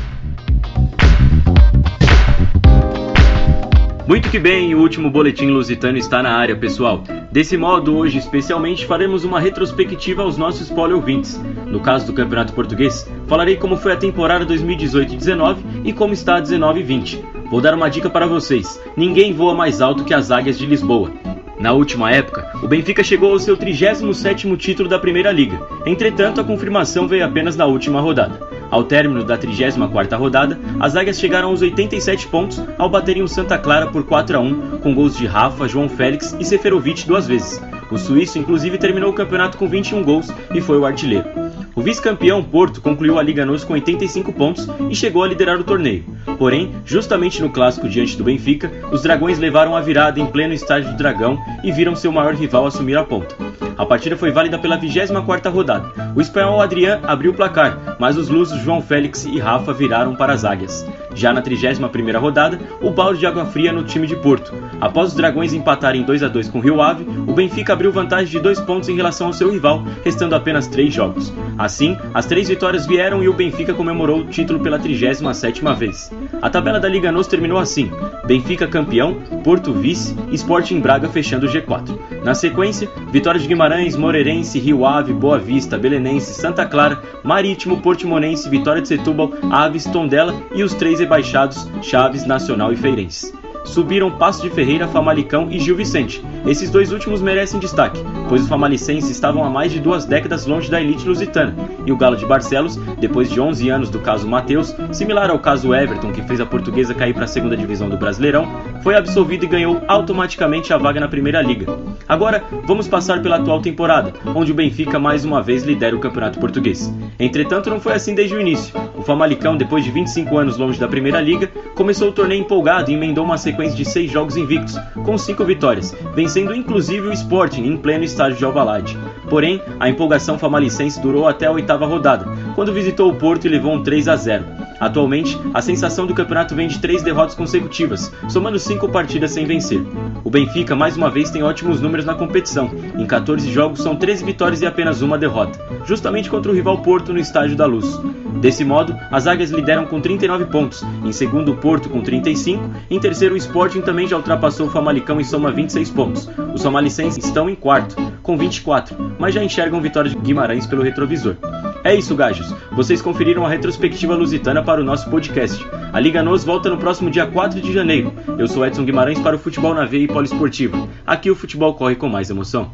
Muito 4.07 4.29
que 4.29 4.37
bem, 4.37 4.75
o 4.75 4.81
último 4.81 5.09
boletim 5.09 5.47
lusitano 5.47 5.97
está 5.97 6.21
na 6.21 6.29
área, 6.29 6.55
pessoal. 6.55 7.03
Desse 7.31 7.57
modo, 7.57 7.97
hoje 7.97 8.19
especialmente 8.19 8.85
faremos 8.85 9.23
uma 9.23 9.39
retrospectiva 9.39 10.21
aos 10.21 10.37
nossos 10.37 10.69
ouvintes. 10.69 11.41
No 11.65 11.79
caso 11.79 12.05
do 12.05 12.13
Campeonato 12.13 12.53
Português, 12.53 13.09
falarei 13.27 13.55
como 13.55 13.75
foi 13.75 13.93
a 13.93 13.97
temporada 13.97 14.45
2018-19 14.45 15.57
e 15.83 15.91
como 15.91 16.13
está 16.13 16.35
a 16.35 16.41
19-20. 16.41 17.19
Vou 17.49 17.61
dar 17.61 17.73
uma 17.73 17.89
dica 17.89 18.09
para 18.09 18.25
vocês: 18.25 18.81
ninguém 18.95 19.33
voa 19.33 19.53
mais 19.53 19.81
alto 19.81 20.03
que 20.03 20.13
as 20.13 20.31
águias 20.31 20.57
de 20.57 20.65
Lisboa. 20.65 21.11
Na 21.59 21.71
última 21.71 22.11
época, 22.11 22.51
o 22.61 22.67
Benfica 22.67 23.03
chegou 23.03 23.31
ao 23.31 23.39
seu 23.39 23.55
37º 23.55 24.57
título 24.57 24.89
da 24.89 24.99
Primeira 24.99 25.31
Liga. 25.31 25.59
Entretanto, 25.85 26.41
a 26.41 26.43
confirmação 26.43 27.07
veio 27.07 27.25
apenas 27.25 27.55
na 27.55 27.65
última 27.65 28.01
rodada. 28.01 28.39
Ao 28.69 28.83
término 28.83 29.23
da 29.23 29.37
34ª 29.37 30.17
rodada, 30.17 30.59
as 30.79 30.95
Águias 30.95 31.19
chegaram 31.19 31.49
aos 31.49 31.61
87 31.61 32.27
pontos 32.27 32.61
ao 32.77 32.89
baterem 32.89 33.23
o 33.23 33.27
Santa 33.27 33.57
Clara 33.57 33.87
por 33.87 34.03
4 34.03 34.37
a 34.37 34.39
1, 34.41 34.79
com 34.79 34.93
gols 34.93 35.17
de 35.17 35.25
Rafa, 35.25 35.67
João 35.67 35.87
Félix 35.87 36.35
e 36.39 36.43
Seferovic 36.43 37.07
duas 37.07 37.25
vezes. 37.25 37.61
O 37.89 37.97
suíço 37.97 38.37
inclusive 38.37 38.77
terminou 38.77 39.11
o 39.11 39.15
campeonato 39.15 39.57
com 39.57 39.67
21 39.67 40.03
gols 40.03 40.33
e 40.53 40.59
foi 40.59 40.77
o 40.77 40.85
artilheiro. 40.85 41.44
O 41.75 41.81
vice-campeão 41.81 42.41
Porto 42.41 42.79
concluiu 42.79 43.19
a 43.19 43.21
Liga 43.21 43.45
NOS 43.45 43.65
com 43.65 43.73
85 43.73 44.31
pontos 44.31 44.65
e 44.89 44.95
chegou 44.95 45.23
a 45.23 45.27
liderar 45.27 45.59
o 45.59 45.63
torneio. 45.63 46.05
Porém, 46.37 46.71
justamente 46.85 47.41
no 47.41 47.49
clássico 47.49 47.89
diante 47.89 48.15
do 48.15 48.23
Benfica, 48.23 48.71
os 48.93 49.01
Dragões 49.01 49.37
levaram 49.37 49.75
a 49.75 49.81
virada 49.81 50.17
em 50.17 50.25
pleno 50.25 50.53
estádio 50.53 50.91
do 50.91 50.97
Dragão 50.97 51.37
e 51.65 51.73
viram 51.73 51.93
seu 51.93 52.13
maior 52.13 52.33
rival 52.33 52.65
assumir 52.65 52.97
a 52.97 53.03
ponta. 53.03 53.35
A 53.77 53.85
partida 53.85 54.15
foi 54.15 54.31
válida 54.31 54.57
pela 54.57 54.79
24ª 54.79 55.51
rodada. 55.51 55.91
O 56.15 56.21
espanhol 56.21 56.61
Adrián 56.61 57.01
abriu 57.03 57.31
o 57.31 57.35
placar, 57.35 57.97
mas 57.99 58.17
os 58.17 58.29
lusos 58.29 58.61
João 58.61 58.81
Félix 58.81 59.25
e 59.25 59.37
Rafa 59.37 59.73
viraram 59.73 60.15
para 60.15 60.31
as 60.31 60.45
águias. 60.45 60.87
Já 61.13 61.33
na 61.33 61.41
31ª 61.41 62.17
rodada, 62.17 62.59
o 62.81 62.89
balde 62.89 63.19
de 63.19 63.25
água 63.25 63.45
fria 63.45 63.73
no 63.73 63.83
time 63.83 64.07
de 64.07 64.15
Porto. 64.15 64.53
Após 64.79 65.09
os 65.09 65.15
Dragões 65.15 65.53
empatarem 65.53 66.03
2 66.03 66.23
a 66.23 66.27
2 66.29 66.49
com 66.49 66.59
o 66.59 66.61
Rio 66.61 66.81
Ave, 66.81 67.05
o 67.27 67.33
Benfica 67.33 67.73
abriu 67.73 67.91
vantagem 67.91 68.31
de 68.31 68.39
dois 68.39 68.59
pontos 68.61 68.87
em 68.87 68.95
relação 68.95 69.27
ao 69.27 69.33
seu 69.33 69.49
rival, 69.51 69.83
restando 70.03 70.35
apenas 70.35 70.67
três 70.67 70.93
jogos. 70.93 71.33
Assim, 71.65 71.97
as 72.13 72.27
três 72.27 72.47
vitórias 72.47 72.85
vieram 72.85 73.23
e 73.23 73.27
o 73.27 73.33
Benfica 73.33 73.73
comemorou 73.73 74.19
o 74.19 74.25
título 74.25 74.59
pela 74.59 74.77
37ª 74.77 75.75
vez. 75.75 76.11
A 76.39 76.47
tabela 76.47 76.79
da 76.79 76.87
Liga 76.87 77.11
NOS 77.11 77.25
terminou 77.25 77.57
assim: 77.57 77.89
Benfica 78.23 78.67
campeão, 78.67 79.15
Porto 79.43 79.73
vice 79.73 80.15
Sporting 80.31 80.79
Braga 80.79 81.09
fechando 81.09 81.47
o 81.47 81.49
G4. 81.49 82.23
Na 82.23 82.35
sequência, 82.35 82.87
Vitória 83.11 83.39
de 83.39 83.47
Guimarães, 83.47 83.95
Moreirense, 83.95 84.59
Rio 84.59 84.85
Ave, 84.85 85.11
Boa 85.11 85.39
Vista, 85.39 85.75
Belenense, 85.75 86.35
Santa 86.35 86.67
Clara, 86.67 87.01
Marítimo, 87.23 87.81
Portimonense, 87.81 88.47
Vitória 88.47 88.83
de 88.83 88.87
Setúbal, 88.87 89.33
Aves, 89.49 89.85
Tondela 89.85 90.35
e 90.53 90.61
os 90.61 90.75
três 90.75 90.99
rebaixados 90.99 91.67
Chaves, 91.81 92.27
Nacional 92.27 92.71
e 92.73 92.75
Feirense. 92.75 93.33
Subiram 93.65 94.11
Passo 94.11 94.41
de 94.41 94.49
Ferreira, 94.49 94.87
Famalicão 94.87 95.47
e 95.51 95.59
Gil 95.59 95.75
Vicente. 95.75 96.23
Esses 96.45 96.69
dois 96.69 96.91
últimos 96.91 97.21
merecem 97.21 97.59
destaque, 97.59 97.99
pois 98.29 98.43
os 98.43 98.47
famalicenses 98.47 99.09
estavam 99.09 99.43
há 99.43 99.49
mais 99.49 99.71
de 99.71 99.79
duas 99.79 100.05
décadas 100.05 100.45
longe 100.45 100.69
da 100.69 100.79
elite 100.79 101.07
lusitana, 101.07 101.53
e 101.85 101.91
o 101.91 101.97
Galo 101.97 102.15
de 102.15 102.25
Barcelos, 102.25 102.77
depois 102.99 103.29
de 103.29 103.41
11 103.41 103.69
anos 103.69 103.89
do 103.89 103.99
caso 103.99 104.27
Mateus, 104.27 104.75
similar 104.91 105.29
ao 105.29 105.39
caso 105.39 105.73
Everton, 105.73 106.11
que 106.11 106.21
fez 106.21 106.39
a 106.39 106.45
portuguesa 106.45 106.93
cair 106.93 107.13
para 107.13 107.25
a 107.25 107.27
segunda 107.27 107.57
divisão 107.57 107.89
do 107.89 107.97
Brasileirão, 107.97 108.47
foi 108.81 108.95
absolvido 108.95 109.45
e 109.45 109.47
ganhou 109.47 109.81
automaticamente 109.87 110.71
a 110.71 110.77
vaga 110.77 110.99
na 110.99 111.07
Primeira 111.07 111.41
Liga. 111.41 111.65
Agora, 112.07 112.43
vamos 112.65 112.87
passar 112.87 113.21
pela 113.21 113.37
atual 113.37 113.61
temporada, 113.61 114.13
onde 114.35 114.51
o 114.51 114.55
Benfica 114.55 114.99
mais 114.99 115.25
uma 115.25 115.41
vez 115.41 115.63
lidera 115.63 115.95
o 115.95 115.99
Campeonato 115.99 116.39
Português. 116.39 116.93
Entretanto, 117.19 117.69
não 117.69 117.79
foi 117.79 117.93
assim 117.93 118.13
desde 118.13 118.35
o 118.35 118.41
início. 118.41 118.73
O 119.05 119.13
Famalicão, 119.15 119.55
depois 119.55 119.83
de 119.83 119.91
25 119.91 120.35
anos 120.35 120.57
longe 120.57 120.79
da 120.79 120.87
Primeira 120.87 121.21
Liga, 121.21 121.45
começou 121.75 122.09
o 122.09 122.11
torneio 122.11 122.41
empolgado 122.41 122.89
e 122.89 122.95
emendou 122.95 123.23
uma 123.23 123.37
sequência 123.37 123.77
de 123.77 123.85
seis 123.85 124.09
jogos 124.09 124.35
invictos, 124.35 124.79
com 125.03 125.15
cinco 125.15 125.45
vitórias, 125.45 125.95
vencendo 126.15 126.55
inclusive 126.55 127.09
o 127.09 127.13
Sporting 127.13 127.65
em 127.65 127.77
pleno 127.77 128.03
estádio 128.03 128.39
de 128.39 128.43
Alvalade. 128.43 128.97
Porém, 129.29 129.61
a 129.79 129.87
empolgação 129.87 130.39
famalicense 130.39 130.99
durou 130.99 131.27
até 131.27 131.45
a 131.45 131.51
oitava 131.51 131.85
rodada, 131.85 132.25
quando 132.55 132.73
visitou 132.73 133.11
o 133.11 133.15
Porto 133.15 133.45
e 133.45 133.47
levou 133.47 133.75
um 133.75 133.83
3 133.83 134.07
a 134.07 134.15
0. 134.15 134.43
Atualmente, 134.79 135.39
a 135.53 135.61
sensação 135.61 136.07
do 136.07 136.15
campeonato 136.15 136.55
vem 136.55 136.67
de 136.67 136.79
três 136.79 137.03
derrotas 137.03 137.35
consecutivas, 137.35 138.11
somando 138.27 138.57
cinco 138.57 138.89
partidas 138.89 139.29
sem 139.29 139.45
vencer. 139.45 139.83
O 140.23 140.31
Benfica 140.31 140.75
mais 140.75 140.97
uma 140.97 141.11
vez 141.11 141.29
tem 141.29 141.43
ótimos 141.43 141.79
números 141.79 142.07
na 142.07 142.15
competição. 142.15 142.71
Em 142.97 143.05
14 143.05 143.51
jogos 143.51 143.83
são 143.83 143.95
13 143.95 144.25
vitórias 144.25 144.63
e 144.63 144.65
apenas 144.65 145.03
uma 145.03 145.15
derrota, 145.15 145.59
justamente 145.85 146.27
contra 146.27 146.51
o 146.51 146.55
rival 146.55 146.79
Porto 146.79 147.13
no 147.13 147.19
Estádio 147.19 147.55
da 147.55 147.67
Luz. 147.67 147.99
Desse 148.39 148.63
modo, 148.63 148.95
as 149.11 149.27
Águias 149.27 149.51
lideram 149.51 149.85
com 149.85 149.99
39 149.99 150.45
pontos, 150.45 150.83
em 151.03 151.11
segundo 151.11 151.51
o 151.51 151.57
Porto 151.57 151.89
com 151.89 152.01
35, 152.01 152.69
em 152.89 152.99
terceiro 152.99 153.33
o 153.33 153.37
Sporting 153.37 153.81
também 153.81 154.07
já 154.07 154.17
ultrapassou 154.17 154.67
o 154.67 154.69
Famalicão 154.69 155.19
e 155.19 155.25
soma 155.25 155.51
26 155.51 155.89
pontos. 155.91 156.29
Os 156.53 156.61
famalicenses 156.61 157.23
estão 157.23 157.49
em 157.49 157.55
quarto, 157.55 157.95
com 158.21 158.37
24, 158.37 159.15
mas 159.17 159.33
já 159.33 159.43
enxergam 159.43 159.81
vitória 159.81 160.09
de 160.09 160.17
Guimarães 160.17 160.65
pelo 160.65 160.83
retrovisor. 160.83 161.35
É 161.83 161.93
isso, 161.93 162.15
gajos. 162.15 162.53
Vocês 162.71 163.01
conferiram 163.01 163.45
a 163.45 163.49
retrospectiva 163.49 164.15
lusitana 164.15 164.63
para 164.63 164.81
o 164.81 164.83
nosso 164.83 165.09
podcast. 165.09 165.65
A 165.93 165.99
Liga 165.99 166.23
Nos 166.23 166.43
volta 166.43 166.69
no 166.69 166.77
próximo 166.77 167.11
dia 167.11 167.27
4 167.27 167.61
de 167.61 167.71
janeiro. 167.71 168.11
Eu 168.37 168.47
sou 168.47 168.65
Edson 168.65 168.83
Guimarães 168.83 169.19
para 169.19 169.35
o 169.35 169.39
Futebol 169.39 169.73
na 169.73 169.85
Veia 169.85 170.05
e 170.05 170.07
Poliesportiva. 170.07 170.87
Aqui 171.05 171.29
o 171.29 171.35
futebol 171.35 171.75
corre 171.75 171.95
com 171.95 172.09
mais 172.09 172.29
emoção. 172.29 172.71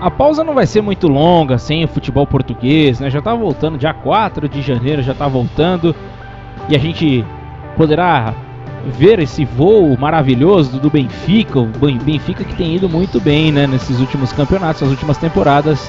A 0.00 0.10
pausa 0.10 0.44
não 0.44 0.54
vai 0.54 0.66
ser 0.66 0.82
muito 0.82 1.08
longa 1.08 1.58
sem 1.58 1.84
o 1.84 1.88
futebol 1.88 2.26
português, 2.26 3.00
né? 3.00 3.08
Já 3.10 3.20
tá 3.22 3.34
voltando, 3.34 3.78
dia 3.78 3.94
4 3.94 4.48
de 4.48 4.60
janeiro 4.62 5.02
já 5.02 5.14
tá 5.14 5.26
voltando. 5.26 5.94
E 6.68 6.76
a 6.76 6.78
gente 6.78 7.24
poderá 7.76 8.34
ver 8.86 9.18
esse 9.18 9.44
voo 9.44 9.96
maravilhoso 9.98 10.78
do 10.78 10.88
Benfica, 10.90 11.58
o 11.58 11.66
Ben- 11.66 11.98
Benfica 11.98 12.44
que 12.44 12.54
tem 12.54 12.76
ido 12.76 12.88
muito 12.88 13.20
bem, 13.20 13.50
né, 13.50 13.66
nesses 13.66 13.98
últimos 13.98 14.32
campeonatos, 14.32 14.82
nas 14.82 14.90
últimas 14.90 15.18
temporadas, 15.18 15.80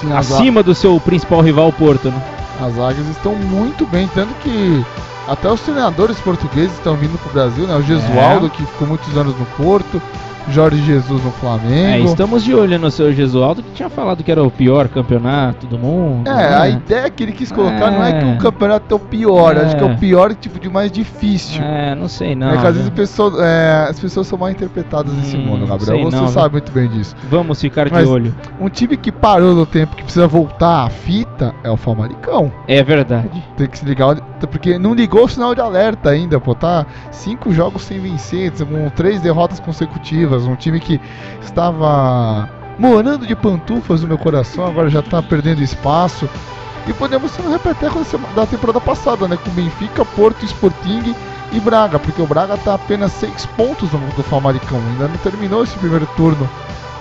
Sim, 0.00 0.12
acima 0.12 0.62
do 0.62 0.74
seu 0.74 1.00
principal 1.00 1.40
rival 1.40 1.72
Porto, 1.72 2.08
né? 2.10 2.22
as 2.60 2.78
águias 2.78 3.08
estão 3.08 3.34
muito 3.34 3.84
bem, 3.86 4.08
tanto 4.14 4.32
que 4.34 4.84
até 5.26 5.50
os 5.50 5.60
treinadores 5.62 6.18
portugueses 6.20 6.72
estão 6.74 6.94
vindo 6.94 7.18
pro 7.18 7.32
Brasil, 7.32 7.66
né? 7.66 7.74
O 7.74 7.82
Gesualdo, 7.82 8.48
que 8.50 8.64
ficou 8.64 8.86
muitos 8.86 9.16
anos 9.16 9.36
no 9.36 9.44
Porto, 9.56 10.00
Jorge 10.50 10.82
Jesus 10.82 11.22
no 11.24 11.30
Flamengo. 11.32 11.74
É, 11.74 11.98
estamos 12.00 12.44
de 12.44 12.54
olho 12.54 12.78
no 12.78 12.90
seu 12.90 13.12
Gesualdo, 13.12 13.62
que 13.62 13.72
tinha 13.72 13.88
falado 13.88 14.22
que 14.22 14.30
era 14.30 14.42
o 14.42 14.50
pior 14.50 14.88
campeonato 14.88 15.66
do 15.66 15.78
mundo. 15.78 16.28
É, 16.28 16.34
né? 16.34 16.56
a 16.56 16.68
ideia 16.68 17.10
que 17.10 17.22
ele 17.22 17.32
quis 17.32 17.50
colocar 17.50 17.90
não 17.90 18.04
é 18.04 18.12
que 18.12 18.24
É. 18.24 18.32
o 18.34 18.38
campeonato 18.38 18.92
é 18.92 18.96
o 18.96 19.00
pior, 19.00 19.56
É. 19.56 19.60
acho 19.64 19.76
que 19.76 19.82
é 19.82 19.86
o 19.86 19.96
pior 19.96 20.34
tipo 20.34 20.60
de 20.60 20.68
mais 20.68 20.92
difícil. 20.92 21.62
É, 21.62 21.94
não 21.94 22.08
sei 22.08 22.34
não. 22.34 22.50
é 22.50 22.58
que 22.58 22.66
às 22.66 22.74
vezes 22.76 22.82
né? 22.84 22.88
as 22.88 22.94
pessoas, 22.94 23.34
é, 23.40 23.86
as 23.90 23.98
pessoas 23.98 24.26
são 24.26 24.38
mal 24.38 24.50
interpretadas 24.50 25.12
nesse 25.14 25.36
Hum, 25.36 25.40
mundo, 25.46 25.66
sei 25.66 25.68
Gabriel. 25.78 26.10
Você 26.10 26.16
não, 26.16 26.28
sabe 26.28 26.44
viu? 26.50 26.52
muito 26.52 26.72
bem 26.72 26.88
disso. 26.88 27.16
Vamos 27.30 27.60
ficar 27.60 27.88
Mas- 27.90 28.04
de 28.06 28.12
olho. 28.12 28.34
Um 28.60 28.68
time 28.68 28.96
que 28.96 29.10
parou 29.10 29.54
no 29.54 29.64
tempo, 29.66 29.96
que 29.96 30.02
precisa 30.02 30.26
voltar 30.26 30.84
à 30.84 30.90
fita, 30.90 31.54
é 31.64 31.70
o 31.70 31.76
Famalicão. 31.76 32.52
É 32.68 32.82
verdade. 32.82 33.30
Tem 33.56 33.66
que 33.66 33.78
se 33.78 33.84
ligar, 33.84 34.14
porque 34.46 34.78
não 34.78 34.94
ligou 34.94 35.24
o 35.24 35.28
sinal 35.28 35.54
de 35.54 35.60
alerta 35.60 36.10
ainda, 36.10 36.40
pô. 36.40 36.54
Tá 36.54 36.86
cinco 37.10 37.52
jogos 37.52 37.82
sem 37.82 38.00
vencer, 38.00 38.52
com 38.52 38.90
três 38.90 39.20
derrotas 39.20 39.60
consecutivas. 39.60 40.46
Um 40.46 40.56
time 40.56 40.80
que 40.80 41.00
estava 41.40 42.48
morando 42.78 43.26
de 43.26 43.34
pantufas 43.36 44.02
no 44.02 44.08
meu 44.08 44.18
coração, 44.18 44.66
agora 44.66 44.88
já 44.88 45.02
tá 45.02 45.22
perdendo 45.22 45.62
espaço. 45.62 46.28
E 46.86 46.92
podemos 46.92 47.30
ser 47.30 47.42
um 47.42 47.50
repeteco 47.50 48.04
da 48.34 48.44
temporada 48.46 48.80
passada, 48.80 49.26
né? 49.26 49.38
Com 49.42 49.50
Benfica, 49.50 50.04
Porto, 50.04 50.44
Sporting 50.44 51.14
e 51.52 51.60
Braga, 51.60 51.98
porque 51.98 52.20
o 52.20 52.26
Braga 52.26 52.56
tá 52.58 52.74
apenas 52.74 53.12
seis 53.12 53.46
pontos 53.46 53.88
do, 53.88 53.98
do 54.16 54.22
Famalicão, 54.22 54.78
ainda 54.90 55.08
não 55.08 55.16
terminou 55.18 55.62
esse 55.62 55.76
primeiro 55.78 56.06
turno 56.16 56.48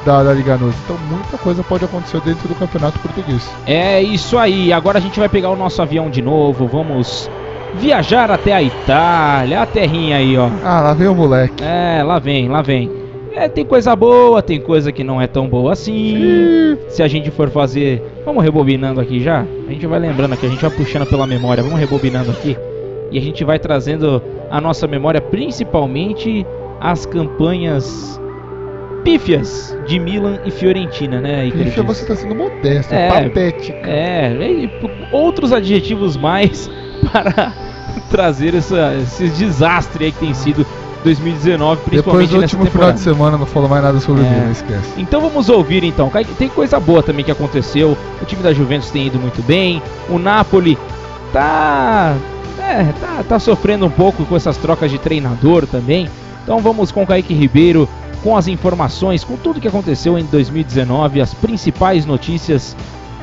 da, 0.06 0.24
da 0.24 0.34
Liga 0.34 0.58
Nos. 0.58 0.76
Então 0.84 0.98
muita 1.10 1.38
coisa 1.38 1.64
pode 1.64 1.86
acontecer 1.86 2.20
dentro 2.22 2.48
do 2.48 2.56
campeonato 2.56 3.00
português. 3.00 3.50
É 3.66 4.02
isso 4.02 4.38
aí. 4.38 4.72
Agora 4.72 4.98
a 4.98 5.02
gente 5.02 5.20
vai 5.20 5.30
pegar 5.30 5.50
o 5.50 5.56
nosso 5.56 5.82
avião 5.82 6.10
de 6.10 6.22
novo. 6.22 6.68
Vamos 6.68 7.30
viajar 7.76 8.30
até 8.32 8.54
a 8.54 8.62
Itália, 8.62 9.62
a 9.62 9.66
terrinha 9.66 10.18
aí, 10.18 10.38
ó. 10.38 10.50
Ah, 10.64 10.82
lá 10.82 10.94
vem 10.94 11.08
o 11.08 11.16
moleque. 11.16 11.64
É, 11.64 12.04
lá 12.04 12.20
vem, 12.20 12.48
lá 12.50 12.62
vem. 12.62 12.92
É, 13.36 13.48
tem 13.48 13.66
coisa 13.66 13.96
boa, 13.96 14.44
tem 14.44 14.62
coisa 14.62 14.92
que 14.92 15.04
não 15.04 15.20
é 15.20 15.26
tão 15.26 15.48
boa 15.48 15.74
assim. 15.74 16.78
Se 16.90 17.02
a 17.02 17.08
gente 17.08 17.32
for 17.32 17.50
fazer. 17.50 18.02
Vamos 18.24 18.44
rebobinando 18.44 19.02
aqui 19.02 19.20
já? 19.20 19.46
A 19.68 19.72
gente 19.72 19.88
vai 19.88 20.00
lembrando 20.00 20.34
aqui, 20.34 20.46
a 20.46 20.50
gente 20.50 20.62
vai 20.62 20.70
puxando 20.70 21.08
pela 21.08 21.26
memória, 21.26 21.64
vamos 21.64 21.80
rebobinando 21.80 22.32
aqui. 22.32 22.56
E 23.12 23.18
a 23.18 23.22
gente 23.22 23.44
vai 23.44 23.58
trazendo 23.58 24.22
a 24.50 24.62
nossa 24.62 24.88
memória, 24.88 25.20
principalmente 25.20 26.46
as 26.80 27.06
campanhas 27.06 28.20
pífias 29.04 29.76
de 29.86 30.00
Milan 30.00 30.40
e 30.46 30.52
Fiorentina, 30.52 31.20
né? 31.20 31.50
Pífia 31.52 31.84
você 31.84 32.06
tá 32.06 32.16
sendo 32.16 32.34
modesto, 32.36 32.94
É. 32.94 33.08
patético. 33.10 33.78
É, 33.84 34.32
e 34.34 34.68
p- 34.68 34.90
outros 35.12 35.52
adjetivos 35.52 36.16
mais 36.18 36.70
para 37.12 37.54
trazer 38.10 38.56
essa, 38.56 38.96
esse 39.02 39.28
desastre 39.30 40.06
aí 40.06 40.12
que 40.12 40.20
tem 40.20 40.34
sido 40.34 40.66
2019, 41.04 41.76
Depois 41.76 41.90
principalmente 41.90 42.30
do 42.30 42.42
nessa 42.42 42.56
último 42.56 42.64
temporada. 42.66 42.98
final 42.98 43.14
de 43.14 43.18
semana 43.18 43.38
não 43.38 43.46
falou 43.46 43.68
mais 43.68 43.84
nada 43.84 44.00
sobre 44.00 44.24
É. 44.24 44.26
o 44.26 44.30
Milan, 44.30 44.52
esquece. 44.52 44.94
Então 44.98 45.20
vamos 45.20 45.50
ouvir 45.50 45.84
então. 45.84 46.10
Tem 46.38 46.48
coisa 46.48 46.80
boa 46.80 47.04
também 47.04 47.26
que 47.26 47.32
aconteceu. 47.32 47.98
O 48.22 48.26
time 48.26 48.42
da 48.42 48.54
Juventus 48.54 48.90
tem 48.90 49.08
ido 49.08 49.20
muito 49.20 49.42
bem. 49.44 49.82
O 50.10 50.18
Napoli 50.18 50.78
tá, 51.34 52.16
é, 52.58 52.86
tá, 53.02 53.24
tá 53.28 53.40
sofrendo 53.40 53.86
um 53.86 53.90
pouco 53.90 54.24
com 54.26 54.36
essas 54.36 54.56
trocas 54.56 54.90
de 54.90 54.98
treinador 54.98 55.68
também. 55.68 56.08
Então 56.44 56.60
vamos 56.60 56.92
com 56.92 57.04
o 57.04 57.08
Kaique 57.08 57.34
Ribeiro 57.34 57.88
com 58.24 58.38
as 58.38 58.48
informações, 58.48 59.24
com 59.24 59.36
tudo 59.36 59.60
que 59.60 59.68
aconteceu 59.68 60.18
em 60.18 60.24
2019, 60.24 61.20
as 61.20 61.34
principais 61.34 62.06
notícias 62.06 62.76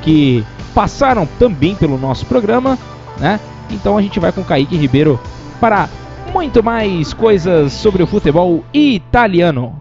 que 0.03 0.45
passaram 0.75 1.27
também 1.39 1.75
pelo 1.75 1.99
nosso 1.99 2.27
programa, 2.27 2.79
né? 3.19 3.41
Então 3.71 3.97
a 3.97 4.03
gente 4.03 4.21
vai 4.21 4.31
com 4.31 4.45
Kaique 4.45 4.77
Ribeiro 4.77 5.19
para 5.59 5.89
muito 6.33 6.63
mais 6.63 7.13
coisas 7.15 7.73
sobre 7.73 8.03
o 8.03 8.07
futebol 8.07 8.63
italiano. 8.73 9.80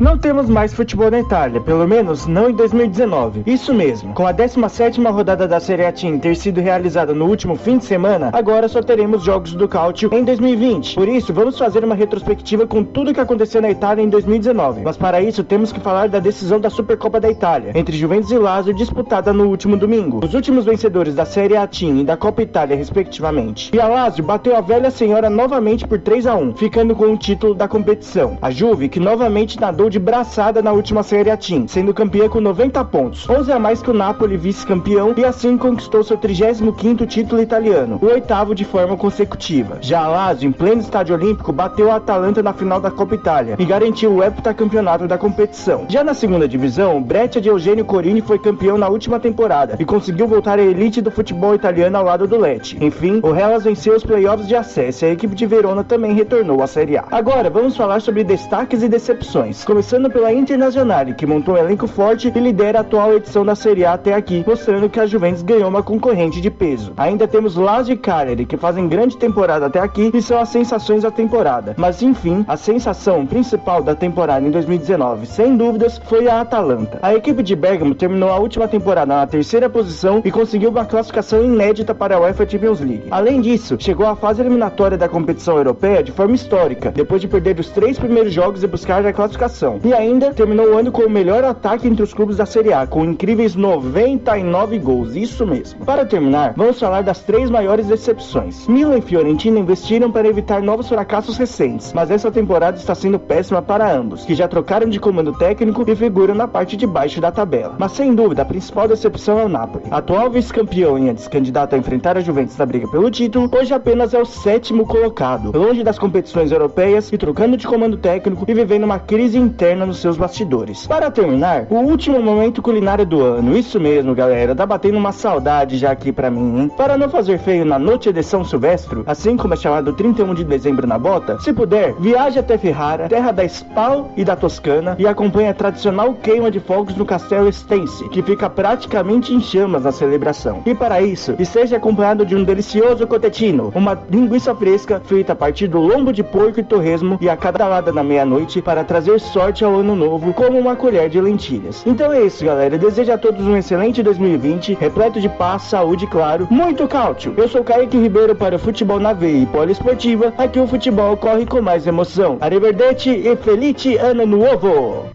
Não 0.00 0.16
temos 0.16 0.48
mais 0.48 0.72
futebol 0.72 1.10
na 1.10 1.18
Itália, 1.18 1.60
pelo 1.60 1.84
menos 1.84 2.24
não 2.24 2.48
em 2.48 2.52
2019. 2.52 3.42
Isso 3.44 3.74
mesmo, 3.74 4.14
com 4.14 4.28
a 4.28 4.32
17ª 4.32 5.10
rodada 5.12 5.48
da 5.48 5.58
Serie 5.58 5.86
A 5.86 5.92
Team 5.92 6.20
ter 6.20 6.36
sido 6.36 6.60
realizada 6.60 7.12
no 7.12 7.26
último 7.26 7.56
fim 7.56 7.78
de 7.78 7.84
semana, 7.84 8.30
agora 8.32 8.68
só 8.68 8.80
teremos 8.80 9.24
jogos 9.24 9.54
do 9.54 9.66
Calcio 9.66 10.08
em 10.12 10.22
2020. 10.22 10.94
Por 10.94 11.08
isso, 11.08 11.34
vamos 11.34 11.58
fazer 11.58 11.82
uma 11.82 11.96
retrospectiva 11.96 12.64
com 12.64 12.84
tudo 12.84 13.12
que 13.12 13.18
aconteceu 13.18 13.60
na 13.60 13.72
Itália 13.72 14.00
em 14.00 14.08
2019. 14.08 14.82
Mas 14.84 14.96
para 14.96 15.20
isso, 15.20 15.42
temos 15.42 15.72
que 15.72 15.80
falar 15.80 16.08
da 16.08 16.20
decisão 16.20 16.60
da 16.60 16.70
Supercopa 16.70 17.18
da 17.18 17.28
Itália, 17.28 17.72
entre 17.74 17.96
Juventus 17.96 18.30
e 18.30 18.38
Lazio, 18.38 18.72
disputada 18.72 19.32
no 19.32 19.48
último 19.48 19.76
domingo. 19.76 20.24
Os 20.24 20.32
últimos 20.32 20.64
vencedores 20.64 21.16
da 21.16 21.24
Serie 21.24 21.56
A 21.56 21.66
Team 21.66 21.96
e 21.96 22.04
da 22.04 22.16
Copa 22.16 22.40
Itália, 22.40 22.76
respectivamente. 22.76 23.74
E 23.74 23.80
a 23.80 23.88
Lazio 23.88 24.22
bateu 24.22 24.56
a 24.56 24.60
velha 24.60 24.92
senhora 24.92 25.28
novamente 25.28 25.88
por 25.88 25.98
3 25.98 26.24
a 26.28 26.36
1 26.36 26.54
ficando 26.54 26.94
com 26.94 27.06
o 27.06 27.16
título 27.16 27.52
da 27.52 27.66
competição. 27.66 28.38
A 28.40 28.48
Juve, 28.48 28.88
que 28.88 29.00
novamente 29.00 29.60
nadou 29.60 29.87
de 29.88 29.98
braçada 29.98 30.62
na 30.62 30.72
última 30.72 31.02
Série 31.02 31.30
A 31.30 31.36
Team, 31.36 31.66
sendo 31.68 31.94
campeã 31.94 32.28
com 32.28 32.40
90 32.40 32.84
pontos, 32.84 33.28
11 33.28 33.52
a 33.52 33.58
mais 33.58 33.82
que 33.82 33.90
o 33.90 33.94
Napoli, 33.94 34.36
vice-campeão, 34.36 35.14
e 35.16 35.24
assim 35.24 35.56
conquistou 35.56 36.02
seu 36.02 36.16
35º 36.18 37.06
título 37.06 37.42
italiano, 37.42 37.98
o 38.00 38.06
oitavo 38.06 38.54
de 38.54 38.64
forma 38.64 38.96
consecutiva. 38.96 39.78
Já 39.80 40.00
a 40.00 40.08
Lazio, 40.08 40.48
em 40.48 40.52
pleno 40.52 40.80
estádio 40.80 41.14
olímpico, 41.14 41.52
bateu 41.52 41.90
a 41.90 41.96
Atalanta 41.96 42.42
na 42.42 42.52
final 42.52 42.80
da 42.80 42.90
Copa 42.90 43.14
Itália 43.14 43.56
e 43.58 43.64
garantiu 43.64 44.12
o 44.12 44.22
heptacampeonato 44.22 45.06
da 45.06 45.18
competição. 45.18 45.86
Já 45.88 46.04
na 46.04 46.14
segunda 46.14 46.48
divisão, 46.48 47.02
Breccia 47.02 47.40
de 47.40 47.48
Eugenio 47.48 47.84
Corini 47.84 48.20
foi 48.20 48.38
campeão 48.38 48.78
na 48.78 48.88
última 48.88 49.18
temporada 49.18 49.76
e 49.78 49.84
conseguiu 49.84 50.26
voltar 50.26 50.58
à 50.58 50.62
elite 50.62 51.00
do 51.00 51.10
futebol 51.10 51.54
italiano 51.54 51.96
ao 51.96 52.04
lado 52.04 52.26
do 52.26 52.38
Lecce. 52.38 52.76
Enfim, 52.80 53.20
o 53.22 53.34
Hellas 53.34 53.64
venceu 53.64 53.94
os 53.94 54.04
playoffs 54.04 54.46
de 54.46 54.54
acesso 54.54 55.04
e 55.04 55.08
a 55.08 55.12
equipe 55.12 55.34
de 55.34 55.46
Verona 55.46 55.84
também 55.84 56.12
retornou 56.12 56.62
à 56.62 56.66
Série 56.66 56.96
A. 56.96 57.04
Agora, 57.10 57.50
vamos 57.50 57.76
falar 57.76 58.00
sobre 58.00 58.24
destaques 58.24 58.82
e 58.82 58.88
decepções. 58.88 59.64
Começando 59.78 60.10
pela 60.10 60.32
Internazionale, 60.32 61.14
que 61.14 61.24
montou 61.24 61.54
um 61.54 61.56
elenco 61.56 61.86
forte 61.86 62.32
e 62.34 62.40
lidera 62.40 62.78
a 62.78 62.80
atual 62.80 63.14
edição 63.14 63.46
da 63.46 63.54
Série 63.54 63.84
A 63.84 63.92
até 63.92 64.12
aqui, 64.12 64.42
mostrando 64.44 64.90
que 64.90 64.98
a 64.98 65.06
Juventus 65.06 65.40
ganhou 65.40 65.68
uma 65.68 65.84
concorrente 65.84 66.40
de 66.40 66.50
peso. 66.50 66.92
Ainda 66.96 67.28
temos 67.28 67.54
Lazio 67.54 67.92
e 67.92 67.96
Cagliari, 67.96 68.44
que 68.44 68.56
fazem 68.56 68.88
grande 68.88 69.16
temporada 69.16 69.66
até 69.66 69.78
aqui 69.78 70.10
e 70.12 70.20
são 70.20 70.40
as 70.40 70.48
sensações 70.48 71.04
da 71.04 71.12
temporada. 71.12 71.76
Mas 71.78 72.02
enfim, 72.02 72.44
a 72.48 72.56
sensação 72.56 73.24
principal 73.24 73.80
da 73.80 73.94
temporada 73.94 74.44
em 74.44 74.50
2019, 74.50 75.26
sem 75.26 75.56
dúvidas, 75.56 75.96
foi 76.06 76.26
a 76.26 76.40
Atalanta. 76.40 76.98
A 77.00 77.14
equipe 77.14 77.40
de 77.40 77.54
Bergamo 77.54 77.94
terminou 77.94 78.30
a 78.30 78.38
última 78.40 78.66
temporada 78.66 79.14
na 79.14 79.28
terceira 79.28 79.70
posição 79.70 80.20
e 80.24 80.32
conseguiu 80.32 80.70
uma 80.70 80.86
classificação 80.86 81.44
inédita 81.44 81.94
para 81.94 82.16
a 82.16 82.20
UEFA 82.20 82.48
Champions 82.48 82.80
League. 82.80 83.06
Além 83.12 83.40
disso, 83.40 83.76
chegou 83.78 84.08
à 84.08 84.16
fase 84.16 84.42
eliminatória 84.42 84.98
da 84.98 85.08
competição 85.08 85.56
europeia 85.56 86.02
de 86.02 86.10
forma 86.10 86.34
histórica, 86.34 86.90
depois 86.90 87.20
de 87.20 87.28
perder 87.28 87.60
os 87.60 87.70
três 87.70 87.96
primeiros 87.96 88.32
jogos 88.32 88.64
e 88.64 88.66
buscar 88.66 89.06
a 89.06 89.12
classificação. 89.12 89.67
E 89.84 89.92
ainda 89.92 90.32
terminou 90.32 90.68
o 90.68 90.78
ano 90.78 90.90
com 90.90 91.02
o 91.02 91.10
melhor 91.10 91.44
ataque 91.44 91.86
entre 91.86 92.02
os 92.02 92.14
clubes 92.14 92.36
da 92.36 92.46
Série 92.46 92.72
A, 92.72 92.86
com 92.86 93.04
incríveis 93.04 93.54
99 93.54 94.78
gols, 94.78 95.14
isso 95.14 95.46
mesmo. 95.46 95.84
Para 95.84 96.06
terminar, 96.06 96.54
vamos 96.56 96.78
falar 96.78 97.02
das 97.02 97.20
três 97.20 97.50
maiores 97.50 97.86
decepções. 97.86 98.66
Milan 98.66 98.98
e 98.98 99.02
Fiorentina 99.02 99.58
investiram 99.58 100.10
para 100.10 100.28
evitar 100.28 100.62
novos 100.62 100.88
fracassos 100.88 101.36
recentes, 101.36 101.92
mas 101.92 102.10
essa 102.10 102.30
temporada 102.30 102.78
está 102.78 102.94
sendo 102.94 103.18
péssima 103.18 103.60
para 103.60 103.92
ambos, 103.92 104.24
que 104.24 104.34
já 104.34 104.48
trocaram 104.48 104.88
de 104.88 104.98
comando 104.98 105.32
técnico 105.32 105.84
e 105.86 105.94
figuram 105.94 106.34
na 106.34 106.48
parte 106.48 106.76
de 106.76 106.86
baixo 106.86 107.20
da 107.20 107.30
tabela. 107.30 107.76
Mas 107.78 107.92
sem 107.92 108.14
dúvida, 108.14 108.42
a 108.42 108.46
principal 108.46 108.88
decepção 108.88 109.38
é 109.38 109.44
o 109.44 109.48
Napoli. 109.48 109.84
Atual 109.90 110.30
vice-campeão 110.30 110.98
e 110.98 111.10
antes 111.10 111.28
candidato 111.28 111.74
a 111.74 111.78
enfrentar 111.78 112.16
a 112.16 112.20
Juventus 112.20 112.56
na 112.56 112.66
briga 112.66 112.88
pelo 112.88 113.10
título, 113.10 113.50
hoje 113.52 113.74
apenas 113.74 114.14
é 114.14 114.20
o 114.20 114.24
sétimo 114.24 114.86
colocado, 114.86 115.52
longe 115.56 115.82
das 115.82 115.98
competições 115.98 116.52
europeias 116.52 117.12
e 117.12 117.18
trocando 117.18 117.56
de 117.56 117.66
comando 117.66 117.96
técnico 117.96 118.44
e 118.48 118.54
vivendo 118.54 118.84
uma 118.84 118.98
crise 118.98 119.36
interna 119.38 119.57
nos 119.86 119.98
seus 119.98 120.16
bastidores. 120.16 120.86
Para 120.86 121.10
terminar, 121.10 121.66
o 121.68 121.76
último 121.76 122.22
momento 122.22 122.62
culinário 122.62 123.04
do 123.04 123.22
ano, 123.22 123.56
isso 123.56 123.80
mesmo, 123.80 124.14
galera, 124.14 124.54
tá 124.54 124.64
batendo 124.64 124.96
uma 124.96 125.10
saudade 125.10 125.76
já 125.76 125.90
aqui 125.90 126.12
pra 126.12 126.30
mim, 126.30 126.60
hein? 126.60 126.70
Para 126.76 126.96
não 126.96 127.08
fazer 127.08 127.38
feio 127.38 127.64
na 127.64 127.78
noite 127.78 128.12
de 128.12 128.22
São 128.22 128.44
Silvestre, 128.44 129.02
assim 129.04 129.36
como 129.36 129.54
é 129.54 129.56
chamado 129.56 129.92
31 129.92 130.32
de 130.32 130.44
dezembro 130.44 130.86
na 130.86 130.96
bota, 130.96 131.38
se 131.40 131.52
puder, 131.52 131.94
viaje 131.94 132.38
até 132.38 132.56
Ferrara, 132.56 133.08
terra 133.08 133.32
da 133.32 133.44
Spal 133.44 134.12
e 134.16 134.24
da 134.24 134.36
Toscana, 134.36 134.94
e 134.98 135.06
acompanhe 135.06 135.48
a 135.48 135.54
tradicional 135.54 136.14
queima 136.14 136.50
de 136.50 136.60
fogos 136.60 136.94
no 136.94 137.04
Castelo 137.04 137.48
Stance, 137.48 138.08
que 138.10 138.22
fica 138.22 138.48
praticamente 138.48 139.34
em 139.34 139.40
chamas 139.40 139.82
na 139.82 139.90
celebração. 139.92 140.62
E 140.64 140.74
para 140.74 141.02
isso, 141.02 141.34
esteja 141.38 141.76
acompanhado 141.76 142.24
de 142.24 142.36
um 142.36 142.44
delicioso 142.44 143.06
cotetino, 143.06 143.72
uma 143.74 143.98
linguiça 144.08 144.54
fresca 144.54 145.02
feita 145.04 145.32
a 145.32 145.36
partir 145.36 145.66
do 145.66 145.80
lombo 145.80 146.12
de 146.12 146.22
porco 146.22 146.60
e 146.60 146.62
torresmo 146.62 147.18
e 147.20 147.28
a 147.28 147.36
cada 147.36 147.66
lada 147.66 147.92
na 147.92 148.04
meia-noite 148.04 148.62
para 148.62 148.84
trazer 148.84 149.18
sorte 149.18 149.47
ao 149.64 149.76
ano 149.76 149.94
novo, 149.96 150.32
como 150.34 150.58
uma 150.58 150.76
colher 150.76 151.08
de 151.08 151.20
lentilhas. 151.20 151.82
Então 151.86 152.12
é 152.12 152.22
isso, 152.22 152.44
galera. 152.44 152.76
Desejo 152.78 153.12
a 153.12 153.18
todos 153.18 153.46
um 153.46 153.56
excelente 153.56 154.02
2020, 154.02 154.74
repleto 154.74 155.20
de 155.20 155.28
paz, 155.28 155.62
saúde 155.62 156.04
e, 156.04 156.08
claro, 156.08 156.46
muito 156.50 156.86
cálcio. 156.86 157.34
Eu 157.36 157.48
sou 157.48 157.64
Kaique 157.64 157.96
Ribeiro 157.98 158.34
para 158.34 158.56
o 158.56 158.58
Futebol 158.58 159.00
na 159.00 159.12
Veia 159.12 159.42
e 159.42 159.46
Poliesportiva. 159.46 160.32
Aqui 160.36 160.58
o 160.60 160.66
futebol 160.66 161.16
corre 161.16 161.46
com 161.46 161.60
mais 161.62 161.86
emoção. 161.86 162.36
Arrivederci 162.40 163.10
e 163.10 163.36
felice 163.36 163.96
ano 163.96 164.26
novo! 164.26 165.06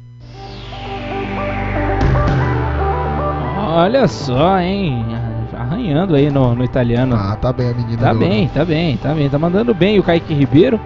Olha 3.76 4.08
só, 4.08 4.60
hein? 4.60 5.04
Arranhando 5.58 6.16
aí 6.16 6.30
no, 6.30 6.54
no 6.54 6.64
italiano. 6.64 7.16
Ah, 7.16 7.36
tá 7.36 7.52
bem 7.52 7.70
a 7.70 7.74
menina. 7.74 7.98
Tá 8.02 8.14
do- 8.14 8.20
bem, 8.20 8.48
tá 8.54 8.66
bem, 8.66 8.98
tá 8.98 9.14
bem. 9.14 9.30
Tá 9.30 9.40
mandando 9.40 9.74
bem 9.74 9.98
o 10.00 10.04
Kaique 10.04 10.34
Ribeiro. 10.34 10.80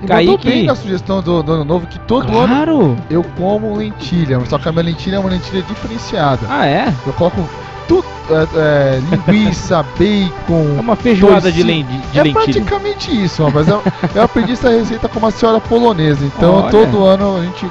E 0.00 0.06
mandou 0.06 0.38
Kaique. 0.38 0.48
bem 0.48 0.66
na 0.66 0.74
sugestão 0.74 1.20
do, 1.20 1.42
do 1.42 1.52
ano 1.52 1.64
novo 1.64 1.86
que 1.86 1.98
todo 2.00 2.28
ano 2.38 2.48
Claro! 2.48 2.96
eu 3.10 3.24
como 3.36 3.76
lentilha, 3.76 4.38
só 4.46 4.58
que 4.58 4.68
a 4.68 4.72
minha 4.72 4.84
lentilha 4.84 5.16
é 5.16 5.18
uma 5.18 5.30
lentilha 5.30 5.62
diferenciada. 5.62 6.46
Ah, 6.48 6.66
é? 6.66 6.92
Eu 7.06 7.12
coloco 7.14 7.48
tudo, 7.88 8.04
é, 8.30 8.46
é, 8.56 9.00
linguiça, 9.10 9.82
bacon. 9.98 10.76
É 10.76 10.80
uma 10.80 10.94
feijoada 10.96 11.50
de, 11.50 11.62
len- 11.62 11.84
de 12.12 12.18
É 12.18 12.22
lentilha. 12.22 12.32
praticamente 12.44 13.24
isso, 13.24 13.42
rapaz. 13.44 13.66
Eu, 13.66 13.82
eu 14.14 14.22
aprendi 14.22 14.52
essa 14.52 14.68
receita 14.70 15.08
com 15.08 15.18
uma 15.18 15.30
senhora 15.30 15.58
polonesa. 15.60 16.24
Então 16.24 16.56
Olha. 16.62 16.70
todo 16.70 17.04
ano 17.04 17.38
a 17.38 17.44
gente, 17.44 17.66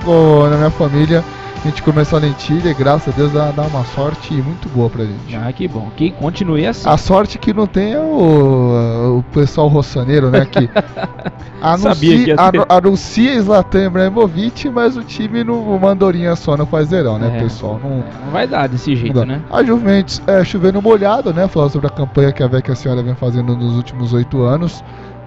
na 0.49 0.57
minha 0.57 0.71
família, 0.71 1.23
a 1.67 1.69
gente 1.69 1.83
come 1.83 2.01
essa 2.01 2.17
lentilha 2.17 2.69
e 2.69 2.73
graças 2.73 3.13
a 3.13 3.17
Deus 3.17 3.31
dá, 3.33 3.51
dá 3.51 3.63
uma 3.63 3.83
sorte 3.85 4.33
muito 4.33 4.69
boa 4.69 4.89
pra 4.89 5.03
gente. 5.03 5.35
Ah, 5.35 5.51
que 5.51 5.67
bom. 5.67 5.89
Que 5.95 6.11
continue 6.11 6.65
assim. 6.65 6.87
A 6.87 6.97
sorte 6.97 7.37
que 7.37 7.53
não 7.53 7.67
tem 7.67 7.93
é 7.93 7.99
o, 7.99 9.17
o 9.19 9.23
pessoal 9.33 9.67
roçaneiro, 9.67 10.29
né? 10.29 10.45
Que 10.45 10.69
Sabia 11.77 12.23
que 12.23 12.29
ia 12.29 12.35
anuncia, 12.35 12.51
ter. 12.51 12.65
anuncia 12.69 13.41
Zlatan 13.41 13.85
Ibrahimovic, 13.85 14.69
mas 14.69 14.95
o 14.95 15.03
time 15.03 15.43
não 15.43 15.61
manda 15.77 15.97
Andorinha 15.97 16.35
só 16.35 16.55
não 16.55 16.65
faz 16.65 16.89
verão, 16.89 17.17
né, 17.17 17.37
É. 17.37 17.41
pessoal? 17.41 17.79
Não, 17.83 17.97
Não 17.97 18.31
vai 18.31 18.47
dar 18.47 18.67
desse 18.69 18.95
jeito, 18.95 19.25
né? 19.25 19.41
A 19.51 19.63
Juventus 19.63 20.21
é 20.27 20.43
chovendo 20.45 20.81
molhado, 20.81 21.33
né? 21.33 21.47
Falar 21.47 21.69
sobre 21.69 21.87
a 21.87 21.89
campanha 21.89 22.31
que 22.31 22.43
a 22.43 22.47
Vecchia 22.47 22.75
Senhora 22.75 23.01
vem 23.03 23.15
fazendo 23.15 23.55
nos 23.57 23.75
últimos 23.75 24.13
oito 24.13 24.41
anos. 24.43 24.83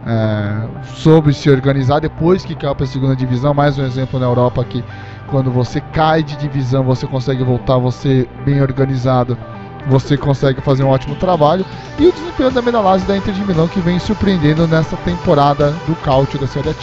É, 0.07 0.67
soube 0.95 1.35
se 1.35 1.51
organizar 1.51 2.01
depois 2.01 2.43
que 2.45 2.55
caiu 2.55 2.75
para 2.75 2.85
a 2.85 2.89
segunda 2.89 3.15
divisão. 3.15 3.53
Mais 3.53 3.79
um 3.79 3.85
exemplo 3.85 4.19
na 4.19 4.27
Europa 4.27 4.65
que 4.65 4.83
quando 5.31 5.51
você 5.51 5.81
cai 5.81 6.23
de 6.23 6.37
divisão, 6.37 6.85
você 6.85 7.07
consegue 7.07 7.43
voltar, 7.45 7.79
você 7.79 8.29
bem 8.45 8.61
organizado, 8.61 9.39
você 9.87 10.17
consegue 10.17 10.61
fazer 10.61 10.85
um 10.85 10.89
ótimo 10.89 11.15
trabalho. 11.17 11.65
E 11.99 12.07
o 12.07 12.13
desempenho 12.13 12.51
da 12.51 12.63
Menalase 12.63 13.07
da 13.07 13.17
Inter 13.17 13.33
de 13.33 13.45
Milão 13.45 13.69
que 13.69 13.81
vem 13.81 13.99
surpreendendo 13.99 14.67
nessa 14.67 14.97
temporada 14.99 15.71
do 15.87 15.95
Cautio 15.97 16.39
da 16.39 16.47
Série. 16.47 16.75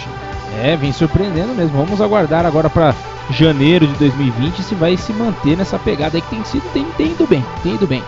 É, 0.62 0.76
vem 0.76 0.92
surpreendendo 0.92 1.54
mesmo. 1.54 1.78
Vamos 1.78 2.02
aguardar 2.02 2.46
agora 2.46 2.70
para 2.70 2.96
janeiro 3.30 3.86
de 3.86 3.94
2020 3.96 4.64
se 4.64 4.74
vai 4.74 4.96
se 4.96 5.12
manter 5.14 5.58
nessa 5.58 5.78
pegada 5.78 6.18
aí 6.18 6.22
que 6.22 6.30
tem 6.30 6.44
sido 6.46 6.64
tem, 6.72 6.86
tem 6.98 7.12
ido 7.12 7.28
bem, 7.28 7.46
tem 7.62 7.76
ido 7.76 7.86
bem. 7.86 8.04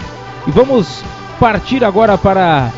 E 0.47 0.51
vamos 0.51 1.03
partir 1.39 1.83
agora 1.83 2.17
para 2.17 2.71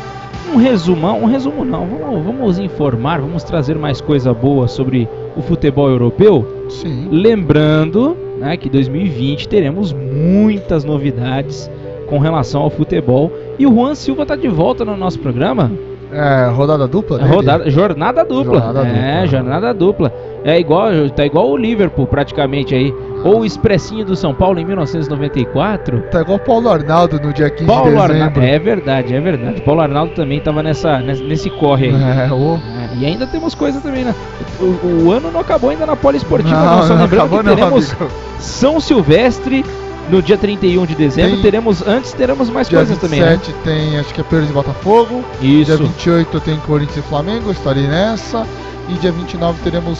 um 0.52 0.56
resumão, 0.56 1.22
um 1.22 1.26
resumo 1.26 1.64
não, 1.64 1.86
vamos, 1.86 2.24
vamos 2.24 2.58
informar, 2.58 3.20
vamos 3.20 3.42
trazer 3.42 3.76
mais 3.76 4.00
coisa 4.00 4.34
boa 4.34 4.68
sobre 4.68 5.08
o 5.36 5.42
futebol 5.42 5.88
europeu. 5.88 6.66
Sim. 6.68 7.08
Lembrando 7.10 8.16
né, 8.38 8.56
que 8.56 8.68
2020 8.68 9.48
teremos 9.48 9.92
muitas 9.92 10.84
novidades 10.84 11.70
com 12.06 12.18
relação 12.18 12.62
ao 12.62 12.70
futebol. 12.70 13.32
E 13.58 13.66
o 13.66 13.72
Juan 13.72 13.94
Silva 13.94 14.22
está 14.22 14.36
de 14.36 14.48
volta 14.48 14.84
no 14.84 14.96
nosso 14.96 15.18
programa. 15.18 15.70
É, 16.12 16.50
rodada 16.50 16.86
dupla? 16.86 17.20
É, 17.20 17.24
rodada, 17.24 17.70
jornada 17.70 18.22
dupla. 18.22 18.60
Jornada 18.60 18.80
é, 18.80 18.92
dupla. 18.92 19.26
jornada 19.26 19.72
dupla. 19.72 20.12
É 20.44 20.60
igual, 20.60 20.90
tá 21.16 21.24
igual 21.24 21.50
o 21.50 21.56
Liverpool 21.56 22.06
praticamente 22.06 22.74
aí. 22.74 22.92
Ou 23.24 23.40
o 23.40 23.44
Expressinho 23.44 24.04
do 24.04 24.16
São 24.16 24.34
Paulo 24.34 24.58
em 24.58 24.64
1994. 24.64 26.00
Tá 26.10 26.20
igual 26.20 26.36
o 26.36 26.40
Paulo 26.40 26.68
Arnaldo 26.68 27.20
no 27.20 27.32
dia 27.32 27.50
15 27.50 27.66
Paulo 27.66 27.84
de 27.84 27.90
dezembro. 27.96 28.12
Arnaldo, 28.14 28.40
é 28.40 28.58
verdade, 28.58 29.14
é 29.14 29.20
verdade. 29.20 29.60
Paulo 29.62 29.80
Arnaldo 29.80 30.14
também 30.14 30.40
tava 30.40 30.62
nessa, 30.62 30.98
nesse 30.98 31.50
corre 31.50 31.86
aí. 31.86 31.94
É, 31.94 32.32
o... 32.32 32.56
É, 32.56 32.96
e 32.98 33.06
ainda 33.06 33.26
temos 33.26 33.54
coisa 33.54 33.80
também, 33.80 34.04
né? 34.04 34.14
O, 34.60 35.06
o, 35.06 35.12
ano 35.12 35.30
não 35.30 35.40
acabou 35.40 35.70
ainda 35.70 35.86
na 35.86 35.96
Poliesportiva, 35.96 36.54
não, 36.54 36.76
não. 36.76 36.82
Só 36.82 36.94
não 36.94 37.02
lembrando 37.02 37.20
acabou, 37.20 37.38
que 37.38 37.46
não, 37.46 37.54
teremos 37.54 37.92
amigo. 37.92 38.10
São 38.38 38.80
Silvestre 38.80 39.64
no 40.10 40.20
dia 40.20 40.36
31 40.36 40.84
de 40.86 40.94
dezembro. 40.94 41.32
Tem- 41.32 41.42
Teremos, 41.42 41.86
antes 41.86 42.12
teremos 42.12 42.50
mais 42.50 42.68
Dia 42.68 42.78
coisas 42.78 42.98
também, 42.98 43.20
né? 43.20 43.36
27 43.36 43.54
tem, 43.64 43.98
acho 43.98 44.12
que 44.12 44.20
é 44.20 44.24
Pedro 44.24 44.46
de 44.46 44.52
Botafogo. 44.52 45.24
Isso. 45.40 45.76
Dia 45.76 45.76
28 45.76 46.40
tem 46.40 46.56
Corinthians 46.58 46.98
e 46.98 47.02
Flamengo, 47.02 47.50
estarei 47.50 47.86
nessa. 47.86 48.46
E 48.88 48.94
dia 48.94 49.12
29 49.12 49.60
teremos 49.62 49.98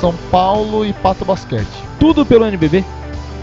São 0.00 0.14
Paulo 0.30 0.84
e 0.84 0.92
Pato 0.92 1.24
Basquete. 1.24 1.66
Tudo 1.98 2.26
pelo 2.26 2.44
NBB. 2.44 2.84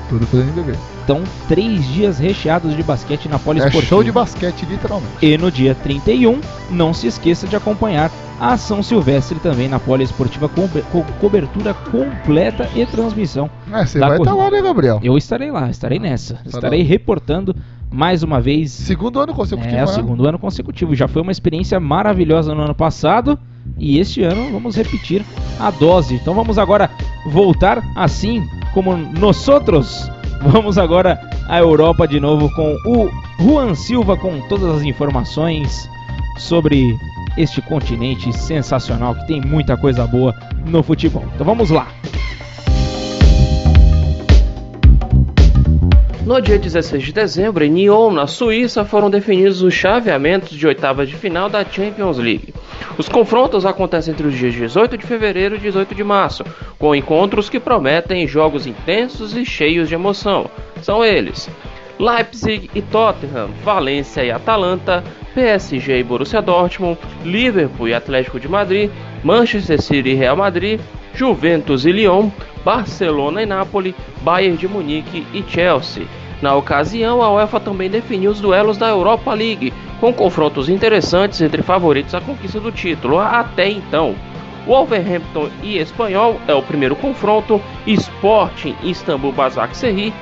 Tudo 0.09 0.27
pelo 0.27 0.43
NBB. 0.43 0.73
Então, 1.03 1.23
três 1.47 1.85
dias 1.87 2.19
recheados 2.19 2.75
de 2.75 2.83
basquete 2.83 3.27
na 3.27 3.37
É 3.37 3.39
Poliesportiva. 3.39 3.85
show 3.85 4.03
de 4.03 4.11
basquete, 4.11 4.65
literalmente. 4.65 5.13
E 5.21 5.37
no 5.37 5.49
dia 5.49 5.73
31, 5.73 6.39
não 6.69 6.93
se 6.93 7.07
esqueça 7.07 7.47
de 7.47 7.55
acompanhar 7.55 8.11
a 8.39 8.53
Ação 8.53 8.83
Silvestre 8.83 9.39
também 9.39 9.67
na 9.67 9.79
Poliesportiva 9.79 10.49
com 10.49 10.67
com 10.67 11.03
cobertura 11.19 11.73
completa 11.73 12.69
e 12.75 12.85
transmissão. 12.85 13.49
É, 13.71 13.85
você 13.85 13.99
vai 13.99 14.17
estar 14.17 14.31
corrida. 14.31 14.35
lá, 14.35 14.51
né, 14.51 14.61
Gabriel? 14.61 14.99
Eu 15.03 15.17
estarei 15.17 15.49
lá, 15.51 15.69
estarei 15.69 15.99
nessa. 15.99 16.35
Tá 16.35 16.41
Estarei 16.45 16.83
reportando 16.83 17.55
mais 17.91 18.23
uma 18.23 18.39
vez. 18.39 18.71
Segundo 18.71 19.19
ano 19.19 19.33
consecutivo, 19.33 19.75
É, 19.75 19.83
o 19.83 19.87
né? 19.87 19.93
segundo 19.93 20.27
ano 20.27 20.39
consecutivo. 20.39 20.95
Já 20.95 21.07
foi 21.07 21.21
uma 21.21 21.31
experiência 21.31 21.79
maravilhosa 21.79 22.55
no 22.55 22.61
ano 22.63 22.75
passado. 22.75 23.37
E 23.77 23.99
este 23.99 24.23
ano 24.23 24.51
vamos 24.51 24.75
repetir 24.75 25.23
a 25.59 25.69
dose. 25.71 26.15
Então 26.15 26.33
vamos 26.33 26.57
agora 26.57 26.89
voltar 27.27 27.83
assim 27.95 28.43
como 28.73 28.95
nós 28.95 29.47
outros. 29.47 30.09
Vamos 30.41 30.77
agora 30.77 31.19
à 31.47 31.59
Europa 31.59 32.07
de 32.07 32.19
novo 32.19 32.49
com 32.55 32.75
o 32.87 33.09
Juan 33.39 33.75
Silva 33.75 34.17
com 34.17 34.39
todas 34.47 34.77
as 34.77 34.83
informações 34.83 35.87
sobre 36.37 36.97
este 37.37 37.61
continente 37.61 38.33
sensacional 38.33 39.13
que 39.15 39.27
tem 39.27 39.41
muita 39.41 39.77
coisa 39.77 40.05
boa 40.07 40.33
no 40.65 40.81
futebol. 40.81 41.23
Então 41.35 41.45
vamos 41.45 41.69
lá. 41.69 41.87
No 46.23 46.39
dia 46.39 46.59
16 46.59 47.03
de 47.03 47.11
dezembro, 47.11 47.63
em 47.65 47.71
Nyon, 47.71 48.11
na 48.11 48.27
Suíça, 48.27 48.85
foram 48.85 49.09
definidos 49.09 49.63
os 49.63 49.73
chaveamentos 49.73 50.51
de 50.51 50.67
oitavas 50.67 51.09
de 51.09 51.15
final 51.15 51.49
da 51.49 51.65
Champions 51.65 52.19
League. 52.19 52.53
Os 52.95 53.09
confrontos 53.09 53.65
acontecem 53.65 54.13
entre 54.13 54.27
os 54.27 54.35
dias 54.37 54.53
18 54.53 54.99
de 54.99 55.07
fevereiro 55.07 55.55
e 55.55 55.59
18 55.59 55.95
de 55.95 56.03
março, 56.03 56.43
com 56.77 56.93
encontros 56.93 57.49
que 57.49 57.59
prometem 57.59 58.27
jogos 58.27 58.67
intensos 58.67 59.35
e 59.35 59.43
cheios 59.43 59.89
de 59.89 59.95
emoção. 59.95 60.47
São 60.83 61.03
eles: 61.03 61.49
Leipzig 61.97 62.69
e 62.75 62.83
Tottenham, 62.83 63.49
Valência 63.63 64.23
e 64.23 64.29
Atalanta, 64.29 65.03
PSG 65.33 65.99
e 65.99 66.03
Borussia 66.03 66.41
Dortmund, 66.41 66.99
Liverpool 67.25 67.87
e 67.87 67.95
Atlético 67.95 68.39
de 68.39 68.47
Madrid, 68.47 68.91
Manchester 69.23 69.81
City 69.81 70.09
e 70.09 70.13
Real 70.13 70.35
Madrid, 70.37 70.79
Juventus 71.13 71.85
e 71.85 71.91
Lyon, 71.91 72.29
Barcelona 72.63 73.43
e 73.43 73.45
Nápoles, 73.45 73.95
Bayern 74.21 74.57
de 74.57 74.67
Munique 74.67 75.25
e 75.33 75.43
Chelsea. 75.47 76.05
Na 76.41 76.55
ocasião, 76.55 77.21
a 77.21 77.31
UEFA 77.31 77.59
também 77.59 77.89
definiu 77.89 78.31
os 78.31 78.41
duelos 78.41 78.77
da 78.77 78.87
Europa 78.87 79.33
League, 79.33 79.71
com 79.99 80.11
confrontos 80.11 80.69
interessantes 80.69 81.39
entre 81.41 81.61
favoritos 81.61 82.15
à 82.15 82.21
conquista 82.21 82.59
do 82.59 82.71
título 82.71 83.19
até 83.19 83.69
então. 83.69 84.15
Wolverhampton 84.65 85.49
e 85.61 85.77
Espanhol 85.77 86.39
é 86.47 86.53
o 86.53 86.61
primeiro 86.61 86.95
confronto, 86.95 87.61
Sporting 87.85 88.75
e 88.81 88.91
Istambul 88.91 89.31
Basaksehir, 89.31 90.13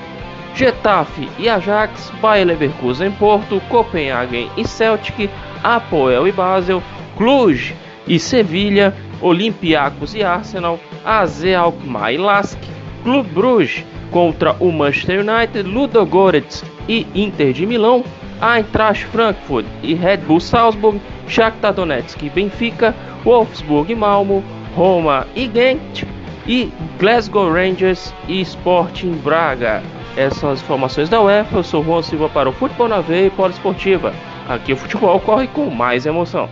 Getafe 0.56 1.30
e 1.38 1.48
Ajax, 1.48 2.12
Bayer 2.22 2.48
Leverkusen 2.48 3.12
Porto, 3.12 3.62
Copenhagen 3.70 4.50
e 4.58 4.68
Celtic, 4.68 5.30
Apoel 5.64 6.28
e 6.28 6.32
Basel, 6.32 6.82
Cluj 7.18 7.74
e 8.08 8.20
Sevilha, 8.20 8.94
Olympiacos 9.22 10.16
e 10.16 10.24
Arsenal, 10.24 10.80
AZ 11.04 11.46
Alkmaar 11.46 12.14
e 12.14 12.18
Lask, 12.18 12.58
Clube 13.04 13.30
Bruges 13.30 13.86
contra 14.12 14.56
o 14.60 14.72
Manchester 14.72 15.20
United, 15.20 15.64
Ludogorets 15.64 16.64
e 16.88 17.06
Inter 17.14 17.54
de 17.54 17.66
Milão, 17.66 18.04
Eintracht 18.42 19.06
Frankfurt 19.08 19.66
e 19.84 19.94
Red 19.94 20.18
Bull 20.18 20.40
Salzburg, 20.40 21.00
Shakhtar 21.28 21.74
Donetsk 21.74 22.24
e 22.24 22.30
Benfica, 22.30 22.96
Wolfsburg 23.24 23.92
e 23.92 23.96
Malmo, 23.96 24.44
Roma 24.76 25.28
e 25.36 25.50
Gent 25.54 26.04
e 26.48 26.72
Glasgow 26.98 27.52
Rangers 27.52 28.14
e 28.28 28.42
Sporting 28.42 29.12
Braga. 29.24 29.84
Essas 30.18 30.40
são 30.40 30.52
as 30.52 30.62
informações 30.62 31.10
da 31.10 31.22
UEFA. 31.22 31.58
Eu 31.58 31.64
sou 31.64 31.84
Juan 31.84 32.02
Silva 32.02 32.30
para 32.30 32.50
o 32.50 32.54
Futebol 32.54 32.88
na 32.88 33.02
Veia 33.02 33.28
e 33.28 33.30
Poliesportiva. 33.30 34.14
Aqui 34.48 34.74
o 34.74 34.78
futebol 34.78 35.20
corre 35.20 35.48
com 35.48 35.70
mais 35.70 36.06
emoção. 36.06 36.50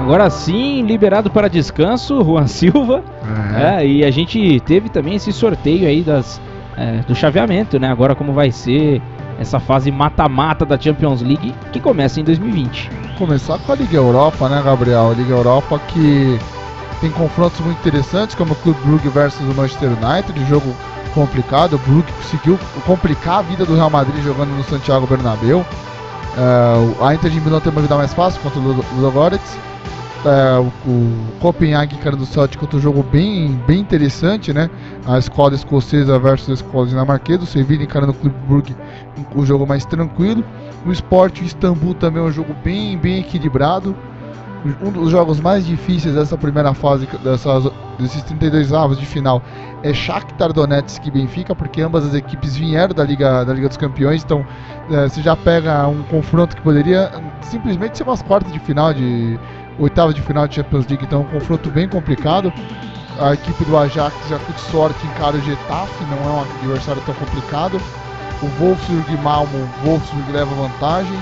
Agora 0.00 0.28
sim, 0.30 0.82
liberado 0.82 1.30
para 1.30 1.48
descanso, 1.48 2.20
Juan 2.24 2.46
Silva. 2.46 3.02
É, 3.80 3.86
e 3.86 4.04
a 4.04 4.10
gente 4.10 4.60
teve 4.60 4.88
também 4.88 5.14
esse 5.16 5.32
sorteio 5.32 5.86
aí 5.86 6.02
das, 6.02 6.40
é, 6.76 6.98
do 7.06 7.14
chaveamento, 7.14 7.78
né? 7.78 7.88
Agora 7.90 8.14
como 8.14 8.32
vai 8.32 8.50
ser 8.50 9.00
essa 9.38 9.58
fase 9.60 9.90
mata-mata 9.90 10.64
da 10.66 10.78
Champions 10.78 11.22
League 11.22 11.54
que 11.72 11.80
começa 11.80 12.20
em 12.20 12.24
2020. 12.24 12.90
Começar 13.18 13.58
com 13.58 13.72
a 13.72 13.74
Liga 13.74 13.96
Europa, 13.96 14.48
né, 14.48 14.60
Gabriel? 14.64 15.10
A 15.10 15.14
Liga 15.14 15.32
Europa 15.34 15.78
que 15.88 16.38
tem 17.00 17.10
confrontos 17.10 17.60
muito 17.60 17.78
interessantes, 17.78 18.34
como 18.34 18.52
o 18.52 18.56
Clube 18.56 18.78
Brugge 18.84 19.08
versus 19.08 19.40
o 19.40 19.54
Manchester 19.54 19.90
United, 19.90 20.44
jogo 20.46 20.74
complicado. 21.14 21.74
O 21.74 21.78
Brugge 21.78 22.12
conseguiu 22.22 22.58
complicar 22.86 23.38
a 23.38 23.42
vida 23.42 23.64
do 23.64 23.74
Real 23.74 23.90
Madrid 23.90 24.22
jogando 24.22 24.50
no 24.50 24.62
Santiago 24.64 25.06
Bernabéu. 25.06 25.64
É, 26.36 27.04
a 27.04 27.14
Inter 27.14 27.30
de 27.30 27.40
Milão 27.40 27.60
tem 27.60 27.72
uma 27.72 27.80
vida 27.82 27.96
mais 27.96 28.12
fácil 28.14 28.40
contra 28.42 28.58
o 28.58 28.62
Ludo- 28.62 28.84
Ludogorets. 28.96 29.58
É, 30.24 30.58
o, 30.58 31.40
Copenhague 31.40 31.96
encarando 31.96 32.24
o 32.24 32.26
Celtic 32.26 32.60
outro 32.60 32.78
jogo 32.78 33.02
bem, 33.02 33.52
bem 33.66 33.80
interessante, 33.80 34.52
né? 34.52 34.68
A 35.06 35.18
escola 35.18 35.54
escocesa 35.54 36.18
versus 36.18 36.50
a 36.50 36.52
escola 36.54 36.86
dinamarquesa. 36.86 37.44
O 37.44 37.46
Sevilla 37.46 37.84
encarando 37.84 38.12
o 38.12 38.14
Clube 38.14 38.36
um 39.34 39.46
jogo 39.46 39.66
mais 39.66 39.84
tranquilo. 39.86 40.44
O 40.84 40.92
Sport 40.92 41.40
Istambul 41.40 41.94
também 41.94 42.22
é 42.22 42.26
um 42.26 42.32
jogo 42.32 42.54
bem, 42.62 42.98
bem 42.98 43.20
equilibrado. 43.20 43.96
Um 44.82 44.90
dos 44.90 45.10
jogos 45.10 45.40
mais 45.40 45.64
difíceis 45.64 46.14
dessa 46.14 46.36
primeira 46.36 46.74
fase, 46.74 47.08
dessas, 47.24 47.72
desses 47.98 48.22
32 48.24 48.74
avos 48.74 48.98
de 48.98 49.06
final, 49.06 49.42
é 49.82 49.94
Shakhtar 49.94 50.52
Donetsk 50.52 51.06
e 51.06 51.10
Benfica, 51.10 51.54
porque 51.54 51.80
ambas 51.80 52.04
as 52.04 52.12
equipes 52.12 52.56
vieram 52.56 52.94
da 52.94 53.02
Liga, 53.02 53.42
da 53.42 53.54
Liga 53.54 53.68
dos 53.68 53.78
Campeões, 53.78 54.22
então 54.22 54.44
é, 54.90 55.08
você 55.08 55.22
já 55.22 55.34
pega 55.34 55.88
um 55.88 56.02
confronto 56.02 56.54
que 56.54 56.60
poderia 56.60 57.10
simplesmente 57.40 57.96
ser 57.96 58.04
umas 58.04 58.20
quartas 58.20 58.52
de 58.52 58.58
final, 58.58 58.92
de 58.92 59.40
oitavas 59.80 60.14
de 60.14 60.22
final 60.22 60.46
de 60.46 60.56
Champions 60.56 60.86
League, 60.86 61.04
então 61.04 61.22
é 61.22 61.24
um 61.24 61.40
confronto 61.40 61.70
bem 61.70 61.88
complicado. 61.88 62.52
A 63.18 63.34
equipe 63.34 63.64
do 63.64 63.76
Ajax 63.76 64.14
já 64.28 64.38
com 64.38 64.52
sorte 64.70 65.06
encara 65.06 65.36
o 65.36 65.40
Getafe, 65.40 66.04
não 66.04 66.18
é 66.18 66.36
um 66.36 66.40
adversário 66.42 67.02
tão 67.04 67.14
complicado. 67.14 67.80
O 68.42 68.46
Wolfsburg 68.58 69.16
Malmo, 69.22 69.68
o 69.82 69.86
Wolfsburg 69.86 70.32
leva 70.32 70.54
vantagem. 70.54 71.18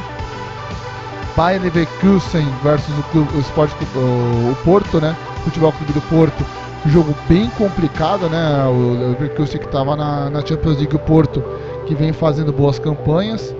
Bayern 1.36 1.64
Leverkusen 1.64 2.46
versus 2.62 2.98
o, 2.98 3.02
clube, 3.10 3.36
o 3.36 3.40
Sport 3.40 3.72
o, 3.94 4.50
o 4.50 4.56
Porto, 4.64 5.00
né? 5.00 5.16
Futebol 5.44 5.72
Clube 5.72 5.92
do 5.92 6.00
Porto. 6.02 6.44
Um 6.86 6.90
jogo 6.90 7.14
bem 7.28 7.48
complicado, 7.50 8.28
né? 8.28 8.64
O 8.66 9.10
Leverkusen 9.10 9.60
que 9.60 9.66
estava 9.66 9.96
na, 9.96 10.30
na 10.30 10.44
Champions 10.44 10.78
League, 10.78 10.94
o 10.94 10.98
Porto 11.00 11.42
que 11.86 11.94
vem 11.94 12.12
fazendo 12.12 12.52
boas 12.52 12.78
campanhas. 12.78 13.54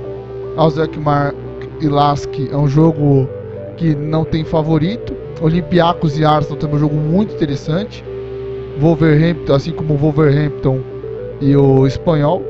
Alzheimer 0.57 1.35
e 1.81 1.89
Lask 1.89 2.29
é 2.51 2.57
um 2.57 2.69
jogo 2.69 3.29
que 3.79 3.95
não 3.95 4.25
tem 4.25 4.45
favorito. 4.45 5.17
Olympiacos 5.41 6.19
e 6.19 6.25
Arsenal 6.25 6.59
também 6.59 6.75
é 6.75 6.79
um 6.79 6.81
jogo 6.81 6.97
muito 6.97 7.35
interessante. 7.35 8.05
Wolverhampton, 8.81 9.55
assim 9.55 9.73
como 9.73 9.95
o 9.95 9.97
Wolverhampton 9.97 10.81
e 11.41 11.57
o 11.57 11.87
Espanhol. 11.87 12.43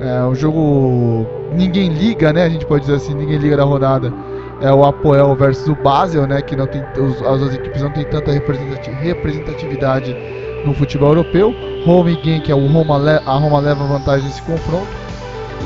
É, 0.00 0.24
o 0.24 0.34
jogo 0.34 1.26
ninguém 1.52 1.92
liga, 1.92 2.32
né? 2.32 2.44
A 2.44 2.48
gente 2.48 2.64
pode 2.64 2.82
dizer 2.82 2.96
assim, 2.96 3.14
ninguém 3.14 3.38
liga 3.38 3.56
da 3.56 3.64
rodada. 3.64 4.12
É 4.60 4.72
o 4.72 4.84
Apoel 4.84 5.34
versus 5.34 5.68
o 5.68 5.74
Basel, 5.74 6.26
né? 6.26 6.40
Que 6.40 6.56
não 6.56 6.66
tem, 6.66 6.82
os, 6.96 7.20
as 7.22 7.40
duas 7.40 7.54
equipes 7.54 7.82
não 7.82 7.90
têm 7.90 8.04
tanta 8.04 8.32
representati- 8.32 8.90
representatividade 8.90 10.16
no 10.64 10.72
futebol 10.74 11.10
europeu. 11.10 11.54
Home 11.86 12.18
e 12.24 12.40
que 12.40 12.52
é 12.52 12.54
o 12.54 12.66
Roma, 12.66 12.96
a 13.24 13.34
Roma 13.36 13.60
leva 13.60 13.84
vantagem 13.84 14.26
nesse 14.26 14.42
confronto. 14.42 14.88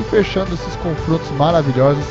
E 0.00 0.04
fechando 0.04 0.54
esses 0.54 0.76
confrontos 0.76 1.30
maravilhosos, 1.32 2.04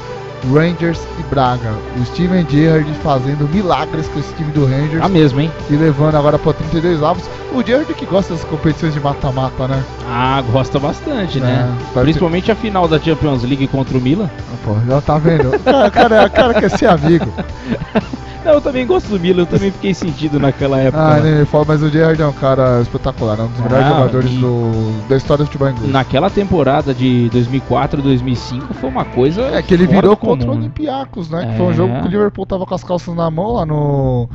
Rangers 0.54 1.00
e 1.20 1.24
Braga. 1.24 1.74
O 2.00 2.06
Steven 2.06 2.46
Gerrard 2.50 2.92
fazendo 3.04 3.48
milagres 3.54 4.08
com 4.08 4.20
esse 4.20 4.34
time 4.36 4.52
do 4.52 4.66
Rangers. 4.66 5.02
Tá 5.02 5.10
mesmo, 5.10 5.40
hein? 5.40 5.52
E 5.70 5.76
levando 5.76 6.16
agora 6.16 6.40
para 6.40 6.54
32 6.54 7.04
avos. 7.04 7.24
O 7.54 7.62
Gerrard 7.62 7.94
que 7.94 8.06
gosta 8.06 8.34
das 8.34 8.44
competições 8.46 8.94
de 8.94 9.00
mata-mata, 9.00 9.68
né? 9.68 9.84
Ah, 10.08 10.42
gosta 10.52 10.80
bastante, 10.80 11.38
É, 11.40 11.42
né? 11.42 11.78
Principalmente 11.94 12.52
a 12.52 12.56
final 12.56 12.88
da 12.88 13.00
Champions 13.00 13.44
League 13.44 13.68
contra 13.68 13.98
o 13.98 14.02
Milan. 14.02 14.30
Pô, 14.64 14.76
já 14.88 15.02
tá 15.02 15.18
vendo? 15.18 15.52
O 15.56 15.60
cara, 15.60 15.90
cara, 15.92 16.26
o 16.26 16.30
cara 16.32 16.54
quer 16.54 16.70
ser 16.70 16.88
amigo. 16.88 17.32
Não, 18.44 18.54
eu 18.54 18.62
também 18.62 18.88
gosto 18.88 19.08
do 19.10 19.20
Milan, 19.20 19.44
eu 19.44 19.46
também 19.46 19.70
fiquei 19.72 19.94
sentido 19.94 20.40
naquela 20.40 20.80
época. 20.80 21.04
Ah, 21.04 21.20
nem 21.20 21.36
me 21.36 21.46
fala, 21.46 21.66
mas 21.68 21.84
o 21.84 21.90
Gerrard 21.90 22.20
é 22.20 22.26
um 22.26 22.34
cara 22.34 22.82
espetacular, 22.82 23.40
é 23.40 23.44
um 23.44 23.48
dos 23.50 23.62
melhores 23.62 23.86
Ah, 23.86 23.90
jogadores 23.90 24.32
e- 24.32 24.38
do, 24.40 25.08
da 25.08 25.16
história 25.18 25.44
do 25.44 25.48
futebol 25.48 25.70
inglês. 25.70 25.92
Naquela 25.92 26.28
temporada 26.30 26.92
de 26.94 27.30
2004, 27.30 28.02
2005 28.02 28.74
foi 28.74 28.90
uma 28.90 29.06
coisa. 29.06 29.44
É 29.44 29.62
que 29.62 29.74
ele 29.76 29.86
virou 29.86 30.18
contra 30.18 30.50
o 30.50 30.54
né? 30.56 30.60
Olympiacos, 30.62 31.30
né? 31.30 31.46
Que 31.52 31.58
foi 31.58 31.66
um 31.68 31.74
jogo 31.74 31.94
É. 31.94 32.02
que 32.02 32.08
o 32.08 32.10
Liverpool 32.10 32.46
tava 32.48 32.66
com 32.66 32.74
as 32.74 32.84
calças 32.84 33.16
na 33.16 33.30
mão 33.30 33.54
lá 33.54 33.66
no, 33.66 34.28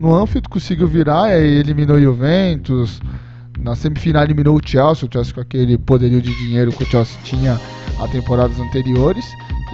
no 0.00 0.12
Anfield, 0.12 0.48
conseguiu 0.48 0.88
virar, 0.88 1.28
e 1.30 1.32
aí 1.34 1.54
eliminou 1.58 1.96
o 1.96 2.00
Juventus. 2.02 3.00
Na 3.60 3.76
semifinal 3.76 4.24
eliminou 4.24 4.56
o 4.56 4.60
Chelsea, 4.64 5.06
o 5.08 5.12
Chelsea 5.12 5.32
com 5.34 5.40
aquele 5.40 5.78
poderio 5.78 6.20
de 6.20 6.34
dinheiro 6.36 6.72
que 6.72 6.82
o 6.82 6.86
Chelsea 6.86 7.16
tinha 7.22 7.60
a 8.00 8.08
temporadas 8.08 8.58
anteriores. 8.58 9.24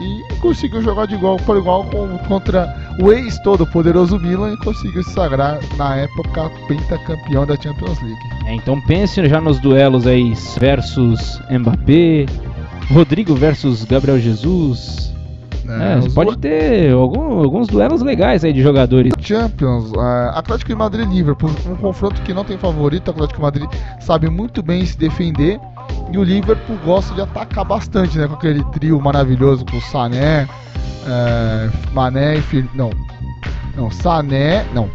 E 0.00 0.34
conseguiu 0.40 0.80
jogar 0.82 1.06
de 1.06 1.14
igual 1.14 1.36
por 1.38 1.56
igual 1.56 1.84
contra 2.28 2.72
o 3.02 3.12
ex 3.12 3.38
todo 3.42 3.66
poderoso 3.66 4.18
Milan 4.18 4.52
e 4.52 4.56
conseguiu 4.58 5.02
se 5.02 5.10
sagrar 5.10 5.58
na 5.76 5.96
época 5.96 6.50
pentacampeão 6.68 7.44
da 7.44 7.56
Champions 7.56 8.00
League. 8.00 8.18
É, 8.46 8.54
então 8.54 8.80
pense 8.82 9.26
já 9.28 9.40
nos 9.40 9.58
duelos 9.58 10.06
aí 10.06 10.32
versus 10.58 11.40
Mbappé, 11.50 12.26
Rodrigo 12.92 13.34
versus 13.34 13.84
Gabriel 13.84 14.18
Jesus. 14.20 15.08
É, 15.68 16.00
você 16.00 16.10
pode 16.10 16.30
du- 16.30 16.36
ter 16.38 16.92
algum- 16.94 17.40
alguns 17.42 17.66
duelos 17.66 18.00
legais 18.00 18.42
aí 18.42 18.54
de 18.54 18.62
jogadores. 18.62 19.12
Champions, 19.20 19.92
é, 19.92 20.38
Atlético 20.38 20.70
de 20.70 20.74
Madrid 20.74 21.06
e 21.06 21.14
Liverpool, 21.14 21.50
um 21.68 21.76
confronto 21.76 22.22
que 22.22 22.32
não 22.32 22.42
tem 22.42 22.56
favorito, 22.56 23.08
o 23.08 23.10
Atlético 23.10 23.36
de 23.36 23.42
Madrid 23.42 23.70
sabe 24.00 24.30
muito 24.30 24.62
bem 24.62 24.86
se 24.86 24.96
defender 24.96 25.60
e 26.12 26.18
o 26.18 26.22
Liverpool 26.22 26.78
gosta 26.84 27.14
de 27.14 27.20
atacar 27.20 27.64
bastante, 27.64 28.18
né, 28.18 28.26
com 28.26 28.34
aquele 28.34 28.64
trio 28.72 29.00
maravilhoso 29.00 29.64
com 29.64 29.80
Sané, 29.80 30.48
é, 31.06 31.70
Mané 31.92 32.36
e 32.36 32.42
Fir... 32.42 32.68
não, 32.74 32.90
não, 33.76 33.90
Sané, 33.90 34.64
não, 34.74 34.90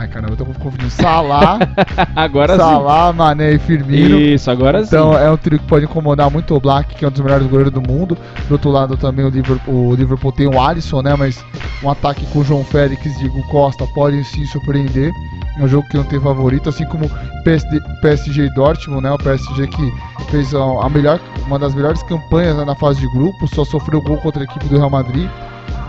ai 0.00 0.08
caramba, 0.08 0.32
eu 0.32 0.36
tô 0.36 0.46
confundindo, 0.46 0.90
Salah, 0.90 1.58
Agora 2.16 2.56
Salah, 2.56 3.12
Mané 3.12 3.52
e 3.52 3.58
Firmino. 3.58 4.18
Isso, 4.18 4.50
agora 4.50 4.80
então, 4.80 5.12
sim. 5.12 5.18
é 5.18 5.30
um 5.30 5.36
trio 5.36 5.58
que 5.58 5.66
pode 5.66 5.84
incomodar 5.84 6.30
muito 6.30 6.54
o 6.54 6.60
Black, 6.60 6.94
que 6.94 7.04
é 7.04 7.08
um 7.08 7.10
dos 7.10 7.20
melhores 7.20 7.46
goleiros 7.46 7.72
do 7.72 7.82
mundo. 7.82 8.16
Do 8.48 8.52
outro 8.52 8.70
lado 8.70 8.96
também 8.96 9.24
o 9.24 9.28
Liverpool, 9.28 9.88
o 9.90 9.94
Liverpool 9.94 10.32
tem 10.32 10.46
o 10.46 10.60
Alisson, 10.60 11.02
né? 11.02 11.14
Mas 11.14 11.44
um 11.82 11.90
ataque 11.90 12.24
com 12.26 12.40
o 12.40 12.44
João 12.44 12.64
Félix 12.64 13.04
e 13.04 13.18
Diego 13.18 13.42
Costa 13.48 13.86
pode 13.94 14.22
sim 14.24 14.44
surpreender. 14.46 15.12
É 15.58 15.62
um 15.62 15.68
jogo 15.68 15.86
que 15.88 15.96
não 15.96 16.04
tem 16.04 16.18
favorito, 16.20 16.68
assim 16.68 16.86
como 16.86 17.10
PSD, 17.44 17.80
PSG 18.00 18.46
e 18.46 18.54
Dortmund, 18.54 19.02
né? 19.02 19.12
O 19.12 19.18
PSG 19.18 19.66
que 19.66 19.92
fez 20.30 20.54
a 20.54 20.88
melhor, 20.88 21.20
uma 21.46 21.58
das 21.58 21.74
melhores 21.74 22.02
campanhas 22.04 22.56
né, 22.56 22.64
na 22.64 22.74
fase 22.74 23.00
de 23.00 23.08
grupo, 23.12 23.46
só 23.48 23.64
sofreu 23.64 24.00
gol 24.00 24.16
contra 24.18 24.42
a 24.42 24.44
equipe 24.44 24.66
do 24.66 24.78
Real 24.78 24.90
Madrid. 24.90 25.28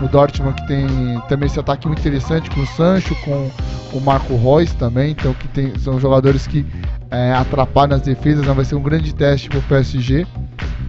O 0.02 0.08
Dortmund 0.08 0.60
que 0.60 0.66
tem 0.66 0.86
também 1.28 1.46
esse 1.46 1.60
ataque 1.60 1.86
muito 1.86 2.00
interessante 2.00 2.50
com 2.50 2.60
o 2.60 2.66
Sancho, 2.66 3.14
com 3.24 3.50
o 3.92 4.00
Marco 4.00 4.36
Reus 4.36 4.72
também, 4.74 5.12
então 5.12 5.32
que 5.34 5.46
tem, 5.48 5.78
são 5.78 6.00
jogadores 6.00 6.46
que 6.46 6.66
é, 7.10 7.32
atrapalham 7.32 7.96
as 7.96 8.02
defesas, 8.02 8.46
né? 8.46 8.52
vai 8.52 8.64
ser 8.64 8.74
um 8.74 8.82
grande 8.82 9.14
teste 9.14 9.48
para 9.48 9.58
o 9.58 9.62
PSG. 9.62 10.26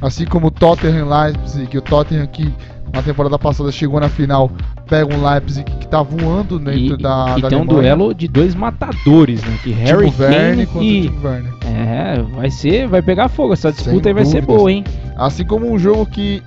Assim 0.01 0.25
como 0.25 0.47
o 0.47 0.51
Tottenham 0.51 1.07
Leipzig, 1.07 1.67
que 1.67 1.77
o 1.77 1.81
Tottenham 1.81 2.25
que 2.27 2.51
na 2.93 3.01
temporada 3.01 3.39
passada 3.39 3.71
chegou 3.71 3.99
na 3.99 4.07
final, 4.07 4.51
pega 4.87 5.15
um 5.15 5.27
Leipzig 5.27 5.63
que 5.63 5.87
tá 5.87 6.03
voando 6.03 6.59
dentro 6.59 6.95
da, 6.97 7.35
E 7.37 7.41
da 7.41 7.49
tem 7.49 7.57
um 7.57 7.65
duelo 7.65 8.13
de 8.13 8.27
dois 8.27 8.53
matadores, 8.53 9.41
né? 9.43 9.57
Que 9.63 9.71
Harry 9.71 10.11
Timo 10.11 10.27
Kane 10.27 10.69
o 10.75 10.83
e... 10.83 11.01
Timo 11.01 11.27
Werner. 11.27 11.53
É, 11.65 12.21
vai 12.35 12.51
ser, 12.51 12.87
vai 12.87 13.01
pegar 13.01 13.29
fogo. 13.29 13.53
Essa 13.53 13.71
disputa 13.71 14.03
Sem 14.03 14.09
aí 14.09 14.13
vai 14.13 14.25
ser 14.25 14.41
dúvidas. 14.41 14.57
boa, 14.57 14.71
hein? 14.71 14.83
Assim 15.17 15.43
como 15.43 15.71
um 15.71 15.79
jogo 15.79 16.05
que 16.05 16.43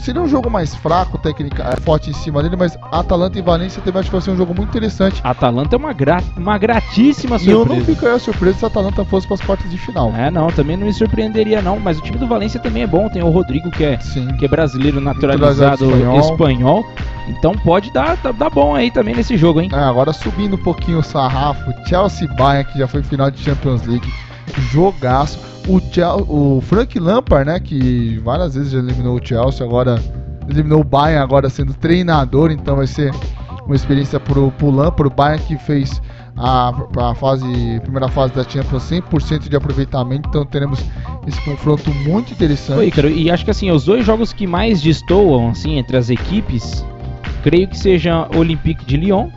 seria 0.00 0.20
um 0.20 0.28
jogo 0.28 0.50
mais 0.50 0.74
fraco, 0.74 1.18
técnica 1.18 1.62
é, 1.62 1.76
forte 1.80 2.10
em 2.10 2.12
cima 2.12 2.42
dele, 2.42 2.56
mas 2.56 2.76
Atalanta 2.90 3.38
e 3.38 3.42
Valência 3.42 3.82
também 3.82 4.00
acho 4.00 4.08
que 4.08 4.12
vai 4.16 4.20
ser 4.20 4.30
um 4.30 4.36
jogo 4.36 4.54
muito 4.54 4.68
interessante. 4.70 5.20
Atalanta 5.24 5.76
é 5.76 5.78
uma, 5.78 5.92
gra... 5.92 6.22
uma 6.36 6.58
gratíssima 6.58 7.36
E 7.36 7.48
eu 7.50 7.60
não 7.60 7.66
surpresa. 7.76 7.84
ficaria 7.94 8.18
surpreso 8.18 8.58
se 8.58 8.64
a 8.64 8.68
Atalanta 8.68 9.04
fosse 9.04 9.26
para 9.26 9.34
as 9.34 9.40
quartas 9.40 9.70
de 9.70 9.78
final. 9.78 10.12
É, 10.16 10.30
não, 10.30 10.48
também 10.48 10.76
não 10.76 10.86
me 10.86 10.92
surpreenderia 10.92 11.60
não, 11.62 11.78
mas 11.78 11.98
o 11.98 12.02
time 12.02 12.18
do 12.18 12.26
Valência 12.26 12.60
também 12.60 12.82
é 12.82 12.86
bom, 12.86 13.08
tem 13.08 13.22
o 13.22 13.30
Rodrigo 13.30 13.70
que 13.70 13.84
é, 13.84 13.98
Sim. 14.00 14.28
que 14.38 14.44
é 14.44 14.48
brasileiro 14.48 15.00
naturalizado 15.00 15.84
espanhol. 15.84 16.20
espanhol. 16.20 16.86
então 17.28 17.52
pode 17.52 17.92
dar, 17.92 18.16
dar, 18.16 18.32
dar 18.32 18.50
bom 18.50 18.74
aí 18.74 18.90
também 18.90 19.14
nesse 19.14 19.36
jogo, 19.36 19.60
hein? 19.60 19.68
É, 19.72 19.78
agora 19.78 20.12
subindo 20.12 20.54
um 20.54 20.62
pouquinho 20.62 20.98
o 20.98 21.02
sarrafo, 21.02 21.72
Chelsea 21.86 22.28
Bayern, 22.34 22.64
que 22.72 22.78
já 22.78 22.88
foi 22.88 23.02
final 23.02 23.30
de 23.30 23.38
Champions 23.42 23.86
League, 23.86 24.08
jogaço. 24.70 25.49
O, 25.68 25.80
Chel- 25.92 26.26
o 26.28 26.60
Frank 26.62 26.98
Lampard, 26.98 27.46
né, 27.50 27.60
que 27.60 28.18
várias 28.24 28.54
vezes 28.54 28.72
já 28.72 28.78
eliminou 28.78 29.18
o 29.18 29.24
Chelsea, 29.24 29.64
agora 29.64 30.02
eliminou 30.48 30.80
o 30.80 30.84
Bayern, 30.84 31.22
agora 31.22 31.48
sendo 31.48 31.74
treinador, 31.74 32.50
então 32.50 32.76
vai 32.76 32.86
ser 32.86 33.12
uma 33.66 33.76
experiência 33.76 34.18
pro, 34.18 34.50
pro 34.52 34.70
Lampard, 34.70 35.12
o 35.12 35.14
Bayern 35.14 35.44
que 35.44 35.56
fez 35.58 36.00
a, 36.36 36.72
a 36.98 37.14
fase, 37.14 37.44
primeira 37.82 38.08
fase 38.08 38.32
da 38.34 38.42
Champions 38.42 38.82
100% 38.90 39.48
de 39.48 39.54
aproveitamento, 39.56 40.28
então 40.28 40.44
teremos 40.46 40.80
esse 41.26 41.40
confronto 41.44 41.90
muito 41.94 42.32
interessante. 42.32 42.78
Oi, 43.00 43.12
e 43.12 43.30
acho 43.30 43.44
que 43.44 43.50
assim, 43.50 43.70
os 43.70 43.84
dois 43.84 44.04
jogos 44.04 44.32
que 44.32 44.46
mais 44.46 44.80
destoam 44.80 45.50
assim 45.50 45.76
entre 45.76 45.96
as 45.96 46.08
equipes, 46.10 46.84
creio 47.42 47.68
que 47.68 47.78
seja 47.78 48.26
Olympique 48.34 48.84
de 48.84 48.96
Lyon 48.96 49.28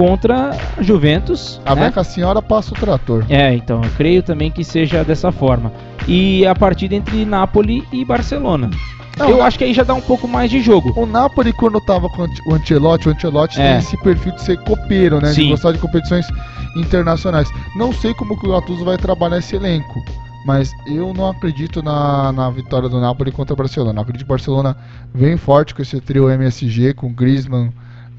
contra 0.00 0.56
Juventus, 0.80 1.60
A 1.66 1.74
né? 1.74 1.82
Meca 1.82 2.02
Senhora 2.02 2.40
passa 2.40 2.72
o 2.72 2.74
trator. 2.74 3.22
É, 3.28 3.52
então, 3.52 3.84
eu 3.84 3.90
creio 3.98 4.22
também 4.22 4.50
que 4.50 4.64
seja 4.64 5.04
dessa 5.04 5.30
forma. 5.30 5.70
E 6.08 6.46
a 6.46 6.54
partida 6.54 6.94
entre 6.94 7.26
Napoli 7.26 7.86
e 7.92 8.02
Barcelona. 8.02 8.70
Não, 9.18 9.28
eu 9.28 9.42
acho 9.42 9.58
que 9.58 9.64
aí 9.64 9.74
já 9.74 9.82
dá 9.82 9.92
um 9.92 10.00
pouco 10.00 10.26
mais 10.26 10.50
de 10.50 10.62
jogo. 10.62 10.94
O 10.96 11.04
Napoli, 11.04 11.52
quando 11.52 11.78
tava 11.82 12.08
com 12.08 12.22
o 12.22 12.54
Ancelotti, 12.54 13.08
o 13.08 13.12
Ancelotti 13.12 13.60
É. 13.60 13.72
tem 13.72 13.78
esse 13.80 13.96
perfil 13.98 14.32
de 14.32 14.40
ser 14.40 14.56
copeiro, 14.64 15.20
né? 15.20 15.34
Sim. 15.34 15.42
De 15.42 15.50
gostar 15.50 15.72
de 15.72 15.78
competições 15.78 16.26
internacionais. 16.74 17.50
Não 17.76 17.92
sei 17.92 18.14
como 18.14 18.40
que 18.40 18.48
o 18.48 18.52
Gattuso 18.52 18.86
vai 18.86 18.96
trabalhar 18.96 19.36
esse 19.36 19.54
elenco. 19.54 20.02
Mas 20.46 20.72
eu 20.86 21.12
não 21.12 21.28
acredito 21.28 21.82
na, 21.82 22.32
na 22.32 22.48
vitória 22.48 22.88
do 22.88 22.98
Napoli 22.98 23.30
contra 23.32 23.52
o 23.52 23.56
Barcelona. 23.56 23.98
Eu 23.98 24.02
acredito 24.02 24.24
que 24.24 24.32
o 24.32 24.34
Barcelona 24.34 24.74
vem 25.12 25.36
forte 25.36 25.74
com 25.74 25.82
esse 25.82 26.00
trio 26.00 26.30
MSG, 26.30 26.94
com 26.94 27.12
Griezmann, 27.12 27.70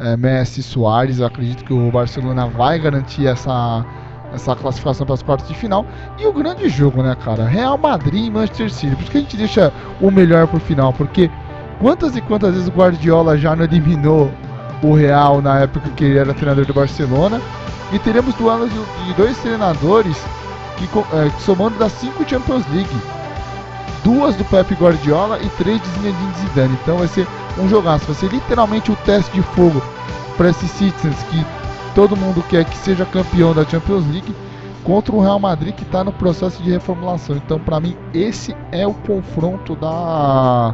eh, 0.02 0.18
Messi 0.18 0.62
Soares. 0.62 1.20
Eu 1.20 1.28
acredito 1.28 1.64
que 1.64 1.74
o 1.74 1.92
Barcelona 1.92 2.48
vai 2.48 2.80
garantir 2.80 3.28
essa, 3.28 3.86
essa 4.34 4.56
classificação 4.56 5.06
para 5.06 5.16
as 5.16 5.24
quartas 5.24 5.48
de 5.48 5.56
final. 5.56 5.86
E 6.20 6.26
o 6.26 6.34
grande 6.34 6.68
jogo, 6.70 7.02
né, 7.02 7.16
cara? 7.24 7.46
Real 7.46 7.78
Madrid 7.78 8.26
e 8.26 8.30
Manchester 8.30 8.72
City. 8.72 8.96
Por 8.96 9.02
isso 9.04 9.12
que 9.12 9.18
a 9.18 9.22
gente 9.22 9.38
deixa 9.38 9.74
o 10.02 10.12
melhor 10.12 10.48
pro 10.48 10.60
final, 10.60 10.92
porque 10.92 11.30
quantas 11.80 12.16
e 12.16 12.22
quantas 12.22 12.54
vezes 12.54 12.68
o 12.68 12.72
Guardiola 12.72 13.38
já 13.38 13.56
não 13.56 13.64
eliminou 13.64 14.32
o 14.84 14.94
Real 14.94 15.42
na 15.42 15.60
época 15.60 15.90
que 15.92 16.04
ele 16.04 16.18
era 16.18 16.34
treinador 16.34 16.66
do 16.66 16.74
Barcelona? 16.74 17.40
E 17.94 18.00
teremos 18.00 18.34
duelos 18.36 18.70
de, 18.72 19.14
dois 19.16 19.38
treinadores 19.40 20.18
que, 20.78 20.88
que 20.88 21.42
somando 21.42 21.78
das 21.78 21.92
cinco 21.92 22.28
Champions 22.28 22.66
League. 22.74 23.21
Duas 24.04 24.36
do 24.36 24.44
Pep 24.46 24.74
Guardiola 24.74 25.40
e 25.42 25.50
três 25.52 25.82
de 25.82 25.88
Zinedine 25.90 26.34
Zidane. 26.40 26.78
Então 26.82 26.98
vai 26.98 27.08
ser 27.08 27.28
um 27.58 27.68
jogaço. 27.70 28.06
Vai 28.06 28.16
ser 28.16 28.32
literalmente 28.32 28.92
o 28.92 28.96
teste 28.98 29.32
de 29.32 29.42
fogo 29.42 29.82
para 30.38 30.50
esses 30.50 30.72
Citizens 30.72 31.22
que 31.24 31.46
todo 31.94 32.16
mundo 32.16 32.44
quer 32.50 32.66
que 32.66 32.78
seja 32.78 33.06
campeão 33.06 33.54
da 33.54 33.66
Champions 33.66 34.06
League 34.12 34.36
contra 34.84 35.14
o 35.14 35.22
Real 35.22 35.40
Madrid 35.40 35.74
que 35.76 35.84
está 35.84 36.04
no 36.04 36.12
processo 36.12 36.62
de 36.64 36.72
reformulação. 36.72 37.36
Então, 37.36 37.60
para 37.60 37.80
mim, 37.80 37.96
esse 38.14 38.56
é 38.72 38.88
o 38.88 38.94
confronto 38.94 39.76
da 39.76 40.74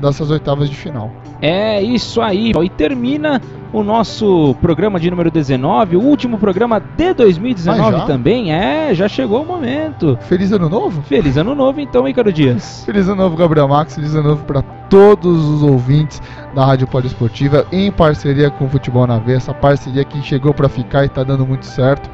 dessas 0.00 0.30
oitavas 0.30 0.68
de 0.68 0.76
final. 0.76 1.10
É 1.40 1.82
isso 1.82 2.20
aí. 2.20 2.52
E 2.62 2.68
termina 2.68 3.40
o 3.72 3.82
nosso 3.82 4.54
programa 4.60 4.98
de 4.98 5.10
número 5.10 5.30
19, 5.30 5.96
o 5.96 6.00
último 6.00 6.38
programa 6.38 6.80
de 6.80 7.12
2019 7.12 7.96
Ah, 7.96 8.06
também. 8.06 8.52
É, 8.52 8.94
já 8.94 9.08
chegou 9.08 9.42
o 9.42 9.46
momento. 9.46 10.16
Feliz 10.22 10.52
ano 10.52 10.68
novo? 10.68 11.02
Feliz 11.02 11.36
ano 11.36 11.54
novo 11.54 11.80
então, 11.80 12.08
Ícaro 12.08 12.32
Dias. 12.32 12.84
Feliz 12.86 13.06
ano 13.08 13.22
novo, 13.22 13.36
Gabriel 13.36 13.68
Max. 13.68 13.94
Feliz 13.94 14.14
ano 14.14 14.30
novo 14.30 14.44
para 14.44 14.62
todos 14.62 15.44
os 15.44 15.62
ouvintes 15.62 16.22
da 16.54 16.64
Rádio 16.64 16.86
Poliesportiva, 16.86 17.66
em 17.72 17.90
parceria 17.90 18.50
com 18.50 18.64
o 18.66 18.68
Futebol 18.68 19.06
na 19.06 19.18
Veia. 19.18 19.36
Essa 19.36 19.52
parceria 19.52 20.04
que 20.04 20.22
chegou 20.22 20.54
para 20.54 20.68
ficar 20.68 21.02
e 21.02 21.06
está 21.06 21.22
dando 21.22 21.46
muito 21.46 21.66
certo. 21.66 22.08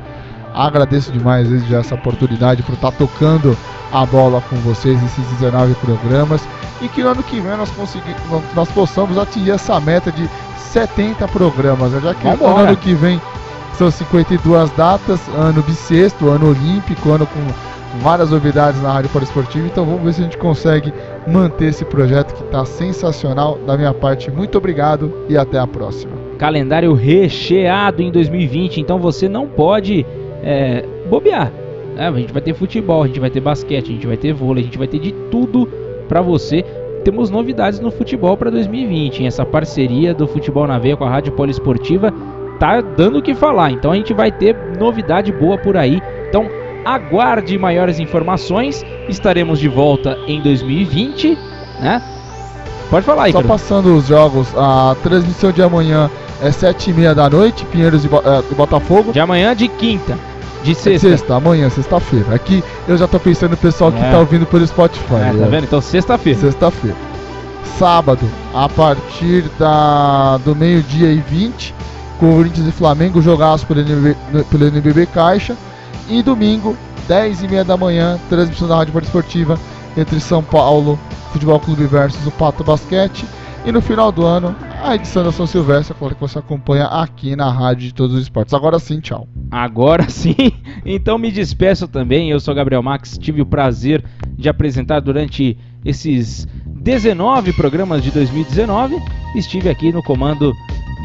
Agradeço 0.54 1.10
demais 1.12 1.48
desde 1.48 1.68
já 1.68 1.78
essa 1.78 1.94
oportunidade 1.94 2.62
por 2.62 2.74
estar 2.74 2.92
tocando 2.92 3.56
a 3.92 4.06
bola 4.06 4.42
com 4.48 4.56
vocês 4.56 5.00
nesses 5.02 5.24
19 5.38 5.74
programas 5.74 6.46
e 6.80 6.88
que 6.88 7.02
no 7.02 7.10
ano 7.10 7.22
que 7.22 7.40
vem 7.40 7.56
nós, 7.56 7.70
nós 8.54 8.68
possamos 8.70 9.16
atingir 9.18 9.52
essa 9.52 9.78
meta 9.80 10.10
de 10.10 10.28
70 10.56 11.28
programas, 11.28 11.92
né? 11.92 12.00
já 12.02 12.14
que 12.14 12.26
no 12.42 12.56
ano 12.56 12.76
que 12.76 12.94
vem 12.94 13.20
são 13.74 13.90
52 13.90 14.70
datas, 14.70 15.20
ano 15.36 15.62
bissexto, 15.62 16.28
ano 16.28 16.50
olímpico, 16.50 17.10
ano 17.10 17.26
com 17.26 18.00
várias 18.00 18.30
novidades 18.30 18.80
na 18.82 18.92
Rádio 18.92 19.10
Poliesportiva, 19.10 19.66
então 19.66 19.84
vamos 19.84 20.02
ver 20.02 20.14
se 20.14 20.20
a 20.20 20.24
gente 20.24 20.38
consegue 20.38 20.92
manter 21.26 21.66
esse 21.66 21.84
projeto 21.84 22.34
que 22.34 22.42
está 22.42 22.64
sensacional. 22.64 23.58
Da 23.66 23.76
minha 23.76 23.92
parte, 23.92 24.30
muito 24.30 24.56
obrigado 24.56 25.12
e 25.28 25.36
até 25.36 25.58
a 25.58 25.66
próxima. 25.66 26.12
Calendário 26.38 26.94
recheado 26.94 28.02
em 28.02 28.10
2020, 28.10 28.80
então 28.80 28.98
você 28.98 29.28
não 29.28 29.46
pode 29.46 30.06
é, 30.42 30.84
bobear. 31.08 31.52
É, 31.96 32.06
a 32.06 32.12
gente 32.12 32.32
vai 32.32 32.42
ter 32.42 32.54
futebol, 32.54 33.02
a 33.02 33.06
gente 33.06 33.20
vai 33.20 33.30
ter 33.30 33.40
basquete, 33.40 33.90
a 33.90 33.92
gente 33.92 34.06
vai 34.06 34.16
ter 34.16 34.32
vôlei, 34.32 34.62
a 34.62 34.66
gente 34.66 34.78
vai 34.78 34.88
ter 34.88 34.98
de 34.98 35.12
tudo 35.30 35.68
para 36.08 36.20
você. 36.20 36.64
Temos 37.04 37.30
novidades 37.30 37.80
no 37.80 37.90
futebol 37.90 38.36
para 38.36 38.50
2020. 38.50 39.20
Hein? 39.20 39.26
Essa 39.26 39.44
parceria 39.44 40.14
do 40.14 40.26
Futebol 40.26 40.66
na 40.66 40.78
Veia 40.78 40.96
com 40.96 41.04
a 41.04 41.10
Rádio 41.10 41.32
Poliesportiva 41.32 42.12
tá 42.58 42.80
dando 42.80 43.18
o 43.18 43.22
que 43.22 43.34
falar. 43.34 43.72
Então 43.72 43.90
a 43.90 43.96
gente 43.96 44.14
vai 44.14 44.30
ter 44.30 44.56
novidade 44.78 45.32
boa 45.32 45.58
por 45.58 45.76
aí. 45.76 46.00
Então 46.28 46.48
aguarde 46.84 47.58
maiores 47.58 47.98
informações. 47.98 48.84
Estaremos 49.08 49.58
de 49.58 49.68
volta 49.68 50.16
em 50.28 50.40
2020, 50.40 51.36
né? 51.80 52.02
Pode 52.88 53.06
falar 53.06 53.24
aí, 53.24 53.32
Só 53.32 53.42
passando 53.42 53.96
os 53.96 54.06
jogos, 54.06 54.54
a 54.54 54.94
transmissão 55.02 55.50
de 55.50 55.62
amanhã 55.62 56.10
é 56.42 56.52
sete 56.52 56.90
e 56.90 56.92
meia 56.92 57.14
da 57.14 57.28
noite, 57.30 57.64
Pinheiros 57.66 58.04
e, 58.04 58.08
é, 58.08 58.54
Botafogo. 58.54 59.12
De 59.12 59.20
amanhã 59.20 59.56
de 59.56 59.66
quinta. 59.66 60.18
De 60.62 60.74
sexta. 60.74 61.08
É 61.08 61.10
sexta, 61.10 61.34
amanhã, 61.36 61.68
sexta-feira. 61.70 62.34
Aqui 62.34 62.62
eu 62.86 62.96
já 62.96 63.08
tô 63.08 63.18
pensando 63.18 63.52
no 63.52 63.56
pessoal 63.56 63.90
que 63.90 64.02
é. 64.02 64.10
tá 64.10 64.18
ouvindo 64.18 64.46
pelo 64.46 64.66
Spotify. 64.66 65.14
É, 65.14 65.32
tá 65.38 65.46
vendo? 65.46 65.64
Então 65.64 65.80
sexta-feira. 65.80 66.38
Sexta-feira. 66.38 66.96
Sábado, 67.78 68.28
a 68.54 68.68
partir 68.68 69.44
da, 69.58 70.38
do 70.38 70.54
meio-dia 70.54 71.10
e 71.10 71.18
20, 71.18 71.74
Corinthians 72.20 72.68
e 72.68 72.72
Flamengo 72.72 73.20
jogaço 73.20 73.66
pelo 73.66 73.80
NBB, 73.80 74.16
pelo 74.50 74.66
NBB 74.66 75.06
Caixa. 75.06 75.56
E 76.08 76.22
domingo, 76.22 76.76
10 77.08 77.42
e 77.42 77.48
meia 77.48 77.64
da 77.64 77.76
manhã, 77.76 78.18
transmissão 78.28 78.68
da 78.68 78.76
Rádio 78.76 78.96
Esportiva 79.00 79.58
entre 79.96 80.20
São 80.20 80.42
Paulo 80.42 80.98
Futebol 81.32 81.58
Clube 81.58 81.86
versus 81.86 82.26
o 82.26 82.30
Pato 82.30 82.62
Basquete. 82.62 83.24
E 83.64 83.72
no 83.72 83.80
final 83.80 84.12
do 84.12 84.24
ano, 84.24 84.54
a 84.82 84.96
edição 84.96 85.22
da 85.22 85.30
São 85.30 85.46
Silvestre, 85.46 85.94
que 85.94 86.20
você 86.20 86.40
acompanha 86.40 86.86
aqui 86.86 87.36
na 87.36 87.50
Rádio 87.50 87.86
de 87.86 87.94
Todos 87.94 88.16
os 88.16 88.22
Esportes. 88.22 88.52
Agora 88.52 88.78
sim, 88.80 89.00
tchau. 89.00 89.28
Agora 89.50 90.08
sim, 90.08 90.34
então 90.84 91.16
me 91.18 91.30
despeço 91.30 91.86
também. 91.86 92.30
Eu 92.30 92.40
sou 92.40 92.54
Gabriel 92.54 92.82
Max, 92.82 93.16
tive 93.16 93.40
o 93.40 93.46
prazer 93.46 94.04
de 94.36 94.48
apresentar 94.48 95.00
durante 95.00 95.56
esses 95.84 96.48
19 96.66 97.52
programas 97.52 98.02
de 98.02 98.10
2019. 98.10 98.96
Estive 99.36 99.68
aqui 99.68 99.92
no 99.92 100.02
comando 100.02 100.52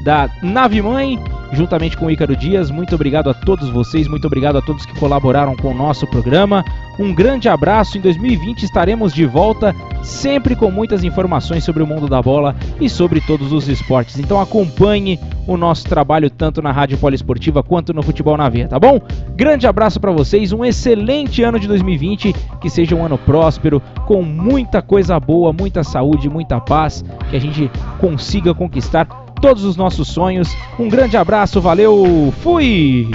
da 0.04 0.28
Nave 0.42 0.82
Mãe, 0.82 1.20
juntamente 1.52 1.98
com 1.98 2.06
o 2.06 2.12
Ícaro 2.12 2.36
Dias. 2.36 2.70
Muito 2.70 2.96
obrigado 2.96 3.30
a 3.30 3.34
todos 3.34 3.70
vocês, 3.70 4.08
muito 4.08 4.28
obrigado 4.28 4.58
a 4.58 4.62
todos 4.62 4.86
que 4.86 4.98
colaboraram 5.00 5.56
com 5.56 5.72
o 5.72 5.74
nosso 5.74 6.08
programa. 6.08 6.64
Um 7.00 7.14
grande 7.14 7.48
abraço. 7.48 7.98
Em 7.98 8.02
2020 8.02 8.64
estaremos 8.64 9.14
de 9.14 9.26
volta, 9.26 9.76
sempre 10.02 10.56
com 10.56 10.72
muitas 10.72 11.04
informações 11.04 11.64
sobre 11.64 11.84
o 11.84 11.88
mundo 11.88 12.08
da 12.08 12.22
bola 12.22 12.56
e 12.80 12.90
sobre 12.90 13.22
todos 13.22 13.54
os 13.54 13.68
esportes. 13.68 14.18
Então 14.18 14.40
acompanhe 14.40 15.20
o 15.46 15.56
nosso 15.56 15.86
trabalho 15.86 16.30
tanto 16.30 16.62
na 16.62 16.72
Rádio 16.72 16.98
Poliesportiva 16.98 17.64
quanto 17.64 17.94
no 17.94 18.04
Futebol 18.04 18.36
na 18.36 18.50
Veia, 18.50 18.68
tá 18.68 18.80
bom? 18.80 19.00
Grande 19.36 19.68
abraço 19.68 20.00
para 20.00 20.12
vocês, 20.12 20.52
um 20.52 20.66
excelente 20.66 21.44
ano 21.44 21.60
de 21.60 21.68
2020, 21.68 22.34
que 22.60 22.70
seja 22.70 22.96
um 22.96 23.06
ano 23.06 23.18
próspero, 23.18 23.82
com 24.06 24.22
muita 24.24 24.82
coisa 24.82 25.20
boa, 25.20 25.54
muita 25.54 25.84
saúde, 25.84 26.30
muita 26.30 26.60
paz, 26.60 27.06
que 27.30 27.36
a 27.36 27.40
gente 27.40 27.72
consiga 28.00 28.54
conquistar 28.54 29.27
todos 29.40 29.64
os 29.64 29.76
nossos 29.76 30.08
sonhos. 30.08 30.56
Um 30.80 30.90
grande 30.90 31.18
abraço, 31.18 31.62
valeu, 31.62 32.34
fui! 32.42 33.10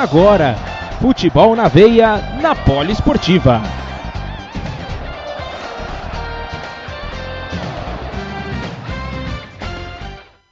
Agora. 0.00 0.56
Futebol 1.00 1.56
na 1.56 1.68
veia, 1.68 2.16
na 2.40 2.54
Poliesportiva. 2.54 3.60